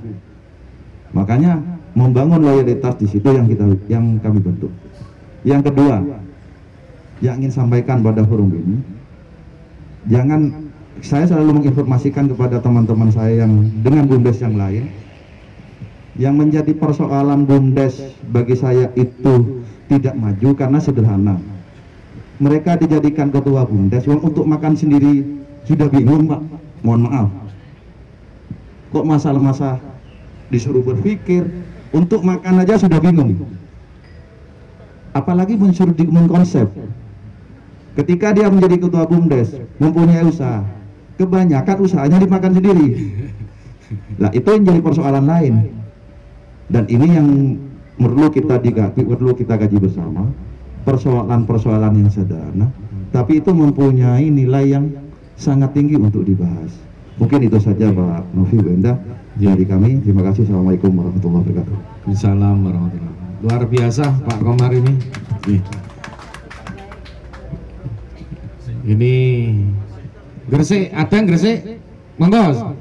Makanya 1.11 1.59
membangun 1.99 2.39
loyalitas 2.47 2.95
di 3.01 3.11
situ 3.11 3.27
yang 3.27 3.51
kita 3.51 3.67
yang 3.91 4.23
kami 4.23 4.39
bentuk. 4.39 4.71
Yang 5.43 5.73
kedua, 5.73 6.05
yang 7.25 7.43
ingin 7.43 7.51
sampaikan 7.51 8.05
pada 8.05 8.23
forum 8.23 8.55
ini, 8.55 8.77
jangan 10.07 10.71
saya 11.01 11.27
selalu 11.27 11.65
menginformasikan 11.65 12.29
kepada 12.29 12.61
teman-teman 12.61 13.09
saya 13.11 13.49
yang 13.49 13.73
dengan 13.81 14.05
bumdes 14.05 14.39
yang 14.39 14.55
lain, 14.55 14.93
yang 16.19 16.35
menjadi 16.35 16.75
persoalan 16.75 17.47
bumdes 17.47 18.03
bagi 18.35 18.59
saya 18.59 18.91
itu 18.99 19.63
tidak 19.87 20.15
maju 20.19 20.49
karena 20.59 20.79
sederhana. 20.83 21.37
Mereka 22.41 22.81
dijadikan 22.81 23.29
ketua 23.29 23.69
bumdes, 23.69 24.09
untuk 24.09 24.49
makan 24.49 24.75
sendiri 24.75 25.23
sudah 25.69 25.87
bingung 25.93 26.25
pak, 26.25 26.41
mohon 26.81 27.05
maaf. 27.05 27.29
Kok 28.91 29.07
masalah-masalah 29.07 29.79
disuruh 30.51 30.83
berpikir, 30.83 31.47
untuk 31.93 32.23
makan 32.27 32.65
aja 32.65 32.81
sudah 32.81 32.99
bingung. 32.99 33.45
Apalagi 35.11 35.59
mensuruh 35.59 35.95
di 35.95 36.07
konsep 36.07 36.71
ketika 37.99 38.31
dia 38.31 38.47
menjadi 38.47 38.79
ketua 38.79 39.05
BUMDes 39.11 39.59
mempunyai 39.83 40.23
usaha. 40.23 40.63
Kebanyakan 41.19 41.77
usahanya 41.85 42.17
dimakan 42.17 42.57
sendiri. 42.57 42.89
Lah 44.17 44.33
itu 44.33 44.49
yang 44.49 44.65
jadi 44.65 44.81
persoalan 44.81 45.29
lain 45.29 45.80
dan 46.71 46.87
ini 46.87 47.07
yang 47.11 47.29
perlu 47.99 48.31
kita 48.31 48.63
digaji 48.63 49.03
perlu 49.05 49.35
kita 49.35 49.59
gaji 49.59 49.77
bersama. 49.77 50.31
Persoalan-persoalan 50.81 51.93
yang 51.93 52.09
sederhana 52.09 52.73
tapi 53.11 53.43
itu 53.43 53.51
mempunyai 53.51 54.31
nilai 54.31 54.71
yang 54.71 54.87
sangat 55.35 55.75
tinggi 55.75 55.99
untuk 55.99 56.23
dibahas. 56.23 56.71
Mungkin 57.19 57.43
itu 57.43 57.59
saja 57.59 57.91
Pak 57.91 58.33
Novi 58.33 58.57
Wenda. 58.63 58.97
Dari 59.37 59.63
kami 59.67 60.03
terima 60.03 60.27
kasih. 60.31 60.47
Assalamualaikum 60.47 60.91
warahmatullahi 60.95 61.43
wabarakatuh. 61.43 61.77
Assalamualaikum 62.11 62.67
warahmatullahi 62.67 63.13
wabarakatuh. 63.13 63.45
Luar 63.45 63.63
biasa 63.67 64.05
Pak 64.25 64.39
Komar 64.41 64.73
ini. 64.73 64.95
Nih. 65.49 65.63
ini 68.81 69.15
Gresik 70.51 70.91
ada 70.97 71.15
yang 71.15 71.27
Gresik? 71.29 71.59
Monggo. 72.17 72.75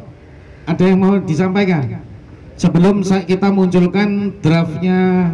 Ada 0.69 0.83
yang 0.85 0.97
mau 1.01 1.17
disampaikan 1.21 2.08
sebelum 2.59 3.01
saya, 3.07 3.23
kita 3.23 3.47
munculkan 3.55 4.35
draftnya 4.43 5.31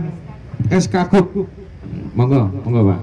SK 0.70 1.10
Group 1.10 1.50
monggo 2.14 2.54
monggo 2.64 2.82
Pak 2.94 3.02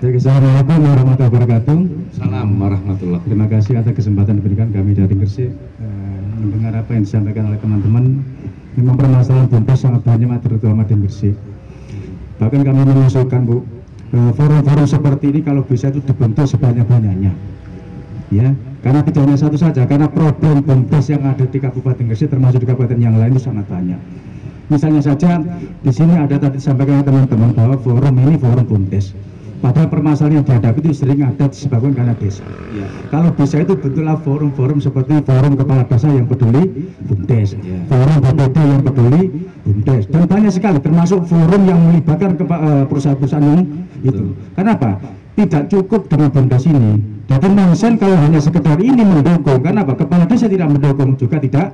Assalamualaikum 0.00 0.80
warahmatullahi 0.80 1.28
wabarakatuh. 1.28 1.78
Salam 2.16 2.56
warahmatullahi 2.56 3.20
Terima 3.20 3.44
kasih 3.52 3.84
atas 3.84 3.92
kesempatan 3.92 4.40
diberikan 4.40 4.72
kami 4.72 4.96
dari 4.96 5.12
Gresik 5.12 5.52
eh, 5.52 6.20
mendengar 6.40 6.72
apa 6.72 6.96
yang 6.96 7.04
disampaikan 7.04 7.52
oleh 7.52 7.60
teman-teman. 7.60 8.24
Memang 8.80 8.96
permasalahan 8.96 9.52
bumdes 9.52 9.76
sangat 9.76 10.00
banyak 10.00 10.40
terutama 10.40 10.88
di 10.88 10.96
Gresik. 11.04 11.36
Bahkan 12.40 12.60
kami 12.64 12.80
mengusulkan 12.80 13.44
Bu, 13.44 13.60
eh, 14.16 14.32
forum-forum 14.32 14.88
seperti 14.88 15.36
ini 15.36 15.40
kalau 15.44 15.60
bisa 15.68 15.92
itu 15.92 16.00
dibentuk 16.00 16.48
sebanyak-banyaknya. 16.48 17.36
Ya, 18.30 18.54
karena 18.86 19.02
tidak 19.02 19.26
hanya 19.26 19.34
satu 19.34 19.58
saja, 19.58 19.82
karena 19.90 20.06
problem 20.06 20.62
bumdes 20.62 21.10
yang 21.10 21.26
ada 21.26 21.42
di 21.42 21.58
Kabupaten 21.58 22.06
Gresik 22.06 22.30
termasuk 22.30 22.62
di 22.62 22.68
kabupaten 22.70 22.94
yang 23.02 23.18
lain 23.18 23.34
itu 23.34 23.42
sangat 23.42 23.66
banyak. 23.66 23.98
Misalnya 24.70 25.02
saja 25.02 25.42
di 25.82 25.90
sini 25.90 26.14
ada 26.14 26.38
tadi 26.38 26.62
disampaikan 26.62 27.02
oleh 27.02 27.06
teman-teman 27.10 27.50
bahwa 27.58 27.74
forum 27.82 28.14
ini 28.22 28.38
forum 28.38 28.62
bumdes. 28.62 29.10
Padahal 29.60 29.92
permasalahan 29.92 30.40
yang 30.40 30.46
dihadapi 30.46 30.78
itu 30.80 31.04
sering 31.04 31.20
ada 31.20 31.44
disebabkan 31.44 31.92
karena 31.92 32.14
desa. 32.16 32.40
Ya. 32.72 32.88
Kalau 33.12 33.28
desa 33.36 33.60
itu 33.60 33.76
betullah 33.76 34.16
forum-forum 34.24 34.80
seperti 34.80 35.20
forum 35.20 35.52
kepala 35.52 35.84
desa 35.84 36.08
yang 36.08 36.24
peduli 36.24 36.88
BUMDes, 37.04 37.60
ya. 37.60 37.76
forum 37.92 38.16
BPD 38.24 38.56
yang 38.56 38.80
peduli 38.80 39.22
BUMDes, 39.68 40.08
dan 40.08 40.24
banyak 40.24 40.52
sekali 40.54 40.78
termasuk 40.80 41.28
forum 41.28 41.62
yang 41.68 41.76
melibatkan 41.76 42.40
eh, 42.40 42.84
perusahaan-perusahaan 42.88 43.44
yang 43.44 43.60
itu. 44.00 44.32
Kenapa? 44.56 44.96
Tidak 45.40 45.72
cukup 45.72 46.04
dengan 46.04 46.28
BUMDes 46.28 46.68
ini. 46.68 47.00
Jadi 47.24 47.48
nonsen 47.48 47.96
kalau 47.96 48.12
hanya 48.20 48.36
sekedar 48.44 48.76
ini 48.76 49.00
mendukung, 49.00 49.64
kenapa? 49.64 49.96
Kepala 49.96 50.28
desa 50.28 50.52
tidak 50.52 50.68
mendukung 50.68 51.16
juga 51.16 51.40
tidak 51.40 51.72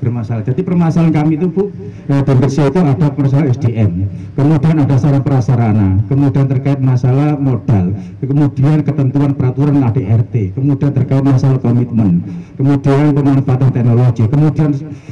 bermasalah. 0.00 0.40
Jadi 0.40 0.64
permasalahan 0.64 1.12
kami 1.12 1.36
itu 1.36 1.52
Bu, 1.52 1.68
Bersih 2.08 2.72
itu 2.72 2.80
ada 2.80 3.08
persoalan 3.12 3.52
SDM, 3.52 3.92
kemudian 4.36 4.76
ada 4.80 4.96
sarana 4.96 5.20
prasarana, 5.20 5.88
kemudian 6.08 6.48
terkait 6.48 6.80
masalah 6.80 7.36
modal, 7.36 7.92
kemudian 8.24 8.80
ketentuan 8.80 9.36
peraturan 9.36 9.84
ADRT, 9.84 10.56
kemudian 10.56 10.90
terkait 10.96 11.20
masalah 11.20 11.60
komitmen, 11.60 12.24
kemudian 12.56 13.12
pemanfaatan 13.12 13.68
teknologi, 13.68 14.24
kemudian 14.28 14.70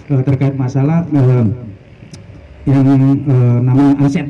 eh, 0.09 0.23
terkait 0.25 0.55
masalah 0.57 1.05
eh, 1.13 1.45
yang 2.65 2.85
eh, 2.89 3.59
namanya 3.61 4.01
aset 4.09 4.29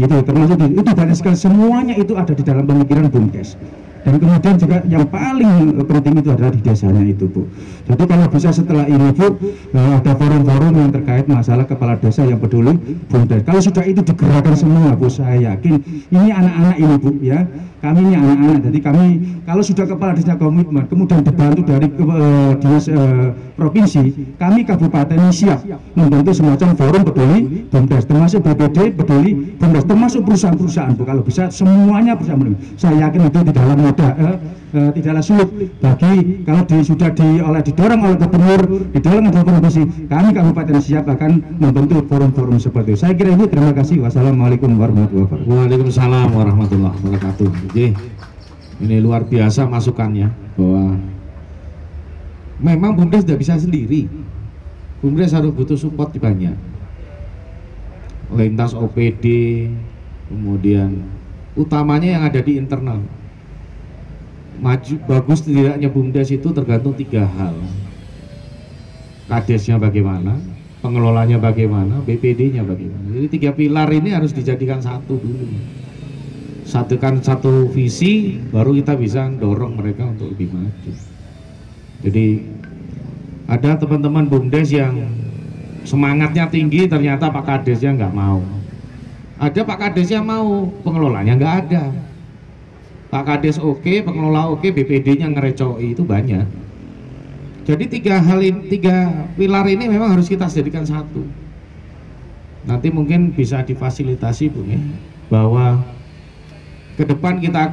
itu 0.00 0.14
termasuk 0.24 0.56
itu 0.64 0.90
sekali 1.12 1.36
semuanya 1.36 1.94
itu 2.00 2.16
ada 2.16 2.32
di 2.32 2.40
dalam 2.40 2.64
pemikiran 2.64 3.12
BUMDes 3.12 3.60
dan 4.00 4.14
kemudian 4.16 4.54
juga 4.56 4.76
yang 4.88 5.04
paling 5.04 5.76
penting 5.84 6.14
itu 6.24 6.28
adalah 6.32 6.52
di 6.52 6.60
desanya 6.64 7.02
itu 7.04 7.28
Bu. 7.28 7.44
Jadi 7.84 8.02
kalau 8.08 8.26
bisa 8.32 8.48
setelah 8.48 8.88
ini 8.88 9.12
Bu 9.12 9.36
eh, 9.76 9.92
ada 10.00 10.12
forum-forum 10.16 10.72
yang 10.72 10.90
terkait 10.94 11.28
masalah 11.28 11.68
kepala 11.68 12.00
desa 12.00 12.24
yang 12.24 12.40
peduli 12.40 12.80
BUMDes 13.12 13.44
kalau 13.44 13.60
sudah 13.60 13.84
itu 13.84 14.00
digerakkan 14.00 14.56
semua 14.56 14.96
Bu 14.96 15.12
saya 15.12 15.52
yakin 15.52 15.84
ini 16.08 16.28
anak-anak 16.32 16.76
ini 16.80 16.96
Bu 16.96 17.10
ya. 17.20 17.40
Kami 17.80 17.96
ini 18.04 18.12
anak-anak. 18.12 18.60
Jadi 18.68 18.78
kami 18.84 19.04
kalau 19.48 19.64
sudah 19.64 19.88
kepala 19.88 20.12
desa 20.12 20.36
komitmen 20.36 20.84
kemudian 20.84 21.24
dibantu 21.24 21.64
dari 21.64 21.88
uh, 21.88 22.52
dinas 22.60 22.92
uh, 22.92 23.32
provinsi 23.56 24.36
kami 24.36 24.68
kabupaten 24.68 25.16
ini 25.16 25.32
siap 25.32 25.64
membentuk 25.96 26.36
semacam 26.36 26.76
forum 26.76 27.02
peduli 27.08 27.64
BUMDes 27.72 28.04
termasuk 28.04 28.44
BPD 28.44 28.92
peduli 28.92 29.56
BUMDes 29.56 29.84
termasuk 29.88 30.20
perusahaan-perusahaan 30.28 30.92
Bu. 30.92 31.08
Kalau 31.08 31.24
bisa 31.24 31.48
semuanya 31.48 32.12
perusahaan 32.20 32.52
saya 32.76 33.08
yakin 33.08 33.32
itu 33.32 33.38
di 33.48 33.52
dalam 33.52 33.80
mudah 33.90 34.10
eh, 34.14 34.36
eh, 34.78 34.90
tidaklah 34.94 35.24
sulit 35.24 35.50
bagi 35.82 36.46
kalau 36.46 36.62
di, 36.62 36.76
sudah 36.86 37.10
di, 37.10 37.28
oleh 37.42 37.60
didorong 37.60 38.00
oleh 38.06 38.16
gubernur 38.16 38.60
didorong 38.94 39.24
oleh 39.26 39.42
provinsi 39.42 39.82
kami 40.06 40.28
kabupaten 40.30 40.78
siap 40.78 41.04
akan 41.10 41.58
membentuk 41.58 42.06
forum-forum 42.06 42.62
seperti 42.62 42.94
itu. 42.94 43.00
Saya 43.02 43.12
kira 43.18 43.34
ini 43.34 43.50
terima 43.50 43.74
kasih. 43.74 43.98
Wassalamualaikum 44.06 44.70
warahmatullahi 44.78 45.26
wabarakatuh. 45.26 45.50
Waalaikumsalam 45.50 46.28
warahmatullahi 46.30 46.94
wabarakatuh. 47.02 47.48
Oke, 47.66 47.86
ini 48.80 48.96
luar 49.02 49.26
biasa 49.26 49.66
masukannya 49.66 50.30
bahwa 50.54 50.96
memang 52.62 52.94
BUMDes 52.94 53.26
tidak 53.26 53.42
bisa 53.42 53.58
sendiri. 53.58 54.06
BUMDes 55.02 55.34
harus 55.34 55.50
butuh 55.50 55.76
support 55.76 56.14
banyak. 56.14 56.54
Lintas 58.30 58.78
OPD 58.78 59.26
kemudian 60.30 61.02
utamanya 61.58 62.14
yang 62.14 62.22
ada 62.22 62.38
di 62.38 62.54
internal 62.54 63.02
maju 64.58 64.94
bagus 65.06 65.46
tidaknya 65.46 65.86
BUMDes 65.86 66.34
itu 66.34 66.48
tergantung 66.50 66.98
tiga 66.98 67.22
hal. 67.24 67.54
Kadesnya 69.30 69.78
bagaimana 69.78 70.42
pengelolanya 70.82 71.38
bagaimana 71.38 72.02
BPD-nya 72.02 72.66
bagaimana. 72.66 73.14
Jadi 73.14 73.28
tiga 73.30 73.54
pilar 73.54 73.86
ini 73.94 74.10
harus 74.10 74.34
dijadikan 74.34 74.82
satu 74.82 75.14
dulu. 75.14 75.46
Satukan 76.66 77.22
satu 77.22 77.70
visi 77.70 78.42
baru 78.50 78.74
kita 78.74 78.98
bisa 78.98 79.30
dorong 79.38 79.78
mereka 79.78 80.10
untuk 80.10 80.34
lebih 80.34 80.50
maju. 80.50 80.92
Jadi 82.00 82.26
ada 83.46 83.78
teman-teman 83.78 84.26
BUMDes 84.26 84.74
yang 84.74 84.98
semangatnya 85.86 86.50
tinggi 86.50 86.90
ternyata 86.90 87.30
Pak 87.30 87.44
Kadesnya 87.46 87.94
nggak 87.94 88.14
mau. 88.14 88.42
Ada 89.40 89.64
Pak 89.64 89.78
Kadesnya 89.78 90.20
mau 90.20 90.68
pengelolanya 90.84 91.38
nggak 91.38 91.54
ada 91.66 92.09
Pak 93.10 93.22
Kades 93.26 93.58
oke, 93.58 94.06
pengelola 94.06 94.54
oke, 94.54 94.70
BPD-nya 94.70 95.26
ngerecoi 95.34 95.98
itu 95.98 96.06
banyak. 96.06 96.46
Jadi 97.66 97.84
tiga 97.90 98.22
hal 98.22 98.38
ini, 98.38 98.70
tiga 98.70 99.26
pilar 99.34 99.66
ini 99.66 99.90
memang 99.90 100.14
harus 100.14 100.30
kita 100.30 100.46
jadikan 100.46 100.86
satu. 100.86 101.22
nanti 102.60 102.92
mungkin 102.92 103.32
bisa 103.32 103.64
difasilitasi 103.64 104.52
Bu 104.52 104.60
ya, 104.68 104.76
bahwa 105.32 105.80
ke 107.00 107.08
depan 107.08 107.40
kita 107.40 107.72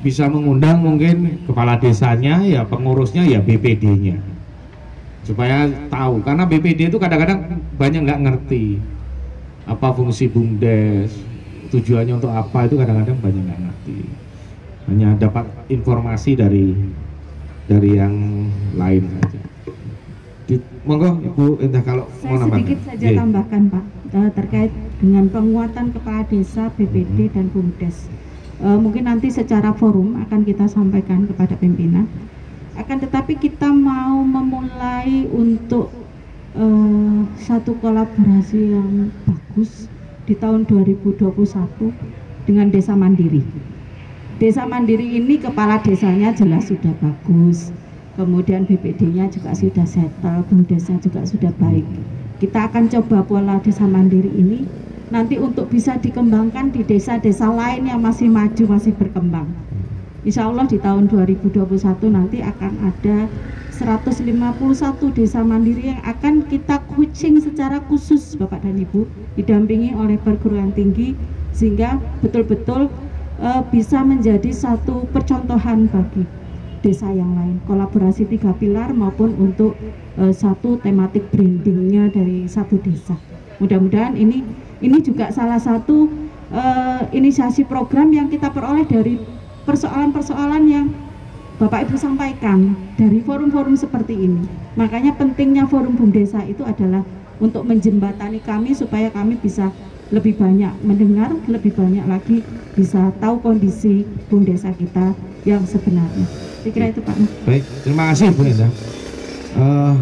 bisa 0.00 0.24
mengundang 0.26 0.80
mungkin 0.80 1.44
kepala 1.44 1.76
desanya 1.76 2.40
ya 2.40 2.64
pengurusnya 2.64 3.28
ya 3.28 3.44
BPD-nya 3.44 4.18
supaya 5.22 5.70
tahu 5.86 6.24
karena 6.26 6.42
BPD 6.48 6.90
itu 6.90 6.98
kadang-kadang 6.98 7.62
banyak 7.78 8.02
nggak 8.02 8.22
ngerti 8.26 8.82
apa 9.62 9.94
fungsi 9.94 10.26
bumdes 10.26 11.14
tujuannya 11.70 12.18
untuk 12.18 12.34
apa 12.34 12.66
itu 12.66 12.74
kadang-kadang 12.74 13.22
banyak 13.22 13.42
nggak 13.46 13.60
ngerti 13.62 13.98
hanya 14.90 15.14
dapat 15.14 15.46
informasi 15.70 16.34
dari 16.34 16.74
dari 17.70 17.90
yang 17.94 18.14
lain 18.74 19.06
saja 19.20 19.40
Di, 20.42 20.58
monggo 20.82 21.22
ibu 21.22 21.62
entah 21.62 21.82
kalau 21.86 22.10
mau 22.10 22.34
Saya 22.34 22.42
nambah 22.42 22.58
sedikit 22.58 22.80
saja 22.82 23.06
Iya. 23.06 23.18
tambahkan 23.22 23.62
Pak 23.70 23.84
eh, 24.12 24.30
terkait 24.36 24.72
dengan 24.98 25.24
penguatan 25.30 25.90
kepala 25.90 26.22
desa, 26.26 26.70
BPD 26.78 27.30
Mm-hmm. 27.30 27.34
dan 27.34 27.46
BUMDes. 27.50 27.96
Eh, 28.62 28.78
mungkin 28.78 29.10
nanti 29.10 29.30
secara 29.30 29.74
forum 29.74 30.14
akan 30.22 30.46
kita 30.46 30.70
sampaikan 30.70 31.26
kepada 31.26 31.58
pimpinan. 31.58 32.06
Akan 32.74 33.02
tetapi 33.02 33.34
kita 33.34 33.70
mau 33.70 34.22
memulai 34.22 35.26
untuk 35.30 35.90
eh, 36.54 37.20
satu 37.38 37.74
kolaborasi 37.78 38.60
yang 38.74 39.10
bagus 39.26 39.86
di 40.26 40.34
tahun 40.38 40.66
2021 40.70 41.22
dengan 42.46 42.66
Desa 42.70 42.94
Mandiri. 42.94 43.42
Desa 44.40 44.64
Mandiri 44.64 45.20
ini 45.20 45.36
kepala 45.36 45.76
desanya 45.84 46.32
jelas 46.32 46.72
sudah 46.72 46.94
bagus, 47.04 47.68
kemudian 48.16 48.64
BPD-nya 48.64 49.28
juga 49.28 49.52
sudah 49.52 49.84
settle, 49.84 50.40
BUMDesnya 50.48 50.96
juga 51.04 51.26
sudah 51.28 51.52
baik. 51.60 51.84
Kita 52.40 52.72
akan 52.72 52.88
coba 52.88 53.22
pola 53.28 53.60
desa 53.62 53.84
mandiri 53.86 54.32
ini 54.32 54.66
nanti 55.12 55.38
untuk 55.38 55.68
bisa 55.70 55.94
dikembangkan 56.00 56.72
di 56.74 56.82
desa-desa 56.82 57.52
lain 57.52 57.86
yang 57.86 58.00
masih 58.00 58.26
maju, 58.32 58.72
masih 58.72 58.96
berkembang. 58.96 59.46
Insya 60.24 60.48
Allah 60.48 60.66
di 60.66 60.80
tahun 60.80 61.06
2021 61.12 61.62
nanti 62.10 62.40
akan 62.40 62.72
ada 62.88 63.28
151 63.74 64.32
desa 65.14 65.42
mandiri 65.44 65.92
yang 65.92 66.02
akan 66.02 66.46
kita 66.48 66.80
coaching 66.94 67.38
secara 67.38 67.82
khusus 67.90 68.38
Bapak 68.38 68.62
dan 68.64 68.80
Ibu 68.80 69.06
didampingi 69.36 69.92
oleh 69.94 70.16
perguruan 70.18 70.70
tinggi 70.72 71.14
sehingga 71.52 72.00
betul-betul 72.24 72.88
eh, 73.42 73.62
bisa 73.74 74.06
menjadi 74.06 74.54
satu 74.54 75.10
percontohan 75.10 75.90
bagi 75.90 76.24
desa 76.82 77.06
yang 77.14 77.38
lain 77.38 77.62
kolaborasi 77.66 78.26
tiga 78.26 78.50
pilar 78.58 78.90
maupun 78.94 79.34
untuk 79.38 79.74
eh, 80.18 80.30
satu 80.30 80.78
tematik 80.78 81.26
brandingnya 81.34 82.10
dari 82.14 82.46
satu 82.46 82.78
desa. 82.78 83.18
Mudah-mudahan 83.58 84.14
ini 84.14 84.46
ini 84.82 84.98
juga 85.02 85.34
salah 85.34 85.58
satu 85.58 86.06
eh, 86.54 87.02
inisiasi 87.10 87.66
program 87.66 88.14
yang 88.14 88.30
kita 88.30 88.50
peroleh 88.50 88.86
dari 88.86 89.18
persoalan-persoalan 89.66 90.64
yang 90.70 90.86
Bapak 91.62 91.86
Ibu 91.86 91.94
sampaikan 91.94 92.74
dari 92.98 93.22
forum-forum 93.22 93.78
seperti 93.78 94.18
ini. 94.18 94.42
Makanya 94.74 95.14
pentingnya 95.14 95.68
forum 95.70 95.94
BUM 95.94 96.10
Desa 96.10 96.42
itu 96.42 96.66
adalah 96.66 97.06
untuk 97.38 97.62
menjembatani 97.62 98.42
kami 98.42 98.74
supaya 98.74 99.12
kami 99.14 99.38
bisa 99.38 99.70
lebih 100.12 100.36
banyak 100.36 100.72
mendengar, 100.84 101.32
lebih 101.48 101.72
banyak 101.72 102.04
lagi 102.04 102.44
bisa 102.76 103.08
tahu 103.16 103.40
kondisi 103.40 104.04
BUM 104.28 104.44
Desa 104.44 104.68
kita 104.76 105.16
yang 105.48 105.64
sebenarnya. 105.64 106.28
Saya 106.60 106.70
kira 106.70 106.86
itu 106.92 107.00
Pak. 107.00 107.16
Baik, 107.48 107.64
terima 107.80 108.12
kasih 108.12 108.30
Bu 108.36 108.44
Indah. 108.44 108.70
Eh, 109.52 109.94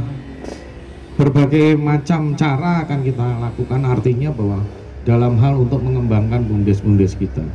berbagai 1.15 1.79
macam 1.79 2.35
cara 2.35 2.83
akan 2.83 3.01
kita 3.07 3.27
lakukan 3.39 3.81
artinya 3.87 4.35
bahwa 4.35 4.59
dalam 5.07 5.39
hal 5.39 5.63
untuk 5.63 5.81
mengembangkan 5.81 6.43
bumdes-bumdes 6.45 7.15
kita. 7.15 7.47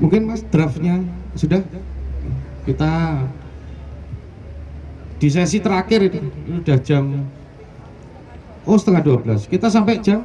Mungkin 0.00 0.30
Mas 0.30 0.46
draftnya 0.46 1.04
sudah 1.36 1.60
kita 2.64 3.26
di 5.20 5.28
sesi 5.28 5.60
terakhir 5.60 6.08
ini 6.08 6.20
udah 6.64 6.78
jam 6.80 7.28
oh 8.64 8.76
setengah 8.80 9.20
12 9.20 9.52
kita 9.52 9.68
sampai 9.68 10.00
jam 10.00 10.24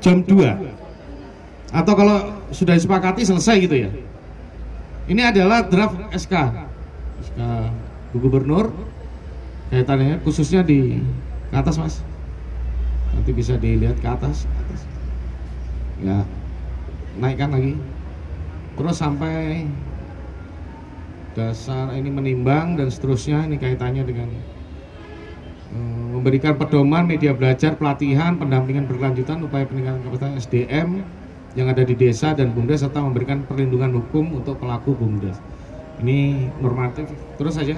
jam 0.00 0.22
2 0.22 0.78
atau 1.68 1.92
kalau 1.92 2.18
sudah 2.48 2.74
disepakati 2.74 3.28
selesai 3.28 3.56
gitu 3.60 3.76
ya. 3.76 3.90
Ini 5.08 5.32
adalah 5.32 5.64
draft 5.64 5.96
SK 6.12 6.34
SK 7.24 7.40
Bu 8.12 8.16
Gubernur 8.24 8.72
kaitannya 9.68 10.20
khususnya 10.24 10.64
di 10.64 11.00
ke 11.48 11.56
atas 11.56 11.76
mas. 11.76 11.96
Nanti 13.12 13.32
bisa 13.32 13.56
dilihat 13.56 14.00
ke 14.00 14.08
atas, 14.08 14.44
ke 14.44 14.56
atas. 14.64 14.80
ya 16.04 16.18
naikkan 17.18 17.50
lagi. 17.52 17.74
Terus 18.78 18.96
sampai 18.96 19.66
dasar 21.34 21.90
ini 21.94 22.10
menimbang 22.10 22.78
dan 22.78 22.88
seterusnya 22.88 23.46
ini 23.46 23.58
kaitannya 23.58 24.06
dengan 24.06 24.30
memberikan 25.68 26.56
pedoman 26.56 27.04
media 27.04 27.36
belajar 27.36 27.76
pelatihan 27.76 28.40
pendampingan 28.40 28.88
berkelanjutan 28.88 29.44
upaya 29.44 29.68
peningkatan 29.68 30.00
kapasitas 30.00 30.48
SDM 30.48 31.04
yang 31.56 31.68
ada 31.68 31.84
di 31.84 31.92
desa 31.92 32.32
dan 32.32 32.56
bumdes 32.56 32.80
serta 32.80 33.04
memberikan 33.04 33.44
perlindungan 33.44 33.92
hukum 34.00 34.40
untuk 34.40 34.56
pelaku 34.60 34.96
bumdes. 34.96 35.36
Ini 36.00 36.48
normatif 36.62 37.10
terus 37.36 37.58
saja. 37.58 37.76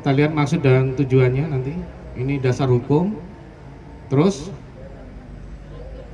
Kita 0.00 0.10
lihat 0.12 0.32
maksud 0.32 0.64
dan 0.64 0.96
tujuannya 0.96 1.44
nanti. 1.52 1.74
Ini 2.16 2.40
dasar 2.40 2.72
hukum. 2.72 3.12
Terus 4.08 4.48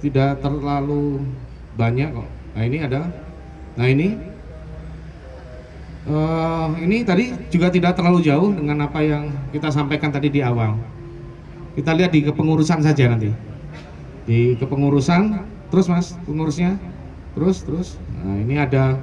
tidak 0.03 0.43
terlalu 0.43 1.23
banyak 1.79 2.11
kok. 2.11 2.29
Nah 2.59 2.63
ini 2.67 2.79
ada. 2.83 3.07
Nah 3.79 3.87
ini 3.87 4.19
Eh, 6.03 6.69
ini 6.83 7.07
tadi 7.07 7.31
juga 7.47 7.71
tidak 7.71 7.95
terlalu 7.95 8.27
jauh 8.27 8.51
dengan 8.51 8.91
apa 8.91 8.99
yang 9.07 9.31
kita 9.55 9.71
sampaikan 9.71 10.11
tadi 10.11 10.35
di 10.35 10.43
awal. 10.43 10.75
Kita 11.79 11.95
lihat 11.95 12.11
di 12.11 12.27
kepengurusan 12.27 12.83
saja 12.83 13.07
nanti. 13.07 13.31
Di 14.27 14.59
kepengurusan 14.59 15.47
terus 15.71 15.87
mas 15.87 16.19
pengurusnya. 16.27 16.75
Terus 17.39 17.63
terus. 17.63 17.89
Nah 18.19 18.35
ini 18.35 18.59
ada 18.59 18.99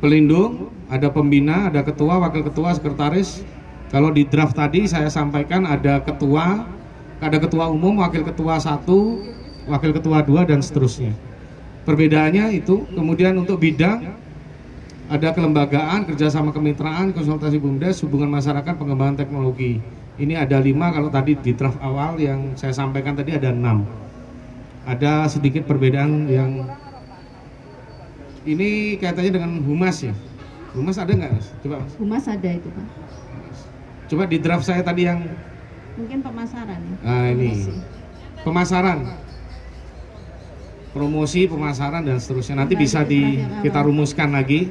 pelindung 0.00 0.72
ada 0.88 1.12
pembina 1.12 1.68
ada 1.68 1.84
ketua 1.84 2.16
wakil 2.16 2.48
ketua 2.48 2.72
sekretaris. 2.72 3.44
Kalau 3.92 4.08
di 4.08 4.24
draft 4.24 4.56
tadi 4.56 4.88
saya 4.88 5.12
sampaikan 5.12 5.68
ada 5.68 6.00
ketua 6.00 6.64
ada 7.20 7.36
ketua 7.36 7.68
umum 7.68 8.00
wakil 8.00 8.24
ketua 8.24 8.56
satu 8.56 9.20
wakil 9.68 9.92
ketua 9.92 10.24
dua 10.24 10.48
dan 10.48 10.64
seterusnya. 10.64 11.12
Perbedaannya 11.84 12.56
itu 12.56 12.88
kemudian 12.96 13.36
untuk 13.36 13.60
bidang 13.60 14.25
ada 15.06 15.30
kelembagaan, 15.30 16.02
kerjasama 16.02 16.50
kemitraan, 16.50 17.14
konsultasi 17.14 17.62
bumdes, 17.62 18.02
hubungan 18.02 18.26
masyarakat, 18.30 18.74
pengembangan 18.74 19.22
teknologi. 19.22 19.78
Ini 20.18 20.34
ada 20.34 20.58
lima, 20.58 20.90
kalau 20.90 21.12
tadi 21.12 21.38
di 21.38 21.52
draft 21.54 21.78
awal 21.78 22.18
yang 22.18 22.58
saya 22.58 22.74
sampaikan 22.74 23.14
tadi 23.14 23.36
ada 23.36 23.54
enam. 23.54 23.86
Ada 24.86 25.30
sedikit 25.30 25.66
perbedaan 25.66 26.26
yang 26.30 26.66
ini 28.46 28.94
kaitannya 29.02 29.32
dengan 29.34 29.52
humas 29.66 30.06
ya. 30.06 30.14
Humas 30.74 30.96
ada 30.98 31.10
nggak? 31.10 31.32
Coba 31.66 31.74
Mas. 31.82 31.92
Humas 31.98 32.24
ada 32.30 32.50
itu 32.50 32.68
Pak. 32.70 32.86
Coba 34.06 34.22
di 34.30 34.38
draft 34.38 34.64
saya 34.66 34.82
tadi 34.86 35.06
yang 35.06 35.26
Mungkin 35.96 36.20
pemasaran 36.20 36.76
ya. 36.76 36.96
nah 37.00 37.24
ini 37.32 37.72
pemasaran, 38.44 38.98
promosi, 40.92 41.48
pemasaran 41.48 42.04
dan 42.04 42.20
seterusnya. 42.20 42.60
Nanti 42.62 42.76
bisa 42.76 43.00
di 43.02 43.40
kita 43.64 43.80
rumuskan 43.82 44.36
lagi. 44.36 44.68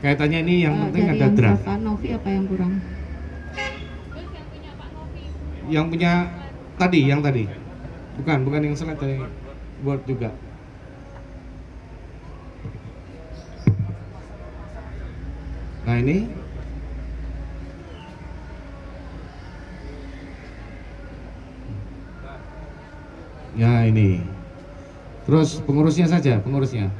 Kaitannya 0.00 0.38
ini 0.48 0.54
yang 0.64 0.74
Eh, 0.76 0.80
penting 0.88 1.04
ada 1.12 1.16
yang 1.20 1.34
draft. 1.36 1.60
Bapak 1.60 1.78
Novi 1.84 2.08
apa 2.16 2.28
yang 2.32 2.44
kurang? 2.48 2.72
yang 5.70 5.86
punya 5.86 6.26
tadi 6.74 7.00
yang 7.06 7.22
tadi. 7.22 7.46
Bukan 8.18 8.42
bukan 8.42 8.60
yang 8.66 8.74
slide 8.74 8.98
tadi 8.98 9.22
buat 9.86 10.02
juga. 10.02 10.34
Nah 15.86 15.96
ini. 16.00 16.18
Ya 23.58 23.84
ini. 23.86 24.22
Terus 25.26 25.60
pengurusnya 25.62 26.06
saja 26.10 26.38
pengurusnya 26.42 26.90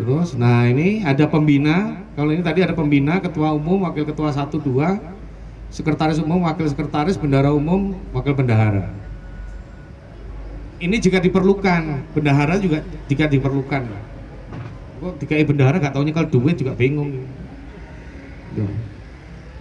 terus 0.00 0.32
nah 0.32 0.64
ini 0.64 1.04
ada 1.04 1.28
pembina 1.28 2.00
kalau 2.16 2.32
ini 2.32 2.40
tadi 2.40 2.64
ada 2.64 2.72
pembina 2.72 3.20
ketua 3.20 3.52
umum 3.52 3.84
wakil 3.84 4.08
ketua 4.08 4.32
satu 4.32 4.56
dua 4.56 4.96
sekretaris 5.70 6.18
umum, 6.18 6.44
wakil 6.44 6.66
sekretaris, 6.66 7.16
bendahara 7.16 7.54
umum, 7.54 7.94
wakil 8.10 8.34
bendahara. 8.34 8.90
Ini 10.82 10.96
jika 10.98 11.22
diperlukan, 11.22 12.10
bendahara 12.12 12.58
juga 12.58 12.82
jika 13.06 13.30
diperlukan. 13.30 13.86
Kok 15.00 15.14
DKI 15.22 15.44
bendahara 15.46 15.80
nggak 15.80 15.94
taunya 15.96 16.12
kalau 16.12 16.28
duit 16.28 16.58
juga 16.60 16.76
bingung. 16.76 17.24
Tuh. 18.52 18.68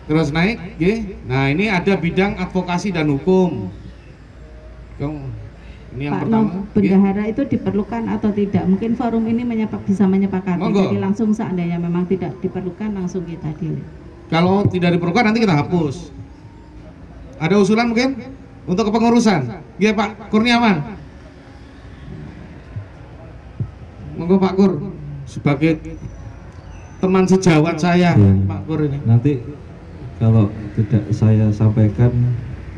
Terus 0.09 0.33
naik, 0.33 0.57
ya. 0.81 1.05
Nah 1.29 1.53
ini 1.53 1.69
ada 1.69 1.93
bidang 1.93 2.41
advokasi 2.41 2.89
dan 2.89 3.13
hukum. 3.13 3.69
Ini 5.89 6.03
yang 6.05 6.13
Pak 6.13 6.21
pertama. 6.29 6.45
Noh, 6.45 6.63
bendahara 6.77 7.23
itu 7.25 7.41
diperlukan 7.49 8.03
atau 8.13 8.29
tidak? 8.29 8.63
Mungkin 8.69 8.93
forum 8.93 9.25
ini 9.25 9.41
menyepak, 9.41 9.81
bisa 9.89 10.05
menyepakati. 10.05 10.61
Monggo. 10.61 10.85
Jadi 10.85 10.97
langsung 11.01 11.33
seandainya 11.33 11.81
memang 11.81 12.05
tidak 12.05 12.37
diperlukan 12.45 12.93
langsung 12.93 13.25
kita 13.25 13.49
delete. 13.57 13.81
Kalau 14.29 14.61
tidak 14.69 14.93
diperlukan 14.93 15.33
nanti 15.33 15.39
kita 15.41 15.57
hapus. 15.57 16.13
Ada 17.41 17.57
usulan 17.57 17.89
mungkin 17.89 18.21
untuk 18.69 18.93
kepengurusan? 18.93 19.49
Iya 19.81 19.97
Pak 19.97 20.29
Kurniawan. 20.29 20.99
Monggo 24.19 24.35
Pak 24.37 24.53
Kur 24.53 24.71
sebagai 25.25 25.79
teman 26.99 27.23
sejawat 27.25 27.79
saya 27.79 28.13
Iya. 28.13 28.45
Pak 28.45 28.59
Kur 28.69 28.85
ini. 28.85 28.99
Nanti 29.07 29.41
kalau 30.19 30.51
tidak 30.75 31.03
saya 31.15 31.49
sampaikan 31.49 32.11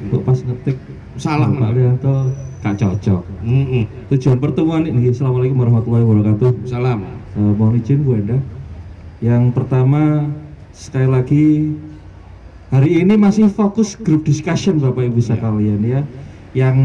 untuk 0.08 0.24
pas 0.24 0.40
ngetik 0.40 0.78
Salah, 1.20 1.52
Pak 1.52 1.76
Mas. 1.76 2.51
Gak 2.62 2.78
cocok. 2.78 3.26
Mm-mm. 3.42 3.90
Tujuan 4.14 4.38
pertemuan 4.38 4.86
ini, 4.86 5.10
Assalamualaikum 5.10 5.58
warahmatullahi 5.66 6.06
wabarakatuh. 6.06 6.70
Salam. 6.70 7.10
Eh, 7.34 7.54
mohon 7.58 7.82
izin 7.82 8.06
Bu 8.06 8.22
Enda. 8.22 8.38
Yang 9.18 9.44
pertama 9.58 10.30
sekali 10.70 11.10
lagi 11.10 11.46
hari 12.70 13.02
ini 13.02 13.18
masih 13.18 13.50
fokus 13.50 13.98
group 13.98 14.30
discussion 14.30 14.78
Bapak 14.78 15.10
Ibu 15.10 15.20
sekalian 15.26 15.82
ya, 15.82 16.02
yang 16.54 16.78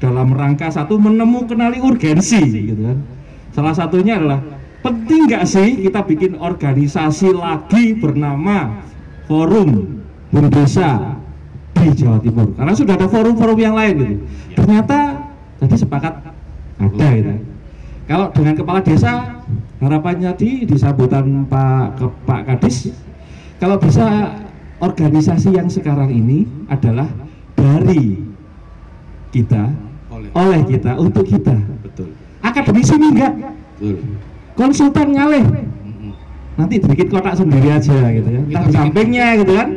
dalam 0.00 0.32
rangka 0.32 0.72
satu 0.72 0.96
menemu 0.96 1.44
kenali 1.48 1.84
urgensi 1.84 2.40
gitu 2.72 2.80
kan. 2.80 2.98
Salah 3.52 3.76
satunya 3.76 4.16
adalah 4.16 4.40
penting 4.80 5.28
nggak 5.28 5.44
sih 5.44 5.84
kita 5.84 6.00
bikin 6.04 6.40
organisasi 6.40 7.32
lagi 7.32 7.96
bernama 7.96 8.84
Forum 9.28 10.00
Bum 10.32 10.46
Desa 10.52 11.13
di 11.84 11.90
Jawa 12.00 12.18
Timur 12.24 12.48
karena 12.56 12.72
sudah 12.72 12.94
ada 12.96 13.06
forum-forum 13.12 13.58
yang 13.60 13.76
lain 13.76 13.94
gitu. 14.00 14.14
Ternyata 14.56 14.98
tadi 15.60 15.76
sepakat 15.76 16.14
ada 16.80 17.08
gitu. 17.12 17.32
Kalau 18.04 18.26
dengan 18.36 18.54
kepala 18.56 18.80
desa 18.84 19.12
harapannya 19.84 20.32
di 20.36 20.64
di 20.64 20.76
sambutan 20.80 21.44
Pak 21.44 22.00
ke 22.00 22.06
Pak 22.24 22.40
Kadis 22.48 22.92
kalau 23.60 23.76
bisa 23.76 24.36
organisasi 24.80 25.56
yang 25.56 25.68
sekarang 25.68 26.08
ini 26.08 26.48
adalah 26.68 27.08
dari 27.56 28.20
kita 29.30 29.72
Oleh. 30.10 30.30
oleh 30.32 30.60
kita 30.68 30.96
untuk 30.96 31.26
kita 31.26 31.56
Betul. 31.84 32.12
akademisi 32.40 32.94
enggak 32.96 33.34
Betul. 33.78 33.96
konsultan 34.54 35.08
ngalih 35.14 35.44
nanti 36.54 36.78
bikin 36.78 37.08
kotak 37.10 37.34
sendiri 37.34 37.68
aja 37.74 37.98
gitu 38.14 38.28
ya 38.30 38.40
entah 38.46 38.62
di 38.62 38.72
sampingnya 38.72 39.26
gitu 39.42 39.52
kan 39.58 39.68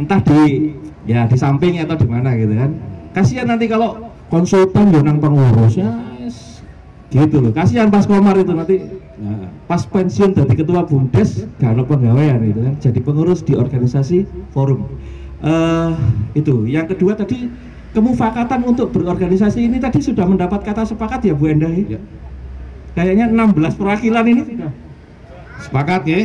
entah 0.00 0.20
di 0.24 0.72
ya 1.08 1.24
di 1.24 1.36
samping 1.40 1.80
atau 1.80 1.96
di 1.96 2.06
mana 2.06 2.36
gitu 2.36 2.52
kan. 2.52 2.70
Kasihan 3.16 3.48
nanti 3.48 3.64
kalau 3.64 4.12
konsultan 4.28 4.92
ya 4.92 5.00
nang 5.00 5.18
pengurus. 5.18 5.80
Ya 5.80 5.88
yes. 6.20 6.60
gitu 7.08 7.40
loh. 7.40 7.52
Kasihan 7.56 7.88
pas 7.88 8.04
komar 8.04 8.36
itu 8.36 8.52
nanti. 8.52 8.84
Nah, 9.18 9.50
pas 9.66 9.82
pensiun 9.82 10.30
dari 10.30 10.54
ketua 10.54 10.86
bumdes 10.86 11.42
gak 11.58 11.74
ada 11.74 11.82
penggawean 11.82 12.38
gitu 12.44 12.60
kan. 12.62 12.74
Jadi 12.78 12.98
pengurus 13.02 13.40
di 13.42 13.56
organisasi 13.56 14.28
forum. 14.52 14.84
Eh 15.40 15.92
itu. 16.36 16.68
Yang 16.68 16.94
kedua 16.94 17.16
tadi 17.16 17.48
kemufakatan 17.96 18.68
untuk 18.68 18.92
berorganisasi 18.92 19.64
ini 19.64 19.80
tadi 19.80 20.04
sudah 20.04 20.28
mendapat 20.28 20.60
kata 20.60 20.84
sepakat 20.84 21.24
ya 21.24 21.34
Bu 21.34 21.48
Endah 21.48 21.72
ya? 21.72 21.96
Ya. 21.96 22.00
kayaknya 22.94 23.26
16 23.32 23.80
perwakilan 23.80 24.24
ini. 24.28 24.42
Sudah. 24.44 24.72
Sepakat 25.58 26.02
ya? 26.06 26.20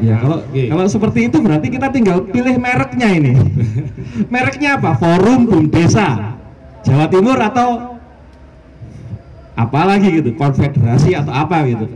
Ya 0.00 0.16
kalau 0.16 0.38
Oke. 0.40 0.62
kalau 0.72 0.84
seperti 0.88 1.20
itu 1.28 1.36
berarti 1.42 1.68
kita 1.68 1.92
tinggal 1.92 2.24
pilih 2.24 2.56
mereknya 2.56 3.08
ini. 3.12 3.32
mereknya 4.32 4.80
apa? 4.80 4.96
Forum 4.96 5.44
Bum 5.44 5.64
Desa 5.68 6.38
Jawa 6.86 7.06
Timur 7.12 7.36
atau 7.36 7.98
apa 9.52 9.80
lagi 9.84 10.08
gitu? 10.08 10.32
Konfederasi 10.32 11.12
atau 11.12 11.32
apa 11.34 11.66
gitu? 11.68 11.86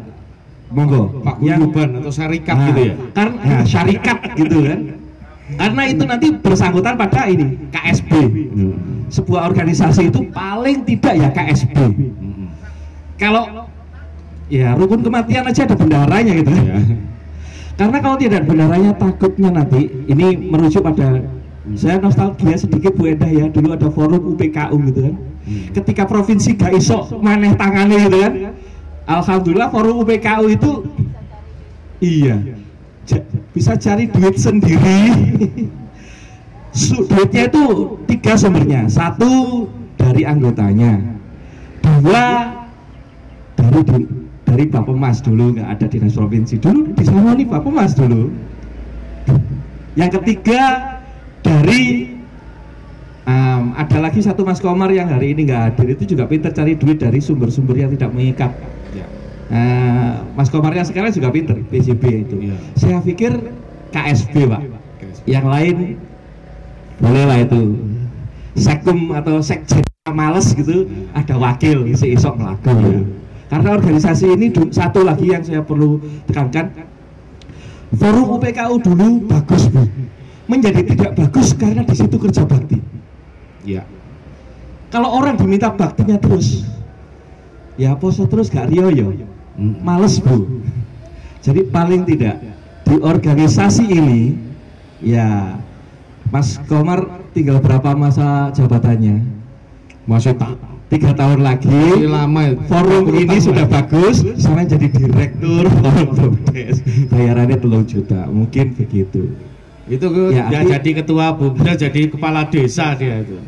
Monggo. 0.71 1.23
Pak 1.23 1.39
Guyuban 1.41 2.03
atau 2.03 2.11
syarikat 2.11 2.57
Nah, 2.59 2.67
gitu 2.69 2.81
ya? 2.83 2.95
Karena 3.15 3.39
ya, 3.47 3.59
syarikat 3.65 4.19
gitu 4.35 4.57
kan. 4.67 4.81
Karena 5.47 5.83
itu 5.87 6.03
nanti 6.03 6.27
bersangkutan 6.35 6.99
pada 6.99 7.31
ini 7.31 7.71
KSB. 7.71 8.11
Sebuah 9.15 9.47
organisasi 9.47 10.11
itu 10.11 10.27
paling 10.35 10.83
tidak 10.83 11.15
ya 11.15 11.29
KSB. 11.31 11.77
Kalau 13.17 13.71
ya 14.51 14.75
rukun 14.75 15.07
kematian 15.07 15.47
aja 15.47 15.63
ada 15.65 15.77
bendaharanya 15.79 16.33
gitu. 16.35 16.51
Ya. 16.51 16.79
Karena 17.77 18.01
kalau 18.01 18.17
tidak 18.17 18.41
ada 18.41 18.49
bendaharanya 18.49 18.93
takutnya 18.97 19.51
nanti 19.53 19.93
ini 20.09 20.49
merujuk 20.49 20.81
pada 20.81 21.21
saya 21.77 22.01
nostalgia 22.01 22.57
sedikit 22.57 22.97
Bu 22.97 23.13
Endah 23.13 23.29
ya. 23.29 23.53
Dulu 23.53 23.77
ada 23.77 23.93
forum 23.93 24.33
UPKU 24.33 24.77
gitu 24.89 25.01
kan. 25.13 25.15
Ketika 25.77 26.03
provinsi 26.09 26.57
gak 26.57 26.73
iso 26.73 27.05
maneh 27.21 27.53
tangannya 27.53 28.09
gitu 28.09 28.19
kan. 28.25 28.33
Alhamdulillah 29.07 29.69
forum 29.69 30.03
UPKU 30.03 30.45
itu 30.51 30.73
iya 32.01 32.41
ja- 33.05 33.27
bisa 33.53 33.77
cari 33.77 34.09
duit 34.09 34.37
sendiri. 34.41 34.99
Duitnya 37.09 37.45
itu 37.49 37.65
tiga 38.09 38.37
sumbernya. 38.41 38.89
Satu 38.89 39.65
dari 40.01 40.25
anggotanya. 40.25 41.01
Dua 41.85 42.27
dari 43.57 43.81
dari 44.47 44.65
Bapemas 44.71 45.19
dulu 45.21 45.59
nggak 45.59 45.69
ada 45.69 45.87
dinas 45.91 46.15
provinsi. 46.15 46.63
Dulu 46.63 46.95
di 46.95 47.05
sana 47.05 47.35
nih 47.35 47.45
Bapemas 47.51 47.93
dulu. 47.99 48.31
Yang 49.99 50.23
ketiga 50.23 50.63
dari 51.43 52.15
um, 53.27 53.75
ada 53.75 53.99
lagi 53.99 54.23
satu 54.23 54.47
Mas 54.47 54.63
Komar 54.63 54.95
yang 54.95 55.11
hari 55.11 55.35
ini 55.35 55.51
nggak 55.51 55.63
hadir. 55.75 55.99
Itu 55.99 56.15
juga 56.15 56.31
pinter 56.31 56.55
cari 56.55 56.79
duit 56.79 57.03
dari 57.03 57.19
sumber-sumber 57.19 57.75
yang 57.75 57.91
tidak 57.99 58.15
mengikat. 58.15 58.55
Ya. 58.95 59.07
Nah, 59.51 60.23
Mas 60.39 60.49
Komarnya 60.49 60.87
sekarang 60.87 61.11
juga 61.11 61.35
pinter 61.35 61.59
PJB 61.67 62.03
itu. 62.31 62.37
Iya. 62.47 62.57
saya 62.79 62.99
pikir 63.03 63.35
KSB 63.91 64.47
pak. 64.47 64.63
Yang 65.27 65.47
lain 65.51 65.77
boleh 67.03 67.25
lah 67.27 67.39
itu. 67.43 67.63
Sekum 68.57 69.13
atau 69.13 69.43
sekjen 69.45 69.85
males 70.07 70.55
gitu 70.55 70.87
ada 71.13 71.35
wakil 71.35 71.83
si 71.99 72.15
isok 72.15 72.41
melaku 72.41 73.05
karena 73.47 73.69
organisasi 73.79 74.27
ini 74.35 74.47
satu 74.75 75.07
lagi 75.07 75.31
yang 75.31 75.43
saya 75.47 75.63
perlu 75.63 76.03
tekankan. 76.27 76.75
Forum 77.95 78.37
UPKU 78.37 78.75
dulu 78.83 79.07
bagus 79.31 79.71
bu. 79.71 79.87
Menjadi 80.51 80.83
tidak 80.83 81.15
bagus 81.15 81.55
karena 81.55 81.87
di 81.87 81.95
situ 81.95 82.17
kerja 82.19 82.43
bakti. 82.47 82.79
Iya. 83.67 83.83
kalau 84.95 85.11
orang 85.11 85.35
diminta 85.35 85.75
baktinya 85.75 86.23
terus 86.23 86.63
ya 87.75 87.99
poso 87.99 88.31
terus 88.31 88.47
gak 88.47 88.71
rio 88.71 88.91
yo. 88.91 89.11
Males 89.59 90.19
bu. 90.23 90.63
Jadi 91.43 91.67
paling 91.71 92.03
tidak 92.07 92.43
di 92.87 92.99
organisasi 92.99 93.85
ini 93.87 94.35
ya 95.03 95.59
Mas 96.31 96.59
Komar 96.67 97.07
tinggal 97.31 97.63
berapa 97.63 97.95
masa 97.95 98.51
jabatannya? 98.55 99.23
Masih 100.07 100.35
tak 100.39 100.55
tiga 100.87 101.11
tahun 101.19 101.43
lagi 101.43 101.67
Masih 101.67 102.07
lama 102.11 102.43
itu. 102.47 102.63
forum 102.71 103.03
40 103.11 103.25
ini 103.27 103.37
sudah 103.43 103.67
bagus 103.67 104.23
sama 104.39 104.63
jadi 104.63 104.87
direktur 104.87 105.67
forum 105.83 106.09
Bumdes. 106.15 106.79
Bayarannya 107.11 107.59
telung 107.59 107.85
juta 107.87 108.31
mungkin 108.31 108.71
begitu. 108.79 109.35
Itu 109.87 110.07
ke, 110.11 110.35
Ya, 110.35 110.51
ya, 110.51 110.61
jadi 110.79 111.03
ketua 111.03 111.35
bumdes 111.39 111.79
jadi 111.79 112.11
kepala 112.11 112.47
desa 112.51 112.95
dia 112.99 113.23
itu. 113.23 113.39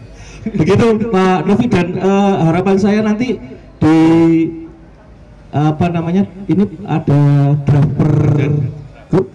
Begitu 0.55 1.11
Pak 1.11 1.39
Novi 1.47 1.67
dan 1.67 1.99
eh, 1.99 2.35
harapan 2.47 2.77
saya 2.79 3.01
nanti 3.03 3.39
di 3.79 3.99
apa 5.51 5.87
namanya 5.91 6.27
ini 6.47 6.63
ada 6.87 7.21
grup. 9.11 9.27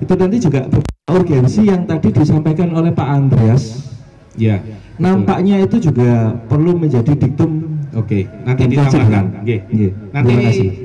Itu 0.00 0.12
nanti 0.16 0.36
juga 0.40 0.60
urgensi 1.08 1.60
yang 1.68 1.84
tadi 1.84 2.08
disampaikan 2.12 2.72
oleh 2.72 2.92
Pak 2.92 3.08
Andreas. 3.08 3.92
Ya 4.36 4.60
nampaknya 4.96 5.60
itu 5.60 5.76
juga 5.78 6.34
perlu 6.46 6.72
menjadi 6.74 7.12
diktum 7.12 7.52
oke 7.92 8.18
nanti 8.42 8.62
ditambahkan. 8.66 8.96
pelajaran. 8.96 9.24
Nggih. 9.44 9.60
Nggih, 9.68 9.90
nanti 10.10 10.34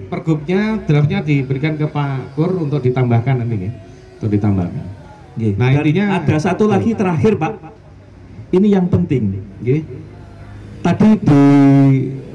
pergubnya 0.08 0.62
draftnya 0.82 1.20
diberikan 1.22 1.74
ke 1.76 1.86
Pak 1.86 2.36
Kur 2.36 2.52
untuk 2.58 2.80
ditambahkan 2.80 3.40
nanti 3.40 3.68
ya. 3.68 3.72
Untuk 4.20 4.30
ditambahkan. 4.32 4.84
Nggih. 5.36 5.52
Nah, 5.56 5.68
Dan 5.72 5.80
intinya- 5.82 6.10
ada 6.18 6.36
satu 6.38 6.68
lagi 6.68 6.92
terakhir 6.92 7.36
Pak. 7.36 7.54
Ini 8.52 8.68
yang 8.70 8.88
penting. 8.88 9.40
Nggih. 9.60 9.82
tadi 10.82 11.14
di 11.14 11.42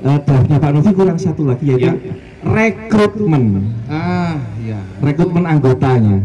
eh, 0.01 0.19
draftnya 0.23 0.57
Pak 0.57 0.71
Novi 0.71 0.91
kurang 0.95 1.19
satu 1.19 1.43
lagi 1.45 1.67
yaitu 1.67 1.91
Ya. 1.91 2.15
rekrutmen. 2.47 3.75
Ah 3.85 4.39
ya 4.63 4.79
rekrutmen 5.03 5.43
anggotanya. 5.43 6.23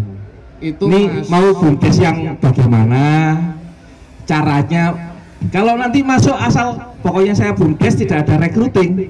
Itu 0.61 0.85
ini 0.85 1.09
Mas- 1.09 1.25
mau 1.27 1.49
bumdes 1.51 1.97
yang 1.97 2.37
bagaimana 2.37 3.01
caranya 4.23 5.10
kalau 5.49 5.73
nanti 5.73 6.05
masuk 6.05 6.37
asal 6.37 6.77
pokoknya 7.01 7.33
saya 7.33 7.51
bumdes 7.57 7.97
tidak 7.97 8.29
ada 8.29 8.37
recruiting 8.45 9.09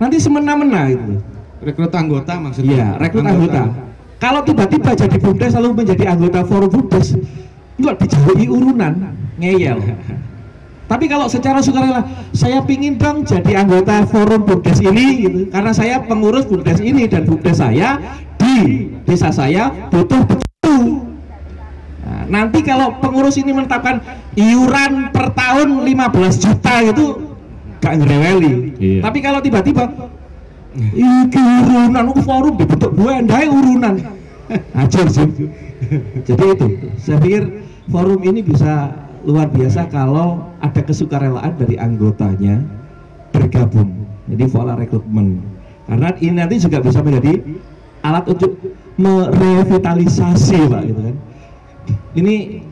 nanti 0.00 0.16
semena-mena 0.16 0.88
itu 0.88 1.20
rekrut 1.60 1.92
anggota 1.92 2.40
maksudnya? 2.40 2.72
Iya 2.72 2.88
rekrut 2.96 3.26
anggota. 3.28 3.68
kalau 4.16 4.40
tiba-tiba 4.40 4.96
jadi 4.96 5.16
bumdes 5.20 5.52
lalu 5.52 5.84
menjadi 5.84 6.16
anggota 6.16 6.40
forum 6.48 6.72
bumdes 6.72 7.12
enggak 7.76 7.96
dijauhi 8.04 8.46
urunan 8.48 8.92
ngeyel. 9.40 9.80
Tapi 10.90 11.06
kalau 11.06 11.30
secara 11.30 11.62
sukarela, 11.62 12.02
saya 12.34 12.58
pingin 12.66 12.98
dong 12.98 13.22
jadi 13.22 13.62
anggota 13.62 14.02
forum 14.10 14.42
BUMDes 14.42 14.82
ini 14.82 15.22
gitu. 15.22 15.40
Karena 15.46 15.70
saya 15.70 16.02
pengurus 16.02 16.50
BUMDes 16.50 16.82
ini 16.82 17.06
dan 17.06 17.30
BUMDes 17.30 17.62
saya 17.62 17.94
di 18.34 18.90
desa 19.06 19.30
saya 19.30 19.70
butuh 19.94 20.49
nanti 22.30 22.62
kalau 22.62 22.94
pengurus 23.02 23.36
ini 23.36 23.50
menetapkan 23.50 23.98
iuran 24.38 25.10
per 25.10 25.34
tahun 25.34 25.82
15 25.82 26.44
juta 26.46 26.74
itu 26.86 27.06
gak 27.82 27.94
ngereweli. 27.98 28.52
Iya. 28.78 29.00
Tapi 29.02 29.18
kalau 29.18 29.42
tiba-tiba 29.42 29.90
iki 30.94 31.42
urunan 31.66 32.14
forum 32.22 32.54
dibentuk 32.54 32.94
buendai 32.94 33.50
urunan. 33.50 33.94
Ajar 34.82 35.06
sih. 35.10 35.50
Jadi 36.26 36.44
itu, 36.54 36.66
saya 37.00 37.18
pikir 37.18 37.66
forum 37.90 38.20
ini 38.22 38.44
bisa 38.44 38.94
luar 39.26 39.50
biasa 39.50 39.90
kalau 39.90 40.46
ada 40.62 40.80
kesukarelaan 40.80 41.56
dari 41.58 41.76
anggotanya 41.76 42.62
bergabung. 43.34 44.06
Jadi 44.30 44.44
pola 44.46 44.78
rekrutmen. 44.78 45.42
Karena 45.90 46.14
ini 46.22 46.34
nanti 46.38 46.62
juga 46.62 46.78
bisa 46.78 47.02
menjadi 47.02 47.42
alat 48.06 48.24
untuk 48.30 48.54
merevitalisasi, 49.00 50.58
Pak, 50.70 50.82
gitu 50.86 51.00
kan. 51.02 51.16
Ini 52.16 52.64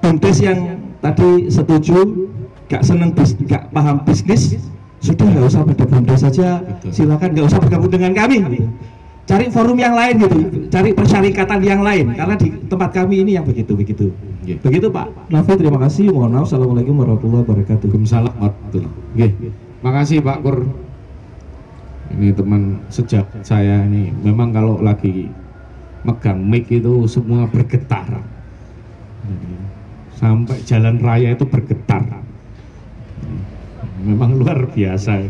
BUMDes 0.00 0.38
yang 0.40 0.58
tadi 1.04 1.52
setuju, 1.52 2.28
gak 2.66 2.82
seneng 2.82 3.12
bis, 3.12 3.36
gak 3.44 3.68
paham 3.70 4.00
bisnis, 4.02 4.56
sudah 5.04 5.26
nggak 5.28 5.44
usah 5.46 5.62
pada 5.62 5.84
BUMDes 5.84 6.20
saja, 6.24 6.48
silakan 6.88 7.28
nggak 7.36 7.46
usah 7.46 7.60
bergabung 7.60 7.92
dengan 7.92 8.12
kami. 8.16 8.42
gitu. 8.42 8.68
Cari 9.26 9.50
forum 9.50 9.74
yang 9.74 9.98
lain 9.98 10.22
gitu, 10.22 10.38
cari 10.70 10.94
persyarikatan 10.94 11.58
yang 11.58 11.82
lain, 11.82 12.14
karena 12.14 12.38
di 12.38 12.46
tempat 12.70 12.94
kami 12.94 13.26
ini 13.26 13.34
yang 13.34 13.42
begitu 13.42 13.74
begitu. 13.74 14.14
Begitu 14.62 14.86
Pak 14.86 15.10
Nafi, 15.34 15.58
terima 15.58 15.82
kasih. 15.82 16.14
Mohon 16.14 16.30
maaf. 16.38 16.46
Assalamualaikum 16.46 16.94
warahmatullahi 17.02 17.42
wabarakatuh. 17.42 17.86
Waalaikumsalam 17.90 18.34
warahmatullahi 18.38 18.94
Oke. 19.18 19.50
Makasih 19.82 20.18
Pak 20.22 20.38
Kur. 20.46 20.58
Ini 22.06 22.30
teman 22.38 22.86
sejak 22.86 23.26
saya 23.42 23.82
ini 23.82 24.14
memang 24.22 24.54
kalau 24.54 24.78
lagi 24.78 25.26
megang 26.06 26.38
mic 26.38 26.70
itu 26.70 27.10
semua 27.10 27.50
bergetar. 27.50 28.22
Sampai 30.14 30.62
jalan 30.62 31.02
raya 31.02 31.34
itu 31.34 31.44
bergetar. 31.44 32.22
Memang 34.06 34.38
luar 34.38 34.70
biasa. 34.70 35.26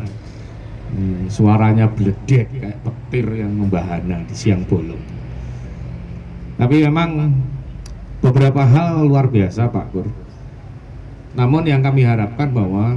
Suaranya 1.33 1.91
beledek 1.91 2.47
kayak 2.53 2.79
petir 2.85 3.27
yang 3.41 3.57
membahana 3.57 4.23
di 4.29 4.35
siang 4.37 4.63
bolong. 4.69 5.01
Tapi 6.57 6.87
memang 6.87 7.35
beberapa 8.23 8.65
hal 8.65 9.05
luar 9.05 9.29
biasa 9.29 9.69
Pak 9.69 9.87
Kur. 9.93 10.09
Namun 11.37 11.69
yang 11.69 11.85
kami 11.85 12.01
harapkan 12.01 12.49
bahwa 12.49 12.97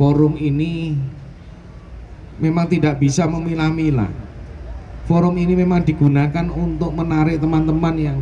forum 0.00 0.36
ini 0.40 0.96
memang 2.40 2.68
tidak 2.68 2.96
bisa 2.96 3.28
memilah-milah. 3.28 4.25
Forum 5.06 5.38
ini 5.38 5.54
memang 5.54 5.86
digunakan 5.86 6.46
untuk 6.50 6.90
menarik 6.90 7.38
teman-teman 7.38 7.94
yang 7.94 8.18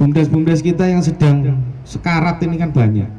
bumdes-bumdes 0.00 0.64
kita 0.64 0.88
yang 0.88 1.04
sedang 1.04 1.60
sekarat 1.84 2.40
ini 2.40 2.56
kan 2.56 2.72
banyak. 2.72 3.10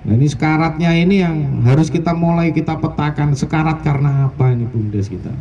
Nah 0.00 0.16
ini 0.16 0.24
sekaratnya 0.24 0.96
ini 0.96 1.20
yang 1.20 1.60
harus 1.68 1.92
kita 1.92 2.16
mulai 2.16 2.56
kita 2.56 2.72
petakan 2.80 3.36
sekarat 3.36 3.84
karena 3.84 4.32
apa 4.32 4.56
ini 4.56 4.64
bumdes 4.64 5.12
kita. 5.12 5.32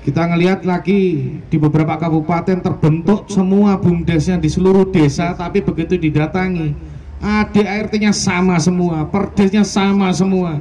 Kita 0.00 0.32
ngelihat 0.32 0.64
lagi 0.64 1.28
di 1.44 1.56
beberapa 1.60 2.00
kabupaten 2.00 2.64
terbentuk 2.64 3.28
semua 3.28 3.76
bumdesnya 3.76 4.40
di 4.40 4.48
seluruh 4.48 4.88
desa 4.88 5.36
tapi 5.36 5.60
begitu 5.60 6.00
didatangi 6.00 6.72
ADART-nya 7.20 8.16
sama 8.16 8.56
semua, 8.56 9.04
perdesnya 9.04 9.60
sama 9.60 10.08
semua. 10.16 10.56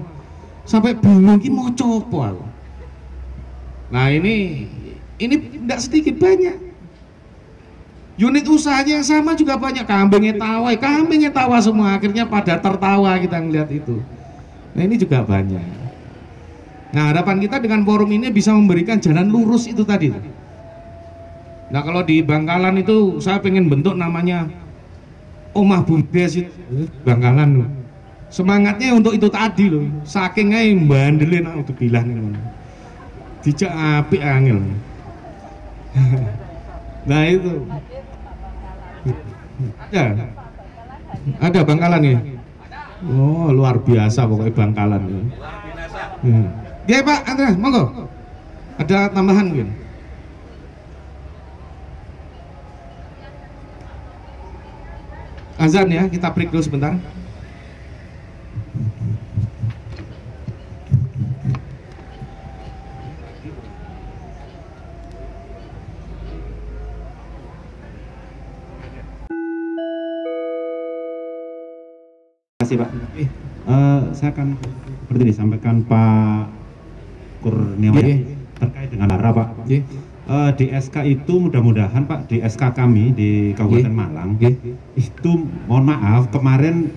Sampai 0.67 0.91
bingung 0.91 1.39
ini 1.39 1.55
mau 1.55 1.71
coba. 1.71 2.48
Nah 3.89 4.13
ini 4.13 4.65
ini 5.17 5.35
tidak 5.37 5.79
sedikit 5.81 6.15
banyak. 6.21 6.69
Unit 8.19 8.45
usahanya 8.51 8.99
yang 8.99 9.05
sama 9.07 9.31
juga 9.31 9.55
banyak 9.55 9.87
kambingnya 9.87 10.35
tawa, 10.35 10.75
kambingnya 10.75 11.31
tawa 11.31 11.55
semua 11.63 11.95
akhirnya 11.95 12.27
pada 12.27 12.59
tertawa 12.59 13.15
kita 13.15 13.39
ngeliat 13.39 13.71
itu. 13.71 14.03
Nah 14.75 14.81
ini 14.83 14.99
juga 14.99 15.23
banyak. 15.23 15.63
Nah 16.91 17.03
harapan 17.15 17.39
kita 17.39 17.63
dengan 17.63 17.87
forum 17.87 18.11
ini 18.11 18.27
bisa 18.27 18.51
memberikan 18.51 18.99
jalan 18.99 19.31
lurus 19.31 19.71
itu 19.71 19.87
tadi. 19.87 20.11
Nah 21.69 21.81
kalau 21.85 22.03
di 22.03 22.19
Bangkalan 22.19 22.81
itu 22.81 23.23
saya 23.23 23.39
pengen 23.39 23.71
bentuk 23.71 23.95
namanya 23.95 24.51
Omah 25.55 25.87
Bumdes 25.87 26.43
itu 26.43 26.51
Bangkalan 27.07 27.63
loh. 27.63 27.69
Semangatnya 28.29 28.93
untuk 28.93 29.15
itu 29.15 29.31
tadi 29.31 29.71
loh. 29.71 29.87
Saking 30.03 30.53
aja 30.53 30.75
bandelin 30.75 31.47
aku 31.49 31.71
bilang. 31.71 32.35
Dijak 33.39 33.71
api 33.71 34.17
angel. 34.19 34.59
nah 37.09 37.21
itu. 37.25 37.53
Ya. 39.89 40.05
Ada 41.39 41.59
Bangkalan 41.63 42.03
ya? 42.03 42.19
Oh 43.07 43.51
luar 43.55 43.79
biasa 43.79 44.27
pokoknya 44.27 44.53
Bangkalan. 44.53 45.01
Ya. 45.07 45.21
Hmm. 46.19 46.45
Ya 46.89 47.05
Pak 47.05 47.19
Andreas, 47.29 47.55
monggo. 47.55 48.09
Ada 48.79 49.11
tambahan 49.11 49.51
mungkin? 49.51 49.69
Azan 55.59 55.91
ya, 55.91 56.07
kita 56.07 56.31
break 56.31 56.55
dulu 56.55 56.63
sebentar. 56.63 56.95
Kasih 72.69 72.85
Pak. 72.85 72.89
Eh, 73.69 74.01
saya 74.13 74.29
akan 74.29 74.47
seperti 75.09 75.23
disampaikan 75.25 75.81
Pak 75.89 76.53
Kurniawan 77.41 77.97
Iya. 78.05 78.17
terkait 78.61 78.89
dengan 78.93 79.09
arah 79.09 79.33
Pak. 79.33 79.47
Eh, 79.65 80.49
di 80.53 80.65
SK 80.69 81.01
itu 81.09 81.33
mudah-mudahan 81.41 82.05
Pak 82.05 82.29
di 82.29 82.37
SK 82.45 82.77
kami 82.77 83.09
di 83.17 83.57
Kabupaten 83.57 83.89
Malang 83.89 84.37
itu 84.93 85.31
mohon 85.65 85.89
maaf 85.89 86.29
kemarin 86.29 86.93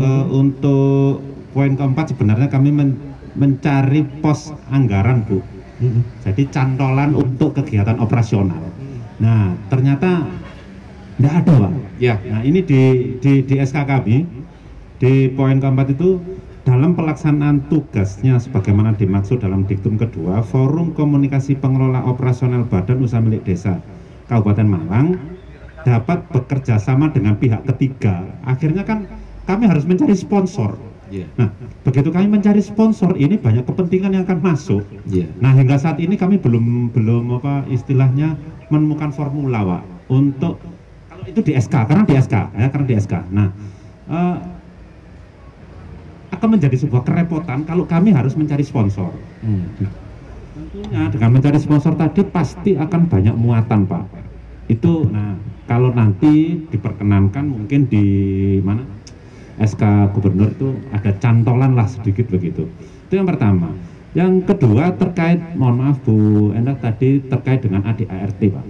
eh, 0.00 0.24
untuk 0.32 1.20
poin 1.52 1.76
keempat 1.76 2.16
sebenarnya 2.16 2.48
kami 2.48 2.72
men- 2.72 2.96
mencari 3.36 4.00
pos 4.24 4.48
anggaran 4.72 5.28
Bu. 5.28 5.44
Jadi 6.24 6.48
cantolan 6.48 7.12
untuk 7.12 7.52
kegiatan 7.52 8.00
operasional. 8.00 8.64
Nah 9.20 9.52
ternyata 9.68 10.24
tidak 11.18 11.34
ada 11.42 11.52
Pak. 11.66 11.72
Ya. 11.98 12.14
Nah 12.30 12.46
ini 12.46 12.62
di 12.62 12.82
di 13.18 13.42
di 13.42 13.54
SK 13.58 13.90
kami 13.90 14.22
di 15.02 15.26
poin 15.34 15.58
keempat 15.58 15.90
itu 15.98 16.22
dalam 16.62 16.94
pelaksanaan 16.94 17.66
tugasnya 17.66 18.38
sebagaimana 18.38 18.94
dimaksud 18.94 19.42
dalam 19.42 19.66
diktum 19.66 19.98
kedua, 19.98 20.44
Forum 20.46 20.94
Komunikasi 20.94 21.58
Pengelola 21.58 22.06
Operasional 22.06 22.68
Badan 22.68 23.02
Usaha 23.02 23.18
Milik 23.18 23.42
Desa 23.42 23.82
Kabupaten 24.30 24.68
Malang 24.68 25.16
dapat 25.82 26.22
bekerja 26.30 26.78
sama 26.78 27.10
dengan 27.10 27.34
pihak 27.40 27.64
ketiga. 27.74 28.22
Akhirnya 28.44 28.84
kan 28.84 29.08
kami 29.48 29.64
harus 29.66 29.88
mencari 29.88 30.12
sponsor. 30.14 30.76
Nah, 31.40 31.48
begitu 31.88 32.12
kami 32.12 32.28
mencari 32.28 32.60
sponsor, 32.60 33.16
ini 33.16 33.40
banyak 33.40 33.64
kepentingan 33.64 34.12
yang 34.12 34.28
akan 34.28 34.44
masuk. 34.44 34.84
Nah, 35.40 35.56
hingga 35.56 35.80
saat 35.80 35.96
ini 36.04 36.20
kami 36.20 36.36
belum 36.36 36.92
belum 36.92 37.40
apa 37.40 37.64
istilahnya 37.72 38.36
menemukan 38.68 39.08
formula, 39.08 39.64
Pak, 39.64 39.82
untuk 40.12 40.60
itu 41.30 41.40
di 41.44 41.52
SK, 41.54 41.74
karena 41.86 42.04
di 42.08 42.14
SK, 42.16 42.34
ya, 42.56 42.66
karena 42.72 42.86
di 42.88 42.94
SK. 42.96 43.14
Nah, 43.30 43.48
eh, 44.08 44.36
akan 46.38 46.48
menjadi 46.54 46.76
sebuah 46.78 47.02
kerepotan 47.02 47.66
kalau 47.66 47.88
kami 47.88 48.14
harus 48.14 48.36
mencari 48.38 48.62
sponsor. 48.62 49.10
Tentunya 50.54 51.10
dengan 51.10 51.30
mencari 51.34 51.58
sponsor 51.58 51.98
tadi 51.98 52.22
pasti 52.26 52.78
akan 52.78 53.10
banyak 53.10 53.34
muatan, 53.34 53.88
Pak. 53.88 54.04
Itu 54.68 55.08
nah 55.08 55.34
kalau 55.64 55.92
nanti 55.92 56.64
diperkenankan 56.68 57.44
mungkin 57.44 57.88
di 57.88 58.06
mana 58.60 58.84
SK 59.58 60.14
gubernur 60.14 60.54
itu 60.54 60.68
ada 60.94 61.10
cantolan 61.18 61.74
lah 61.74 61.90
sedikit 61.90 62.30
begitu. 62.30 62.70
Itu 63.08 63.18
yang 63.18 63.26
pertama. 63.26 63.74
Yang 64.16 64.48
kedua 64.48 64.96
terkait 64.96 65.40
mohon 65.54 65.84
maaf 65.84 66.00
Bu 66.00 66.50
Endah 66.56 66.78
tadi 66.80 67.20
terkait 67.20 67.60
dengan 67.60 67.84
ADART, 67.84 68.40
Pak. 68.40 68.64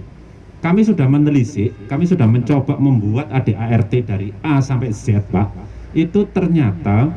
Kami 0.59 0.83
sudah 0.83 1.07
menelisik, 1.07 1.71
kami 1.87 2.05
sudah 2.09 2.27
mencoba 2.27 2.75
membuat 2.83 3.31
ADART 3.31 3.95
dari 4.03 4.35
A 4.43 4.59
sampai 4.59 4.91
Z, 4.91 5.23
Pak. 5.31 5.55
Itu 5.95 6.27
ternyata 6.35 7.15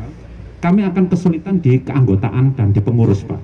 kami 0.61 0.85
akan 0.85 1.09
kesulitan 1.09 1.57
di 1.57 1.81
keanggotaan 1.81 2.53
dan 2.53 2.69
di 2.69 2.80
pengurus, 2.85 3.26
Pak. 3.26 3.41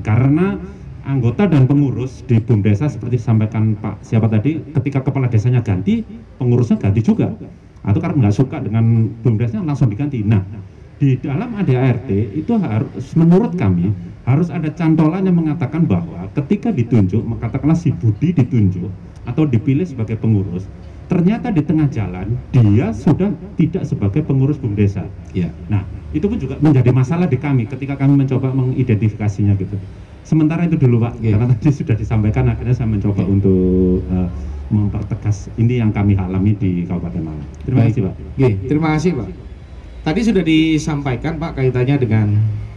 Karena 0.00 0.56
anggota 1.04 1.44
dan 1.44 1.68
pengurus 1.68 2.24
di 2.24 2.40
BUM 2.40 2.64
desa 2.64 2.88
seperti 2.88 3.20
disampaikan 3.20 3.76
Pak 3.76 4.00
siapa 4.00 4.26
tadi 4.26 4.56
ketika 4.72 5.04
kepala 5.04 5.28
desanya 5.28 5.60
ganti 5.60 6.00
pengurusnya 6.40 6.80
ganti 6.80 7.04
juga 7.04 7.28
atau 7.84 8.00
karena 8.00 8.24
nggak 8.24 8.34
suka 8.34 8.64
dengan 8.64 9.12
BUM 9.20 9.36
desanya 9.36 9.68
langsung 9.68 9.92
diganti 9.92 10.24
nah 10.24 10.40
di 10.96 11.20
dalam 11.20 11.52
ADART 11.60 12.08
itu 12.08 12.52
harus 12.56 13.12
menurut 13.12 13.52
kami 13.52 13.92
harus 14.24 14.48
ada 14.48 14.72
cantolan 14.72 15.24
yang 15.24 15.36
mengatakan 15.36 15.84
bahwa 15.84 16.28
ketika 16.32 16.72
ditunjuk 16.72 17.20
katakanlah 17.38 17.76
si 17.76 17.92
Budi 17.92 18.32
ditunjuk 18.32 18.88
atau 19.24 19.44
dipilih 19.44 19.84
sebagai 19.84 20.16
pengurus 20.16 20.64
ternyata 21.04 21.52
di 21.52 21.60
tengah 21.60 21.84
jalan 21.92 22.32
dia 22.50 22.88
sudah 22.96 23.28
tidak 23.60 23.84
sebagai 23.84 24.24
pengurus 24.24 24.56
BUM 24.56 24.72
desa 24.72 25.04
Ya. 25.36 25.52
nah 25.68 25.84
itu 26.16 26.24
pun 26.24 26.40
juga 26.40 26.56
menjadi 26.62 26.94
masalah 26.94 27.28
di 27.28 27.36
kami 27.36 27.68
ketika 27.68 28.00
kami 28.00 28.16
mencoba 28.24 28.48
mengidentifikasinya 28.54 29.52
gitu 29.60 29.76
sementara 30.24 30.64
itu 30.64 30.80
dulu 30.80 31.04
Pak 31.04 31.20
karena 31.20 31.44
tadi 31.52 31.68
sudah 31.74 31.92
disampaikan 31.92 32.48
akhirnya 32.48 32.72
saya 32.72 32.88
mencoba 32.88 33.20
untuk 33.28 34.00
eh, 34.08 34.28
mempertegas 34.72 35.52
ini 35.60 35.84
yang 35.84 35.92
kami 35.92 36.16
alami 36.16 36.56
di 36.56 36.88
Kabupaten 36.88 37.20
Malang 37.20 37.44
terima 37.68 37.84
Baik. 37.84 37.92
kasih 37.92 38.00
Pak 38.08 38.14
Oke, 38.16 38.48
terima 38.64 38.88
kasih 38.96 39.10
Pak. 39.20 39.28
Tadi 40.04 40.20
sudah 40.20 40.44
disampaikan 40.44 41.32
Pak 41.36 41.52
kaitannya 41.56 41.96
dengan 42.00 42.26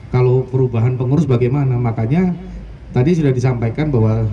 kalau 0.09 0.47
perubahan 0.47 0.95
pengurus 0.95 1.27
bagaimana. 1.27 1.75
Makanya 1.75 2.35
tadi 2.95 3.15
sudah 3.15 3.31
disampaikan 3.31 3.91
bahwa 3.91 4.27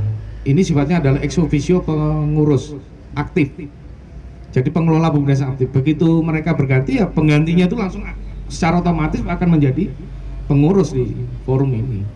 ini 0.44 0.60
sifatnya 0.60 1.00
adalah 1.00 1.20
ex 1.24 1.36
officio 1.40 1.82
pengurus 1.82 2.76
aktif. 3.16 3.50
Jadi 4.54 4.68
pengelola 4.70 5.10
desa 5.26 5.50
aktif. 5.50 5.70
Begitu 5.74 6.22
mereka 6.22 6.54
berganti 6.54 7.02
ya 7.02 7.10
penggantinya 7.10 7.66
itu 7.66 7.74
langsung 7.74 8.06
secara 8.46 8.78
otomatis 8.78 9.18
akan 9.18 9.48
menjadi 9.58 9.90
pengurus 10.46 10.94
di 10.94 11.10
forum 11.42 11.74
ini. 11.74 12.06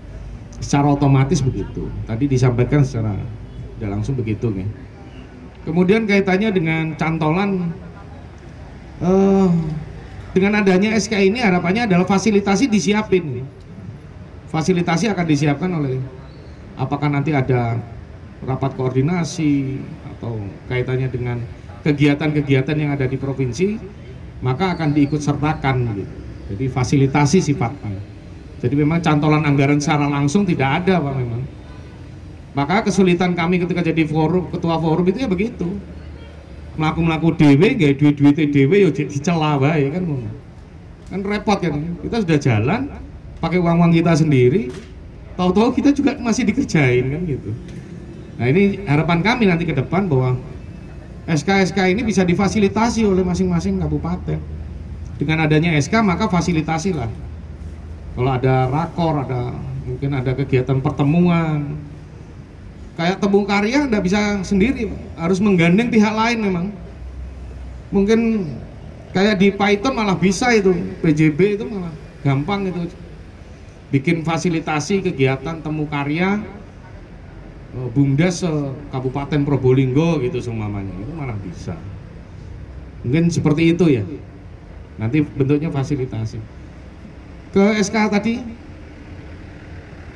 Secara 0.62 0.94
otomatis 0.94 1.42
begitu. 1.42 1.90
Tadi 2.06 2.24
disampaikan 2.30 2.86
secara 2.86 3.18
tidak 3.78 3.90
langsung 3.90 4.14
begitu 4.14 4.50
ya. 4.54 4.66
Kemudian 5.66 6.06
kaitannya 6.06 6.50
dengan 6.54 6.84
cantolan 6.94 7.74
eh, 9.02 9.50
dengan 10.38 10.62
adanya 10.62 10.94
SK 10.94 11.18
ini 11.18 11.42
harapannya 11.42 11.90
adalah 11.90 12.06
fasilitasi 12.06 12.70
disiapin. 12.70 13.42
Fasilitasi 14.46 15.10
akan 15.10 15.26
disiapkan 15.26 15.66
oleh 15.74 15.98
apakah 16.78 17.10
nanti 17.10 17.34
ada 17.34 17.74
rapat 18.46 18.78
koordinasi 18.78 19.82
atau 20.14 20.38
kaitannya 20.70 21.10
dengan 21.10 21.42
kegiatan-kegiatan 21.82 22.76
yang 22.78 22.94
ada 22.94 23.10
di 23.10 23.18
provinsi 23.18 23.82
maka 24.38 24.78
akan 24.78 24.94
diikut 24.94 25.18
sertakan 25.18 25.98
gitu. 25.98 26.14
Jadi 26.54 26.64
fasilitasi 26.70 27.42
sifatnya. 27.42 27.98
Jadi 28.62 28.74
memang 28.78 29.02
cantolan 29.02 29.42
anggaran 29.42 29.82
secara 29.82 30.06
langsung 30.06 30.46
tidak 30.46 30.86
ada 30.86 31.02
Pak 31.02 31.14
memang. 31.18 31.42
Maka 32.54 32.86
kesulitan 32.86 33.34
kami 33.34 33.58
ketika 33.58 33.82
jadi 33.82 34.06
forum 34.06 34.50
ketua 34.54 34.78
forum 34.78 35.02
itu 35.10 35.18
ya 35.26 35.28
begitu. 35.28 35.66
Melaku-melaku 36.78 37.34
dewe, 37.34 37.74
gak 37.74 37.98
duit-duit 37.98 38.38
dewe 38.54 38.86
ya 38.86 38.90
dicela 38.94 39.58
wae 39.58 39.90
kan. 39.90 40.02
Kan 41.10 41.20
repot 41.26 41.58
kan. 41.58 41.74
Kita 42.06 42.22
sudah 42.22 42.38
jalan 42.38 42.80
pakai 43.42 43.58
uang-uang 43.58 43.90
kita 43.90 44.14
sendiri. 44.14 44.70
Tahu-tahu 45.34 45.74
kita 45.74 45.90
juga 45.90 46.14
masih 46.18 46.46
dikerjain 46.46 47.10
kan 47.10 47.20
gitu. 47.26 47.50
Nah 48.38 48.46
ini 48.46 48.78
harapan 48.86 49.18
kami 49.22 49.50
nanti 49.50 49.66
ke 49.66 49.74
depan 49.74 50.06
bahwa 50.06 50.38
SK-SK 51.26 51.78
ini 51.90 52.06
bisa 52.06 52.22
difasilitasi 52.22 53.02
oleh 53.02 53.26
masing-masing 53.26 53.82
kabupaten. 53.82 54.38
Dengan 55.18 55.50
adanya 55.50 55.74
SK 55.74 55.98
maka 56.06 56.30
fasilitasi 56.30 56.94
lah. 56.94 57.10
Kalau 58.14 58.30
ada 58.30 58.70
rakor, 58.70 59.26
ada 59.26 59.50
mungkin 59.82 60.10
ada 60.14 60.34
kegiatan 60.34 60.78
pertemuan. 60.78 61.74
Kayak 62.98 63.22
tembung 63.22 63.46
karya 63.46 63.86
nggak 63.86 64.02
bisa 64.02 64.42
sendiri, 64.42 64.90
harus 65.14 65.38
menggandeng 65.38 65.86
pihak 65.86 66.10
lain 66.10 66.38
memang. 66.42 66.66
Mungkin 67.94 68.50
kayak 69.14 69.38
di 69.38 69.54
Python 69.54 69.94
malah 69.94 70.18
bisa 70.18 70.50
itu, 70.50 70.74
PJB 70.98 71.62
itu 71.62 71.64
malah 71.70 71.94
gampang 72.26 72.66
itu. 72.66 72.90
Bikin 73.94 74.26
fasilitasi 74.26 75.00
kegiatan 75.06 75.62
temu 75.62 75.86
karya 75.86 76.42
eh, 77.70 77.88
BUMDes 77.94 78.42
Kabupaten 78.90 79.46
Probolinggo 79.46 80.18
gitu 80.18 80.42
semuanya 80.42 80.90
itu 80.98 81.12
malah 81.14 81.38
bisa. 81.38 81.78
Mungkin 83.06 83.30
seperti 83.30 83.78
itu 83.78 83.94
ya. 83.94 84.02
Nanti 84.98 85.22
bentuknya 85.22 85.70
fasilitasi. 85.70 86.42
Ke 87.54 87.78
SK 87.78 87.96
tadi, 88.10 88.42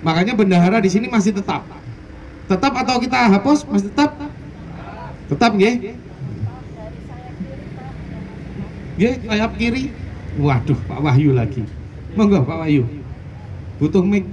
makanya 0.03 0.35
bendahara 0.35 0.83
di 0.83 0.91
sini 0.91 1.07
masih 1.07 1.31
tetap. 1.31 1.63
Tetap 2.53 2.73
atau 2.85 3.01
kita 3.01 3.33
hapus? 3.33 3.65
Masih 3.65 3.89
tetap? 3.89 4.12
Tetap 5.33 5.57
nggih? 5.57 5.97
Nggih, 9.01 9.15
sayap 9.24 9.53
kiri. 9.57 9.89
Waduh, 10.37 10.77
Pak 10.85 11.01
Wahyu 11.01 11.33
lagi. 11.33 11.65
Monggo 12.12 12.45
Pak 12.45 12.61
Wahyu. 12.61 12.85
Butuh 13.81 14.05
mic 14.05 14.29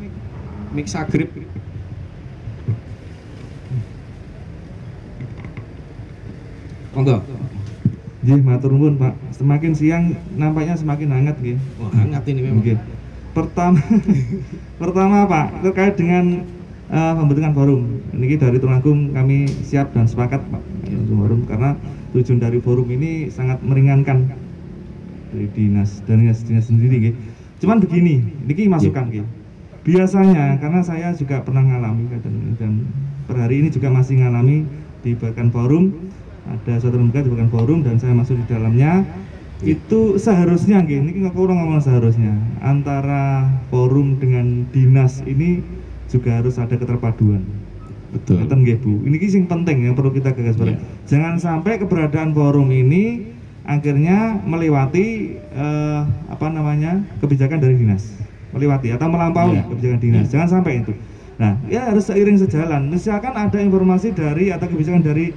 mic 0.76 0.92
sagrip. 0.92 1.32
Monggo. 6.92 7.24
Nggih, 8.20 8.40
matur 8.44 8.76
nuwun, 8.76 9.00
Pak. 9.00 9.16
Semakin 9.32 9.72
siang 9.72 10.12
nampaknya 10.36 10.76
semakin 10.76 11.08
hangat 11.08 11.40
nggih. 11.40 11.56
Wah, 11.80 11.92
hangat 11.96 12.28
ini 12.28 12.44
memang. 12.44 12.60
Nggih. 12.68 12.80
Pertama 13.32 13.80
pertama 14.82 15.24
Pak, 15.24 15.64
terkait 15.64 15.96
dengan 15.96 16.44
eh, 16.90 17.14
pembentukan 17.16 17.54
forum. 17.54 17.82
Ini 18.14 18.36
dari 18.38 18.58
Tulungagung 18.58 19.14
kami 19.14 19.50
siap 19.66 19.94
dan 19.94 20.10
sepakat 20.10 20.42
Pak 20.50 20.62
untuk 20.90 21.16
forum 21.26 21.42
karena 21.46 21.78
tujuan 22.14 22.40
dari 22.42 22.60
forum 22.60 22.88
ini 22.90 23.30
sangat 23.30 23.62
meringankan 23.62 24.34
dari 25.30 25.48
dinas 25.54 26.02
dan 26.10 26.26
dinas-dinas 26.26 26.66
sendiri 26.66 26.96
nggih. 26.98 27.16
Cuman 27.62 27.78
begini, 27.84 28.24
ini 28.48 28.72
masukan 28.72 29.14
nggih. 29.14 29.26
Biasanya 29.86 30.60
karena 30.60 30.82
saya 30.84 31.16
juga 31.16 31.42
pernah 31.42 31.64
ngalami 31.64 32.12
dan, 32.20 32.36
dan 32.60 32.72
per 33.30 33.38
hari 33.40 33.64
ini 33.64 33.70
juga 33.72 33.94
masih 33.94 34.20
ngalami 34.20 34.68
di 35.06 35.16
bahkan 35.16 35.48
forum 35.54 35.96
ada 36.50 36.82
suatu 36.82 36.98
lembaga 36.98 37.24
di 37.24 37.30
bahkan 37.32 37.50
forum 37.54 37.80
dan 37.86 37.96
saya 38.02 38.12
masuk 38.18 38.36
di 38.42 38.46
dalamnya 38.50 39.06
itu 39.64 40.16
seharusnya 40.16 40.84
nggih 40.84 41.04
ini 41.04 41.12
nggak 41.24 41.36
kurang 41.36 41.60
ngomong 41.60 41.84
seharusnya 41.84 42.32
antara 42.64 43.48
forum 43.68 44.16
dengan 44.18 44.64
dinas 44.72 45.20
ini 45.28 45.60
juga 46.10 46.42
harus 46.42 46.58
ada 46.58 46.76
keterpaduan 46.76 47.46
Betul. 48.10 48.42
Ngeten 48.42 48.66
nggih 48.66 48.78
Bu. 48.82 49.06
Ini 49.06 49.22
sing 49.30 49.46
penting 49.46 49.86
yang 49.86 49.94
perlu 49.94 50.10
kita 50.10 50.34
gagas 50.34 50.58
bareng. 50.58 50.82
Jangan 51.06 51.38
sampai 51.38 51.78
keberadaan 51.78 52.34
forum 52.34 52.74
ini 52.74 53.22
akhirnya 53.62 54.42
melewati 54.50 55.38
eh, 55.38 56.02
apa 56.26 56.50
namanya 56.50 57.06
kebijakan 57.22 57.62
dari 57.62 57.78
dinas, 57.78 58.10
melewati 58.50 58.90
atau 58.90 59.06
melampaui 59.14 59.62
Iya. 59.62 59.64
kebijakan 59.70 60.00
dinas. 60.02 60.26
Jangan 60.34 60.50
sampai 60.58 60.82
itu. 60.82 60.94
Nah, 61.38 61.62
ya 61.70 61.94
harus 61.94 62.10
seiring 62.10 62.42
sejalan. 62.42 62.90
Misalkan 62.90 63.32
ada 63.38 63.62
informasi 63.62 64.10
dari 64.12 64.50
atau 64.50 64.66
kebijakan 64.66 65.06
dari 65.06 65.30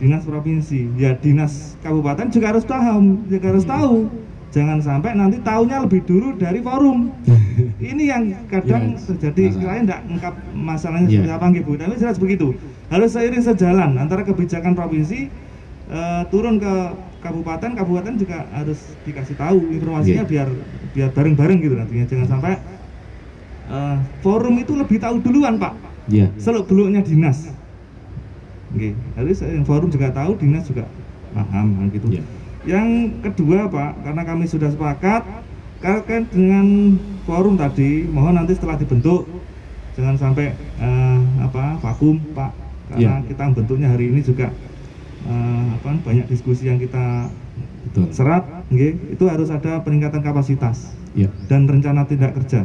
dinas 0.00 0.24
provinsi, 0.24 0.96
ya 0.96 1.12
dinas 1.20 1.76
kabupaten 1.84 2.32
juga 2.32 2.56
harus 2.56 2.64
paham, 2.64 3.20
juga 3.28 3.52
harus 3.52 3.68
tahu. 3.68 4.08
Jangan 4.54 4.78
sampai 4.78 5.18
nanti 5.18 5.42
tahunya 5.42 5.82
lebih 5.82 6.06
dulu 6.06 6.38
dari 6.38 6.62
forum. 6.62 7.10
Ini 7.90 8.04
yang 8.06 8.22
kadang 8.46 8.94
Yes. 8.94 9.10
terjadi 9.10 9.50
lain 9.58 9.82
tidak 9.90 10.06
ngungkap 10.06 10.34
masalahnya 10.54 11.10
Iya. 11.10 11.26
seperti 11.26 11.32
apa 11.34 11.46
Bu. 11.66 11.72
Tapi 11.74 11.94
jelas 11.98 12.18
begitu. 12.22 12.54
Harus 12.86 13.10
seiring 13.10 13.42
sejalan 13.42 13.98
antara 13.98 14.22
kebijakan 14.22 14.78
provinsi 14.78 15.26
eh, 15.84 16.22
turun 16.30 16.62
ke 16.62 16.74
kabupaten, 17.20 17.74
kabupaten 17.74 18.14
juga 18.16 18.46
harus 18.54 18.78
dikasih 19.02 19.34
tahu 19.34 19.74
informasinya 19.74 20.22
Iya. 20.22 20.30
biar 20.30 20.48
biar 20.94 21.10
bareng-bareng 21.10 21.58
gitu 21.58 21.74
nantinya. 21.74 22.06
Jangan 22.06 22.26
sampai 22.30 22.52
eh, 23.66 23.96
forum 24.22 24.54
itu 24.62 24.72
lebih 24.78 25.02
tahu 25.02 25.18
duluan 25.18 25.58
Pak. 25.58 25.74
Iya. 26.06 26.30
Seluk 26.38 26.70
beluknya 26.70 27.02
dinas. 27.02 27.50
Oke, 28.70 28.94
harus 29.18 29.34
seiring 29.34 29.66
forum 29.66 29.90
juga 29.90 30.14
tahu, 30.14 30.38
dinas 30.38 30.62
juga 30.62 30.86
paham 31.34 31.90
gitu. 31.90 32.06
Iya. 32.06 32.22
Yang 32.64 32.88
kedua 33.20 33.68
Pak, 33.68 34.08
karena 34.08 34.22
kami 34.24 34.44
sudah 34.48 34.72
sepakat 34.72 35.22
terkait 35.84 36.24
dengan 36.32 36.96
forum 37.28 37.60
tadi, 37.60 38.08
mohon 38.08 38.40
nanti 38.40 38.56
setelah 38.56 38.80
dibentuk 38.80 39.28
jangan 39.94 40.16
sampai 40.16 40.56
eh, 40.80 41.20
apa 41.44 41.76
vakum 41.78 42.16
Pak, 42.32 42.50
karena 42.88 43.20
Iya. 43.20 43.28
kita 43.28 43.44
bentuknya 43.52 43.92
hari 43.92 44.08
ini 44.08 44.24
juga 44.24 44.48
eh, 45.28 45.66
apa 45.76 45.88
banyak 46.00 46.24
diskusi 46.28 46.72
yang 46.72 46.80
kita 46.80 47.28
Betul. 47.84 48.08
serat, 48.16 48.42
nggih, 48.72 49.12
itu 49.12 49.24
harus 49.28 49.52
ada 49.52 49.84
peningkatan 49.84 50.24
kapasitas 50.24 50.96
Iya. 51.12 51.28
dan 51.52 51.68
rencana 51.68 52.08
tindak 52.08 52.32
kerja, 52.32 52.64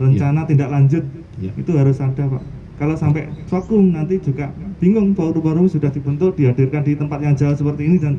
rencana 0.00 0.48
tindak 0.48 0.72
lanjut 0.72 1.04
Iya. 1.36 1.52
itu 1.52 1.70
harus 1.76 2.00
ada 2.00 2.24
Pak. 2.32 2.42
Kalau 2.74 2.96
sampai 2.98 3.28
vakum 3.46 3.92
nanti 3.92 4.18
juga 4.18 4.50
bingung 4.80 5.12
forum-forum 5.14 5.68
sudah 5.70 5.92
dibentuk 5.92 6.34
dihadirkan 6.34 6.82
di 6.82 6.96
tempat 6.98 7.22
yang 7.22 7.36
jauh 7.38 7.54
seperti 7.54 7.86
ini 7.86 7.96
dan 8.02 8.18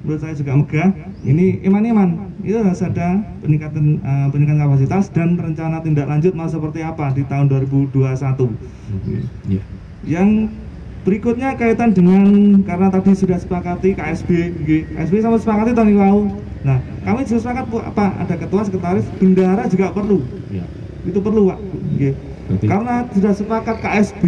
menurut 0.00 0.20
saya 0.20 0.34
juga 0.34 0.52
megah 0.54 0.90
ini 1.22 1.60
iman-iman 1.64 2.08
itu 2.40 2.54
harus 2.54 2.78
ada 2.78 3.16
peningkatan 3.40 3.98
uh, 4.00 4.28
peningkatan 4.28 4.60
kapasitas 4.60 5.04
dan 5.10 5.34
rencana 5.34 5.80
tindak 5.80 6.06
lanjut 6.06 6.32
mau 6.32 6.46
seperti 6.46 6.80
apa 6.80 7.10
di 7.10 7.24
tahun 7.24 7.48
2021 7.48 7.96
Ya. 9.48 9.62
yang 10.04 10.46
berikutnya 11.02 11.54
kaitan 11.54 11.90
dengan 11.90 12.26
karena 12.62 12.86
tadi 12.88 13.14
sudah 13.14 13.34
sepakati 13.36 13.94
KSB. 13.94 14.30
KSB 14.90 15.14
sama 15.20 15.38
sepakati 15.38 15.70
tahun 15.72 15.94
wow 15.94 16.18
nah 16.62 16.78
kami 17.02 17.22
sudah 17.24 17.42
sepakat 17.42 17.64
apa 17.86 18.06
ada 18.18 18.34
ketua 18.34 18.62
sekretaris 18.62 19.06
bendara 19.16 19.66
juga 19.66 19.90
perlu 19.90 20.18
Ya. 20.50 20.66
itu 21.02 21.18
perlu 21.18 21.48
pak. 21.48 21.58
Berarti- 22.46 22.66
karena 22.66 22.94
sudah 23.10 23.32
sepakat 23.34 23.76
KSB 23.82 24.22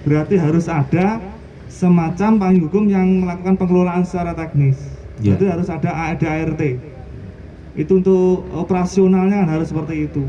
berarti 0.00 0.34
harus 0.36 0.64
ada 0.66 1.20
semacam 1.70 2.30
payung 2.36 2.62
hukum 2.66 2.84
yang 2.90 3.06
melakukan 3.22 3.54
pengelolaan 3.56 4.02
secara 4.02 4.34
teknis 4.34 4.76
Ya. 5.20 5.36
jadi 5.36 5.52
harus 5.52 5.68
ada 5.68 5.92
ada 5.92 6.26
ART 6.32 6.62
itu 7.76 7.92
untuk 7.92 8.40
operasionalnya 8.56 9.44
kan 9.44 9.48
harus 9.52 9.68
seperti 9.68 10.08
itu 10.08 10.24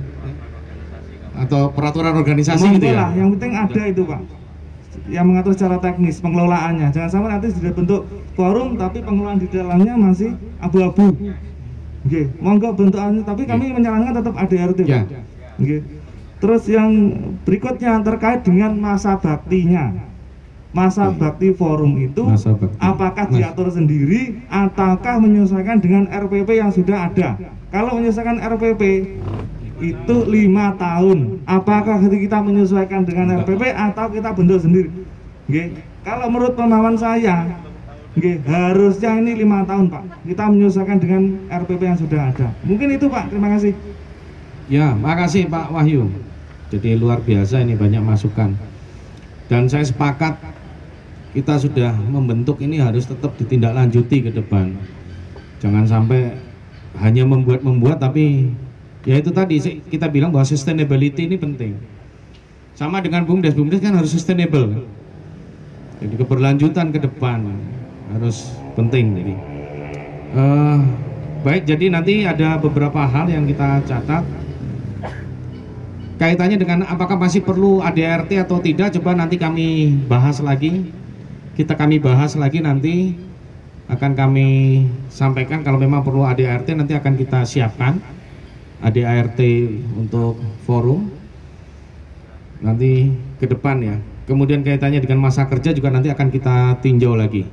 Atau 1.32 1.72
peraturan 1.72 2.12
organisasi 2.20 2.60
Monggo 2.60 2.76
gitu 2.76 2.88
ya? 2.92 2.96
lah, 3.00 3.10
yang 3.16 3.32
penting 3.40 3.52
ada 3.56 3.82
itu 3.88 4.04
pak 4.04 4.22
yang 5.08 5.26
mengatur 5.32 5.56
secara 5.56 5.80
teknis 5.80 6.20
pengelolaannya 6.20 6.92
jangan 6.92 7.08
sampai 7.08 7.30
nanti 7.32 7.56
sudah 7.56 7.72
bentuk 7.72 8.04
forum 8.36 8.76
tapi 8.76 9.00
pengelolaan 9.00 9.40
di 9.40 9.48
dalamnya 9.48 9.96
masih 9.96 10.36
abu-abu 10.60 11.16
Oke, 12.02 12.34
monggo 12.42 12.74
bentukannya 12.74 13.22
tapi 13.22 13.46
kami 13.46 13.78
menyarankan 13.78 14.18
tetap 14.18 14.34
ada 14.34 14.56
RT 14.74 14.80
Pak. 14.84 14.90
Ya. 14.90 15.02
Oke. 15.62 15.78
Terus 16.42 16.64
yang 16.66 16.90
berikutnya 17.46 18.02
terkait 18.02 18.42
dengan 18.42 18.74
masa 18.74 19.22
baktinya. 19.22 19.94
Masa 20.72 21.12
bakti 21.12 21.52
forum 21.52 22.00
itu 22.00 22.24
Masa 22.24 22.56
bakti. 22.56 22.80
apakah 22.80 23.28
Mas- 23.28 23.36
diatur 23.36 23.68
sendiri 23.68 24.40
ataukah 24.48 25.20
menyesuaikan 25.20 25.84
dengan 25.84 26.08
RPP 26.08 26.50
yang 26.64 26.72
sudah 26.72 27.12
ada? 27.12 27.36
Kalau 27.76 28.00
menyesuaikan 28.00 28.40
RPP 28.40 28.82
itu 29.82 30.16
lima 30.30 30.72
tahun. 30.80 31.44
Apakah 31.44 32.00
kita 32.08 32.40
menyesuaikan 32.40 33.04
dengan 33.04 33.44
RPP 33.44 33.74
atau 33.74 34.06
kita 34.14 34.30
bentuk 34.32 34.64
sendiri? 34.64 34.90
Oke. 35.50 35.64
Kalau 36.02 36.32
menurut 36.32 36.54
pemahaman 36.56 36.96
saya, 36.96 37.46
Oke, 38.12 38.44
harusnya 38.44 39.24
ini 39.24 39.40
lima 39.40 39.64
tahun 39.64 39.88
Pak. 39.88 40.28
Kita 40.28 40.52
menyesuaikan 40.52 41.00
dengan 41.00 41.48
RPP 41.48 41.82
yang 41.88 41.96
sudah 41.96 42.28
ada. 42.28 42.52
Mungkin 42.68 43.00
itu 43.00 43.08
Pak. 43.08 43.32
Terima 43.32 43.48
kasih. 43.56 43.72
Ya, 44.68 44.92
makasih 44.92 45.48
Pak 45.48 45.72
Wahyu. 45.72 46.12
Jadi 46.76 47.00
luar 47.00 47.24
biasa 47.24 47.64
ini 47.64 47.80
banyak 47.80 48.04
masukan. 48.04 48.56
Dan 49.48 49.72
saya 49.72 49.88
sepakat 49.88 50.40
kita 51.32 51.56
sudah 51.56 51.96
membentuk 51.96 52.60
ini 52.60 52.84
harus 52.84 53.08
tetap 53.08 53.40
ditindaklanjuti 53.40 54.28
ke 54.28 54.32
depan. 54.36 54.76
Jangan 55.64 55.88
sampai 55.88 56.36
hanya 57.00 57.24
membuat-membuat 57.24 58.04
tapi 58.04 58.52
ya 59.08 59.16
itu 59.16 59.32
tadi 59.32 59.58
kita 59.88 60.12
bilang 60.12 60.36
bahwa 60.36 60.44
sustainability 60.44 61.32
ini 61.32 61.40
penting. 61.40 61.80
Sama 62.76 63.00
dengan 63.00 63.24
BUMDes, 63.24 63.56
BUMDes 63.56 63.80
kan 63.80 63.96
harus 63.96 64.12
sustainable. 64.12 64.84
Jadi 66.02 66.16
keberlanjutan 66.18 66.90
ke 66.92 67.00
depan 67.00 67.46
harus 68.12 68.52
penting 68.76 69.16
jadi. 69.16 69.36
Eh, 70.32 70.78
baik, 71.46 71.64
jadi 71.68 71.86
nanti 71.94 72.26
ada 72.26 72.58
beberapa 72.60 73.06
hal 73.08 73.30
yang 73.32 73.48
kita 73.48 73.86
catat 73.88 74.24
kaitannya 76.22 76.58
dengan 76.62 76.86
apakah 76.86 77.18
masih 77.18 77.42
perlu 77.42 77.82
ADRT 77.82 78.46
atau 78.46 78.62
tidak 78.62 78.94
coba 78.94 79.18
nanti 79.18 79.42
kami 79.42 79.98
bahas 80.06 80.38
lagi 80.38 80.94
kita 81.56 81.76
kami 81.76 82.00
bahas 82.00 82.36
lagi 82.40 82.64
nanti 82.64 83.16
akan 83.92 84.12
kami 84.16 84.48
sampaikan. 85.12 85.64
Kalau 85.68 85.76
memang 85.76 86.00
perlu 86.00 86.24
ADRT 86.24 86.80
nanti 86.80 86.96
akan 86.96 87.14
kita 87.20 87.44
siapkan 87.44 88.00
ADART 88.80 89.40
untuk 90.00 90.40
forum. 90.64 91.12
Nanti 92.64 93.12
ke 93.42 93.50
depan 93.50 93.84
ya. 93.84 93.96
Kemudian 94.30 94.64
kaitannya 94.64 95.04
dengan 95.04 95.20
masa 95.28 95.50
kerja 95.50 95.76
juga 95.76 95.92
nanti 95.92 96.08
akan 96.08 96.32
kita 96.32 96.80
tinjau 96.80 97.20
lagi. 97.20 97.44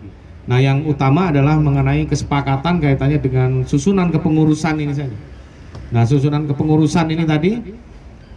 Nah 0.48 0.62
yang 0.62 0.86
utama 0.86 1.28
adalah 1.28 1.58
mengenai 1.58 2.06
kesepakatan 2.06 2.80
kaitannya 2.80 3.18
dengan 3.18 3.50
susunan 3.66 4.08
kepengurusan 4.14 4.78
ini 4.78 4.94
saja. 4.94 5.16
Nah 5.90 6.04
susunan 6.06 6.46
kepengurusan 6.46 7.08
ini 7.10 7.24
tadi 7.26 7.52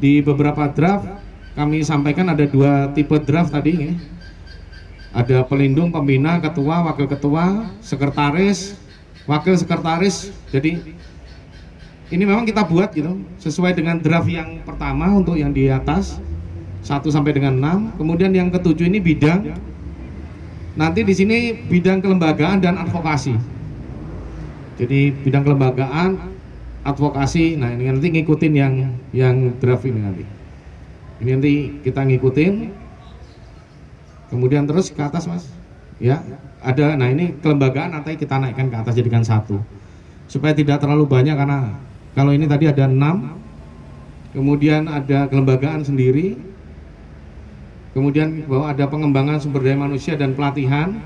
di 0.02 0.20
beberapa 0.26 0.68
draft 0.74 1.06
kami 1.54 1.84
sampaikan 1.84 2.32
ada 2.32 2.48
dua 2.48 2.90
tipe 2.96 3.16
draft 3.24 3.54
tadi 3.54 3.72
ya. 3.78 3.94
Ada 5.12 5.44
pelindung, 5.44 5.92
pembina, 5.92 6.40
ketua, 6.40 6.88
wakil 6.88 7.04
ketua, 7.04 7.68
sekretaris, 7.84 8.80
wakil 9.28 9.60
sekretaris. 9.60 10.32
Jadi 10.56 10.80
ini 12.12 12.24
memang 12.24 12.48
kita 12.48 12.64
buat 12.64 12.96
gitu 12.96 13.20
sesuai 13.40 13.76
dengan 13.76 14.00
draft 14.00 14.32
yang 14.32 14.64
pertama 14.64 15.12
untuk 15.12 15.36
yang 15.36 15.52
di 15.52 15.68
atas 15.68 16.20
1 16.84 17.12
sampai 17.12 17.36
dengan 17.36 17.60
6. 17.60 18.00
Kemudian 18.00 18.32
yang 18.32 18.48
ketujuh 18.52 18.88
ini 18.88 19.04
bidang 19.04 19.52
nanti 20.80 21.04
di 21.04 21.12
sini 21.12 21.56
bidang 21.68 22.00
kelembagaan 22.00 22.64
dan 22.64 22.80
advokasi. 22.80 23.36
Jadi 24.80 25.12
bidang 25.12 25.44
kelembagaan, 25.44 26.10
advokasi. 26.88 27.60
Nah, 27.60 27.70
ini 27.76 27.92
nanti 27.92 28.08
ngikutin 28.16 28.54
yang 28.56 28.74
yang 29.12 29.60
draft 29.60 29.84
ini 29.86 30.00
nanti. 30.00 30.24
Ini 31.22 31.30
nanti 31.38 31.54
kita 31.84 32.02
ngikutin. 32.08 32.54
Kemudian 34.32 34.64
terus 34.64 34.90
ke 34.90 35.02
atas, 35.04 35.28
Mas. 35.28 35.44
Ya, 36.02 36.24
ada 36.64 36.98
nah 36.98 37.12
ini 37.12 37.38
kelembagaan 37.44 37.94
nanti 37.94 38.18
kita 38.18 38.42
naikkan 38.42 38.72
ke 38.72 38.78
atas 38.80 38.96
jadikan 38.98 39.22
satu. 39.22 39.62
Supaya 40.26 40.56
tidak 40.56 40.82
terlalu 40.82 41.06
banyak 41.06 41.36
karena 41.36 41.76
kalau 42.16 42.32
ini 42.34 42.48
tadi 42.48 42.66
ada 42.66 42.90
enam 42.90 43.42
Kemudian 44.32 44.88
ada 44.88 45.28
kelembagaan 45.28 45.84
sendiri. 45.84 46.40
Kemudian 47.92 48.48
bahwa 48.48 48.72
ada 48.72 48.88
pengembangan 48.88 49.44
sumber 49.44 49.68
daya 49.68 49.76
manusia 49.76 50.16
dan 50.16 50.32
pelatihan. 50.32 51.04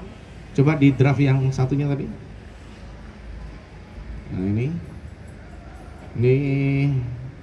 Coba 0.54 0.78
di 0.78 0.94
draft 0.94 1.20
yang 1.20 1.42
satunya 1.50 1.90
tadi. 1.90 2.06
Nah, 4.30 4.46
ini 4.46 4.68
ini 6.16 6.36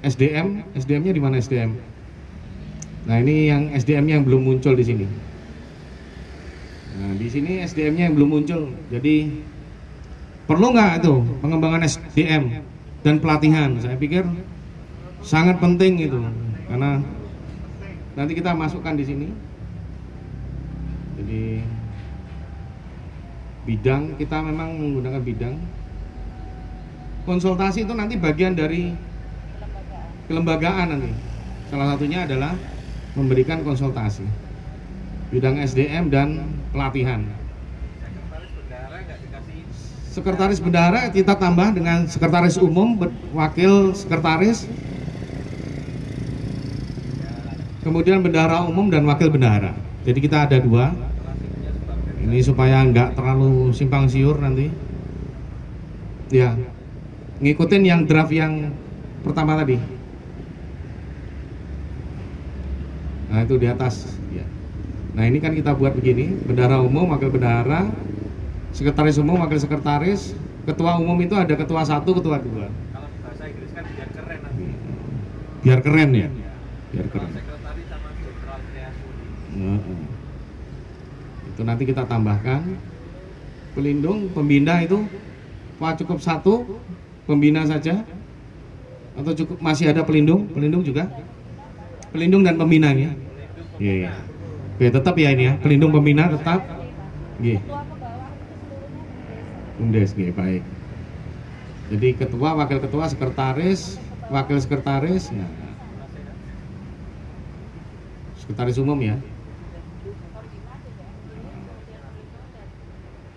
SDM, 0.07 0.65
SDM-nya 0.79 1.13
di 1.13 1.23
mana 1.23 1.43
SDM? 1.43 1.75
Nah, 3.11 3.19
ini 3.19 3.51
yang 3.51 3.75
SDM-nya 3.75 4.23
yang 4.23 4.25
belum 4.25 4.47
muncul 4.47 4.79
di 4.79 4.87
sini. 4.87 5.07
Nah, 6.93 7.17
di 7.17 7.25
sini 7.25 7.65
SDM-nya 7.65 8.13
yang 8.13 8.15
belum 8.21 8.31
muncul. 8.37 8.69
Jadi 8.93 9.33
perlu 10.45 10.67
nggak 10.77 11.01
itu 11.01 11.15
pengembangan 11.41 11.89
SDM 11.89 12.61
dan 13.01 13.17
pelatihan? 13.17 13.73
Saya 13.81 13.97
pikir 13.97 14.29
sangat 15.25 15.57
penting 15.63 16.03
itu 16.03 16.21
karena 16.69 17.01
nanti 18.13 18.33
kita 18.37 18.53
masukkan 18.53 18.93
di 18.93 19.05
sini. 19.09 19.29
Jadi 21.17 21.45
bidang 23.63 24.19
kita 24.19 24.43
memang 24.43 24.75
menggunakan 24.77 25.23
bidang 25.23 25.55
konsultasi 27.25 27.87
itu 27.87 27.95
nanti 27.95 28.19
bagian 28.19 28.53
dari 28.53 28.93
kelembagaan 30.29 30.93
nanti. 30.93 31.13
Salah 31.73 31.97
satunya 31.97 32.29
adalah 32.29 32.53
memberikan 33.17 33.65
konsultasi 33.65 34.42
bidang 35.33 35.57
SDM 35.65 36.13
dan 36.13 36.29
pelatihan. 36.71 37.25
Sekretaris 40.13 40.61
bendahara 40.61 41.09
kita 41.09 41.33
tambah 41.41 41.73
dengan 41.73 42.05
sekretaris 42.05 42.61
umum, 42.61 43.01
wakil 43.33 43.97
sekretaris, 43.97 44.69
kemudian 47.81 48.21
bendahara 48.21 48.61
umum 48.69 48.93
dan 48.93 49.09
wakil 49.09 49.33
bendahara. 49.33 49.73
Jadi 50.05 50.19
kita 50.21 50.45
ada 50.45 50.61
dua. 50.61 50.93
Ini 52.23 52.39
supaya 52.45 52.85
nggak 52.87 53.17
terlalu 53.17 53.73
simpang 53.73 54.05
siur 54.07 54.37
nanti. 54.37 54.69
Ya, 56.29 56.61
ngikutin 57.41 57.83
yang 57.83 58.05
draft 58.05 58.37
yang 58.37 58.69
pertama 59.25 59.57
tadi. 59.57 59.81
Nah 63.33 63.49
itu 63.49 63.57
di 63.57 63.65
atas. 63.65 64.22
Nah 65.13 65.25
ini 65.29 65.39
kan 65.45 65.53
kita 65.53 65.77
buat 65.77 65.93
begini, 65.93 66.33
bendahara 66.49 66.81
umum, 66.81 67.13
wakil 67.13 67.29
bendahara, 67.29 67.93
sekretaris 68.73 69.21
umum, 69.21 69.37
wakil 69.45 69.61
sekretaris, 69.61 70.33
ketua 70.65 70.97
umum 70.97 71.21
itu 71.21 71.37
ada 71.37 71.53
ketua 71.53 71.85
satu, 71.85 72.17
ketua 72.17 72.41
dua. 72.41 72.73
Kalau 72.73 73.09
bahasa 73.21 73.45
Inggris 73.45 73.71
kan 73.77 73.85
biar 73.85 74.09
keren 74.09 74.39
nanti. 74.41 74.65
Biar 75.63 75.81
keren 75.85 76.11
ya, 76.17 76.29
biar 76.97 77.07
keren. 77.13 77.31
Sekretaris 77.37 77.87
sama. 77.93 78.09
Heeh. 79.53 80.01
Itu 81.53 81.61
nanti 81.69 81.83
kita 81.85 82.09
tambahkan 82.09 82.65
pelindung, 83.77 84.33
pembina 84.33 84.81
itu 84.81 85.05
Wah 85.83 85.99
cukup 85.99 86.23
satu 86.23 86.79
pembina 87.27 87.67
saja 87.67 88.07
atau 89.19 89.35
cukup 89.35 89.59
masih 89.59 89.91
ada 89.91 90.07
pelindung, 90.07 90.47
pelindung 90.47 90.87
juga, 90.87 91.11
pelindung 92.15 92.47
dan 92.47 92.55
pembina 92.55 92.95
ya. 92.95 93.11
Iya. 93.83 93.93
iya. 94.07 94.11
Oke 94.77 94.89
tetap 94.89 95.15
ya 95.21 95.31
ini 95.31 95.53
ya, 95.53 95.55
pelindung 95.61 95.93
pembina 95.93 96.33
tetap. 96.33 96.65
Iya. 97.39 97.61
Bumdes 99.77 100.15
nggih 100.17 100.33
baik. 100.33 100.63
Jadi 101.93 102.09
ketua, 102.17 102.57
wakil 102.57 102.81
ketua, 102.81 103.05
sekretaris, 103.05 104.01
wakil 104.33 104.57
sekretaris, 104.57 105.29
nah. 105.29 105.51
Sekretaris 108.41 108.81
umum 108.81 108.97
ya. 108.97 109.21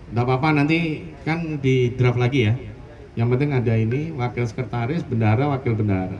Tidak 0.07 0.23
apa-apa 0.23 0.55
nanti 0.55 1.11
kan 1.27 1.59
di 1.59 1.91
draft 1.99 2.15
lagi 2.15 2.47
ya. 2.47 2.55
Yang 3.19 3.27
penting 3.35 3.51
ada 3.51 3.73
ini 3.75 4.15
wakil 4.15 4.47
sekretaris, 4.47 5.03
bendara, 5.03 5.51
wakil 5.51 5.75
bendara. 5.75 6.19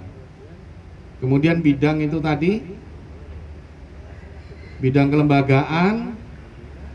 Kemudian 1.23 1.63
bidang 1.63 2.03
itu 2.03 2.19
tadi 2.19 2.59
bidang 4.79 5.07
kelembagaan 5.07 6.19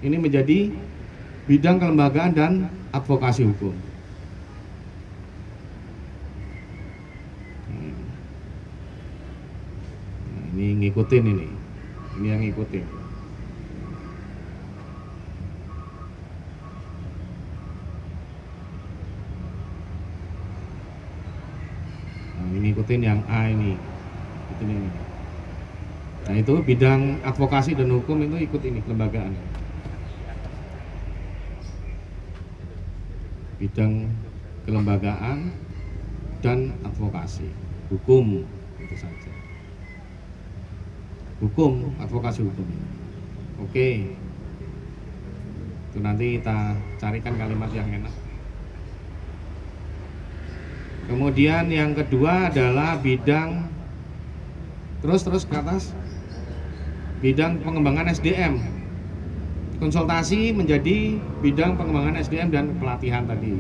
ini 0.01 0.17
menjadi 0.17 0.73
bidang 1.49 1.81
kelembagaan 1.81 2.33
dan 2.37 2.53
advokasi 2.93 3.45
hukum. 3.45 3.75
Hmm. 7.69 8.01
Nah, 10.31 10.45
ini 10.57 10.67
ngikutin 10.87 11.25
ini, 11.27 11.49
ini 12.21 12.27
yang 12.31 12.41
ngikutin. 12.45 12.87
Nah, 22.41 22.47
ini 22.47 22.57
ngikutin 22.73 23.01
yang 23.05 23.21
A 23.27 23.51
ini, 23.53 23.77
ikutin 24.49 24.69
ini. 24.71 25.10
Nah 26.31 26.39
itu 26.39 26.63
bidang 26.63 27.19
advokasi 27.27 27.75
dan 27.75 27.91
hukum 27.91 28.23
itu 28.23 28.47
ikut 28.47 28.63
ini 28.63 28.79
kelembagaan. 28.87 29.35
Bidang 33.59 34.07
kelembagaan 34.63 35.51
dan 36.39 36.71
advokasi, 36.87 37.51
hukum 37.91 38.47
itu 38.79 38.95
saja. 38.95 39.35
Hukum, 41.43 41.99
advokasi 41.99 42.47
hukum. 42.47 42.79
Oke. 43.67 44.15
Itu 45.91 45.99
nanti 45.99 46.39
kita 46.39 46.79
carikan 47.03 47.35
kalimat 47.35 47.75
yang 47.75 47.91
enak. 47.91 48.15
Kemudian 51.11 51.67
yang 51.75 51.91
kedua 51.99 52.55
adalah 52.55 52.95
bidang 53.03 53.67
terus 55.03 55.27
terus 55.27 55.43
ke 55.43 55.59
atas 55.59 55.91
bidang 57.21 57.61
pengembangan 57.61 58.09
SDM 58.09 58.81
konsultasi 59.81 60.53
menjadi 60.53 61.17
bidang 61.41 61.77
pengembangan 61.77 62.21
SDM 62.21 62.49
dan 62.53 62.65
pelatihan 62.77 63.25
tadi. 63.25 63.57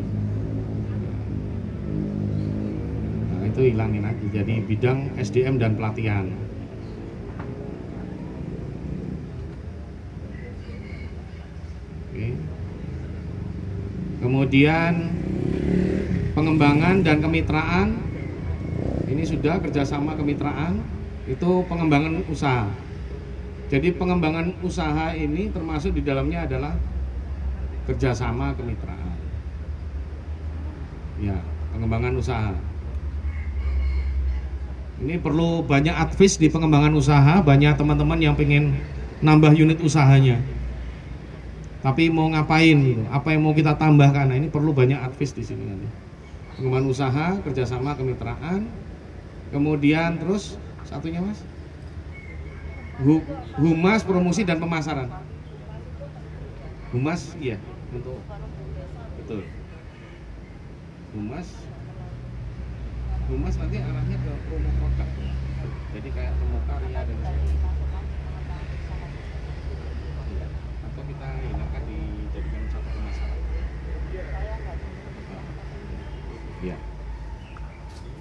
Nah, 3.28 3.44
itu 3.48 3.60
hilangin 3.72 4.04
aja 4.04 4.26
jadi 4.28 4.54
bidang 4.64 5.16
SDM 5.16 5.56
dan 5.56 5.76
pelatihan. 5.80 6.28
Kemudian 14.20 14.92
pengembangan 16.36 17.00
dan 17.00 17.24
kemitraan. 17.24 17.96
Ini 19.08 19.24
sudah 19.26 19.58
kerjasama 19.58 20.14
kemitraan 20.14 20.80
itu 21.26 21.50
pengembangan 21.66 22.22
usaha 22.30 22.68
jadi 23.70 23.94
pengembangan 23.94 24.50
usaha 24.66 25.14
ini 25.14 25.46
termasuk 25.54 25.94
di 25.94 26.02
dalamnya 26.02 26.42
adalah 26.42 26.74
kerjasama 27.86 28.50
kemitraan. 28.58 29.14
Ya 31.22 31.38
pengembangan 31.70 32.18
usaha. 32.18 32.50
Ini 35.00 35.22
perlu 35.22 35.62
banyak 35.62 35.94
advis 35.94 36.36
di 36.36 36.50
pengembangan 36.50 36.92
usaha 36.98 37.38
banyak 37.40 37.78
teman-teman 37.78 38.18
yang 38.18 38.34
pengen 38.34 38.74
nambah 39.22 39.54
unit 39.54 39.78
usahanya. 39.78 40.42
Tapi 41.80 42.10
mau 42.10 42.26
ngapain 42.26 42.76
gitu? 42.76 43.06
Apa 43.08 43.32
yang 43.32 43.46
mau 43.46 43.54
kita 43.54 43.78
tambahkan? 43.78 44.34
Nah 44.34 44.36
ini 44.36 44.50
perlu 44.50 44.74
banyak 44.74 44.98
advis 44.98 45.30
di 45.30 45.46
sini 45.46 45.62
nanti. 45.62 45.88
Pengembangan 46.58 46.86
usaha 46.90 47.26
kerjasama 47.46 47.94
kemitraan. 47.94 48.66
Kemudian 49.54 50.18
terus 50.18 50.58
satunya 50.84 51.22
mas 51.22 51.38
humas 53.56 54.00
promosi 54.04 54.42
dan 54.44 54.60
pemasaran. 54.60 55.08
Humas 56.92 57.32
iya. 57.40 57.56
Untuk 57.94 58.20
betul. 59.20 59.40
Humas. 61.16 61.48
Humas 63.30 63.54
nanti 63.56 63.76
arahnya 63.78 64.16
ke 64.18 64.32
promo 64.50 64.70
produk 64.82 65.08
jadi 65.90 66.08
kayak 66.14 66.32
promo 66.38 66.58
karya 66.66 67.00
dan 67.02 67.16
sebagainya. 67.18 67.68
Iya. 70.30 70.46
atau 70.86 71.02
kita 71.02 71.28
hilangkan 71.50 71.82
dijadikan 71.86 72.62
satu 72.70 72.88
pemasaran. 72.94 73.40
Ya 76.62 76.76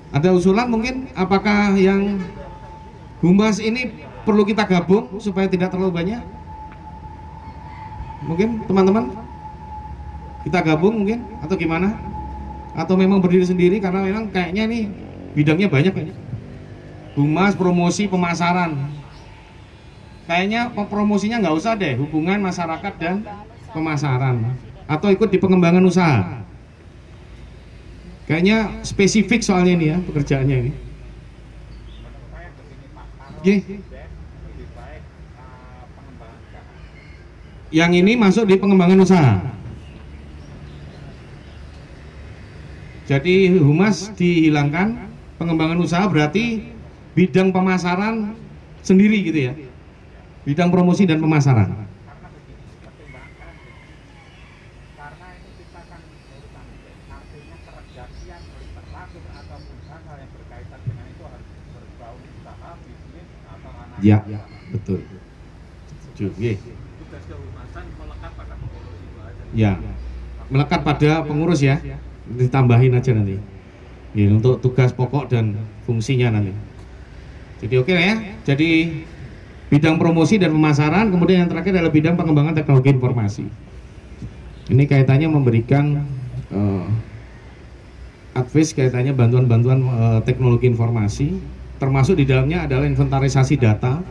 ada 0.10 0.30
usulan 0.34 0.68
mungkin? 0.70 1.06
Apakah 1.14 1.78
yang 1.78 2.18
humas 3.22 3.62
ini 3.62 3.94
perlu 4.30 4.46
kita 4.46 4.70
gabung 4.70 5.18
supaya 5.18 5.50
tidak 5.50 5.74
terlalu 5.74 5.90
banyak? 5.90 6.22
Mungkin 8.30 8.62
teman-teman? 8.70 9.10
Kita 10.46 10.62
gabung 10.62 11.02
mungkin 11.02 11.26
atau 11.42 11.58
gimana? 11.58 11.98
Atau 12.78 12.94
memang 12.94 13.18
berdiri 13.18 13.50
sendiri 13.50 13.82
karena 13.82 14.06
memang 14.06 14.30
kayaknya 14.30 14.70
nih 14.70 14.86
bidangnya 15.34 15.66
banyak 15.66 15.90
kayaknya. 15.90 16.16
Humas 17.18 17.58
promosi 17.58 18.06
pemasaran. 18.06 18.78
Kayaknya 20.30 20.70
promosinya 20.78 21.42
nggak 21.42 21.58
usah 21.58 21.74
deh 21.74 21.98
hubungan 21.98 22.38
masyarakat 22.38 22.94
dan 23.02 23.26
pemasaran. 23.74 24.54
Atau 24.86 25.10
ikut 25.10 25.34
di 25.34 25.42
pengembangan 25.42 25.82
usaha. 25.82 26.46
Kayaknya 28.30 28.86
spesifik 28.86 29.42
soalnya 29.42 29.74
ini 29.74 29.86
ya 29.90 29.98
pekerjaannya 30.06 30.56
ini. 30.62 30.72
Oke. 33.42 33.56
Yang 37.70 37.94
ini 37.94 38.18
masuk 38.18 38.50
di 38.50 38.58
pengembangan 38.58 39.00
usaha 39.02 39.34
jadi 43.10 43.58
humas 43.58 44.14
dihilangkan 44.14 45.10
pengembangan 45.42 45.82
usaha 45.82 46.06
berarti 46.10 46.74
bidang 47.18 47.50
pemasaran 47.54 48.38
sendiri 48.82 49.22
gitu 49.26 49.40
ya 49.50 49.54
bidang 50.46 50.70
promosi 50.74 51.06
dan 51.06 51.22
pemasaran 51.22 51.90
ya 64.00 64.24
betul. 64.72 65.00
Nggih. 66.20 66.58
tugas 67.00 67.24
kehumasan 67.32 67.86
melekat 67.96 68.32
pada 68.36 68.56
pengurus 68.60 69.00
itu 69.00 69.20
aja 69.24 69.39
ya. 69.54 69.78
Melekat 70.50 70.82
pada 70.82 71.26
pengurus 71.26 71.62
ya. 71.62 71.82
Ditambahin 72.30 72.94
aja 72.98 73.12
nanti. 73.14 73.38
Ya, 74.18 74.26
untuk 74.34 74.58
tugas 74.62 74.90
pokok 74.94 75.30
dan 75.30 75.58
fungsinya 75.86 76.34
nanti. 76.34 76.54
Jadi 77.62 77.76
oke 77.78 77.94
ya. 77.94 78.16
Jadi 78.46 78.70
bidang 79.70 80.02
promosi 80.02 80.42
dan 80.42 80.50
pemasaran 80.50 81.14
kemudian 81.14 81.46
yang 81.46 81.50
terakhir 81.50 81.78
adalah 81.78 81.94
bidang 81.94 82.18
pengembangan 82.18 82.58
teknologi 82.58 82.90
informasi. 82.90 83.46
Ini 84.70 84.84
kaitannya 84.86 85.30
memberikan 85.30 86.06
eh, 86.50 86.88
advice 88.38 88.74
kaitannya 88.74 89.14
bantuan-bantuan 89.14 89.80
eh, 89.82 90.20
teknologi 90.26 90.70
informasi. 90.70 91.38
Termasuk 91.80 92.20
di 92.20 92.28
dalamnya 92.28 92.68
adalah 92.68 92.86
inventarisasi 92.90 93.56
data 93.56 94.04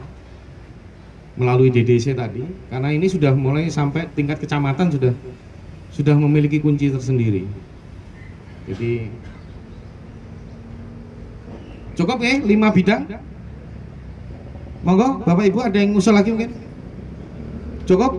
melalui 1.38 1.70
DDC 1.70 2.18
tadi 2.18 2.42
karena 2.66 2.90
ini 2.90 3.06
sudah 3.06 3.30
mulai 3.30 3.70
sampai 3.70 4.10
tingkat 4.10 4.42
kecamatan 4.42 4.90
sudah 4.90 5.14
sudah 5.94 6.18
memiliki 6.18 6.58
kunci 6.58 6.90
tersendiri. 6.90 7.46
Jadi 8.66 9.08
cukup 11.94 12.18
ya 12.20 12.42
lima 12.42 12.74
bidang. 12.74 13.06
Monggo 14.82 15.22
bapak 15.22 15.46
ibu 15.46 15.58
ada 15.62 15.78
yang 15.78 15.94
usul 15.94 16.14
lagi 16.14 16.34
mungkin? 16.34 16.54
Cukup? 17.86 18.18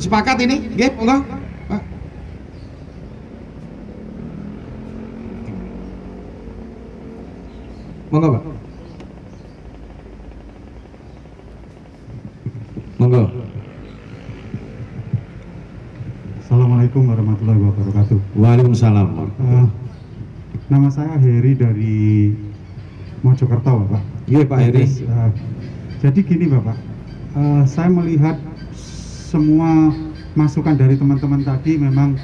Sepakat 0.00 0.40
ini? 0.40 0.70
Oke, 0.74 0.88
monggo. 0.96 1.16
Pak. 1.68 1.82
monggo 8.10 8.28
pak 8.34 8.49
monggo 13.00 13.32
Assalamualaikum 16.44 17.06
warahmatullahi 17.06 17.62
wabarakatuh. 17.62 18.18
Waalaikumsalam. 18.34 19.08
Eh, 19.22 19.66
nama 20.66 20.90
saya 20.90 21.14
Heri 21.14 21.54
dari 21.54 22.34
Mojokerto, 23.22 23.86
Bapak. 23.86 24.02
Iya, 24.26 24.42
Pak 24.50 24.58
Heri. 24.58 24.82
Eh, 24.82 25.30
jadi 26.02 26.20
gini, 26.26 26.50
Bapak. 26.50 26.74
Eh, 27.38 27.62
saya 27.70 27.86
melihat 27.94 28.34
semua 28.74 29.94
masukan 30.34 30.74
dari 30.74 30.98
teman-teman 30.98 31.46
tadi 31.46 31.78
memang 31.78 32.18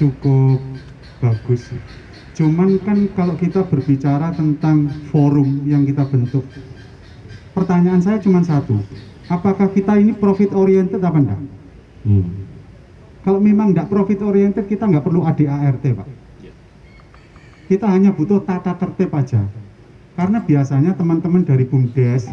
cukup 0.00 0.64
bagus. 1.20 1.76
Cuman 2.32 2.80
kan 2.88 3.04
kalau 3.12 3.36
kita 3.36 3.68
berbicara 3.68 4.32
tentang 4.32 4.88
forum 5.12 5.68
yang 5.68 5.84
kita 5.84 6.08
bentuk, 6.08 6.48
pertanyaan 7.52 8.00
saya 8.00 8.16
cuma 8.16 8.40
satu. 8.40 8.80
Apakah 9.30 9.70
kita 9.70 9.98
ini 9.98 10.16
profit 10.16 10.50
oriented 10.54 10.98
apa 10.98 11.18
enggak? 11.18 11.40
Hmm. 12.02 12.26
Kalau 13.22 13.38
memang 13.38 13.70
enggak 13.70 13.86
profit 13.86 14.18
oriented, 14.26 14.66
kita 14.66 14.90
nggak 14.90 15.04
perlu 15.06 15.22
ADART, 15.22 15.82
Pak. 15.82 16.08
Kita 17.70 17.86
hanya 17.88 18.10
butuh 18.10 18.42
tata 18.42 18.74
tertib 18.74 19.14
aja. 19.14 19.46
Karena 20.12 20.42
biasanya 20.42 20.92
teman-teman 20.92 21.46
dari 21.46 21.64
BUMDes, 21.64 22.28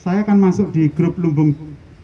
saya 0.00 0.24
kan 0.24 0.40
masuk 0.40 0.72
di 0.72 0.88
grup 0.90 1.14
lumbung 1.20 1.54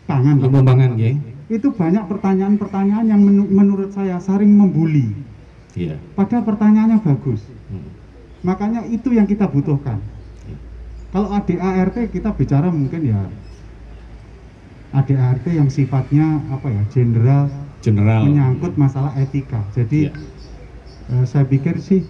pangan. 0.05 0.39
Lumbung 0.39 0.63
pangan, 0.63 0.95
nggih. 0.95 1.19
Itu 1.51 1.73
banyak 1.73 2.05
pertanyaan-pertanyaan 2.07 3.07
yang 3.09 3.21
menu- 3.25 3.51
menurut 3.51 3.91
saya 3.91 4.21
sering 4.21 4.53
membuli. 4.53 5.11
Iya. 5.75 5.99
Padahal 6.15 6.47
pertanyaannya 6.47 6.99
bagus. 7.03 7.43
Hmm. 7.73 7.91
Makanya 8.45 8.87
itu 8.87 9.17
yang 9.17 9.27
kita 9.27 9.49
butuhkan. 9.49 9.99
Kalau 11.11 11.31
ADART 11.31 12.11
kita 12.11 12.35
bicara 12.35 12.69
mungkin 12.75 13.07
ya 13.07 13.19
ADART 14.95 15.45
yang 15.49 15.67
sifatnya 15.69 16.39
apa 16.49 16.71
ya 16.71 16.83
general, 16.89 17.51
General. 17.81 18.23
menyangkut 18.23 18.79
masalah 18.79 19.11
etika. 19.15 19.67
Jadi 19.69 20.07
Iya. 20.07 20.15
eh, 21.13 21.25
saya 21.27 21.45
pikir 21.45 21.77
sih 21.79 22.07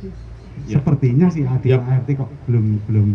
Ya. 0.63 0.79
sepertinya 0.79 1.27
sih 1.27 1.43
ADART 1.43 2.07
kok 2.07 2.29
belum 2.45 2.85
belum 2.85 3.09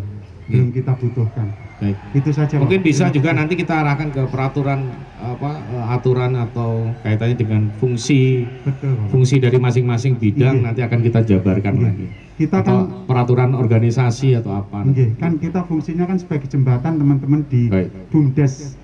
belum 0.50 0.68
kita 0.74 0.98
butuhkan. 0.98 1.54
Baik. 1.80 1.96
Itu 2.12 2.34
saja. 2.34 2.58
Pak. 2.58 2.66
Mungkin 2.66 2.82
bisa 2.82 3.08
Terima 3.08 3.16
juga 3.16 3.30
nanti 3.32 3.54
kita 3.56 3.72
arahkan 3.80 4.10
ke 4.10 4.26
peraturan 4.28 4.90
apa 5.16 5.52
eh, 5.62 5.86
aturan 5.88 6.34
atau 6.36 6.91
kaitannya 7.00 7.38
dengan 7.38 7.62
fungsi 7.72 8.44
Betul, 8.66 8.98
Pak. 8.98 9.08
fungsi 9.08 9.38
dari 9.38 9.56
masing-masing 9.56 10.18
bidang 10.18 10.60
Iya. 10.60 10.66
nanti 10.66 10.82
akan 10.82 11.00
kita 11.00 11.20
jabarkan 11.24 11.74
Iya. 11.78 11.86
lagi. 11.86 12.06
Kita 12.36 12.56
atau 12.60 12.76
kan- 12.82 12.90
peraturan 13.06 13.52
organisasi 13.54 14.32
atau 14.34 14.56
apa. 14.58 14.82
Nggih, 14.82 15.16
kan 15.16 15.38
kita 15.38 15.64
fungsinya 15.64 16.04
kan 16.04 16.18
sebagai 16.18 16.48
jembatan 16.48 16.98
teman-teman 16.98 17.44
di 17.46 17.68
Baik. 17.68 18.10
BUMDes. 18.10 18.78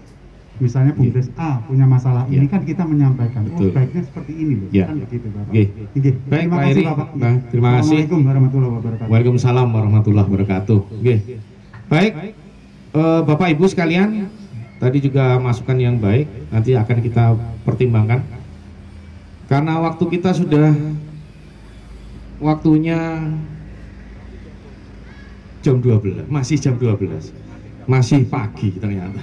Misalnya 0.56 0.96
BUMDes 0.96 1.28
A 1.36 1.60
punya 1.68 1.84
masalah 1.84 2.24
ini 2.32 2.48
Iya. 2.48 2.52
kan 2.56 2.62
kita 2.64 2.88
menyampaikan, 2.88 3.44
oh 3.52 3.60
baiknya 3.76 4.02
seperti 4.08 4.32
ini 4.40 4.54
loh. 4.56 4.70
Iya. 4.72 4.86
Kan 4.88 4.96
begitu, 5.04 5.28
Bapak. 5.28 5.52
Baik, 5.52 5.70
Terima 6.32 6.58
kasih. 6.64 6.84
Bapak. 6.88 7.08
Terima 7.52 7.70
kasih. 7.76 7.84
Assalamualaikum 7.84 8.20
warahmatullahi 8.24 8.72
wabarakatuh. 8.80 9.10
Waalaikumsalam 9.12 9.68
warahmatullahi 9.68 10.28
wabarakatuh. 10.32 10.80
Oke. 10.96 11.16
Baik, 11.92 12.12
eh, 12.96 13.22
Bapak 13.28 13.48
Ibu 13.52 13.66
sekalian, 13.68 14.32
tadi 14.80 14.98
juga 15.04 15.36
masukan 15.44 15.76
yang 15.76 16.00
baik, 16.00 16.26
nanti 16.50 16.72
akan 16.72 16.98
kita 17.04 17.24
pertimbangkan. 17.68 18.24
Karena 19.52 19.78
waktu 19.84 20.04
kita 20.08 20.32
sudah 20.34 20.72
waktunya 22.40 23.28
jam 25.60 25.84
12, 25.84 26.26
masih 26.32 26.58
jam 26.64 26.80
12. 26.80 27.36
Masih 27.86 28.26
pagi 28.26 28.74
ternyata. 28.74 29.20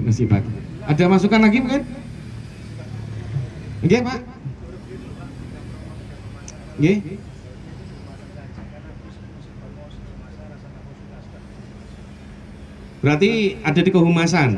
Masih 0.00 0.24
pagi. 0.24 0.48
Ada 0.88 1.04
masukan 1.06 1.40
lagi 1.42 1.58
mungkin? 1.60 1.82
Oke, 3.82 3.98
Pak. 4.00 4.20
Oke. 6.78 6.92
Berarti 13.02 13.58
ada 13.66 13.80
di 13.82 13.90
kehumasan. 13.90 14.50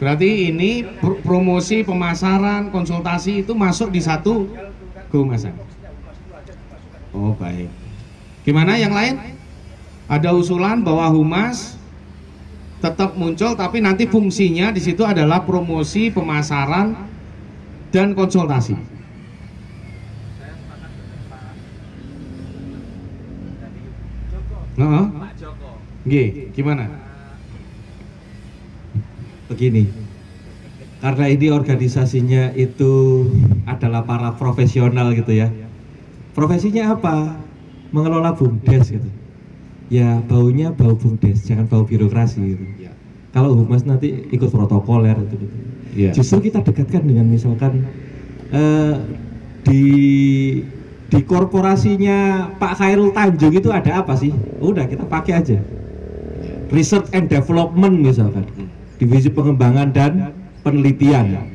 Berarti 0.00 0.50
ini 0.50 0.82
pr- 0.82 1.20
promosi, 1.22 1.84
pemasaran, 1.84 2.72
konsultasi 2.72 3.44
itu 3.44 3.52
masuk 3.52 3.92
di 3.92 4.00
satu 4.00 4.48
kehumasan. 5.12 5.54
Oh 7.12 7.36
baik. 7.36 7.68
Gimana 8.42 8.80
yang 8.80 8.96
lain? 8.96 9.20
Ada 10.08 10.32
usulan 10.32 10.80
bahwa 10.80 11.06
humas 11.12 11.76
tetap 12.82 13.14
muncul, 13.14 13.54
tapi 13.54 13.78
nanti 13.78 14.10
fungsinya 14.10 14.74
di 14.74 14.82
situ 14.82 15.06
adalah 15.06 15.46
promosi, 15.46 16.10
pemasaran, 16.10 16.98
dan 17.94 18.12
konsultasi. 18.18 18.74
Heeh. 24.72 25.04
Pak 25.14 25.32
Joko. 25.38 25.78
Nggih, 26.02 26.50
gimana? 26.50 27.02
begini 29.52 29.84
karena 31.04 31.28
ini 31.28 31.52
organisasinya 31.52 32.56
itu 32.56 33.26
adalah 33.68 34.00
para 34.08 34.32
profesional 34.40 35.12
gitu 35.12 35.36
ya 35.36 35.52
profesinya 36.32 36.96
apa 36.96 37.36
mengelola 37.92 38.32
bumdes 38.32 38.88
gitu 38.88 39.08
ya 39.92 40.24
baunya 40.24 40.72
bau 40.72 40.96
bumdes 40.96 41.44
jangan 41.44 41.68
bau 41.68 41.84
birokrasi 41.84 42.40
gitu. 42.56 42.64
Kalau 43.32 43.56
humas 43.56 43.84
nanti 43.84 44.28
ikut 44.28 44.48
protokoler 44.48 45.16
gitu, 45.28 45.44
gitu. 45.44 45.56
Iya. 45.92 46.10
justru 46.16 46.48
kita 46.48 46.64
dekatkan 46.64 47.04
dengan 47.04 47.28
misalkan 47.28 47.84
eh, 48.48 48.96
di 49.68 49.84
di 51.12 51.20
korporasinya 51.20 52.48
Pak 52.56 52.80
Khairul 52.80 53.12
Tanjung 53.12 53.52
itu 53.52 53.68
ada 53.68 54.00
apa 54.00 54.16
sih? 54.16 54.32
Udah 54.64 54.88
kita 54.88 55.04
pakai 55.04 55.32
aja. 55.36 55.60
Research 56.72 57.12
and 57.12 57.28
development 57.28 58.00
misalkan. 58.00 58.48
Divisi 58.96 59.28
pengembangan 59.28 59.92
dan 59.92 60.32
penelitian. 60.64 61.52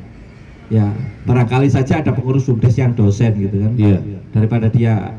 Ya 0.70 0.94
barangkali 1.26 1.66
saja 1.74 1.98
ada 1.98 2.14
pengurus 2.14 2.46
bumdes 2.46 2.78
yang 2.78 2.94
dosen 2.94 3.34
gitu 3.34 3.56
kan. 3.58 3.72
Iya. 3.74 3.98
daripada 4.30 4.70
dia 4.70 5.18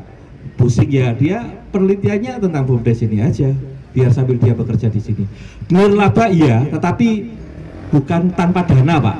pusing 0.60 0.92
ya 0.92 1.16
dia 1.16 1.40
penelitiannya 1.72 2.36
tentang 2.36 2.68
bumdes 2.68 3.00
ini 3.00 3.24
aja 3.24 3.48
biar 3.96 4.12
sambil 4.12 4.36
dia 4.36 4.52
bekerja 4.52 4.92
di 4.92 5.00
sini. 5.00 5.24
Nirlaba 5.72 6.28
iya 6.28 6.68
tetapi 6.68 7.32
bukan 7.88 8.36
tanpa 8.36 8.68
dana 8.68 9.00
pak. 9.00 9.16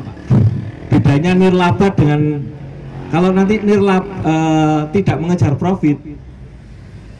Bedanya 0.92 1.32
nirlaba 1.32 1.88
dengan 1.96 2.44
kalau 3.08 3.32
nanti 3.32 3.56
nirlab 3.64 4.04
eh, 4.04 4.80
tidak 4.92 5.16
mengejar 5.16 5.56
profit 5.56 5.96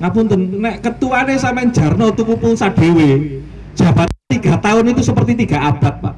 ngapunten 0.00 0.65
nek 0.65 0.81
ketuane 0.81 1.36
sampean 1.36 1.68
jarno 1.76 2.08
tuku 2.08 2.32
pulsa 2.40 2.73
dhewe 2.73 3.40
jabatan 3.76 4.16
tiga 4.32 4.57
tahun 4.57 4.97
itu 4.97 5.00
seperti 5.00 5.32
tiga 5.44 5.65
abad 5.73 5.97
pak. 6.05 6.16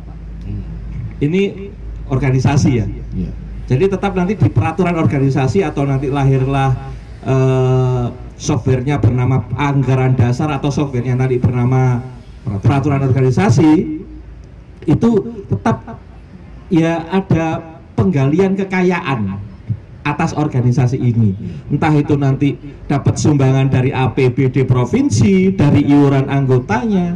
Ini 1.23 1.71
organisasi 2.11 2.71
ya. 2.75 2.87
Iya. 3.15 3.31
jadi 3.71 3.89
tetap 3.89 4.13
nanti 4.13 4.37
di 4.37 4.51
peraturan 4.51 4.99
organisasi 4.99 5.65
atau 5.65 5.87
nanti 5.87 6.11
lahirlah 6.11 6.93
eh, 7.27 8.07
softwarenya 8.39 8.99
bernama 8.99 9.47
anggaran 9.55 10.19
dasar 10.19 10.51
atau 10.51 10.69
softwarenya 10.75 11.15
nanti 11.15 11.39
bernama 11.39 12.03
peraturan 12.43 13.07
organisasi 13.07 14.03
itu 14.83 15.11
tetap 15.47 16.03
ya 16.67 17.07
ada 17.07 17.79
penggalian 17.95 18.59
kekayaan 18.59 19.39
atas 20.03 20.35
organisasi 20.35 20.99
ini. 20.99 21.39
Entah 21.71 21.95
itu 21.95 22.19
nanti 22.19 22.59
dapat 22.91 23.15
sumbangan 23.15 23.71
dari 23.71 23.95
APBD 23.95 24.67
provinsi 24.67 25.55
dari 25.55 25.87
iuran 25.87 26.27
anggotanya 26.27 27.15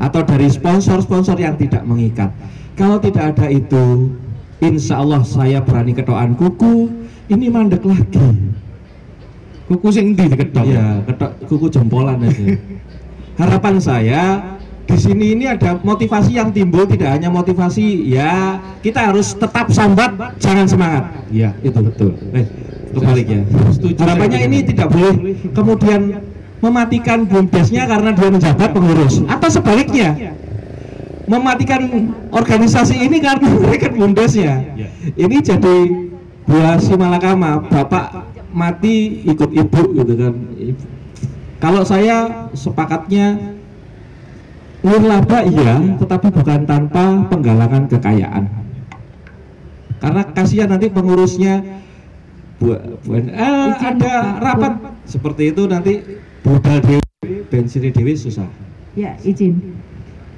atau 0.00 0.24
dari 0.24 0.48
sponsor-sponsor 0.48 1.36
yang 1.36 1.60
tidak 1.60 1.84
mengikat. 1.84 2.32
Kalau 2.80 2.96
tidak 2.96 3.36
ada 3.36 3.52
itu 3.52 4.08
insya 4.64 5.04
Allah 5.04 5.20
saya 5.26 5.60
berani 5.60 5.92
ketoan 5.92 6.32
kuku 6.38 6.88
ini 7.28 7.52
mandek 7.52 7.84
lagi 7.84 8.56
kuku 9.68 9.88
sing 9.92 10.16
di 10.16 10.24
ketok 10.32 10.64
ya 10.64 11.04
ketok 11.04 11.30
kuku 11.44 11.66
jempolan 11.68 12.24
aja. 12.24 12.44
Harapan 13.38 13.74
saya 13.78 14.22
di 14.88 14.96
sini 14.96 15.36
ini 15.36 15.44
ada 15.44 15.76
motivasi 15.84 16.40
yang 16.40 16.48
timbul 16.48 16.88
tidak 16.88 17.12
hanya 17.12 17.28
motivasi 17.28 18.08
ya 18.08 18.56
kita 18.80 19.12
harus 19.12 19.36
tetap 19.36 19.68
sambat 19.68 20.16
jangan 20.40 20.64
semangat. 20.64 21.04
Iya, 21.28 21.52
itu 21.60 21.78
betul. 21.84 22.16
Eh 22.32 22.48
kebalik 22.96 23.26
ya. 23.28 23.40
Setuju 23.76 23.94
harapannya 24.00 24.38
ini 24.48 24.58
tidak 24.64 24.88
boleh 24.88 25.36
kemudian 25.52 26.00
mematikan 26.58 27.28
bumdesnya 27.28 27.84
karena 27.84 28.10
dia 28.16 28.28
menjabat 28.32 28.68
pengurus. 28.72 29.20
Atau 29.28 29.52
sebaliknya 29.52 30.34
mematikan 31.28 31.84
organisasi 32.32 32.96
ini 33.04 33.20
karena 33.20 33.52
mereka 33.68 33.92
bumdesnya 33.92 34.64
ini 35.14 35.36
jadi 35.44 35.76
buah 36.48 36.80
si 36.80 36.96
malakama 36.96 37.60
bapak 37.68 38.37
mati 38.52 39.24
ikut 39.24 39.50
ibu 39.52 39.82
gitu 39.96 40.12
kan. 40.16 40.34
Kalau 41.58 41.82
saya 41.82 42.48
sepakatnya 42.54 43.58
nirlaba 44.78 45.42
iya 45.42 45.98
tetapi 45.98 46.30
bukan 46.30 46.60
tanpa 46.64 47.26
penggalangan 47.26 47.90
kekayaan. 47.90 48.44
Karena 49.98 50.22
kasihan 50.30 50.70
nanti 50.70 50.86
pengurusnya 50.86 51.82
buat 52.62 53.02
buat 53.02 53.24
eh, 53.26 53.70
ada 53.74 54.38
rapat. 54.38 54.72
Seperti 55.06 55.50
itu 55.50 55.66
nanti 55.66 55.98
budal 56.46 56.78
dewi 56.78 57.02
bensin 57.50 57.90
dewi 57.90 58.14
susah. 58.14 58.46
Ya, 58.94 59.18
izin. 59.26 59.78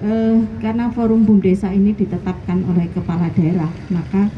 Eh, 0.00 0.36
karena 0.64 0.88
forum 0.96 1.28
BUM 1.28 1.44
desa 1.44 1.68
ini 1.68 1.92
ditetapkan 1.92 2.64
oleh 2.64 2.88
kepala 2.96 3.28
daerah, 3.36 3.68
maka 3.92 4.32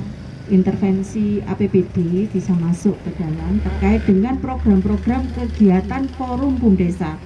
intervensi 0.53 1.41
APBD 1.49 2.29
bisa 2.29 2.53
masuk 2.53 3.01
ke 3.09 3.11
dalam 3.17 3.57
terkait 3.65 4.05
dengan 4.05 4.37
program-program 4.37 5.33
kegiatan 5.33 6.05
forum 6.21 6.61
BUM 6.61 6.77
desa. 6.77 7.17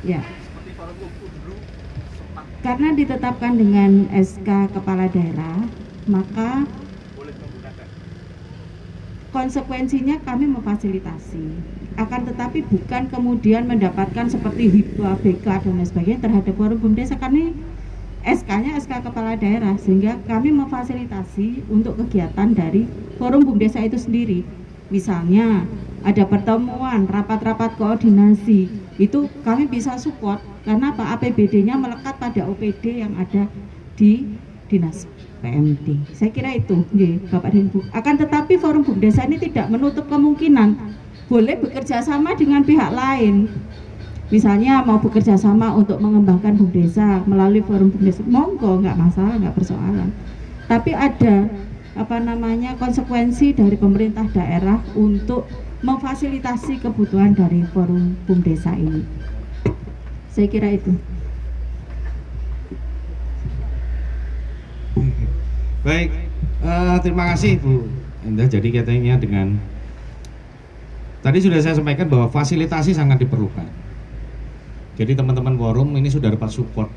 Ya. 0.00 0.24
Karena 2.64 2.88
ditetapkan 2.96 3.60
dengan 3.60 4.08
SK 4.08 4.72
kepala 4.72 5.06
daerah, 5.12 5.68
maka 6.08 6.64
konsekuensinya 9.36 10.16
kami 10.24 10.48
memfasilitasi 10.48 11.46
akan 12.00 12.20
tetapi 12.32 12.64
bukan 12.72 13.08
kemudian 13.12 13.68
mendapatkan 13.68 14.32
seperti 14.32 14.68
hibah 14.72 15.20
BK 15.20 15.44
dan 15.44 15.74
lain 15.76 15.88
sebagainya 15.88 16.24
terhadap 16.24 16.54
forum 16.56 16.80
BUM 16.80 16.96
desa 16.96 17.20
kami 17.20 17.52
SK-nya 18.26 18.74
SK 18.82 19.06
kepala 19.06 19.38
daerah 19.38 19.78
sehingga 19.78 20.18
kami 20.26 20.50
memfasilitasi 20.50 21.62
untuk 21.70 21.94
kegiatan 22.02 22.50
dari 22.50 22.90
forum 23.22 23.46
BUM 23.46 23.62
desa 23.62 23.78
itu 23.86 23.94
sendiri. 23.94 24.42
Misalnya 24.90 25.62
ada 26.02 26.26
pertemuan 26.26 27.06
rapat-rapat 27.06 27.78
koordinasi. 27.78 28.66
Itu 28.98 29.30
kami 29.46 29.70
bisa 29.70 29.94
support 29.94 30.42
karena 30.66 30.90
apa? 30.90 31.14
APBD-nya 31.14 31.78
melekat 31.78 32.18
pada 32.18 32.42
OPD 32.50 33.06
yang 33.06 33.14
ada 33.14 33.46
di 33.94 34.26
dinas 34.66 35.06
PMD 35.38 36.10
saya 36.10 36.34
kira 36.34 36.58
itu 36.58 36.82
nggih, 36.90 37.30
Bapak 37.30 37.54
dan 37.54 37.70
Ibu. 37.70 37.80
Akan 37.94 38.18
tetapi 38.18 38.58
forum 38.58 38.82
BUM 38.82 38.98
desa 38.98 39.22
ini 39.22 39.38
tidak 39.38 39.70
menutup 39.70 40.10
kemungkinan 40.10 40.74
boleh 41.30 41.58
bekerja 41.62 42.02
sama 42.02 42.34
dengan 42.34 42.66
pihak 42.66 42.90
lain 42.90 43.46
misalnya 44.26 44.82
mau 44.82 44.98
bekerja 44.98 45.38
sama 45.38 45.70
untuk 45.70 46.02
mengembangkan 46.02 46.58
BUM 46.58 46.74
desa 46.74 47.22
melalui 47.30 47.62
forum 47.62 47.94
BUM 47.94 48.02
desa 48.02 48.26
monggo 48.26 48.82
nggak 48.82 48.98
masalah 48.98 49.38
nggak 49.38 49.54
persoalan 49.54 50.10
tapi 50.66 50.90
ada 50.98 51.46
apa 51.94 52.16
namanya 52.18 52.74
konsekuensi 52.76 53.54
dari 53.54 53.78
pemerintah 53.78 54.26
daerah 54.34 54.82
untuk 54.98 55.46
memfasilitasi 55.86 56.82
kebutuhan 56.82 57.38
dari 57.38 57.62
forum 57.70 58.18
BUM 58.26 58.42
desa 58.42 58.74
ini 58.74 59.06
saya 60.34 60.50
kira 60.50 60.74
itu 60.74 60.90
Baik, 65.86 66.10
eh, 66.66 66.96
terima 66.98 67.30
kasih 67.30 67.62
Bu 67.62 67.86
Endah. 68.26 68.50
Jadi 68.50 68.74
katanya 68.74 69.14
dengan 69.22 69.54
tadi 71.22 71.38
sudah 71.38 71.62
saya 71.62 71.78
sampaikan 71.78 72.10
bahwa 72.10 72.26
fasilitasi 72.26 72.90
sangat 72.90 73.22
diperlukan. 73.22 73.85
Jadi 74.96 75.12
teman-teman 75.12 75.54
forum 75.60 75.92
ini 76.00 76.08
sudah 76.08 76.32
dapat 76.32 76.48
support. 76.48 76.88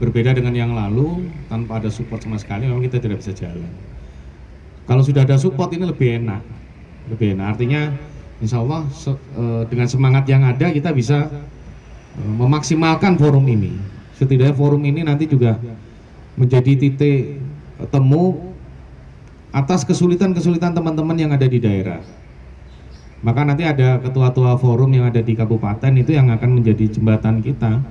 Berbeda 0.00 0.32
dengan 0.32 0.54
yang 0.56 0.72
lalu, 0.72 1.28
tanpa 1.52 1.82
ada 1.82 1.92
support 1.92 2.24
sama 2.24 2.40
sekali, 2.40 2.64
memang 2.64 2.80
kita 2.86 3.02
tidak 3.02 3.20
bisa 3.20 3.36
jalan. 3.36 3.68
Kalau 4.88 5.04
sudah 5.04 5.28
ada 5.28 5.36
support 5.36 5.68
ini 5.76 5.84
lebih 5.84 6.24
enak, 6.24 6.40
lebih 7.12 7.36
enak. 7.36 7.46
Artinya, 7.52 7.92
insya 8.40 8.64
Allah 8.64 8.88
eh, 8.88 9.62
dengan 9.68 9.88
semangat 9.90 10.24
yang 10.24 10.46
ada 10.48 10.72
kita 10.72 10.94
bisa 10.96 11.28
eh, 12.16 12.32
memaksimalkan 12.40 13.20
forum 13.20 13.44
ini. 13.44 13.76
Setidaknya 14.16 14.56
forum 14.56 14.80
ini 14.88 15.04
nanti 15.04 15.28
juga 15.28 15.60
menjadi 16.38 16.72
titik 16.78 17.38
temu 17.92 18.54
atas 19.52 19.84
kesulitan-kesulitan 19.86 20.72
teman-teman 20.74 21.16
yang 21.18 21.30
ada 21.34 21.46
di 21.46 21.58
daerah. 21.58 22.00
Maka 23.18 23.42
nanti 23.42 23.66
ada 23.66 23.98
ketua-tua 23.98 24.54
forum 24.62 24.94
yang 24.94 25.10
ada 25.10 25.18
di 25.18 25.34
kabupaten 25.34 25.90
itu 25.98 26.14
yang 26.14 26.30
akan 26.30 26.62
menjadi 26.62 26.86
jembatan 26.86 27.42
kita. 27.42 27.82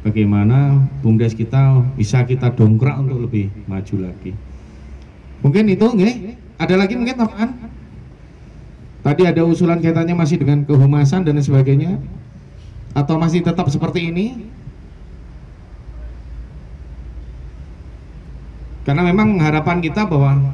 Bagaimana 0.00 0.80
BUMDes 1.04 1.36
kita 1.36 1.86
bisa 1.94 2.24
kita 2.24 2.50
dongkrak 2.56 2.98
untuk 2.98 3.30
lebih 3.30 3.52
maju 3.70 4.10
lagi. 4.10 4.32
Mungkin 5.44 5.64
itu, 5.70 5.86
nggih. 5.86 6.14
Ada 6.60 6.74
lagi 6.76 6.96
mungkin 6.98 7.16
tambahan? 7.16 7.50
Tadi 9.00 9.22
ada 9.24 9.44
usulan 9.46 9.80
kaitannya 9.80 10.12
masih 10.12 10.36
dengan 10.36 10.64
kehumasan 10.68 11.24
dan 11.24 11.40
sebagainya, 11.40 11.96
atau 12.92 13.16
masih 13.16 13.40
tetap 13.40 13.64
seperti 13.72 14.12
ini? 14.12 14.50
Karena 18.84 19.04
memang 19.06 19.40
harapan 19.40 19.80
kita 19.84 20.04
bahwa 20.04 20.52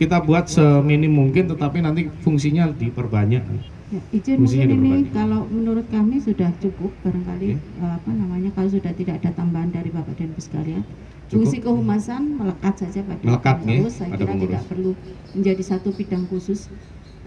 kita 0.00 0.24
buat 0.24 0.48
seminim 0.48 1.12
mungkin 1.12 1.44
tetapi 1.44 1.84
nanti 1.84 2.08
fungsinya 2.24 2.72
diperbanyak. 2.72 3.44
Ya, 3.90 4.00
izin 4.14 4.38
Fungsinya 4.38 4.64
mungkin 4.64 4.80
ini 4.80 4.92
diperbanyak. 5.04 5.12
kalau 5.12 5.40
menurut 5.50 5.86
kami 5.90 6.16
sudah 6.18 6.48
cukup 6.56 6.88
barangkali 7.02 7.48
eh, 7.52 7.92
apa 7.92 8.10
namanya 8.10 8.48
kalau 8.56 8.70
sudah 8.70 8.92
tidak 8.96 9.20
ada 9.20 9.30
tambahan 9.34 9.68
dari 9.68 9.90
Bapak 9.90 10.16
dan 10.16 10.32
Ibu 10.32 10.40
sekalian. 10.40 10.82
Cukup. 11.28 11.46
Fungsi 11.46 11.58
kehumasan 11.60 12.22
melekat 12.34 12.74
saja 12.80 13.06
pada 13.06 13.20
Melekat, 13.22 13.56
pengurus. 13.60 13.68
nggih, 13.68 13.90
Saya 13.92 14.08
pada 14.08 14.18
kira 14.18 14.30
pengurus. 14.32 14.50
tidak 14.50 14.62
perlu 14.66 14.90
menjadi 15.30 15.62
satu 15.62 15.88
bidang 15.92 16.24
khusus. 16.26 16.60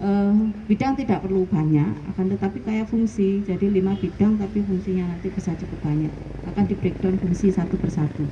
Eh, 0.04 0.32
bidang 0.68 1.00
tidak 1.00 1.24
perlu 1.24 1.48
banyak, 1.48 1.88
akan 2.12 2.26
tetapi 2.36 2.58
kayak 2.60 2.86
fungsi. 2.92 3.40
Jadi 3.48 3.72
lima 3.72 3.96
bidang 3.96 4.36
tapi 4.36 4.60
fungsinya 4.60 5.16
nanti 5.16 5.32
bisa 5.32 5.56
cukup 5.56 5.80
banyak. 5.80 6.12
Akan 6.44 6.68
di 6.68 6.76
breakdown 6.76 7.16
fungsi 7.16 7.48
satu 7.48 7.80
persatu. 7.80 8.28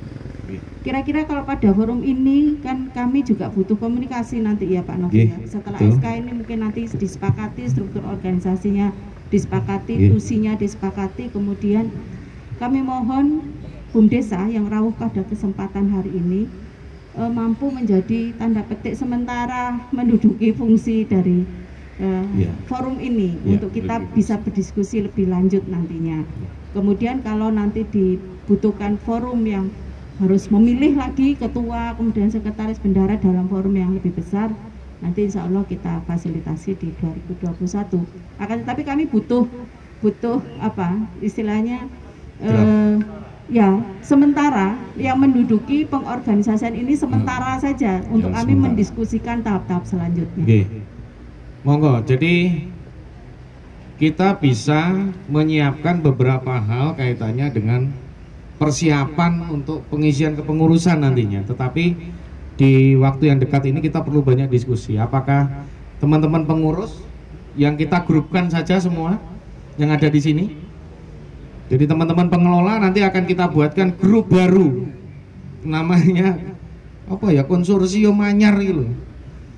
Kira-kira 0.85 1.23
kalau 1.25 1.47
pada 1.47 1.71
forum 1.73 2.03
ini 2.03 2.59
kan 2.61 2.91
kami 2.93 3.23
juga 3.25 3.49
butuh 3.49 3.79
komunikasi 3.79 4.43
nanti 4.43 4.69
ya 4.69 4.83
Pak 4.85 4.97
Novi 5.01 5.31
ya. 5.33 5.39
Setelah 5.49 5.79
betul. 5.81 5.97
SK 5.97 6.05
ini 6.21 6.31
mungkin 6.35 6.57
nanti 6.61 6.85
disepakati 6.85 7.63
struktur 7.71 8.03
organisasinya 8.05 8.93
disepakati, 9.33 9.97
Nggih. 9.97 10.09
tusinya 10.13 10.53
disepakati, 10.53 11.33
kemudian 11.33 11.89
kami 12.61 12.85
mohon 12.85 13.25
BUM 13.89 14.05
Desa 14.11 14.45
yang 14.45 14.69
rawuh 14.69 14.93
pada 14.93 15.25
kesempatan 15.25 15.89
hari 15.89 16.21
ini 16.21 16.41
eh, 17.15 17.31
mampu 17.31 17.71
menjadi 17.73 18.35
tanda 18.37 18.61
petik 18.67 18.93
sementara 18.99 19.89
menduduki 19.95 20.51
fungsi 20.53 21.07
dari 21.07 21.47
eh, 22.03 22.23
Iya. 22.35 22.51
forum 22.67 22.99
ini 22.99 23.39
Iya, 23.39 23.49
untuk 23.55 23.71
kita 23.71 23.95
betul. 23.97 24.13
bisa 24.13 24.35
berdiskusi 24.37 24.97
lebih 25.01 25.25
lanjut 25.25 25.63
nantinya. 25.65 26.19
Kemudian 26.69 27.21
kalau 27.21 27.47
nanti 27.49 27.85
dibutuhkan 27.85 28.97
forum 28.97 29.45
yang 29.45 29.71
harus 30.19 30.45
memilih 30.47 30.93
lagi 30.95 31.33
ketua 31.33 31.97
kemudian 31.97 32.29
sekretaris 32.29 32.77
bendara 32.77 33.17
dalam 33.17 33.49
forum 33.49 33.73
yang 33.73 33.91
lebih 33.91 34.13
besar 34.13 34.53
nanti 35.01 35.25
insya 35.25 35.43
Allah 35.43 35.65
kita 35.65 36.05
fasilitasi 36.05 36.77
di 36.77 36.93
2021 36.95 38.05
akan 38.37 38.55
tetapi 38.61 38.81
kami 38.85 39.03
butuh 39.03 39.49
butuh 39.99 40.37
apa 40.61 40.93
istilahnya 41.17 41.89
eh, 42.39 42.95
ya 43.49 43.73
sementara 43.99 44.77
yang 44.95 45.17
menduduki 45.17 45.83
pengorganisasian 45.83 46.71
ini 46.73 46.93
sementara 46.93 47.57
saja 47.57 48.05
untuk 48.07 48.29
Ya, 48.29 48.37
kami 48.37 48.53
sementara. 48.53 48.65
mendiskusikan 48.69 49.37
tahap-tahap 49.41 49.83
selanjutnya 49.83 50.45
Oke. 50.45 50.61
Monggo. 51.63 52.03
Jadi 52.03 52.67
kita 53.95 54.35
bisa 54.35 54.91
menyiapkan 55.31 56.03
beberapa 56.03 56.59
hal 56.59 56.99
kaitannya 56.99 57.47
dengan 57.55 57.81
persiapan 58.59 59.47
untuk 59.47 59.87
pengisian 59.87 60.35
kepengurusan 60.35 60.99
nantinya. 60.99 61.47
Tetapi 61.47 61.85
di 62.59 62.99
waktu 62.99 63.31
yang 63.31 63.39
dekat 63.39 63.63
ini 63.71 63.79
kita 63.79 64.03
perlu 64.03 64.19
banyak 64.19 64.51
diskusi. 64.51 64.99
Apakah 64.99 65.65
teman-teman 66.03 66.43
pengurus 66.43 66.99
yang 67.55 67.79
kita 67.79 68.03
grupkan 68.03 68.51
saja 68.51 68.77
semua 68.83 69.17
yang 69.79 69.89
ada 69.89 70.11
di 70.11 70.19
sini? 70.19 70.45
Jadi 71.71 71.87
teman-teman 71.87 72.27
pengelola 72.27 72.77
nanti 72.83 72.99
akan 73.01 73.23
kita 73.23 73.47
buatkan 73.47 73.95
grup 73.95 74.27
baru 74.29 74.83
namanya 75.63 76.35
apa 77.07 77.31
ya 77.31 77.47
konsorsium 77.47 78.19
anyar 78.19 78.59
gitu. 78.59 78.83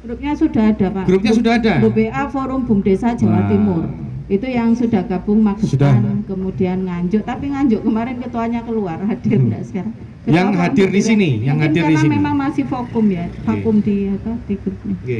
Grupnya 0.05 0.33
sudah 0.37 0.63
ada 0.69 0.87
Pak. 0.93 1.03
Grupnya 1.09 1.31
Grup- 1.33 1.39
sudah 1.41 1.53
ada? 1.57 1.73
BBA 1.81 2.23
Forum 2.29 2.61
Bum 2.69 2.79
Desa 2.85 3.17
Jawa 3.17 3.41
Wah. 3.41 3.49
Timur. 3.49 3.83
Itu 4.25 4.45
yang 4.45 4.73
sudah 4.73 5.01
gabung 5.05 5.41
Sudah. 5.61 5.93
Magetan, 5.97 6.21
kemudian 6.25 6.77
Nganjuk. 6.85 7.25
Tapi 7.25 7.45
Nganjuk 7.49 7.81
kemarin 7.81 8.21
ketuanya 8.21 8.61
keluar, 8.61 8.97
hadir 9.01 9.37
enggak 9.37 9.65
sekarang? 9.65 9.93
Hmm. 9.93 10.29
Yang 10.29 10.47
Ketua 10.47 10.61
hadir 10.61 10.85
Forum 10.85 10.97
di 10.97 11.01
sini, 11.01 11.29
yang 11.41 11.57
hadir 11.61 11.81
di 11.81 11.93
karena 11.93 12.01
sini. 12.01 12.13
memang 12.17 12.33
masih 12.33 12.65
vakum 12.65 13.05
ya, 13.09 13.25
vakum 13.45 13.75
di 13.81 14.09
apa 14.09 14.31
di 14.45 14.53
grupnya. 14.57 14.95
Oke. 15.01 15.19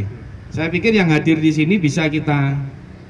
Saya 0.50 0.68
pikir 0.70 0.92
yang 0.94 1.10
hadir 1.14 1.38
di 1.38 1.52
sini 1.54 1.78
bisa 1.78 2.10
kita 2.10 2.58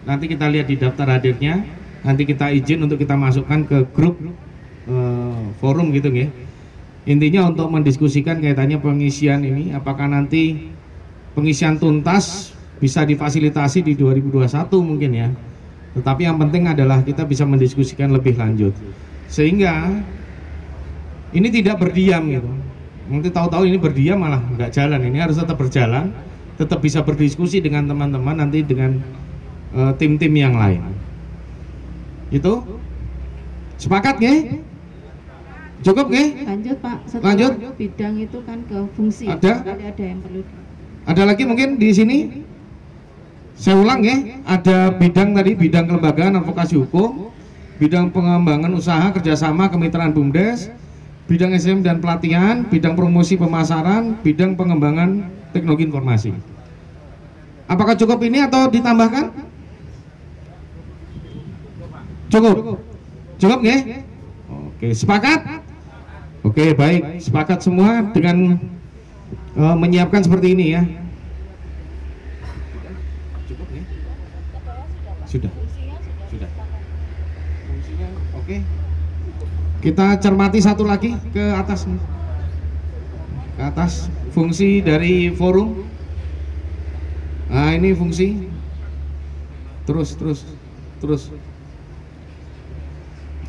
nanti 0.04 0.26
kita 0.28 0.48
lihat 0.48 0.68
di 0.68 0.76
daftar 0.76 1.08
hadirnya. 1.16 1.64
Nanti 2.04 2.24
kita 2.24 2.52
izin 2.52 2.84
untuk 2.84 3.00
kita 3.00 3.16
masukkan 3.16 3.64
ke 3.64 3.88
grup 3.96 4.20
eh, 4.88 5.44
forum 5.60 5.92
gitu 5.92 6.12
nggih. 6.12 6.28
Intinya 7.06 7.48
untuk 7.48 7.72
mendiskusikan 7.72 8.44
kaitannya 8.44 8.82
pengisian 8.82 9.48
ini 9.48 9.72
apakah 9.72 10.12
nanti 10.12 10.75
pengisian 11.36 11.76
tuntas 11.78 12.56
bisa 12.80 13.04
difasilitasi 13.04 13.84
di 13.84 13.94
2021 13.94 14.48
mungkin 14.80 15.12
ya. 15.12 15.30
Tetapi 15.96 16.28
yang 16.28 16.40
penting 16.40 16.68
adalah 16.68 17.04
kita 17.04 17.24
bisa 17.24 17.44
mendiskusikan 17.48 18.12
lebih 18.12 18.36
lanjut. 18.36 18.76
Sehingga 19.28 19.92
ini 21.36 21.48
tidak 21.52 21.84
berdiam 21.84 22.24
gitu. 22.32 22.48
nanti 23.06 23.30
tahu-tahu 23.30 23.70
ini 23.70 23.78
berdiam 23.78 24.18
malah 24.18 24.42
nggak 24.42 24.74
jalan 24.74 24.98
ini 25.06 25.22
harus 25.22 25.38
tetap 25.38 25.62
berjalan 25.62 26.10
tetap 26.58 26.82
bisa 26.82 27.06
berdiskusi 27.06 27.62
dengan 27.62 27.86
teman-teman 27.86 28.34
nanti 28.42 28.66
dengan 28.66 28.98
eh, 29.78 29.94
tim-tim 30.02 30.34
yang 30.34 30.58
lain 30.58 30.82
itu 32.34 32.66
sepakat 33.78 34.18
nggih 34.18 34.40
cukup 35.86 36.10
nggih 36.10 36.30
Lanjut 36.50 36.78
Pak, 36.82 36.98
setelah 37.06 37.30
Lanjut. 37.38 37.52
bidang 37.78 38.16
itu 38.18 38.38
kan 38.42 38.58
ke 38.66 38.78
fungsi. 38.98 39.30
Ada? 39.30 39.62
Ada 39.62 39.86
ada 39.86 40.04
yang 40.08 40.18
perlu. 40.24 40.42
Ada 41.06 41.22
lagi 41.24 41.46
mungkin 41.46 41.78
di 41.78 41.90
sini? 41.94 42.18
Saya 43.56 43.80
ulang 43.80 44.04
ya 44.04 44.42
ada 44.44 44.92
bidang 44.92 45.32
tadi 45.32 45.56
bidang 45.56 45.88
kelembagaan 45.88 46.44
advokasi 46.44 46.76
hukum 46.76 47.32
bidang 47.80 48.12
pengembangan 48.12 48.68
usaha 48.76 49.16
kerjasama 49.16 49.72
kemitraan 49.72 50.12
bumdes 50.12 50.68
bidang 51.32 51.56
SDM 51.56 51.80
dan 51.80 52.04
pelatihan 52.04 52.68
bidang 52.68 53.00
promosi 53.00 53.40
pemasaran 53.40 54.20
bidang 54.20 54.60
pengembangan 54.60 55.32
teknologi 55.56 55.88
informasi. 55.88 56.36
Apakah 57.66 57.96
cukup 57.96 58.20
ini 58.28 58.44
atau 58.44 58.68
ditambahkan? 58.68 59.32
Cukup? 62.28 62.84
Cukup 63.40 63.60
nggih 63.64 64.04
oke 64.52 64.88
sepakat? 64.92 65.40
Oke 66.44 66.76
baik. 66.76 67.24
Sepakat 67.24 67.64
semua 67.64 68.04
dengan 68.12 68.60
eh, 69.56 69.76
menyiapkan 69.76 70.22
seperti 70.24 70.56
ini 70.56 70.66
ya. 70.76 70.82
Cukup 73.48 73.68
ya? 73.72 73.84
Sudah. 75.28 75.52
Sudah 76.32 76.50
oke. 78.36 78.58
Kita 79.82 80.18
cermati 80.22 80.60
satu 80.62 80.84
lagi 80.86 81.14
ke 81.32 81.44
atas. 81.56 81.88
Nih. 81.88 82.02
ke 83.56 83.62
atas. 83.64 84.12
Fungsi 84.36 84.84
dari 84.84 85.32
forum. 85.32 85.88
Nah 87.48 87.72
ini 87.72 87.96
fungsi. 87.96 88.52
Terus 89.88 90.14
terus 90.20 90.40
terus. 91.00 91.32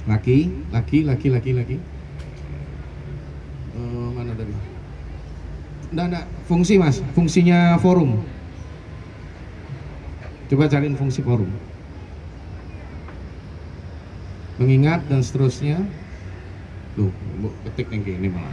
Lagi 0.07 0.55
lagi 0.71 1.03
lagi 1.03 1.29
lagi 1.35 1.51
lagi 1.51 1.77
Eh, 3.77 4.09
mana 4.17 4.33
tadi 4.33 4.55
Enggak, 5.97 6.13
enggak, 6.13 6.27
fungsi 6.45 6.77
mas, 6.77 7.01
fungsinya 7.17 7.81
forum. 7.81 8.21
Coba 10.53 10.69
cariin 10.69 10.93
fungsi 10.93 11.25
forum. 11.25 11.49
Mengingat 14.61 15.09
dan 15.09 15.25
seterusnya. 15.25 15.81
Bu, 17.01 17.09
ketik 17.65 17.89
yang 17.89 18.05
ini 18.05 18.29
malah. 18.29 18.53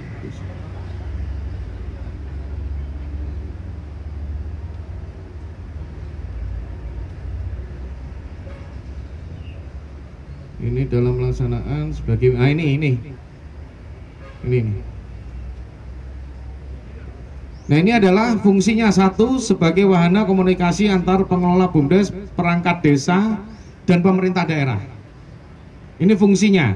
Ini 10.64 10.88
dalam 10.88 11.20
pelaksanaan 11.20 11.92
sebagai, 11.92 12.40
ah 12.40 12.48
ini, 12.48 12.80
ini, 12.80 12.92
ini, 14.48 14.58
ini. 14.64 14.93
Nah 17.74 17.82
ini 17.82 17.90
adalah 17.90 18.38
fungsinya 18.38 18.94
satu 18.94 19.42
sebagai 19.42 19.90
wahana 19.90 20.30
komunikasi 20.30 20.94
antar 20.94 21.26
pengelola 21.26 21.74
BUMDes, 21.74 22.14
perangkat 22.38 22.86
desa, 22.86 23.42
dan 23.90 24.06
pemerintah 24.06 24.46
daerah. 24.46 24.78
Ini 25.98 26.14
fungsinya. 26.14 26.70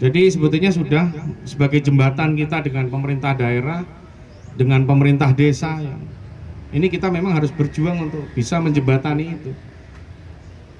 Jadi 0.00 0.32
sebetulnya 0.32 0.72
sudah 0.72 1.12
sebagai 1.44 1.84
jembatan 1.84 2.40
kita 2.40 2.64
dengan 2.64 2.88
pemerintah 2.88 3.36
daerah, 3.36 3.84
dengan 4.56 4.88
pemerintah 4.88 5.36
desa. 5.36 5.76
Ini 6.72 6.88
kita 6.88 7.12
memang 7.12 7.36
harus 7.36 7.52
berjuang 7.52 8.00
untuk 8.00 8.24
bisa 8.32 8.56
menjembatani 8.64 9.28
itu. 9.28 9.52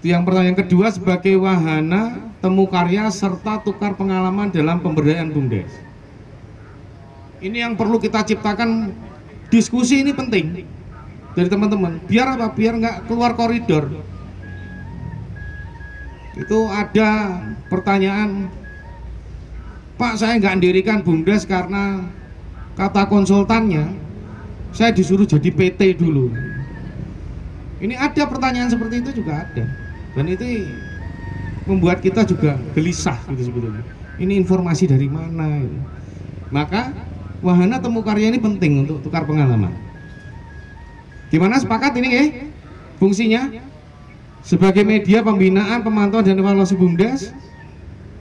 Yang 0.08 0.24
pertama. 0.24 0.48
Yang 0.48 0.58
kedua 0.64 0.88
sebagai 0.88 1.36
wahana 1.36 2.32
temu 2.40 2.64
karya 2.72 3.12
serta 3.12 3.60
tukar 3.60 3.92
pengalaman 3.92 4.48
dalam 4.48 4.80
pemberdayaan 4.80 5.36
BUMDes. 5.36 5.83
Ini 7.44 7.60
yang 7.60 7.76
perlu 7.76 8.00
kita 8.00 8.24
ciptakan 8.24 8.89
diskusi 9.52 10.00
ini 10.00 10.16
penting 10.16 10.64
dari 11.36 11.48
teman-teman. 11.52 12.00
Biar 12.08 12.40
apa? 12.40 12.48
Biar 12.56 12.81
nggak 12.81 12.97
keluar 13.05 13.36
koridor. 13.36 13.92
Itu 16.40 16.73
ada 16.73 17.44
pertanyaan, 17.68 18.48
Pak 20.00 20.16
saya 20.16 20.40
nggak 20.40 20.56
mendirikan 20.56 20.98
BUMDes 21.05 21.44
karena 21.44 22.08
kata 22.81 23.06
konsultannya 23.12 23.92
saya 24.73 24.90
disuruh 24.97 25.28
jadi 25.28 25.52
PT 25.52 26.00
dulu. 26.00 26.32
Ini 27.78 27.94
ada 28.00 28.24
pertanyaan 28.24 28.73
seperti 28.73 29.05
itu 29.05 29.20
juga 29.20 29.44
ada, 29.44 29.68
dan 30.16 30.24
itu 30.26 30.64
membuat 31.68 32.00
kita 32.00 32.24
juga 32.24 32.56
gelisah 32.73 33.20
gitu 33.36 33.52
sebetulnya. 33.52 33.84
Ini 34.16 34.40
informasi 34.40 34.89
dari 34.89 35.06
mana? 35.12 35.60
Gitu. 35.60 35.78
Maka 36.50 36.90
wahana 37.44 37.76
temu 37.76 38.00
karya 38.00 38.32
ini 38.32 38.40
penting 38.40 38.89
untuk 38.89 39.05
tukar 39.05 39.28
pengalaman. 39.28 39.70
Gimana 41.28 41.60
sepakat 41.60 41.92
ini 42.00 42.08
ya? 42.08 42.24
Fungsinya 42.97 43.52
sebagai 44.40 44.81
media 44.81 45.20
pembinaan, 45.20 45.84
pemantauan 45.84 46.24
dan 46.24 46.40
evaluasi 46.40 46.73
BUMDes. 46.73 47.36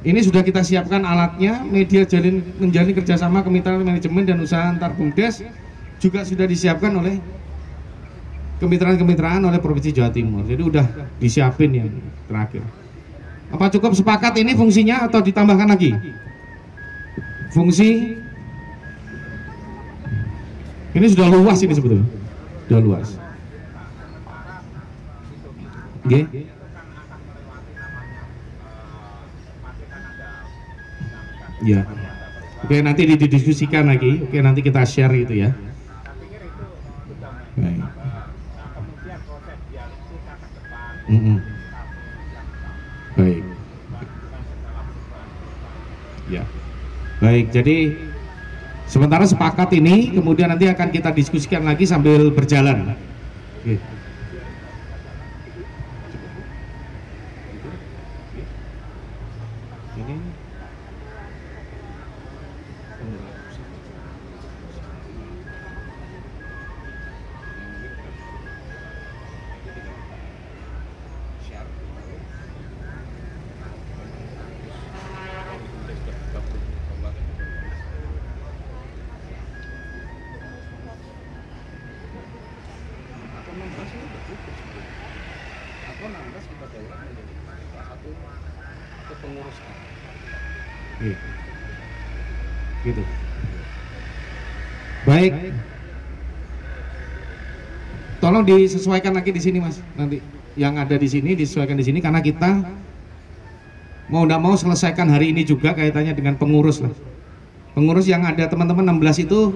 Ini 0.04 0.20
sudah 0.20 0.44
kita 0.44 0.60
siapkan 0.68 1.08
alatnya, 1.08 1.64
media 1.64 2.04
jalin 2.04 2.44
menjalin 2.60 2.92
kerjasama 2.92 3.40
kemitraan 3.40 3.88
manajemen 3.88 4.28
dan 4.28 4.44
usaha 4.44 4.68
antar 4.68 4.92
BUMDes 4.92 5.48
juga 6.04 6.28
sudah 6.28 6.44
disiapkan 6.44 6.92
oleh 6.92 7.24
kemitraan-kemitraan 8.60 9.40
oleh 9.48 9.60
Provinsi 9.64 9.96
Jawa 9.96 10.12
Timur. 10.12 10.44
Jadi 10.44 10.60
udah 10.60 10.86
disiapin 11.24 11.72
yang 11.72 11.88
terakhir. 12.28 12.64
Apa 13.52 13.72
cukup 13.72 13.96
sepakat 13.96 14.36
ini 14.40 14.56
fungsinya 14.58 15.08
atau 15.08 15.24
ditambahkan 15.24 15.68
lagi? 15.72 15.92
Fungsi 17.54 18.18
ini 20.94 21.06
sudah 21.10 21.28
luas 21.34 21.60
ini 21.66 21.74
sebetulnya. 21.74 22.08
Sudah 22.70 22.80
luas. 22.82 23.08
Oke. 26.04 26.22
Ya. 31.64 31.82
Oke, 32.64 32.80
nanti 32.80 33.02
didiskusikan 33.08 33.88
lagi. 33.88 34.24
Oke, 34.24 34.40
nanti 34.40 34.60
kita 34.64 34.84
share 34.84 35.16
itu 35.16 35.48
ya. 35.48 35.52
Baik. 37.56 37.84
Mm-mm. 41.08 41.38
Baik. 43.20 43.44
Ya. 46.32 46.44
Baik, 47.20 47.46
jadi 47.52 47.96
sementara 48.88 49.24
sepakat 49.28 49.74
ini 49.78 50.14
kemudian 50.14 50.52
nanti 50.52 50.68
akan 50.70 50.90
kita 50.92 51.10
diskusikan 51.16 51.64
lagi 51.66 51.88
sambil 51.88 52.30
berjalan. 52.34 52.96
Oke. 53.64 54.03
Tolong 98.44 98.60
disesuaikan 98.60 99.16
lagi 99.16 99.32
di 99.32 99.40
sini, 99.40 99.64
Mas. 99.64 99.80
Nanti 99.96 100.20
yang 100.60 100.76
ada 100.76 101.00
di 101.00 101.08
sini 101.08 101.32
disesuaikan 101.32 101.80
di 101.80 101.86
sini 101.88 102.04
karena 102.04 102.20
kita 102.20 102.60
mau 104.12 104.28
tidak 104.28 104.42
mau 104.44 104.52
selesaikan 104.60 105.08
hari 105.08 105.32
ini 105.32 105.48
juga 105.48 105.72
kaitannya 105.72 106.12
dengan 106.12 106.36
pengurus 106.36 106.84
lah. 106.84 106.92
Pengurus 107.72 108.04
yang 108.04 108.28
ada 108.28 108.44
teman-teman 108.52 109.00
16 109.00 109.32
itu 109.32 109.56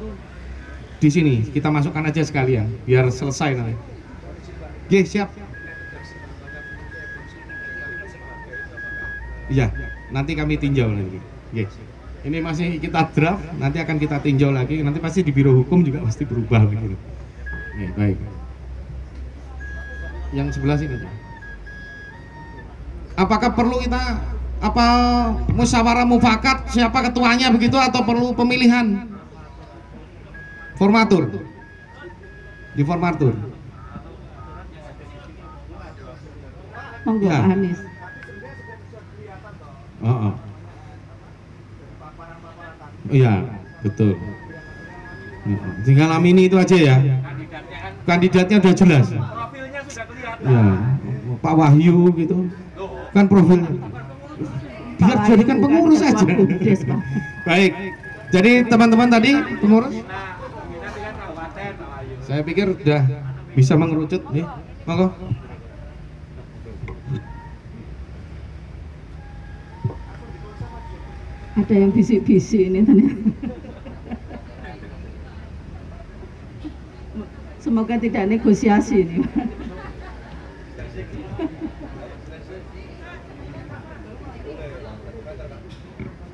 di 1.03 1.09
sini 1.11 1.35
kita 1.51 1.67
masukkan 1.67 1.99
aja 2.07 2.24
sekalian 2.24 2.72
biar 2.88 3.11
selesai 3.11 3.59
nanti. 3.59 3.75
Oke, 4.88 5.03
siap. 5.03 5.35
Iya, 9.51 9.67
nanti 10.16 10.32
kami 10.32 10.56
tinjau 10.56 10.95
lagi. 10.95 11.19
Yes. 11.51 11.75
Ini 12.24 12.40
masih 12.40 12.80
kita 12.80 13.11
draft, 13.11 13.43
nanti 13.59 13.83
akan 13.83 13.99
kita 13.99 14.24
tinjau 14.24 14.56
lagi. 14.56 14.80
Nanti 14.80 15.03
pasti 15.03 15.27
di 15.27 15.35
Biro 15.35 15.51
Hukum 15.59 15.83
juga 15.83 16.07
pasti 16.07 16.24
berubah 16.24 16.64
begitu. 16.64 16.95
Nih, 17.75 17.91
baik. 17.93 18.36
Yang 20.36 20.60
sebelah 20.60 20.78
sini. 20.80 20.96
Pak. 21.00 21.14
Apakah 23.18 23.50
perlu 23.58 23.82
kita 23.82 24.22
apa 24.58 24.88
musyawarah 25.54 26.06
mufakat 26.06 26.70
siapa 26.74 27.06
ketuanya 27.10 27.50
begitu 27.54 27.78
atau 27.78 28.06
perlu 28.06 28.34
pemilihan 28.38 29.10
formatur? 30.78 31.30
Di 32.78 32.84
formatur. 32.86 33.34
Monggo 37.08 37.26
Ya. 37.26 37.40
Anies. 37.40 37.80
Oh, 40.04 40.30
oh. 40.30 40.34
Iya, 43.08 43.34
betul. 43.82 44.14
Tinggal 45.88 46.12
amini 46.12 46.52
itu 46.52 46.60
aja 46.60 46.76
ya. 46.76 46.96
Kandidatnya 48.04 48.60
udah 48.60 48.74
jelas. 48.76 49.08
Ya, 50.48 50.64
Pak 51.43 51.53
Wahyu 51.59 52.08
gitu. 52.16 52.48
Kan 53.11 53.27
profilnya. 53.27 53.67
Biar 54.98 55.17
jadikan 55.30 55.61
pengurus 55.61 56.01
Ketua 56.01 56.24
aja. 56.24 56.26
Baik. 57.48 57.72
Jadi 58.27 58.51
teman-teman 58.67 59.08
tadi 59.08 59.32
pengurus 59.61 59.93
saya 62.27 62.43
pikir 62.43 62.76
udah 62.76 63.08
bisa 63.56 63.80
mengerucut 63.80 64.19
nih. 64.35 64.43
Monggo. 64.84 65.16
Ada 71.58 71.74
yang 71.74 71.90
bisik-bisik 71.95 72.69
ini 72.69 72.85
ternyata. 72.85 73.32
Semoga 77.64 77.95
tidak 78.00 78.27
negosiasi 78.32 79.08
ini. 79.08 79.24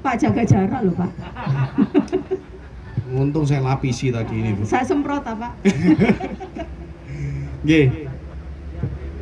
Pak. 0.03 0.19
Jaga 0.19 0.43
jarak 0.43 0.79
loh 0.83 0.95
Pak. 0.99 1.11
Untung 3.23 3.47
saya 3.47 3.63
lapisi 3.63 4.11
tadi 4.11 4.43
ini. 4.43 4.51
Bu. 4.53 4.67
Saya 4.67 4.83
semprot 4.83 5.23
ah, 5.23 5.33
Pak. 5.33 5.53
Nggih. 7.65 7.87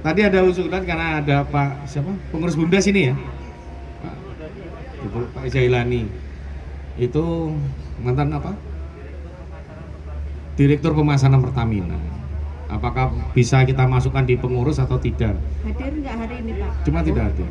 Tadi 0.02 0.22
ada 0.26 0.42
usulan 0.42 0.82
karena 0.82 1.22
ada 1.22 1.46
Pak 1.46 1.86
siapa? 1.86 2.10
Pengurus 2.34 2.58
Bumdes 2.58 2.90
ini 2.90 3.14
ya. 3.14 3.16
Pak, 4.02 4.16
Ibu 5.06 5.18
Pak 5.38 5.46
Jailani. 5.54 6.10
Itu 6.98 7.54
mantan 8.02 8.34
apa? 8.34 8.58
Direktur 10.58 10.98
Pemasaran 10.98 11.40
Pertamina. 11.40 12.22
Apakah 12.72 13.12
bisa 13.36 13.60
kita 13.68 13.84
masukkan 13.84 14.24
di 14.24 14.40
pengurus 14.40 14.80
atau 14.80 14.96
tidak? 14.96 15.36
Hadir 15.68 15.92
nggak 15.92 16.16
hari 16.16 16.36
ini 16.40 16.52
Pak? 16.58 16.72
Cuma 16.88 17.04
tidak 17.04 17.36
ada. 17.36 17.46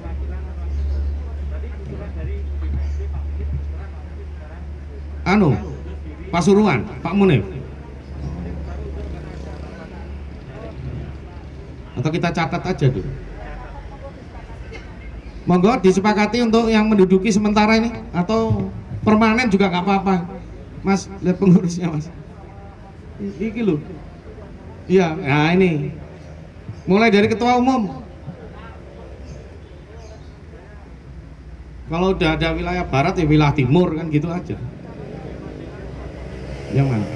Anu, 5.37 5.55
Pasuruan, 6.35 6.83
Pak 7.03 7.15
Munif. 7.15 7.47
Atau 11.99 12.11
kita 12.11 12.33
catat 12.33 12.63
aja 12.65 12.87
dulu. 12.89 13.11
Monggo 15.49 15.73
disepakati 15.83 16.45
untuk 16.47 16.71
yang 16.71 16.87
menduduki 16.87 17.33
sementara 17.33 17.75
ini 17.75 17.91
atau 18.15 18.71
permanen 19.03 19.51
juga 19.51 19.67
nggak 19.73 19.85
apa-apa. 19.85 20.17
Mas, 20.81 21.11
lihat 21.21 21.37
pengurusnya 21.37 21.93
mas. 21.93 22.09
Iki 23.21 23.61
loh. 23.67 23.81
Iya, 24.89 25.13
nah 25.19 25.53
ini. 25.53 25.93
Mulai 26.89 27.13
dari 27.13 27.29
ketua 27.29 27.61
umum. 27.61 28.01
Kalau 31.91 32.15
udah 32.15 32.39
ada 32.39 32.55
wilayah 32.55 32.87
barat 32.87 33.19
ya 33.19 33.27
wilayah 33.27 33.51
timur 33.51 33.91
kan 33.99 34.07
gitu 34.15 34.31
aja. 34.31 34.55
Yang 36.71 36.87
mana? 36.87 37.07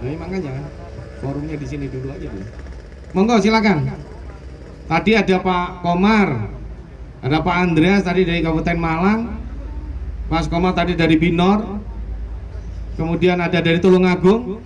Nah, 0.00 0.16
makanya 0.16 0.50
kan 0.56 0.64
forumnya 1.20 1.56
di 1.60 1.66
sini 1.68 1.86
dulu 1.90 2.08
aja 2.08 2.26
dulu. 2.30 2.46
Monggo 3.12 3.36
silakan. 3.42 3.90
Tadi 4.86 5.12
ada 5.14 5.36
Pak 5.38 5.84
Komar, 5.84 6.28
ada 7.20 7.38
Pak 7.42 7.56
Andreas 7.58 8.02
tadi 8.06 8.24
dari 8.26 8.40
Kabupaten 8.42 8.78
Malang, 8.80 9.20
Mas 10.30 10.46
Komar 10.46 10.74
tadi 10.74 10.94
dari 10.94 11.14
Binor, 11.18 11.78
kemudian 12.96 13.38
ada 13.38 13.60
dari 13.60 13.78
Tulungagung, 13.78 14.58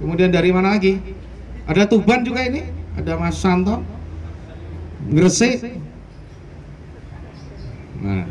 kemudian 0.00 0.32
dari 0.32 0.50
mana 0.52 0.76
lagi? 0.76 1.00
Ada 1.68 1.86
Tuban 1.86 2.26
juga 2.26 2.44
ini, 2.44 2.66
ada 2.96 3.14
Mas 3.16 3.38
Santo, 3.38 3.80
Gresik. 5.12 5.89
Nah, 8.00 8.24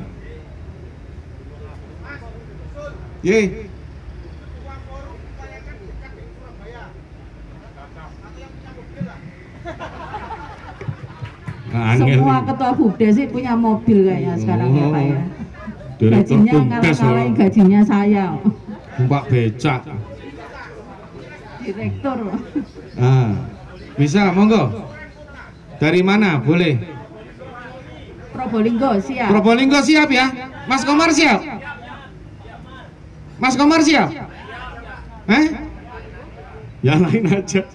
Ye. 3.21 3.69
Nah, 11.69 11.93
Semua 12.01 12.41
nih. 12.41 12.45
ketua 12.49 12.71
Bumdes 12.73 13.13
sih 13.13 13.27
punya 13.29 13.53
mobil 13.53 14.09
kayaknya 14.09 14.33
sekarang 14.41 14.69
ya 14.73 14.85
Pak 14.89 15.03
ya. 15.05 15.21
Direktur 15.99 16.39
Gajinya 16.41 16.53
ngalah-ngalahin 16.65 17.33
gajinya 17.37 17.81
saya. 17.85 18.25
Mbak 19.05 19.23
becak. 19.29 19.81
Direktur. 21.61 22.17
Nah, 22.97 23.29
bisa, 23.99 24.33
monggo. 24.33 24.63
Dari 25.77 26.01
mana? 26.01 26.41
Boleh. 26.41 26.98
Probolinggo 28.39 28.89
siap. 29.03 29.27
Probolinggo 29.27 29.79
siap 29.83 30.09
ya? 30.15 30.25
Mas 30.71 30.87
Komar 30.87 31.11
siap? 31.11 31.43
Mas 33.35 33.55
Komar 33.59 33.83
siap? 33.83 34.07
Eh? 35.27 35.45
Ya 36.79 36.95
lain 36.95 37.27
aja. 37.27 37.67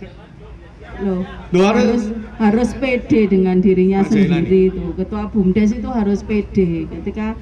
Loh, 1.04 1.20
Loh, 1.52 1.64
harus- 1.68 2.08
harus 2.34 2.70
pede 2.74 3.28
dengan 3.28 3.60
dirinya 3.60 4.00
sendiri 4.02 4.66
itu. 4.66 4.84
Ketua 4.94 5.28
Bumdes 5.28 5.70
itu 5.70 5.84
harus 5.86 6.20
pede. 6.20 6.88
Ketika 6.88 7.36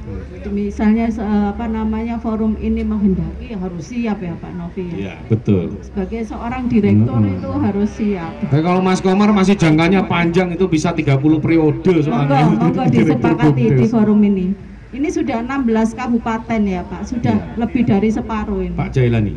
misalnya 0.49 1.07
se- 1.09 1.23
apa 1.23 1.65
namanya 1.65 2.19
forum 2.19 2.59
ini 2.59 2.83
menghendaki 2.83 3.55
harus 3.55 3.87
siap 3.87 4.19
ya 4.19 4.35
Pak 4.35 4.53
Novi. 4.53 4.85
ya. 4.85 4.97
Iya, 4.99 5.15
betul. 5.27 5.79
Sebagai 5.81 6.27
seorang 6.27 6.67
direktur 6.67 7.17
Mm-mm. 7.17 7.39
itu 7.39 7.51
harus 7.55 7.91
siap. 7.93 8.33
Tapi 8.43 8.61
kalau 8.61 8.81
Mas 8.81 8.99
Komar 8.99 9.31
masih 9.31 9.55
jangkanya 9.55 10.03
panjang 10.03 10.51
itu 10.51 10.67
bisa 10.67 10.91
30 10.91 11.39
periode 11.39 11.79
Monggo, 11.79 12.03
soalnya. 12.03 12.45
monggo 12.51 12.83
Direktur 12.91 13.17
disepakati 13.17 13.65
di 13.73 13.87
forum 13.87 14.21
ini. 14.21 14.47
Ini 14.93 15.09
sudah 15.09 15.41
16 15.41 15.65
kabupaten 15.95 16.61
ya 16.63 16.83
Pak, 16.83 17.07
sudah 17.07 17.57
lebih 17.57 17.83
dari 17.83 18.11
separuh 18.11 18.61
ini. 18.61 18.75
Pak 18.75 18.93
Jailani. 18.93 19.33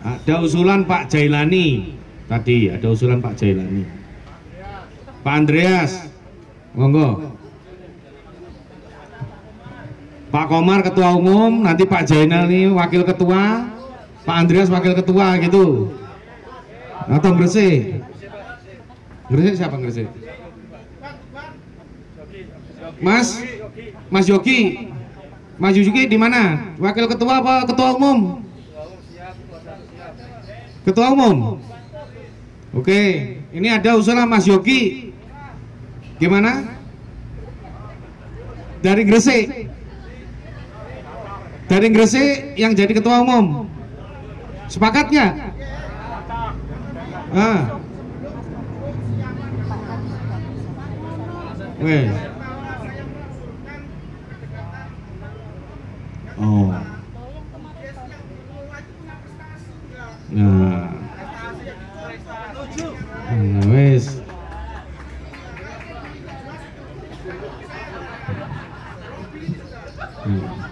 Ada 0.00 0.40
usulan 0.40 0.82
Pak 0.82 1.06
Jailani. 1.08 2.00
Tadi 2.32 2.72
ada 2.72 2.88
usulan 2.88 3.20
Pak 3.20 3.36
Jailani. 3.36 3.84
Pak 5.20 5.34
Andreas. 5.36 6.08
Monggo. 6.72 7.36
Pak 10.32 10.48
Komar 10.48 10.80
ketua 10.80 11.12
umum, 11.12 11.60
nanti 11.60 11.84
Pak 11.84 12.08
Jailani 12.08 12.72
wakil 12.72 13.04
ketua, 13.04 13.68
Pak 14.24 14.36
Andreas 14.40 14.72
wakil 14.72 14.96
ketua 14.96 15.36
gitu. 15.44 15.92
Atau 17.04 17.36
Gresik. 17.36 18.00
Gresik 19.28 19.54
siapa 19.60 19.76
Gresik? 19.76 20.08
Mas 23.04 23.44
Mas 24.08 24.24
Yogi. 24.24 24.88
Mas 25.60 25.76
Yogi 25.76 26.08
di 26.08 26.16
mana? 26.16 26.72
Wakil 26.80 27.12
ketua 27.12 27.44
apa 27.44 27.68
ketua 27.68 27.92
umum? 27.92 28.40
Ketua 30.88 31.12
umum. 31.12 31.60
Oke, 32.72 33.00
ini 33.52 33.68
ada 33.68 34.00
usulan 34.00 34.24
Mas 34.24 34.48
Yogi. 34.48 35.12
Gimana? 36.16 36.72
Dari 38.80 39.04
Gresik. 39.04 39.68
Dari 41.68 41.88
Gresik 41.92 42.56
yang 42.56 42.72
jadi 42.72 42.96
ketua 42.96 43.20
umum. 43.20 43.68
Sepakat 44.72 45.12
nggak? 45.12 45.32
Ah. 47.36 47.60
Weh. 51.84 52.08
Oh. 56.40 56.72
Nah. 60.32 60.91
Hmm, 63.42 63.58
wis 63.74 64.22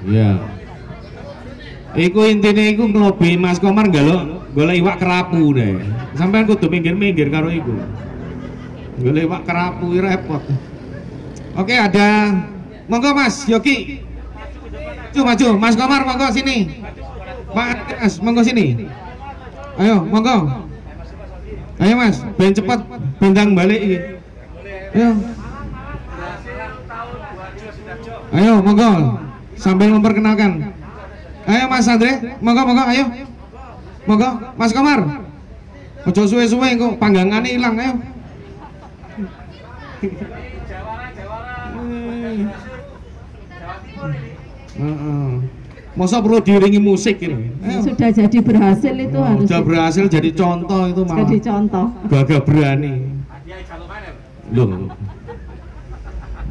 ya 0.07 0.39
Iku 1.99 2.23
intinya 2.31 2.62
iku 2.70 2.86
ngelobi 2.86 3.34
Mas 3.34 3.58
Komar 3.58 3.90
galau, 3.90 4.47
boleh 4.55 4.78
iwak 4.78 5.02
kerapu 5.02 5.50
deh. 5.58 5.82
sampai 6.15 6.47
aku 6.47 6.55
tuh 6.55 6.70
minggir-minggir 6.70 7.26
karo 7.34 7.50
iku. 7.50 7.74
boleh 9.02 9.26
iwak 9.26 9.42
kerapu 9.42 9.99
repot. 9.99 10.39
Oke, 11.58 11.74
ada 11.74 12.31
monggo 12.86 13.10
Mas 13.10 13.42
Yogi. 13.50 14.07
Maju, 15.10 15.20
maju. 15.26 15.49
Mas 15.58 15.74
Komar 15.74 16.07
monggo 16.07 16.31
sini. 16.31 16.78
Mas 17.50 18.23
monggo 18.23 18.47
sini. 18.47 18.86
Ayo, 19.74 20.07
monggo. 20.07 20.69
Ayo 21.81 21.94
Mas, 21.97 22.20
ben 22.36 22.52
cepet 22.52 22.81
bintang 23.17 23.57
balik 23.57 23.81
iki. 23.81 23.99
Ayo. 24.92 25.10
Ayo, 28.36 28.52
monggo. 28.60 28.91
Sambil 29.57 29.89
memperkenalkan. 29.89 30.76
Ayo 31.49 31.65
Mas 31.73 31.89
Andre, 31.89 32.36
monggo 32.44 32.62
monggo 32.68 32.84
ayo. 32.84 33.05
Monggo, 34.05 34.31
Mas 34.60 34.76
Komar. 34.76 35.00
Ojo 36.05 36.23
suwe-suwe 36.25 36.76
kok 36.76 36.97
panggangane 37.00 37.49
ilang 37.57 37.76
ayo. 37.76 37.94
Heeh. 44.81 45.49
Masa 46.00 46.16
perlu 46.24 46.40
diiringi 46.40 46.80
musik 46.80 47.20
ini? 47.20 47.52
Ayo. 47.60 47.92
Sudah 47.92 48.08
jadi 48.08 48.38
berhasil 48.40 48.94
itu 48.96 49.18
harus 49.20 49.44
Sudah 49.44 49.60
berhasil 49.60 50.04
jadi 50.08 50.32
contoh 50.32 50.88
itu 50.88 51.02
malah. 51.04 51.28
jadi 51.28 51.36
contoh. 51.44 51.86
Gagah 52.08 52.40
berani. 52.40 52.92
Loh. 54.56 54.88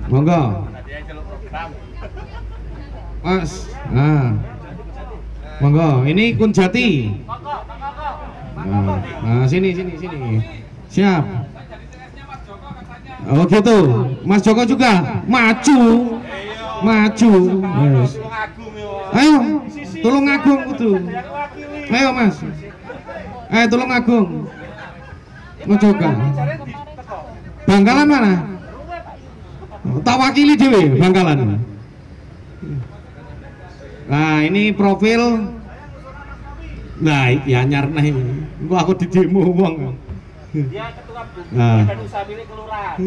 Monggo. 0.05 0.69
Mas. 3.25 3.65
Nah. 3.89 4.37
Monggo, 5.65 5.89
ini 6.05 6.37
Kunjati. 6.37 7.09
Nah, 8.59 9.01
nah, 9.01 9.43
sini 9.49 9.73
sini 9.73 9.97
sini. 9.97 10.45
Siap. 10.93 11.25
Oh 13.30 13.45
gitu. 13.45 13.77
Mas 14.25 14.41
Joko 14.41 14.66
juga 14.66 15.22
maju. 15.30 15.80
Maju. 16.82 17.32
Ayo, 19.14 19.35
tolong 20.01 20.25
ngagung 20.25 20.61
kudu. 20.74 20.91
Ayo 21.93 22.09
Mas. 22.14 22.35
Ayo 23.53 23.66
tolong 23.69 23.90
ngagung. 23.93 24.27
Mau 25.67 25.77
coba. 25.77 26.09
Bangkalan 27.69 28.08
mana? 28.09 28.33
Tak 30.01 30.17
wakili 30.17 30.58
dewe 30.58 30.98
Bangkalan. 30.98 31.61
Nah 34.09 34.41
ini 34.41 34.74
profil 34.74 35.22
Nah 36.99 37.32
iki 37.32 37.56
anyar 37.56 37.88
nah 37.88 38.03
ini 38.03 38.43
aku 38.67 38.91
di 38.99 39.08
demo 39.08 39.40
wong 39.56 39.95
Dia 40.49 40.89
ketua 40.97 41.21
Nah. 41.53 41.85
dan 41.85 41.97
usaha 42.01 42.25
milik 42.25 42.45
kelurahan. 42.49 42.97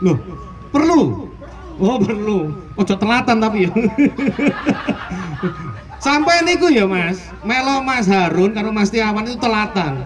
Loh 0.00 0.16
perlu? 0.72 1.00
Oh 1.80 1.96
perlu. 2.00 2.38
Ojo 2.80 2.94
telatan 2.96 3.36
tapi 3.40 3.68
ya. 3.68 3.72
Sampai 6.00 6.44
niku 6.48 6.72
ya 6.72 6.88
mas. 6.88 7.20
Melo 7.44 7.84
Mas 7.84 8.08
Harun 8.08 8.56
karo 8.56 8.72
Mas 8.72 8.88
Tiawan 8.88 9.28
itu 9.28 9.36
telatan. 9.36 10.00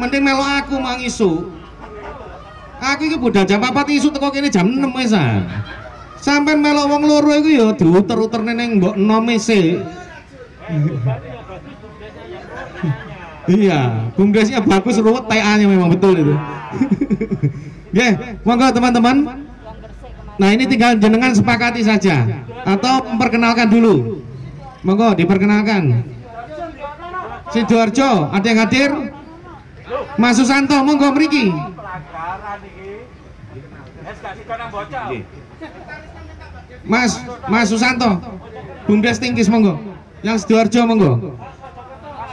Mending 0.00 0.24
melo 0.24 0.44
aku 0.44 0.80
mang 0.80 1.00
isu. 1.00 1.52
Aku 2.84 3.08
iki 3.08 3.16
budal 3.16 3.48
jam 3.48 3.64
4 3.64 3.72
isu 3.96 4.12
teko 4.12 4.28
kene 4.28 4.52
jam 4.52 4.68
6 4.68 4.82
wesan 4.92 5.46
Sampai 6.20 6.56
melo 6.56 6.84
wong 6.84 7.08
loro 7.08 7.32
iku 7.32 7.48
ya 7.48 7.66
diuter-uter 7.72 8.44
ning 8.44 8.80
mbok 8.80 8.96
nome 8.96 9.40
sik 9.40 9.80
Iya, 13.44 14.08
bumdesnya 14.16 14.64
bagus 14.64 14.96
ruwet 14.96 15.28
TA-nya 15.28 15.68
memang 15.68 15.92
betul 15.92 16.16
itu. 16.16 16.32
Oke, 17.92 18.08
monggo 18.46 18.68
teman-teman. 18.72 19.16
Nah, 20.34 20.48
ini 20.50 20.64
tinggal 20.66 20.98
jenengan 20.98 21.30
sepakati 21.30 21.84
saja 21.84 22.24
atau 22.64 23.04
memperkenalkan 23.04 23.68
dulu. 23.68 24.24
Monggo 24.80 25.12
diperkenalkan. 25.12 26.04
Sidoarjo, 27.52 28.32
ada 28.32 28.46
yang 28.48 28.60
hadir? 28.64 28.90
Mas 30.16 30.40
Susanto, 30.40 30.80
monggo 30.80 31.12
bocah. 34.72 35.08
Mas, 36.84 37.12
Mas 37.46 37.66
Susanto. 37.68 38.10
Bumdes 38.88 39.20
Tingkis 39.20 39.48
monggo. 39.52 39.80
Yang 40.24 40.48
Sidoarjo 40.48 40.80
monggo. 40.88 41.12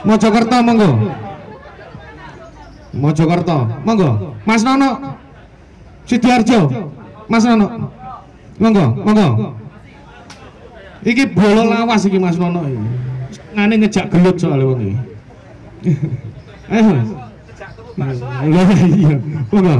Mojokerto 0.04 0.56
monggo. 0.62 0.90
Mojokerto 2.92 3.58
monggo. 3.86 4.10
Mas 4.46 4.62
Nono. 4.66 5.18
Sidoarjo. 6.06 6.60
Mas 7.28 7.44
Nono. 7.44 7.90
Monggo, 8.58 8.86
monggo. 9.06 9.28
Iki 11.02 11.34
bolo 11.34 11.62
lawas 11.70 12.02
iki 12.06 12.18
Mas 12.18 12.38
Nono 12.38 12.66
iki. 12.66 12.86
Ngane 13.54 13.74
ngejak 13.78 14.06
gelut 14.10 14.36
soalnya 14.38 14.66
wong 14.66 14.80
iki. 14.82 14.96
Ayo. 16.72 16.94
Mas. 17.94 18.18
Lah, 18.18 18.68
iya. 18.86 19.16
Monggo. 19.50 19.76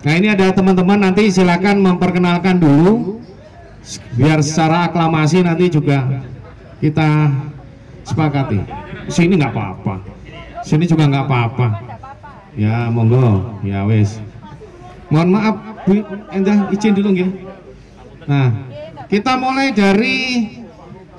Nah 0.00 0.12
ini 0.16 0.32
ada 0.32 0.48
teman-teman 0.52 0.96
nanti 0.96 1.28
silakan 1.28 1.84
memperkenalkan 1.84 2.56
dulu 2.56 3.20
biar 4.16 4.40
secara 4.40 4.88
aklamasi 4.88 5.44
nanti 5.44 5.68
juga 5.68 6.24
kita 6.80 7.28
sepakati. 8.08 8.64
Sini 9.10 9.34
nggak 9.34 9.52
apa-apa, 9.52 9.94
sini 10.62 10.86
juga 10.86 11.10
nggak 11.10 11.26
apa-apa. 11.26 11.66
Ya 12.54 12.86
monggo, 12.90 13.58
ya 13.66 13.82
wes. 13.86 14.22
Mohon 15.10 15.28
maaf 15.34 15.54
Bu 15.86 15.98
Endah 16.30 16.70
izin 16.70 16.94
dulu 16.94 17.08
nggih. 17.14 17.30
Nah 18.30 18.54
kita 19.10 19.34
mulai 19.34 19.74
dari 19.74 20.46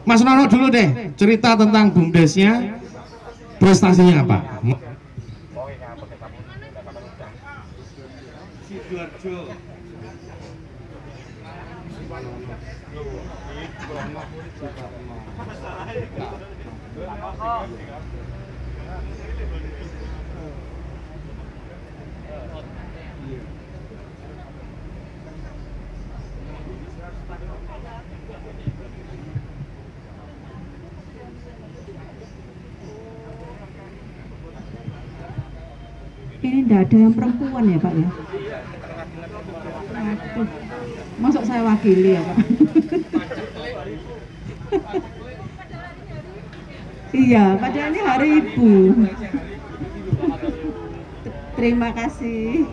Mas 0.08 0.24
Nono 0.24 0.48
dulu 0.48 0.72
deh 0.72 1.12
cerita 1.20 1.60
tentang 1.60 1.92
bumdesnya 1.92 2.80
prestasinya 3.60 4.24
apa. 4.24 4.40
Ini 36.42 36.66
tidak 36.66 36.90
ada 36.90 36.96
yang 36.98 37.14
perempuan 37.14 37.70
ya 37.70 37.78
Pak 37.78 37.94
ya? 37.94 38.10
Masuk 41.22 41.44
saya 41.46 41.62
wakili 41.62 42.18
ya 42.18 42.22
Pak? 42.26 42.38
iya, 47.14 47.46
padahal 47.62 47.90
ini 47.94 48.02
hari 48.02 48.28
ibu. 48.42 48.72
Terima 51.54 51.94
kasih. 51.94 52.66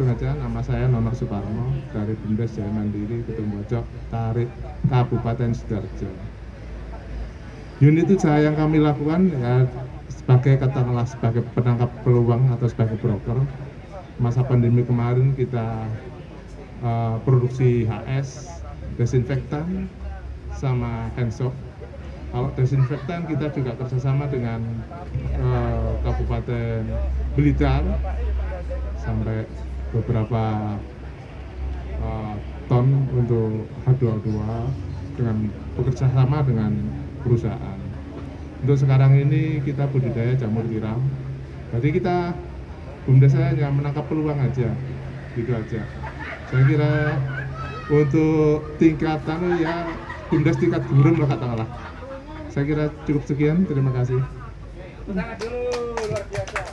Kasih. 0.00 0.16
Langsung 0.16 0.16
aja 0.16 0.40
nama 0.40 0.60
saya 0.64 0.84
Nono 0.88 1.12
Suparno 1.12 1.76
dari 1.92 2.16
Bumdes 2.24 2.56
Jaya 2.56 2.72
Mandiri 2.72 3.20
Ketemu 3.28 3.60
Bojok 3.60 3.84
Tarik 4.08 4.48
Kabupaten 4.88 5.50
Sidoarjo. 5.52 6.08
Unit 7.84 8.08
usaha 8.08 8.40
yang 8.40 8.56
kami 8.56 8.80
lakukan 8.80 9.28
ya 9.28 9.68
sebagai 10.08 10.56
katakanlah 10.56 11.04
sebagai 11.04 11.44
penangkap 11.52 11.92
peluang 12.04 12.48
atau 12.48 12.68
sebagai 12.68 12.96
broker 13.00 13.44
masa 14.20 14.40
pandemi 14.44 14.84
kemarin 14.84 15.32
kita 15.36 15.84
uh, 16.84 17.16
produksi 17.24 17.88
HS, 17.88 18.60
desinfektan, 18.96 19.88
sama 20.56 21.08
hand 21.16 21.32
soap. 21.32 21.52
Kalau 22.32 22.52
desinfektan 22.56 23.28
kita 23.28 23.52
juga 23.52 23.76
kerjasama 23.80 24.28
dengan 24.32 24.60
uh, 25.40 25.92
Kabupaten 26.04 26.84
Blitar 27.36 27.84
sampai 29.00 29.48
beberapa 29.90 30.76
uh, 32.02 32.34
ton 32.70 32.86
untuk 33.14 33.66
H2O2 33.86 34.28
dengan 35.18 35.36
bekerja 35.74 36.06
sama 36.14 36.40
dengan 36.46 36.72
perusahaan. 37.26 37.78
Untuk 38.60 38.76
sekarang 38.78 39.16
ini 39.18 39.58
kita 39.64 39.88
budidaya 39.90 40.36
jamur 40.36 40.64
tiram. 40.68 41.00
Berarti 41.72 41.88
kita 41.96 42.36
bumdes 43.08 43.32
saya 43.32 43.56
hanya 43.56 43.72
menangkap 43.72 44.04
peluang 44.06 44.38
aja, 44.38 44.70
gitu 45.34 45.50
aja. 45.50 45.82
Saya 46.50 46.62
kira 46.66 46.92
untuk 47.90 48.76
tingkatan 48.78 49.58
ya 49.58 49.86
bumdes 50.30 50.58
tingkat 50.62 50.82
gurun 50.86 51.18
lah 51.18 51.28
katakanlah. 51.34 51.68
Saya 52.50 52.64
kira 52.66 52.84
cukup 53.06 53.22
sekian. 53.26 53.66
Terima 53.66 53.90
kasih. 53.94 54.22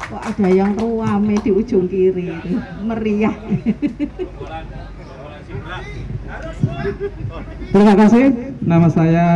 Kok 0.08 0.24
ada 0.24 0.48
yang 0.48 0.72
ruame 0.80 1.36
di 1.44 1.52
ujung 1.52 1.92
kiri. 1.92 2.32
Meriah. 2.80 3.36
Terima 7.76 7.94
kasih. 8.00 8.56
Nama 8.64 8.88
saya 8.88 9.28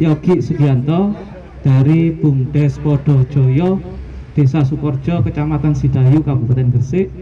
Yogi 0.00 0.40
Sugianto 0.40 1.12
dari 1.60 2.08
Bumdes 2.16 2.80
Podojoyo, 2.80 3.84
Desa 4.32 4.64
Sukorjo, 4.64 5.20
Kecamatan 5.20 5.76
Sidayu, 5.76 6.24
Kabupaten 6.24 6.72
Gresik 6.72 7.12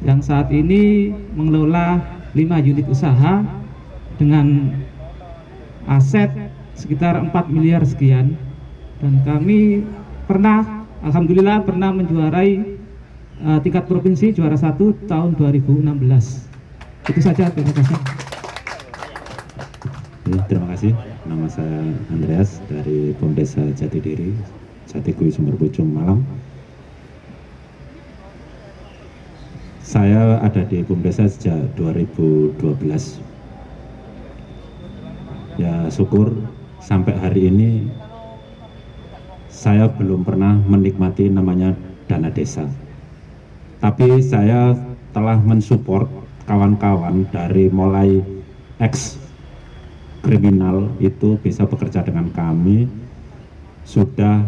yang 0.00 0.24
saat 0.24 0.48
ini 0.48 1.12
mengelola 1.36 2.00
5 2.32 2.40
unit 2.64 2.88
usaha 2.88 3.44
dengan 4.16 4.72
aset 5.84 6.32
sekitar 6.72 7.20
4 7.20 7.28
miliar 7.52 7.84
sekian 7.84 8.40
dan 9.04 9.20
kami 9.28 9.84
pernah 10.24 10.79
Alhamdulillah 11.00 11.64
pernah 11.64 11.90
menjuarai 11.96 12.50
uh, 13.44 13.58
tingkat 13.64 13.88
provinsi 13.88 14.36
juara 14.36 14.56
satu 14.56 14.92
tahun 15.08 15.36
2016 15.38 15.86
itu 17.08 17.20
saja 17.24 17.48
terima 17.48 17.72
kasih 17.72 18.20
terima 20.46 20.66
kasih. 20.74 20.92
Nama 21.26 21.46
saya 21.50 21.82
Andreas 22.10 22.62
dari 22.70 23.14
Pemdesa 23.18 23.62
Jatidiri, 23.74 24.34
Jatigui 24.86 25.30
Sumber 25.34 25.54
Bojong 25.58 25.90
Malang. 25.90 26.22
Saya 29.82 30.38
ada 30.38 30.62
di 30.62 30.86
Pemdesa 30.86 31.26
sejak 31.26 31.74
2012. 31.74 32.62
Ya 35.58 35.90
syukur 35.90 36.30
sampai 36.78 37.18
hari 37.18 37.50
ini 37.50 37.90
saya 39.60 39.92
belum 39.92 40.24
pernah 40.24 40.56
menikmati 40.56 41.28
namanya 41.28 41.76
dana 42.08 42.32
desa. 42.32 42.64
Tapi 43.76 44.24
saya 44.24 44.72
telah 45.12 45.36
mensupport 45.36 46.08
kawan-kawan 46.48 47.28
dari 47.28 47.68
mulai 47.68 48.24
ex 48.80 49.20
kriminal 50.24 50.88
itu 50.96 51.36
bisa 51.44 51.68
bekerja 51.68 52.00
dengan 52.00 52.32
kami 52.32 52.88
sudah 53.84 54.40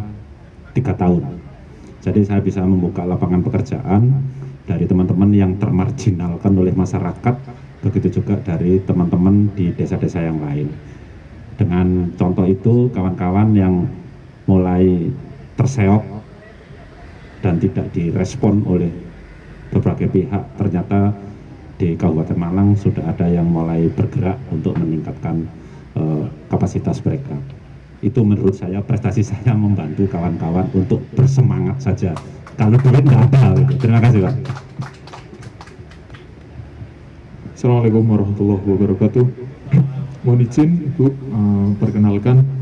tiga 0.72 0.96
tahun. 0.96 1.44
Jadi 2.00 2.24
saya 2.24 2.40
bisa 2.40 2.64
membuka 2.64 3.04
lapangan 3.04 3.44
pekerjaan 3.44 4.16
dari 4.64 4.88
teman-teman 4.88 5.28
yang 5.36 5.52
termarginalkan 5.60 6.56
oleh 6.56 6.72
masyarakat, 6.72 7.36
begitu 7.84 8.20
juga 8.20 8.40
dari 8.40 8.80
teman-teman 8.80 9.52
di 9.52 9.76
desa-desa 9.76 10.24
yang 10.24 10.40
lain. 10.40 10.72
Dengan 11.60 12.10
contoh 12.16 12.48
itu, 12.48 12.88
kawan-kawan 12.90 13.52
yang 13.54 13.86
mulai 14.52 15.08
terseok 15.56 16.04
dan 17.40 17.56
tidak 17.56 17.88
direspon 17.96 18.60
oleh 18.68 18.92
berbagai 19.72 20.12
pihak, 20.12 20.44
ternyata 20.60 21.16
di 21.80 21.96
Kabupaten 21.96 22.36
Malang 22.36 22.76
sudah 22.76 23.08
ada 23.08 23.24
yang 23.26 23.48
mulai 23.48 23.88
bergerak 23.88 24.36
untuk 24.52 24.76
meningkatkan 24.76 25.48
uh, 25.96 26.28
kapasitas 26.52 27.00
mereka. 27.00 27.34
Itu 28.04 28.20
menurut 28.20 28.52
saya 28.52 28.84
prestasi 28.84 29.24
saya 29.32 29.56
membantu 29.56 30.04
kawan-kawan 30.12 30.68
untuk 30.76 31.00
bersemangat 31.16 31.80
saja. 31.80 32.12
Kalau 32.60 32.76
duit 32.76 33.00
nggak 33.00 33.22
ada, 33.32 33.56
gitu. 33.64 33.80
terima 33.80 34.00
kasih 34.04 34.28
Pak. 34.28 34.36
Assalamualaikum 37.56 38.04
warahmatullahi 38.04 38.64
wabarakatuh. 38.68 39.24
Mohon 40.22 40.40
izin 40.46 40.70
Ibu 40.92 41.06
uh, 41.08 41.68
perkenalkan 41.80 42.61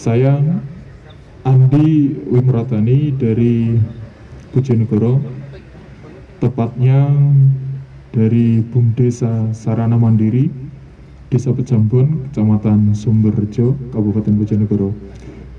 saya 0.00 0.40
Andi 1.44 2.16
Wimratani 2.32 3.12
dari 3.20 3.76
Bojonegoro 4.48 5.20
tepatnya 6.40 7.04
dari 8.08 8.64
Bumdesa 8.64 9.52
Sarana 9.52 10.00
Mandiri 10.00 10.48
Desa 11.28 11.52
Pejambon, 11.52 12.32
Kecamatan 12.32 12.96
Sumberjo, 12.96 13.76
Kabupaten 13.92 14.40
Bojonegoro. 14.40 14.96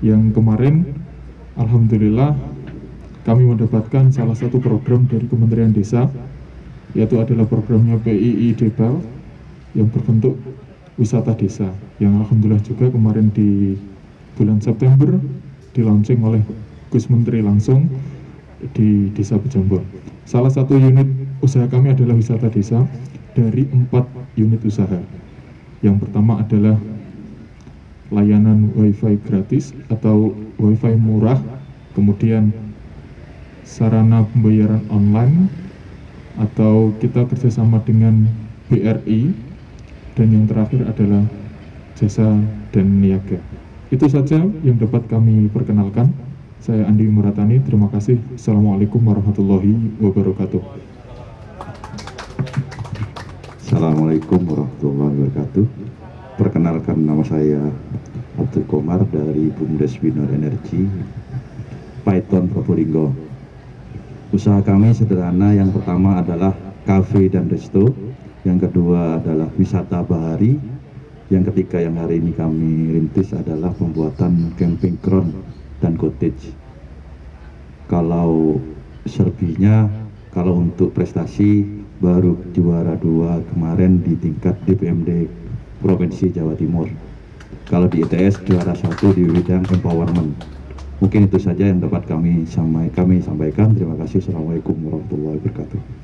Yang 0.02 0.34
kemarin 0.34 0.90
Alhamdulillah 1.54 2.34
kami 3.22 3.46
mendapatkan 3.46 4.10
salah 4.10 4.34
satu 4.34 4.58
program 4.58 5.06
dari 5.06 5.30
Kementerian 5.30 5.70
Desa 5.70 6.10
yaitu 6.98 7.14
adalah 7.22 7.46
programnya 7.46 7.94
PII 8.02 8.58
Debal 8.58 9.06
yang 9.78 9.86
berbentuk 9.86 10.34
wisata 10.98 11.30
desa 11.32 11.70
yang 12.02 12.20
Alhamdulillah 12.20 12.60
juga 12.60 12.92
kemarin 12.92 13.32
di 13.32 13.80
bulan 14.36 14.58
September 14.60 15.16
dilaunching 15.72 16.20
oleh 16.24 16.42
Gus 16.92 17.08
Menteri 17.08 17.40
langsung 17.40 17.88
di 18.76 19.08
Desa 19.16 19.40
Pejambon. 19.40 19.82
Salah 20.28 20.52
satu 20.52 20.78
unit 20.78 21.08
usaha 21.42 21.66
kami 21.66 21.90
adalah 21.90 22.14
wisata 22.14 22.46
desa 22.46 22.86
dari 23.34 23.66
empat 23.66 24.06
unit 24.38 24.62
usaha. 24.62 25.00
Yang 25.82 26.06
pertama 26.06 26.38
adalah 26.38 26.78
layanan 28.12 28.70
WiFi 28.76 29.18
gratis 29.24 29.74
atau 29.88 30.36
WiFi 30.60 30.94
murah, 31.00 31.40
kemudian 31.96 32.52
sarana 33.66 34.22
pembayaran 34.30 34.84
online, 34.92 35.48
atau 36.38 36.94
kita 37.00 37.24
kerjasama 37.26 37.82
dengan 37.82 38.28
BRI, 38.68 39.32
dan 40.14 40.28
yang 40.28 40.44
terakhir 40.46 40.86
adalah 40.86 41.24
jasa 41.96 42.36
dan 42.70 42.86
niaga. 43.00 43.40
Itu 43.92 44.08
saja 44.08 44.40
yang 44.40 44.80
dapat 44.80 45.04
kami 45.04 45.52
perkenalkan. 45.52 46.16
Saya 46.64 46.88
Andi 46.88 47.04
Muratani, 47.12 47.60
terima 47.60 47.92
kasih. 47.92 48.16
Assalamualaikum 48.32 49.04
warahmatullahi 49.04 50.00
wabarakatuh. 50.00 50.64
Assalamualaikum 53.60 54.40
warahmatullahi 54.48 55.12
wabarakatuh. 55.12 55.64
Perkenalkan 56.40 57.04
nama 57.04 57.20
saya 57.20 57.68
Abdul 58.40 58.64
Komar 58.64 59.04
dari 59.12 59.52
Bumdes 59.60 60.00
Winner 60.00 60.32
Energy, 60.32 60.88
Python 62.00 62.48
Probolinggo. 62.48 63.12
Usaha 64.32 64.64
kami 64.64 64.96
sederhana, 64.96 65.52
yang 65.52 65.68
pertama 65.68 66.24
adalah 66.24 66.56
kafe 66.88 67.28
dan 67.28 67.52
resto, 67.52 67.92
yang 68.48 68.56
kedua 68.56 69.20
adalah 69.20 69.52
wisata 69.60 70.00
bahari, 70.00 70.56
yang 71.32 71.48
ketiga 71.48 71.80
yang 71.80 71.96
hari 71.96 72.20
ini 72.20 72.36
kami 72.36 72.92
rintis 72.92 73.32
adalah 73.32 73.72
pembuatan 73.72 74.52
camping 74.60 75.00
ground 75.00 75.32
dan 75.80 75.96
cottage. 75.96 76.52
Kalau 77.88 78.60
serbinya, 79.08 79.88
kalau 80.36 80.60
untuk 80.60 80.92
prestasi 80.92 81.64
baru 82.04 82.36
juara 82.52 83.00
dua 83.00 83.40
kemarin 83.48 84.04
di 84.04 84.12
tingkat 84.20 84.60
DPMD 84.68 85.24
Provinsi 85.80 86.28
Jawa 86.28 86.52
Timur. 86.52 86.92
Kalau 87.64 87.88
di 87.88 88.04
ITS 88.04 88.44
juara 88.44 88.76
satu 88.76 89.16
di 89.16 89.24
bidang 89.24 89.64
empowerment. 89.72 90.36
Mungkin 91.00 91.32
itu 91.32 91.40
saja 91.40 91.64
yang 91.64 91.80
dapat 91.80 92.04
kami 92.04 92.44
kami 92.92 93.16
sampaikan. 93.24 93.72
Terima 93.72 93.96
kasih. 94.04 94.20
Assalamualaikum 94.20 94.76
warahmatullahi 94.84 95.40
wabarakatuh. 95.40 96.01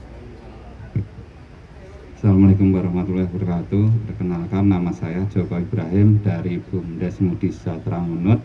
Assalamualaikum 2.18 2.74
warahmatullahi 2.74 3.30
wabarakatuh. 3.30 4.10
Perkenalkan 4.10 4.66
nama 4.66 4.90
saya 4.90 5.22
Joko 5.30 5.54
Ibrahim 5.54 6.18
dari 6.18 6.58
Bumdes 6.58 7.22
Mudi 7.22 7.54
Sejahtera 7.54 8.02
Munut. 8.02 8.42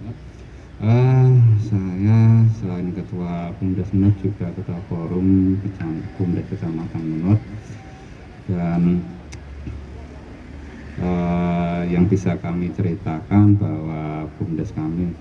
Eh, 0.77 1.29
saya 1.57 2.45
selain 2.61 2.93
ketua 2.93 3.49
Bumdes 3.57 3.89
Menut 3.97 4.13
juga 4.21 4.53
ketua 4.53 4.77
forum 4.85 5.57
Bumdes 6.21 6.45
Kecamatan 6.53 7.01
Menut 7.01 7.41
dan 8.45 9.01
eh, 11.01 11.81
yang 11.89 12.05
bisa 12.05 12.37
kami 12.37 12.69
ceritakan 12.77 13.57
bahwa 13.57 14.29
Bumdes 14.37 14.69
kami 14.77 15.17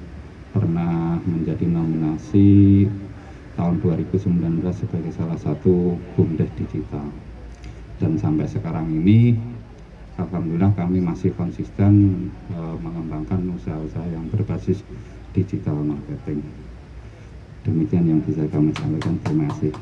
pernah 0.52 1.16
menjadi 1.24 1.72
nominasi 1.72 2.84
tahun 3.56 3.80
2019 3.80 4.28
sebagai 4.76 5.12
salah 5.16 5.40
satu 5.40 5.96
Bumdes 6.20 6.52
Digital 6.60 7.31
dan 8.02 8.18
sampai 8.18 8.50
sekarang 8.50 8.90
ini 8.90 9.38
Alhamdulillah 10.18 10.74
kami 10.74 10.98
masih 10.98 11.30
konsisten 11.38 12.26
eh, 12.50 12.76
mengembangkan 12.82 13.46
usaha-usaha 13.56 14.06
yang 14.12 14.26
berbasis 14.28 14.82
digital 15.32 15.78
marketing. 15.80 16.44
Demikian 17.62 18.04
yang 18.10 18.20
bisa 18.20 18.44
kami 18.50 18.74
sampaikan. 18.74 19.16
Terima 19.22 19.46
kasih. 19.54 19.72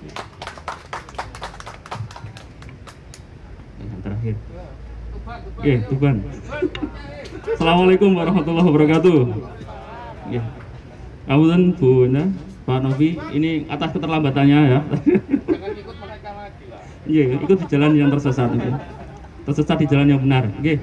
yang 3.80 4.00
terakhir 4.04 4.36
Oke, 5.58 5.74
Tuban. 5.88 6.16
Assalamualaikum 7.56 8.10
warahmatullahi 8.14 8.68
wabarakatuh. 8.68 9.18
Ya. 10.30 10.42
Kamutan 11.26 11.74
Bu 11.74 12.06
Pak 12.68 12.78
Novi, 12.86 13.18
ini 13.34 13.66
atas 13.66 13.90
keterlambatannya 13.96 14.60
ya. 14.70 14.80
Iya, 17.10 17.22
ikut 17.44 17.58
di 17.62 17.66
jalan 17.72 17.92
yang 18.00 18.10
tersesat. 18.14 18.48
Tersesat 19.46 19.76
di 19.82 19.86
jalan 19.92 20.06
yang 20.12 20.20
benar. 20.24 20.44
Oke. 20.60 20.74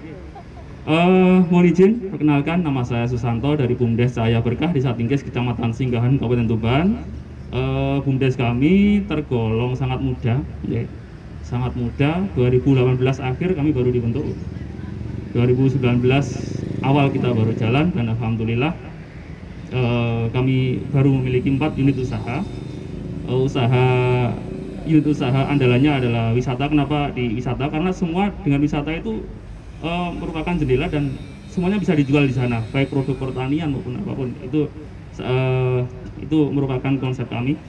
Eh, 0.88 1.40
mohon 1.52 1.66
izin, 1.72 1.92
perkenalkan 2.12 2.58
nama 2.68 2.82
saya 2.90 3.06
Susanto 3.12 3.50
dari 3.60 3.76
Bumdes 3.80 4.16
Cahaya 4.16 4.40
Berkah 4.46 4.72
di 4.76 4.80
Satingkes, 4.86 5.24
Kecamatan 5.28 5.72
Singgahan, 5.78 6.14
Kabupaten 6.20 6.48
Tuban. 6.52 6.88
Eh, 7.52 7.98
Bumdes 8.06 8.36
kami 8.44 9.04
tergolong 9.10 9.74
sangat 9.80 10.00
muda, 10.08 10.36
sangat 11.44 11.74
muda. 11.80 12.12
2018 12.36 13.20
akhir 13.30 13.50
kami 13.58 13.72
baru 13.78 13.90
dibentuk. 13.96 14.26
2019 15.36 16.64
awal 16.88 17.12
kita 17.16 17.30
baru 17.36 17.52
jalan 17.62 17.92
dan 17.96 18.06
alhamdulillah 18.16 18.74
eh, 19.72 20.26
kami 20.36 20.56
baru 20.94 21.10
memiliki 21.20 21.50
empat 21.56 21.72
unit 21.80 21.96
usaha. 22.00 22.48
Eh, 23.28 23.40
usaha 23.48 23.86
unit 24.88 25.06
usaha 25.06 25.52
andalannya 25.52 25.92
adalah 26.00 26.32
wisata. 26.32 26.72
Kenapa 26.72 27.12
di 27.12 27.36
wisata? 27.36 27.68
Karena 27.68 27.92
semua 27.92 28.32
dengan 28.42 28.64
wisata 28.64 28.96
itu 28.96 29.22
eh, 29.84 30.10
merupakan 30.16 30.56
jendela 30.56 30.88
dan 30.88 31.12
semuanya 31.52 31.78
bisa 31.78 31.94
dijual 31.94 32.24
di 32.24 32.34
sana, 32.36 32.64
baik 32.72 32.88
produk 32.92 33.18
pertanian 33.20 33.70
maupun 33.72 34.00
apa 34.00 34.12
pun. 34.16 34.32
Itu 34.42 34.72
eh, 35.20 35.80
itu 36.24 36.40
merupakan 36.50 36.94
konsep 36.98 37.28
kami. 37.28 37.60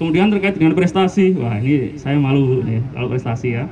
Kemudian 0.00 0.32
terkait 0.32 0.56
dengan 0.56 0.72
prestasi, 0.72 1.36
wah 1.36 1.60
ini 1.60 1.92
saya 2.00 2.16
malu 2.16 2.64
nih 2.64 2.80
kalau 2.96 3.12
prestasi 3.12 3.48
ya. 3.52 3.68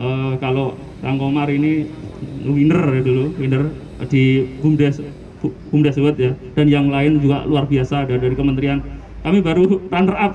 Eh, 0.00 0.32
kalau 0.40 0.72
Kang 1.04 1.20
Komar 1.20 1.52
ini 1.52 1.84
winner 2.48 2.98
ya 2.98 3.02
dulu, 3.04 3.36
winner 3.36 3.68
di 4.08 4.48
Bumdes 4.64 5.02
Bu- 5.38 5.54
Bumdes 5.70 5.94
ya, 5.94 6.34
dan 6.56 6.66
yang 6.66 6.90
lain 6.90 7.22
juga 7.22 7.46
luar 7.46 7.68
biasa 7.68 8.06
ada 8.06 8.18
dari 8.18 8.34
kementerian. 8.34 8.82
Kami 9.22 9.38
baru 9.42 9.82
runner 9.90 10.16
up 10.18 10.32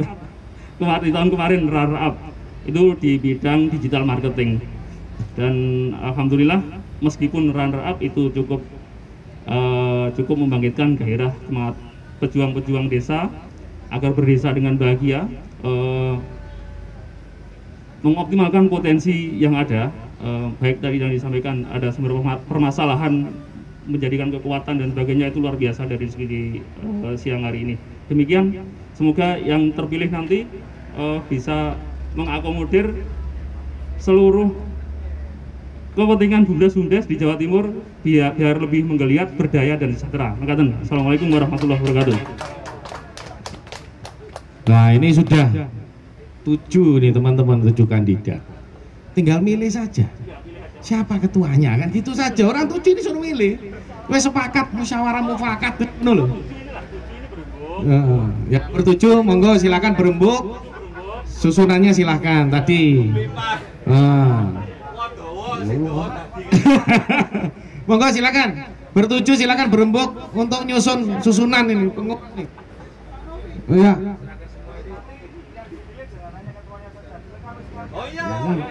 kemarin 0.83 1.03
di 1.07 1.13
tahun 1.15 1.29
kemarin 1.31 1.61
runner 1.71 1.99
up 2.11 2.15
itu 2.67 2.83
di 2.99 3.11
bidang 3.19 3.71
digital 3.71 4.03
marketing. 4.03 4.59
Dan 5.39 5.53
alhamdulillah 5.97 6.59
meskipun 6.99 7.55
runner 7.55 7.81
up 7.81 7.97
itu 8.03 8.29
cukup 8.35 8.59
eh, 9.47 10.05
cukup 10.19 10.35
membangkitkan 10.43 10.99
gairah 10.99 11.31
semangat 11.47 11.75
pejuang-pejuang 12.19 12.87
desa 12.91 13.31
agar 13.91 14.11
berdesa 14.11 14.51
dengan 14.51 14.75
bahagia 14.75 15.25
eh, 15.63 16.15
mengoptimalkan 18.03 18.67
potensi 18.67 19.39
yang 19.39 19.55
ada. 19.55 19.89
Eh, 20.23 20.47
baik 20.59 20.79
tadi 20.79 21.03
yang 21.03 21.11
disampaikan 21.11 21.67
ada 21.67 21.91
sumber 21.91 22.15
perma- 22.15 22.43
permasalahan 22.47 23.27
menjadikan 23.83 24.31
kekuatan 24.31 24.79
dan 24.79 24.95
sebagainya 24.95 25.27
itu 25.35 25.43
luar 25.43 25.59
biasa 25.59 25.83
dari 25.83 26.07
segi 26.07 26.63
eh, 26.63 27.15
siang 27.19 27.43
hari 27.43 27.67
ini. 27.67 27.75
Demikian 28.07 28.55
semoga 28.95 29.35
yang 29.41 29.73
terpilih 29.75 30.07
nanti 30.07 30.47
eh, 30.97 31.19
bisa 31.29 31.77
mengakomodir 32.13 32.93
seluruh 33.97 34.53
kepentingan 35.93 36.49
bumdes-bumdes 36.49 37.05
di 37.05 37.15
Jawa 37.21 37.37
Timur 37.37 37.69
biar, 38.01 38.33
biar 38.33 38.57
lebih 38.57 38.85
menggeliat, 38.89 39.37
berdaya 39.37 39.77
dan 39.77 39.93
sejahtera. 39.93 40.33
Makatan, 40.41 40.81
Assalamualaikum 40.81 41.29
warahmatullahi 41.29 41.79
wabarakatuh. 41.85 42.17
Nah 44.63 44.89
ini 44.95 45.13
sudah 45.13 45.69
tujuh 46.43 46.97
nih 47.03 47.11
teman-teman 47.13 47.61
tujuh 47.71 47.85
kandidat. 47.85 48.41
Tinggal 49.13 49.39
milih 49.43 49.69
saja. 49.69 50.09
Siapa 50.83 51.15
ketuanya 51.21 51.79
kan 51.79 51.93
gitu 51.93 52.11
saja. 52.11 52.43
Orang 52.43 52.67
tujuh 52.67 52.97
ini 52.97 53.01
suruh 53.03 53.21
milih. 53.21 53.53
Wes 54.11 54.27
sepakat 54.27 54.73
musyawarah 54.75 55.23
mufakat 55.23 55.79
loh. 56.03 56.27
Heeh. 57.83 58.23
Ya 58.51 58.67
bertujuh 58.67 59.23
monggo 59.23 59.55
silakan 59.55 59.95
berembuk. 59.95 60.72
Susunannya 61.43 61.91
silahkan 61.91 62.47
tadi. 62.47 63.11
Ah. 63.83 64.47
monggo 67.87 68.07
silakan. 68.15 68.63
Bertujuh 68.95 69.35
silakan 69.35 69.67
berembuk 69.67 70.15
untuk 70.31 70.63
nyusun 70.63 71.19
susunan 71.19 71.67
ini. 71.67 71.91
Penguk 71.91 72.23
nih. 72.39 72.47
Oh, 73.67 73.75
ya. 73.75 73.93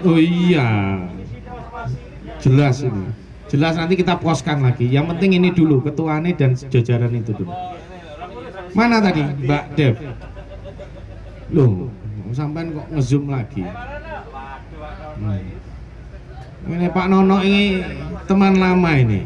Oh 0.08 0.16
iya. 0.16 0.68
Jelas 2.40 2.88
ini. 2.88 3.04
Jelas 3.52 3.76
nanti 3.76 4.00
kita 4.00 4.16
poskan 4.16 4.64
lagi. 4.64 4.88
Yang 4.88 5.12
penting 5.12 5.36
ini 5.36 5.52
dulu 5.52 5.84
ketuanya 5.84 6.32
dan 6.32 6.56
jajaran 6.56 7.12
itu 7.12 7.36
dulu. 7.36 7.52
Mana 8.72 9.04
tadi 9.04 9.20
Mbak 9.20 9.64
Dev? 9.76 10.00
Loh, 11.52 11.92
sampai 12.32 12.72
kok 12.72 12.88
ngezoom 12.92 13.28
lagi. 13.28 13.62
Hmm. 13.62 15.38
Ini 16.62 16.86
Pak 16.90 17.06
Nono 17.10 17.38
ini 17.44 17.84
teman 18.26 18.56
lama 18.56 18.90
ini. 18.96 19.20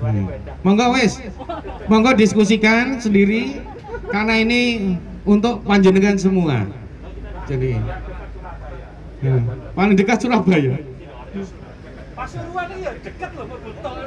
Hmm. 0.00 0.26
Monggo 0.64 0.96
wes, 0.96 1.20
monggo 1.88 2.12
diskusikan 2.16 2.96
sendiri 3.00 3.60
karena 4.08 4.40
ini 4.40 4.94
untuk 5.24 5.60
panjenengan 5.64 6.16
semua. 6.16 6.64
Jadi, 7.44 7.76
ya, 9.20 9.34
paling 9.76 9.96
dekat 9.98 10.18
Surabaya. 10.22 10.56
Ya. 10.56 10.76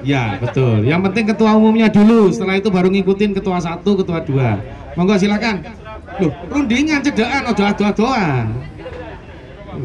Ya 0.04 0.24
betul. 0.38 0.86
Yang 0.86 1.02
penting 1.10 1.26
ketua 1.34 1.58
umumnya 1.58 1.90
dulu. 1.90 2.30
Setelah 2.30 2.62
itu 2.62 2.70
baru 2.70 2.92
ngikutin 2.94 3.34
ketua 3.34 3.58
satu, 3.58 3.98
ketua 3.98 4.22
dua. 4.22 4.62
Monggo 4.94 5.18
silakan. 5.18 5.83
Loh, 6.22 6.32
rundingan 6.52 7.02
cedaan, 7.02 7.50
ojo 7.50 7.64
ado-adoan. 7.66 8.46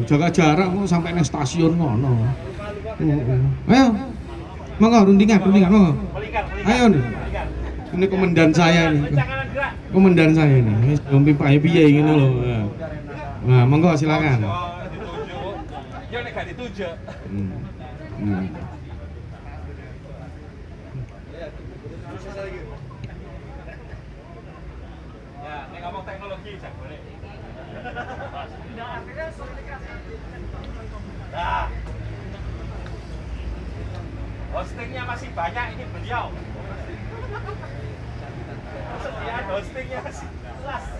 Jaga 0.05 0.29
jarak 0.29 0.69
mau 0.69 0.85
sampai 0.85 1.17
nang 1.17 1.25
stasiun 1.25 1.73
ngono. 1.73 2.29
Oh, 2.99 3.73
Ayo. 3.73 3.87
Monggo 4.77 5.09
rundingan, 5.09 5.41
rundingan, 5.41 5.71
monggo. 5.73 5.93
Ayo 6.69 6.85
nih. 6.93 7.03
Ini 7.89 8.05
komandan 8.05 8.53
saya 8.53 8.93
ini. 8.93 9.09
Komandan 9.89 10.31
saya 10.37 10.61
ini. 10.61 10.93
Wis 10.93 11.01
Dompi 11.09 11.33
Pak 11.33 11.57
piye 11.65 11.89
ngono 11.97 12.13
lho. 12.21 12.29
Nah, 13.49 13.65
monggo 13.65 13.97
silakan. 13.97 14.45
Ya 16.09 16.19
nek 16.21 16.31
gak 16.37 16.45
dituju. 16.53 16.89
Hmm. 18.19 18.45
Hmm. 25.89 26.05
Ya, 26.05 26.05
nek 26.05 26.05
ngomong 26.05 26.05
teknologi 26.05 26.51
jagone. 26.61 26.97
Nah. 31.33 31.65
Hostingnya 34.49 35.03
masih 35.05 35.29
banyak 35.33 35.65
ini 35.77 35.85
beliau. 35.93 36.25
Persediaan 38.89 39.45
hostingnya 39.49 39.99
masih 40.05 40.27
jelas. 40.29 40.98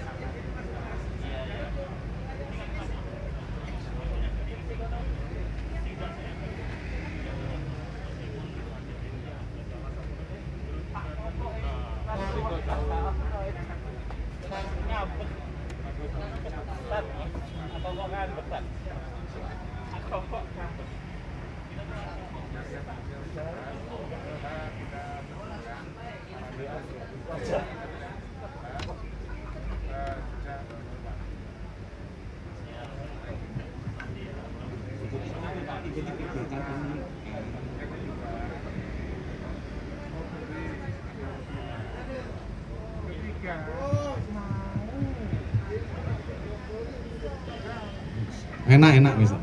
Enak 48.80 48.91
enak 49.03 49.14
misal. 49.19 49.40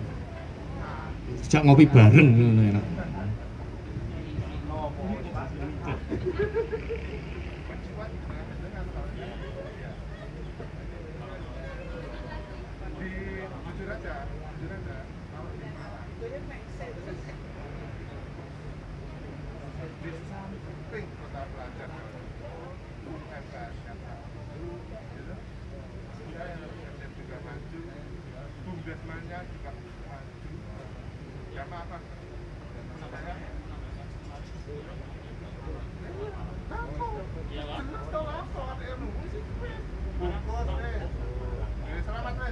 Sejak 1.45 1.63
ngopi 1.69 1.85
bareng 1.85 2.29
ngono 2.33 2.63
enak 2.73 2.85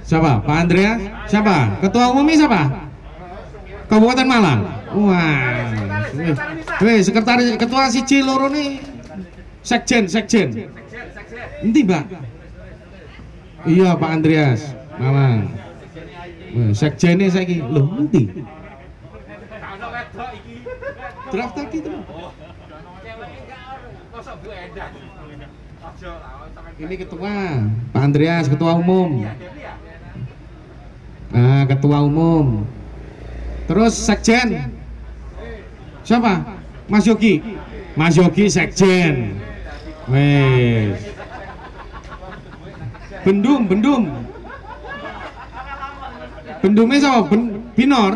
Siapa? 0.05 0.37
Pak 0.45 0.53
Andrea? 0.65 0.97
Siapa? 1.29 1.77
Ketua 1.79 2.09
umumnya 2.09 2.41
siapa? 2.41 2.61
Kabupaten 3.85 4.25
Malang. 4.25 4.59
Wah. 4.97 5.69
Weh, 6.81 6.99
sekretaris 7.05 7.53
ketua 7.55 7.87
siji 7.93 8.25
loro 8.25 8.49
nih. 8.49 8.81
Sekjen, 9.61 10.09
sekjen. 10.09 10.73
Nanti, 11.61 11.81
Mbak. 11.85 12.05
Iya, 13.69 13.93
Pak 13.97 14.09
Andreas. 14.09 14.73
Malang. 14.97 15.53
Wah, 16.57 16.71
sekjennya 16.73 17.29
saya. 17.29 17.61
Loh, 17.69 17.93
nanti. 17.93 18.25
Draft 21.29 21.55
lagi 21.57 21.77
tuh. 21.81 21.99
Ini 26.75 26.95
ketua, 26.99 27.33
Pak 27.93 28.01
Andreas, 28.01 28.45
ketua 28.49 28.75
umum. 28.75 29.23
Nah, 31.33 31.63
ketua 31.65 32.05
umum. 32.05 32.67
Terus 33.65 33.93
sekjen. 33.97 34.73
Siapa? 36.05 36.45
Mas 36.85 37.05
Yogi. 37.09 37.41
Mas 37.97 38.13
Yogi 38.13 38.45
sekjen. 38.45 39.41
Wes. 40.05 41.01
Bendum, 43.25 43.65
bendum. 43.65 44.03
Bendumnya 46.61 46.97
siapa? 47.01 47.25
Ben, 47.29 47.41
binor. 47.73 48.13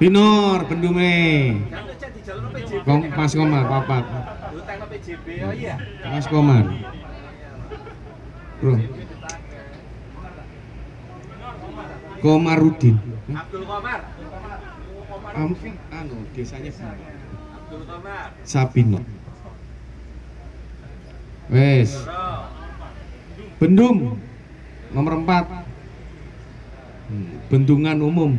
Binor, 0.00 0.58
bendume. 0.66 1.14
Kom, 2.82 3.00
Mas 3.14 3.32
Komar, 3.38 3.64
papat. 3.70 4.04
Mas 6.08 6.26
Komar. 6.26 6.66
Bro. 8.58 9.01
Komarudin. 12.22 12.96
Abdul 13.34 13.66
Komar. 13.66 14.00
Am, 15.34 15.50
anu, 15.90 16.16
desanya 16.32 16.70
Abdul 16.70 17.82
Komar. 17.82 18.28
Sabino. 18.46 19.00
Wes. 21.50 21.90
Bendum 23.58 24.16
nomor 24.94 25.14
4. 25.18 25.66
Hmm, 27.12 27.28
Bendungan 27.50 27.98
umum. 28.00 28.32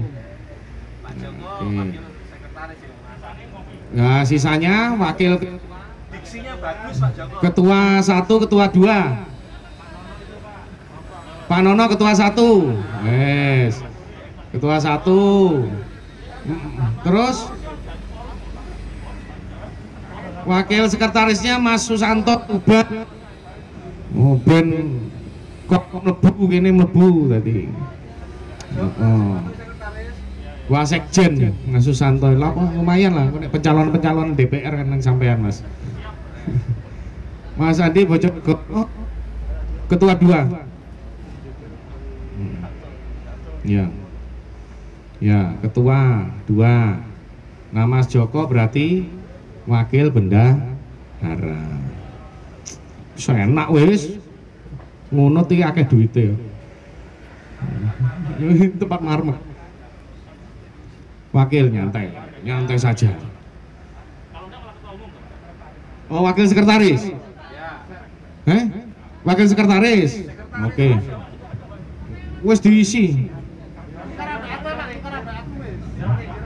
Oke. 1.04 2.00
Nah, 3.94 4.26
sisanya 4.26 4.98
wakil 4.98 5.38
Diksinya 5.38 6.58
bagus 6.58 6.98
Pak 6.98 7.12
Joko. 7.14 7.38
ketua 7.46 8.02
satu, 8.02 8.34
ketua 8.42 8.66
dua. 8.72 9.00
Pak 11.54 11.62
Nono 11.62 11.86
ketua 11.86 12.18
satu. 12.18 12.74
Wes. 13.06 13.78
Ketua 14.50 14.82
satu. 14.82 15.54
Terus 17.06 17.46
wakil 20.50 20.90
sekretarisnya 20.90 21.62
Mas 21.62 21.86
Susanto 21.86 22.42
Ubat. 22.50 22.90
Oh, 24.18 24.34
ben 24.42 24.98
kok 25.70 25.94
mlebu 25.94 26.42
gini 26.50 26.74
mlebu 26.74 27.30
tadi. 27.30 27.70
Heeh. 28.74 29.34
Wasekjen 30.74 31.54
Mas 31.70 31.86
Susanto 31.86 32.34
lah 32.34 32.50
oh, 32.50 32.66
lumayan 32.82 33.14
lah 33.14 33.30
pencalon-pencalon 33.30 34.34
DPR 34.34 34.74
kan 34.74 34.90
yang 34.90 35.06
sampean 35.06 35.38
Mas. 35.38 35.62
Mas 37.62 37.78
Andi 37.78 38.10
bocor 38.10 38.42
oh, 38.74 38.90
ketua 39.86 40.18
dua. 40.18 40.73
Ya. 43.64 43.88
Ya, 45.24 45.56
ketua 45.64 46.28
dua. 46.44 47.00
Nah, 47.72 47.86
Mas 47.88 48.12
Joko 48.12 48.46
berarti 48.46 49.08
wakil 49.64 50.12
bendahara. 50.12 51.64
Saya 53.16 53.48
enak 53.48 53.72
wis. 53.72 54.20
Ngono 55.14 55.46
iki 55.46 55.64
akeh 55.64 55.86
duite 55.86 56.22
ya. 56.34 56.36
Tempat 58.82 59.00
marmer. 59.00 59.38
Wakil 61.34 61.70
nyantai, 61.74 62.14
nyantai 62.46 62.78
saja. 62.78 63.10
Oh, 66.14 66.22
wakil 66.22 66.46
sekretaris. 66.46 67.10
Eh? 68.46 68.64
Wakil 69.26 69.48
sekretaris. 69.50 70.30
Oke. 70.62 70.94
Wes 72.46 72.60
diisi. 72.62 73.34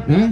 Eh? 0.07 0.27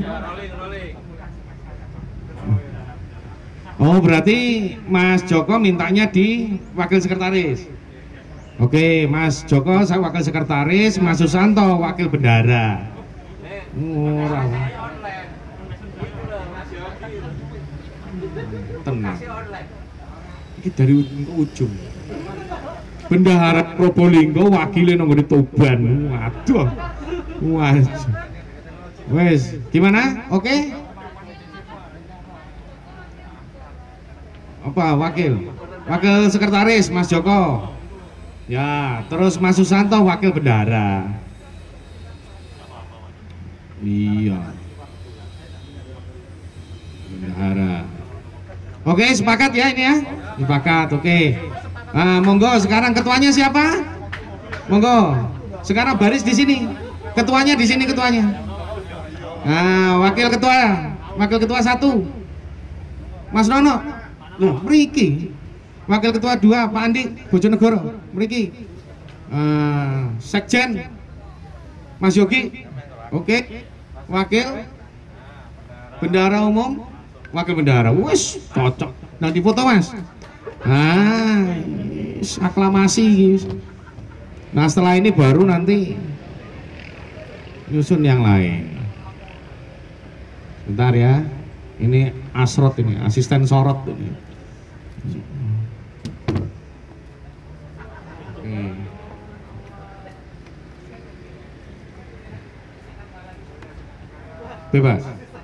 Oh 3.75 3.99
berarti 3.99 4.71
Mas 4.87 5.19
Joko 5.27 5.59
mintanya 5.59 6.07
di 6.07 6.55
wakil 6.79 7.03
sekretaris. 7.03 7.67
Oke 8.55 9.03
Mas 9.11 9.43
Joko 9.43 9.83
saya 9.83 9.99
wakil 9.99 10.23
sekretaris, 10.23 10.95
Mas 11.03 11.19
Susanto 11.19 11.83
wakil 11.83 12.07
bendara. 12.07 12.87
Murah. 13.75 14.47
Tenang. 18.87 19.17
Ini 20.63 20.69
dari 20.71 20.93
ujung 20.95 21.21
ke 21.27 21.33
ujung. 21.35 21.73
Bendahara 23.11 23.75
Probolinggo 23.75 24.55
wakilnya 24.55 25.03
nomor 25.03 25.19
Toban. 25.27 26.09
Waduh. 26.15 26.71
Waduh. 27.43 28.34
Wes, 29.06 29.53
gimana? 29.69 30.25
Oke? 30.34 30.74
Apa 34.66 34.98
wakil? 34.98 35.53
Wakil 35.85 36.25
sekretaris 36.34 36.90
Mas 36.90 37.06
Joko. 37.06 37.69
Ya, 38.50 39.06
terus 39.09 39.38
Mas 39.38 39.61
Susanto 39.61 39.98
wakil 40.01 40.34
bendara. 40.34 41.06
Iya. 43.85 44.42
Bendahara. 47.14 47.85
Oke, 48.85 49.06
sepakat 49.14 49.53
ya 49.53 49.69
ini 49.69 49.82
ya? 49.85 49.95
Sepakat, 50.42 50.93
oke. 50.98 51.19
Nah, 51.93 52.22
monggo 52.25 52.50
sekarang 52.58 52.93
ketuanya 52.98 53.30
siapa? 53.30 53.82
Monggo. 54.66 55.14
Sekarang 55.61 55.98
baris 55.98 56.25
di 56.25 56.34
sini. 56.34 56.69
Ketuanya 57.14 57.53
di 57.53 57.66
sini 57.66 57.85
ketuanya. 57.85 58.44
Nah, 59.45 60.01
wakil 60.01 60.33
ketua, 60.33 60.90
wakil 61.22 61.38
ketua 61.38 61.61
satu, 61.61 62.01
Mas 63.30 63.45
Nono, 63.45 63.77
loh, 64.41 64.57
Mriki, 64.65 65.30
wakil 65.85 66.17
ketua 66.17 66.33
dua, 66.33 66.65
Pak 66.65 66.82
Andi, 66.82 67.14
Bojonegoro, 67.30 67.93
Mriki, 68.09 68.49
Ah, 69.30 70.09
Sekjen, 70.17 70.85
Mas 72.01 72.17
Yogi, 72.17 72.65
oke, 73.14 73.38
wakil, 74.09 74.65
bendara 76.01 76.41
umum, 76.41 76.82
wakil 77.30 77.57
bendara, 77.61 77.93
wis 77.93 78.41
cocok, 78.49 78.93
nanti 79.22 79.45
foto 79.45 79.61
mas, 79.61 79.93
nah, 80.61 81.53
aklamasi, 82.49 83.41
nah 84.53 84.65
setelah 84.65 84.98
ini 84.98 85.14
baru 85.14 85.45
nanti 85.45 85.93
nyusun 87.69 88.01
yang 88.06 88.25
lain. 88.25 88.74
Bentar 90.65 90.93
ya. 90.97 91.21
Ini 91.75 92.11
asrot 92.31 92.79
ini, 92.79 92.95
asisten 93.03 93.43
sorot 93.43 93.83
ini. 93.89 94.09
Oke. 98.31 98.85
bebas. 104.75 105.01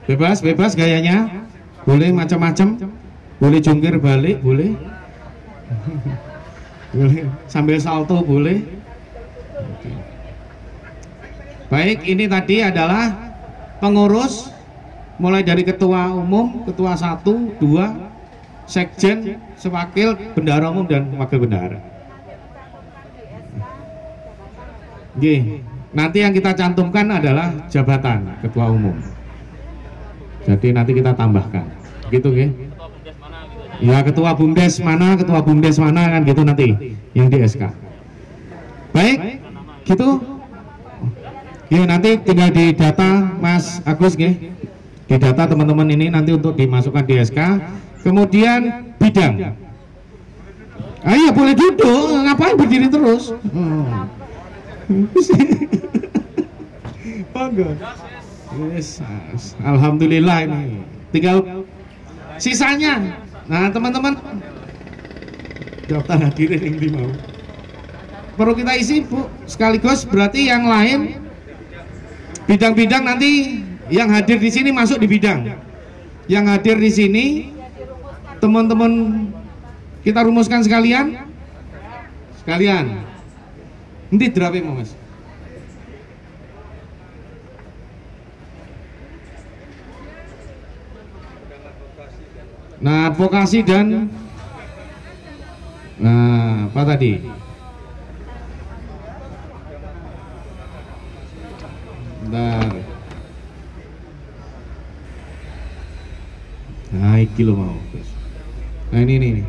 Bebas 0.08 0.38
bebas 0.44 0.72
gayanya. 0.76 1.48
Boleh 1.88 2.12
macam-macam. 2.12 2.76
Boleh 3.40 3.60
jungkir 3.64 3.96
balik 3.98 4.44
boleh. 4.44 4.76
Boleh. 6.92 7.24
Sambil 7.48 7.80
salto 7.80 8.20
boleh. 8.20 8.60
Baik 11.72 12.04
ini 12.04 12.28
tadi 12.28 12.60
adalah 12.60 13.16
pengurus 13.80 14.52
mulai 15.20 15.42
dari 15.44 15.66
ketua 15.66 16.14
umum 16.14 16.64
ketua 16.64 16.96
satu 16.96 17.52
dua 17.60 18.12
sekjen 18.70 19.42
sewakil 19.60 20.16
bendahara 20.38 20.72
umum 20.72 20.88
dan 20.88 21.12
wakil 21.20 21.44
bendahara 21.44 21.92
Oke, 25.12 25.60
nanti 25.92 26.24
yang 26.24 26.32
kita 26.32 26.56
cantumkan 26.56 27.04
adalah 27.12 27.52
jabatan 27.68 28.32
ketua 28.40 28.72
umum. 28.72 28.96
Jadi 30.48 30.72
nanti 30.72 30.96
kita 30.96 31.12
tambahkan, 31.12 31.68
gitu 32.08 32.32
ya. 32.32 32.48
Ya 33.84 34.00
ketua 34.06 34.32
bumdes 34.32 34.80
mana, 34.80 35.20
ketua 35.20 35.44
bumdes 35.44 35.76
mana 35.84 36.08
kan 36.16 36.24
gitu 36.24 36.48
nanti 36.48 36.96
yang 37.12 37.28
di 37.28 37.44
SK. 37.44 37.76
Baik, 38.96 39.44
gitu. 39.84 40.22
Ya 41.68 41.84
nanti 41.84 42.16
tinggal 42.24 42.56
di 42.56 42.72
data 42.72 43.36
Mas 43.44 43.84
Agus 43.84 44.16
ya. 44.16 44.32
Di 45.12 45.20
data 45.20 45.44
teman-teman 45.44 45.92
ini 45.92 46.08
nanti 46.08 46.32
untuk 46.32 46.56
dimasukkan 46.56 47.04
di 47.04 47.20
SK. 47.20 47.36
Kemudian 48.00 48.96
bidang. 48.96 49.60
Ayo 51.04 51.36
boleh 51.36 51.52
duduk, 51.52 52.24
ngapain 52.24 52.56
berdiri 52.56 52.88
terus? 52.88 53.36
Bangga. 57.36 57.76
Yes, 58.72 59.04
alhamdulillah 59.60 60.48
ini. 60.48 60.80
Tinggal 61.12 61.68
sisanya. 62.40 63.20
Nah, 63.52 63.68
teman-teman 63.68 64.16
daftar 65.92 66.24
hadirin 66.24 66.72
yang 66.72 66.80
dimau. 66.80 67.12
Perlu 68.40 68.56
kita 68.56 68.80
isi, 68.80 69.04
Bu. 69.04 69.28
Sekaligus 69.44 70.08
berarti 70.08 70.48
yang 70.48 70.64
lain 70.64 71.20
bidang-bidang 72.48 73.04
nanti 73.04 73.60
yang 73.92 74.08
hadir 74.10 74.40
di 74.40 74.48
sini 74.48 74.72
masuk 74.72 74.98
di 75.04 75.08
bidang. 75.12 75.52
Yang 76.32 76.46
hadir 76.48 76.78
di 76.80 76.92
sini 76.92 77.26
teman-teman 78.40 79.28
kita 80.02 80.24
rumuskan 80.24 80.64
sekalian. 80.64 81.28
Sekalian. 82.40 83.04
Nanti 84.10 84.26
drape 84.32 84.64
mau 84.64 84.80
mas. 84.80 84.96
Nah, 92.82 93.14
advokasi 93.14 93.62
dan 93.62 94.10
Nah, 96.02 96.66
apa 96.66 96.82
tadi? 96.82 97.22
Bentar. 102.26 102.91
Nah, 106.92 107.24
iki 107.24 107.48
lo 107.48 107.56
mau. 107.56 107.80
Nah, 108.92 109.00
ini 109.00 109.16
nih. 109.16 109.48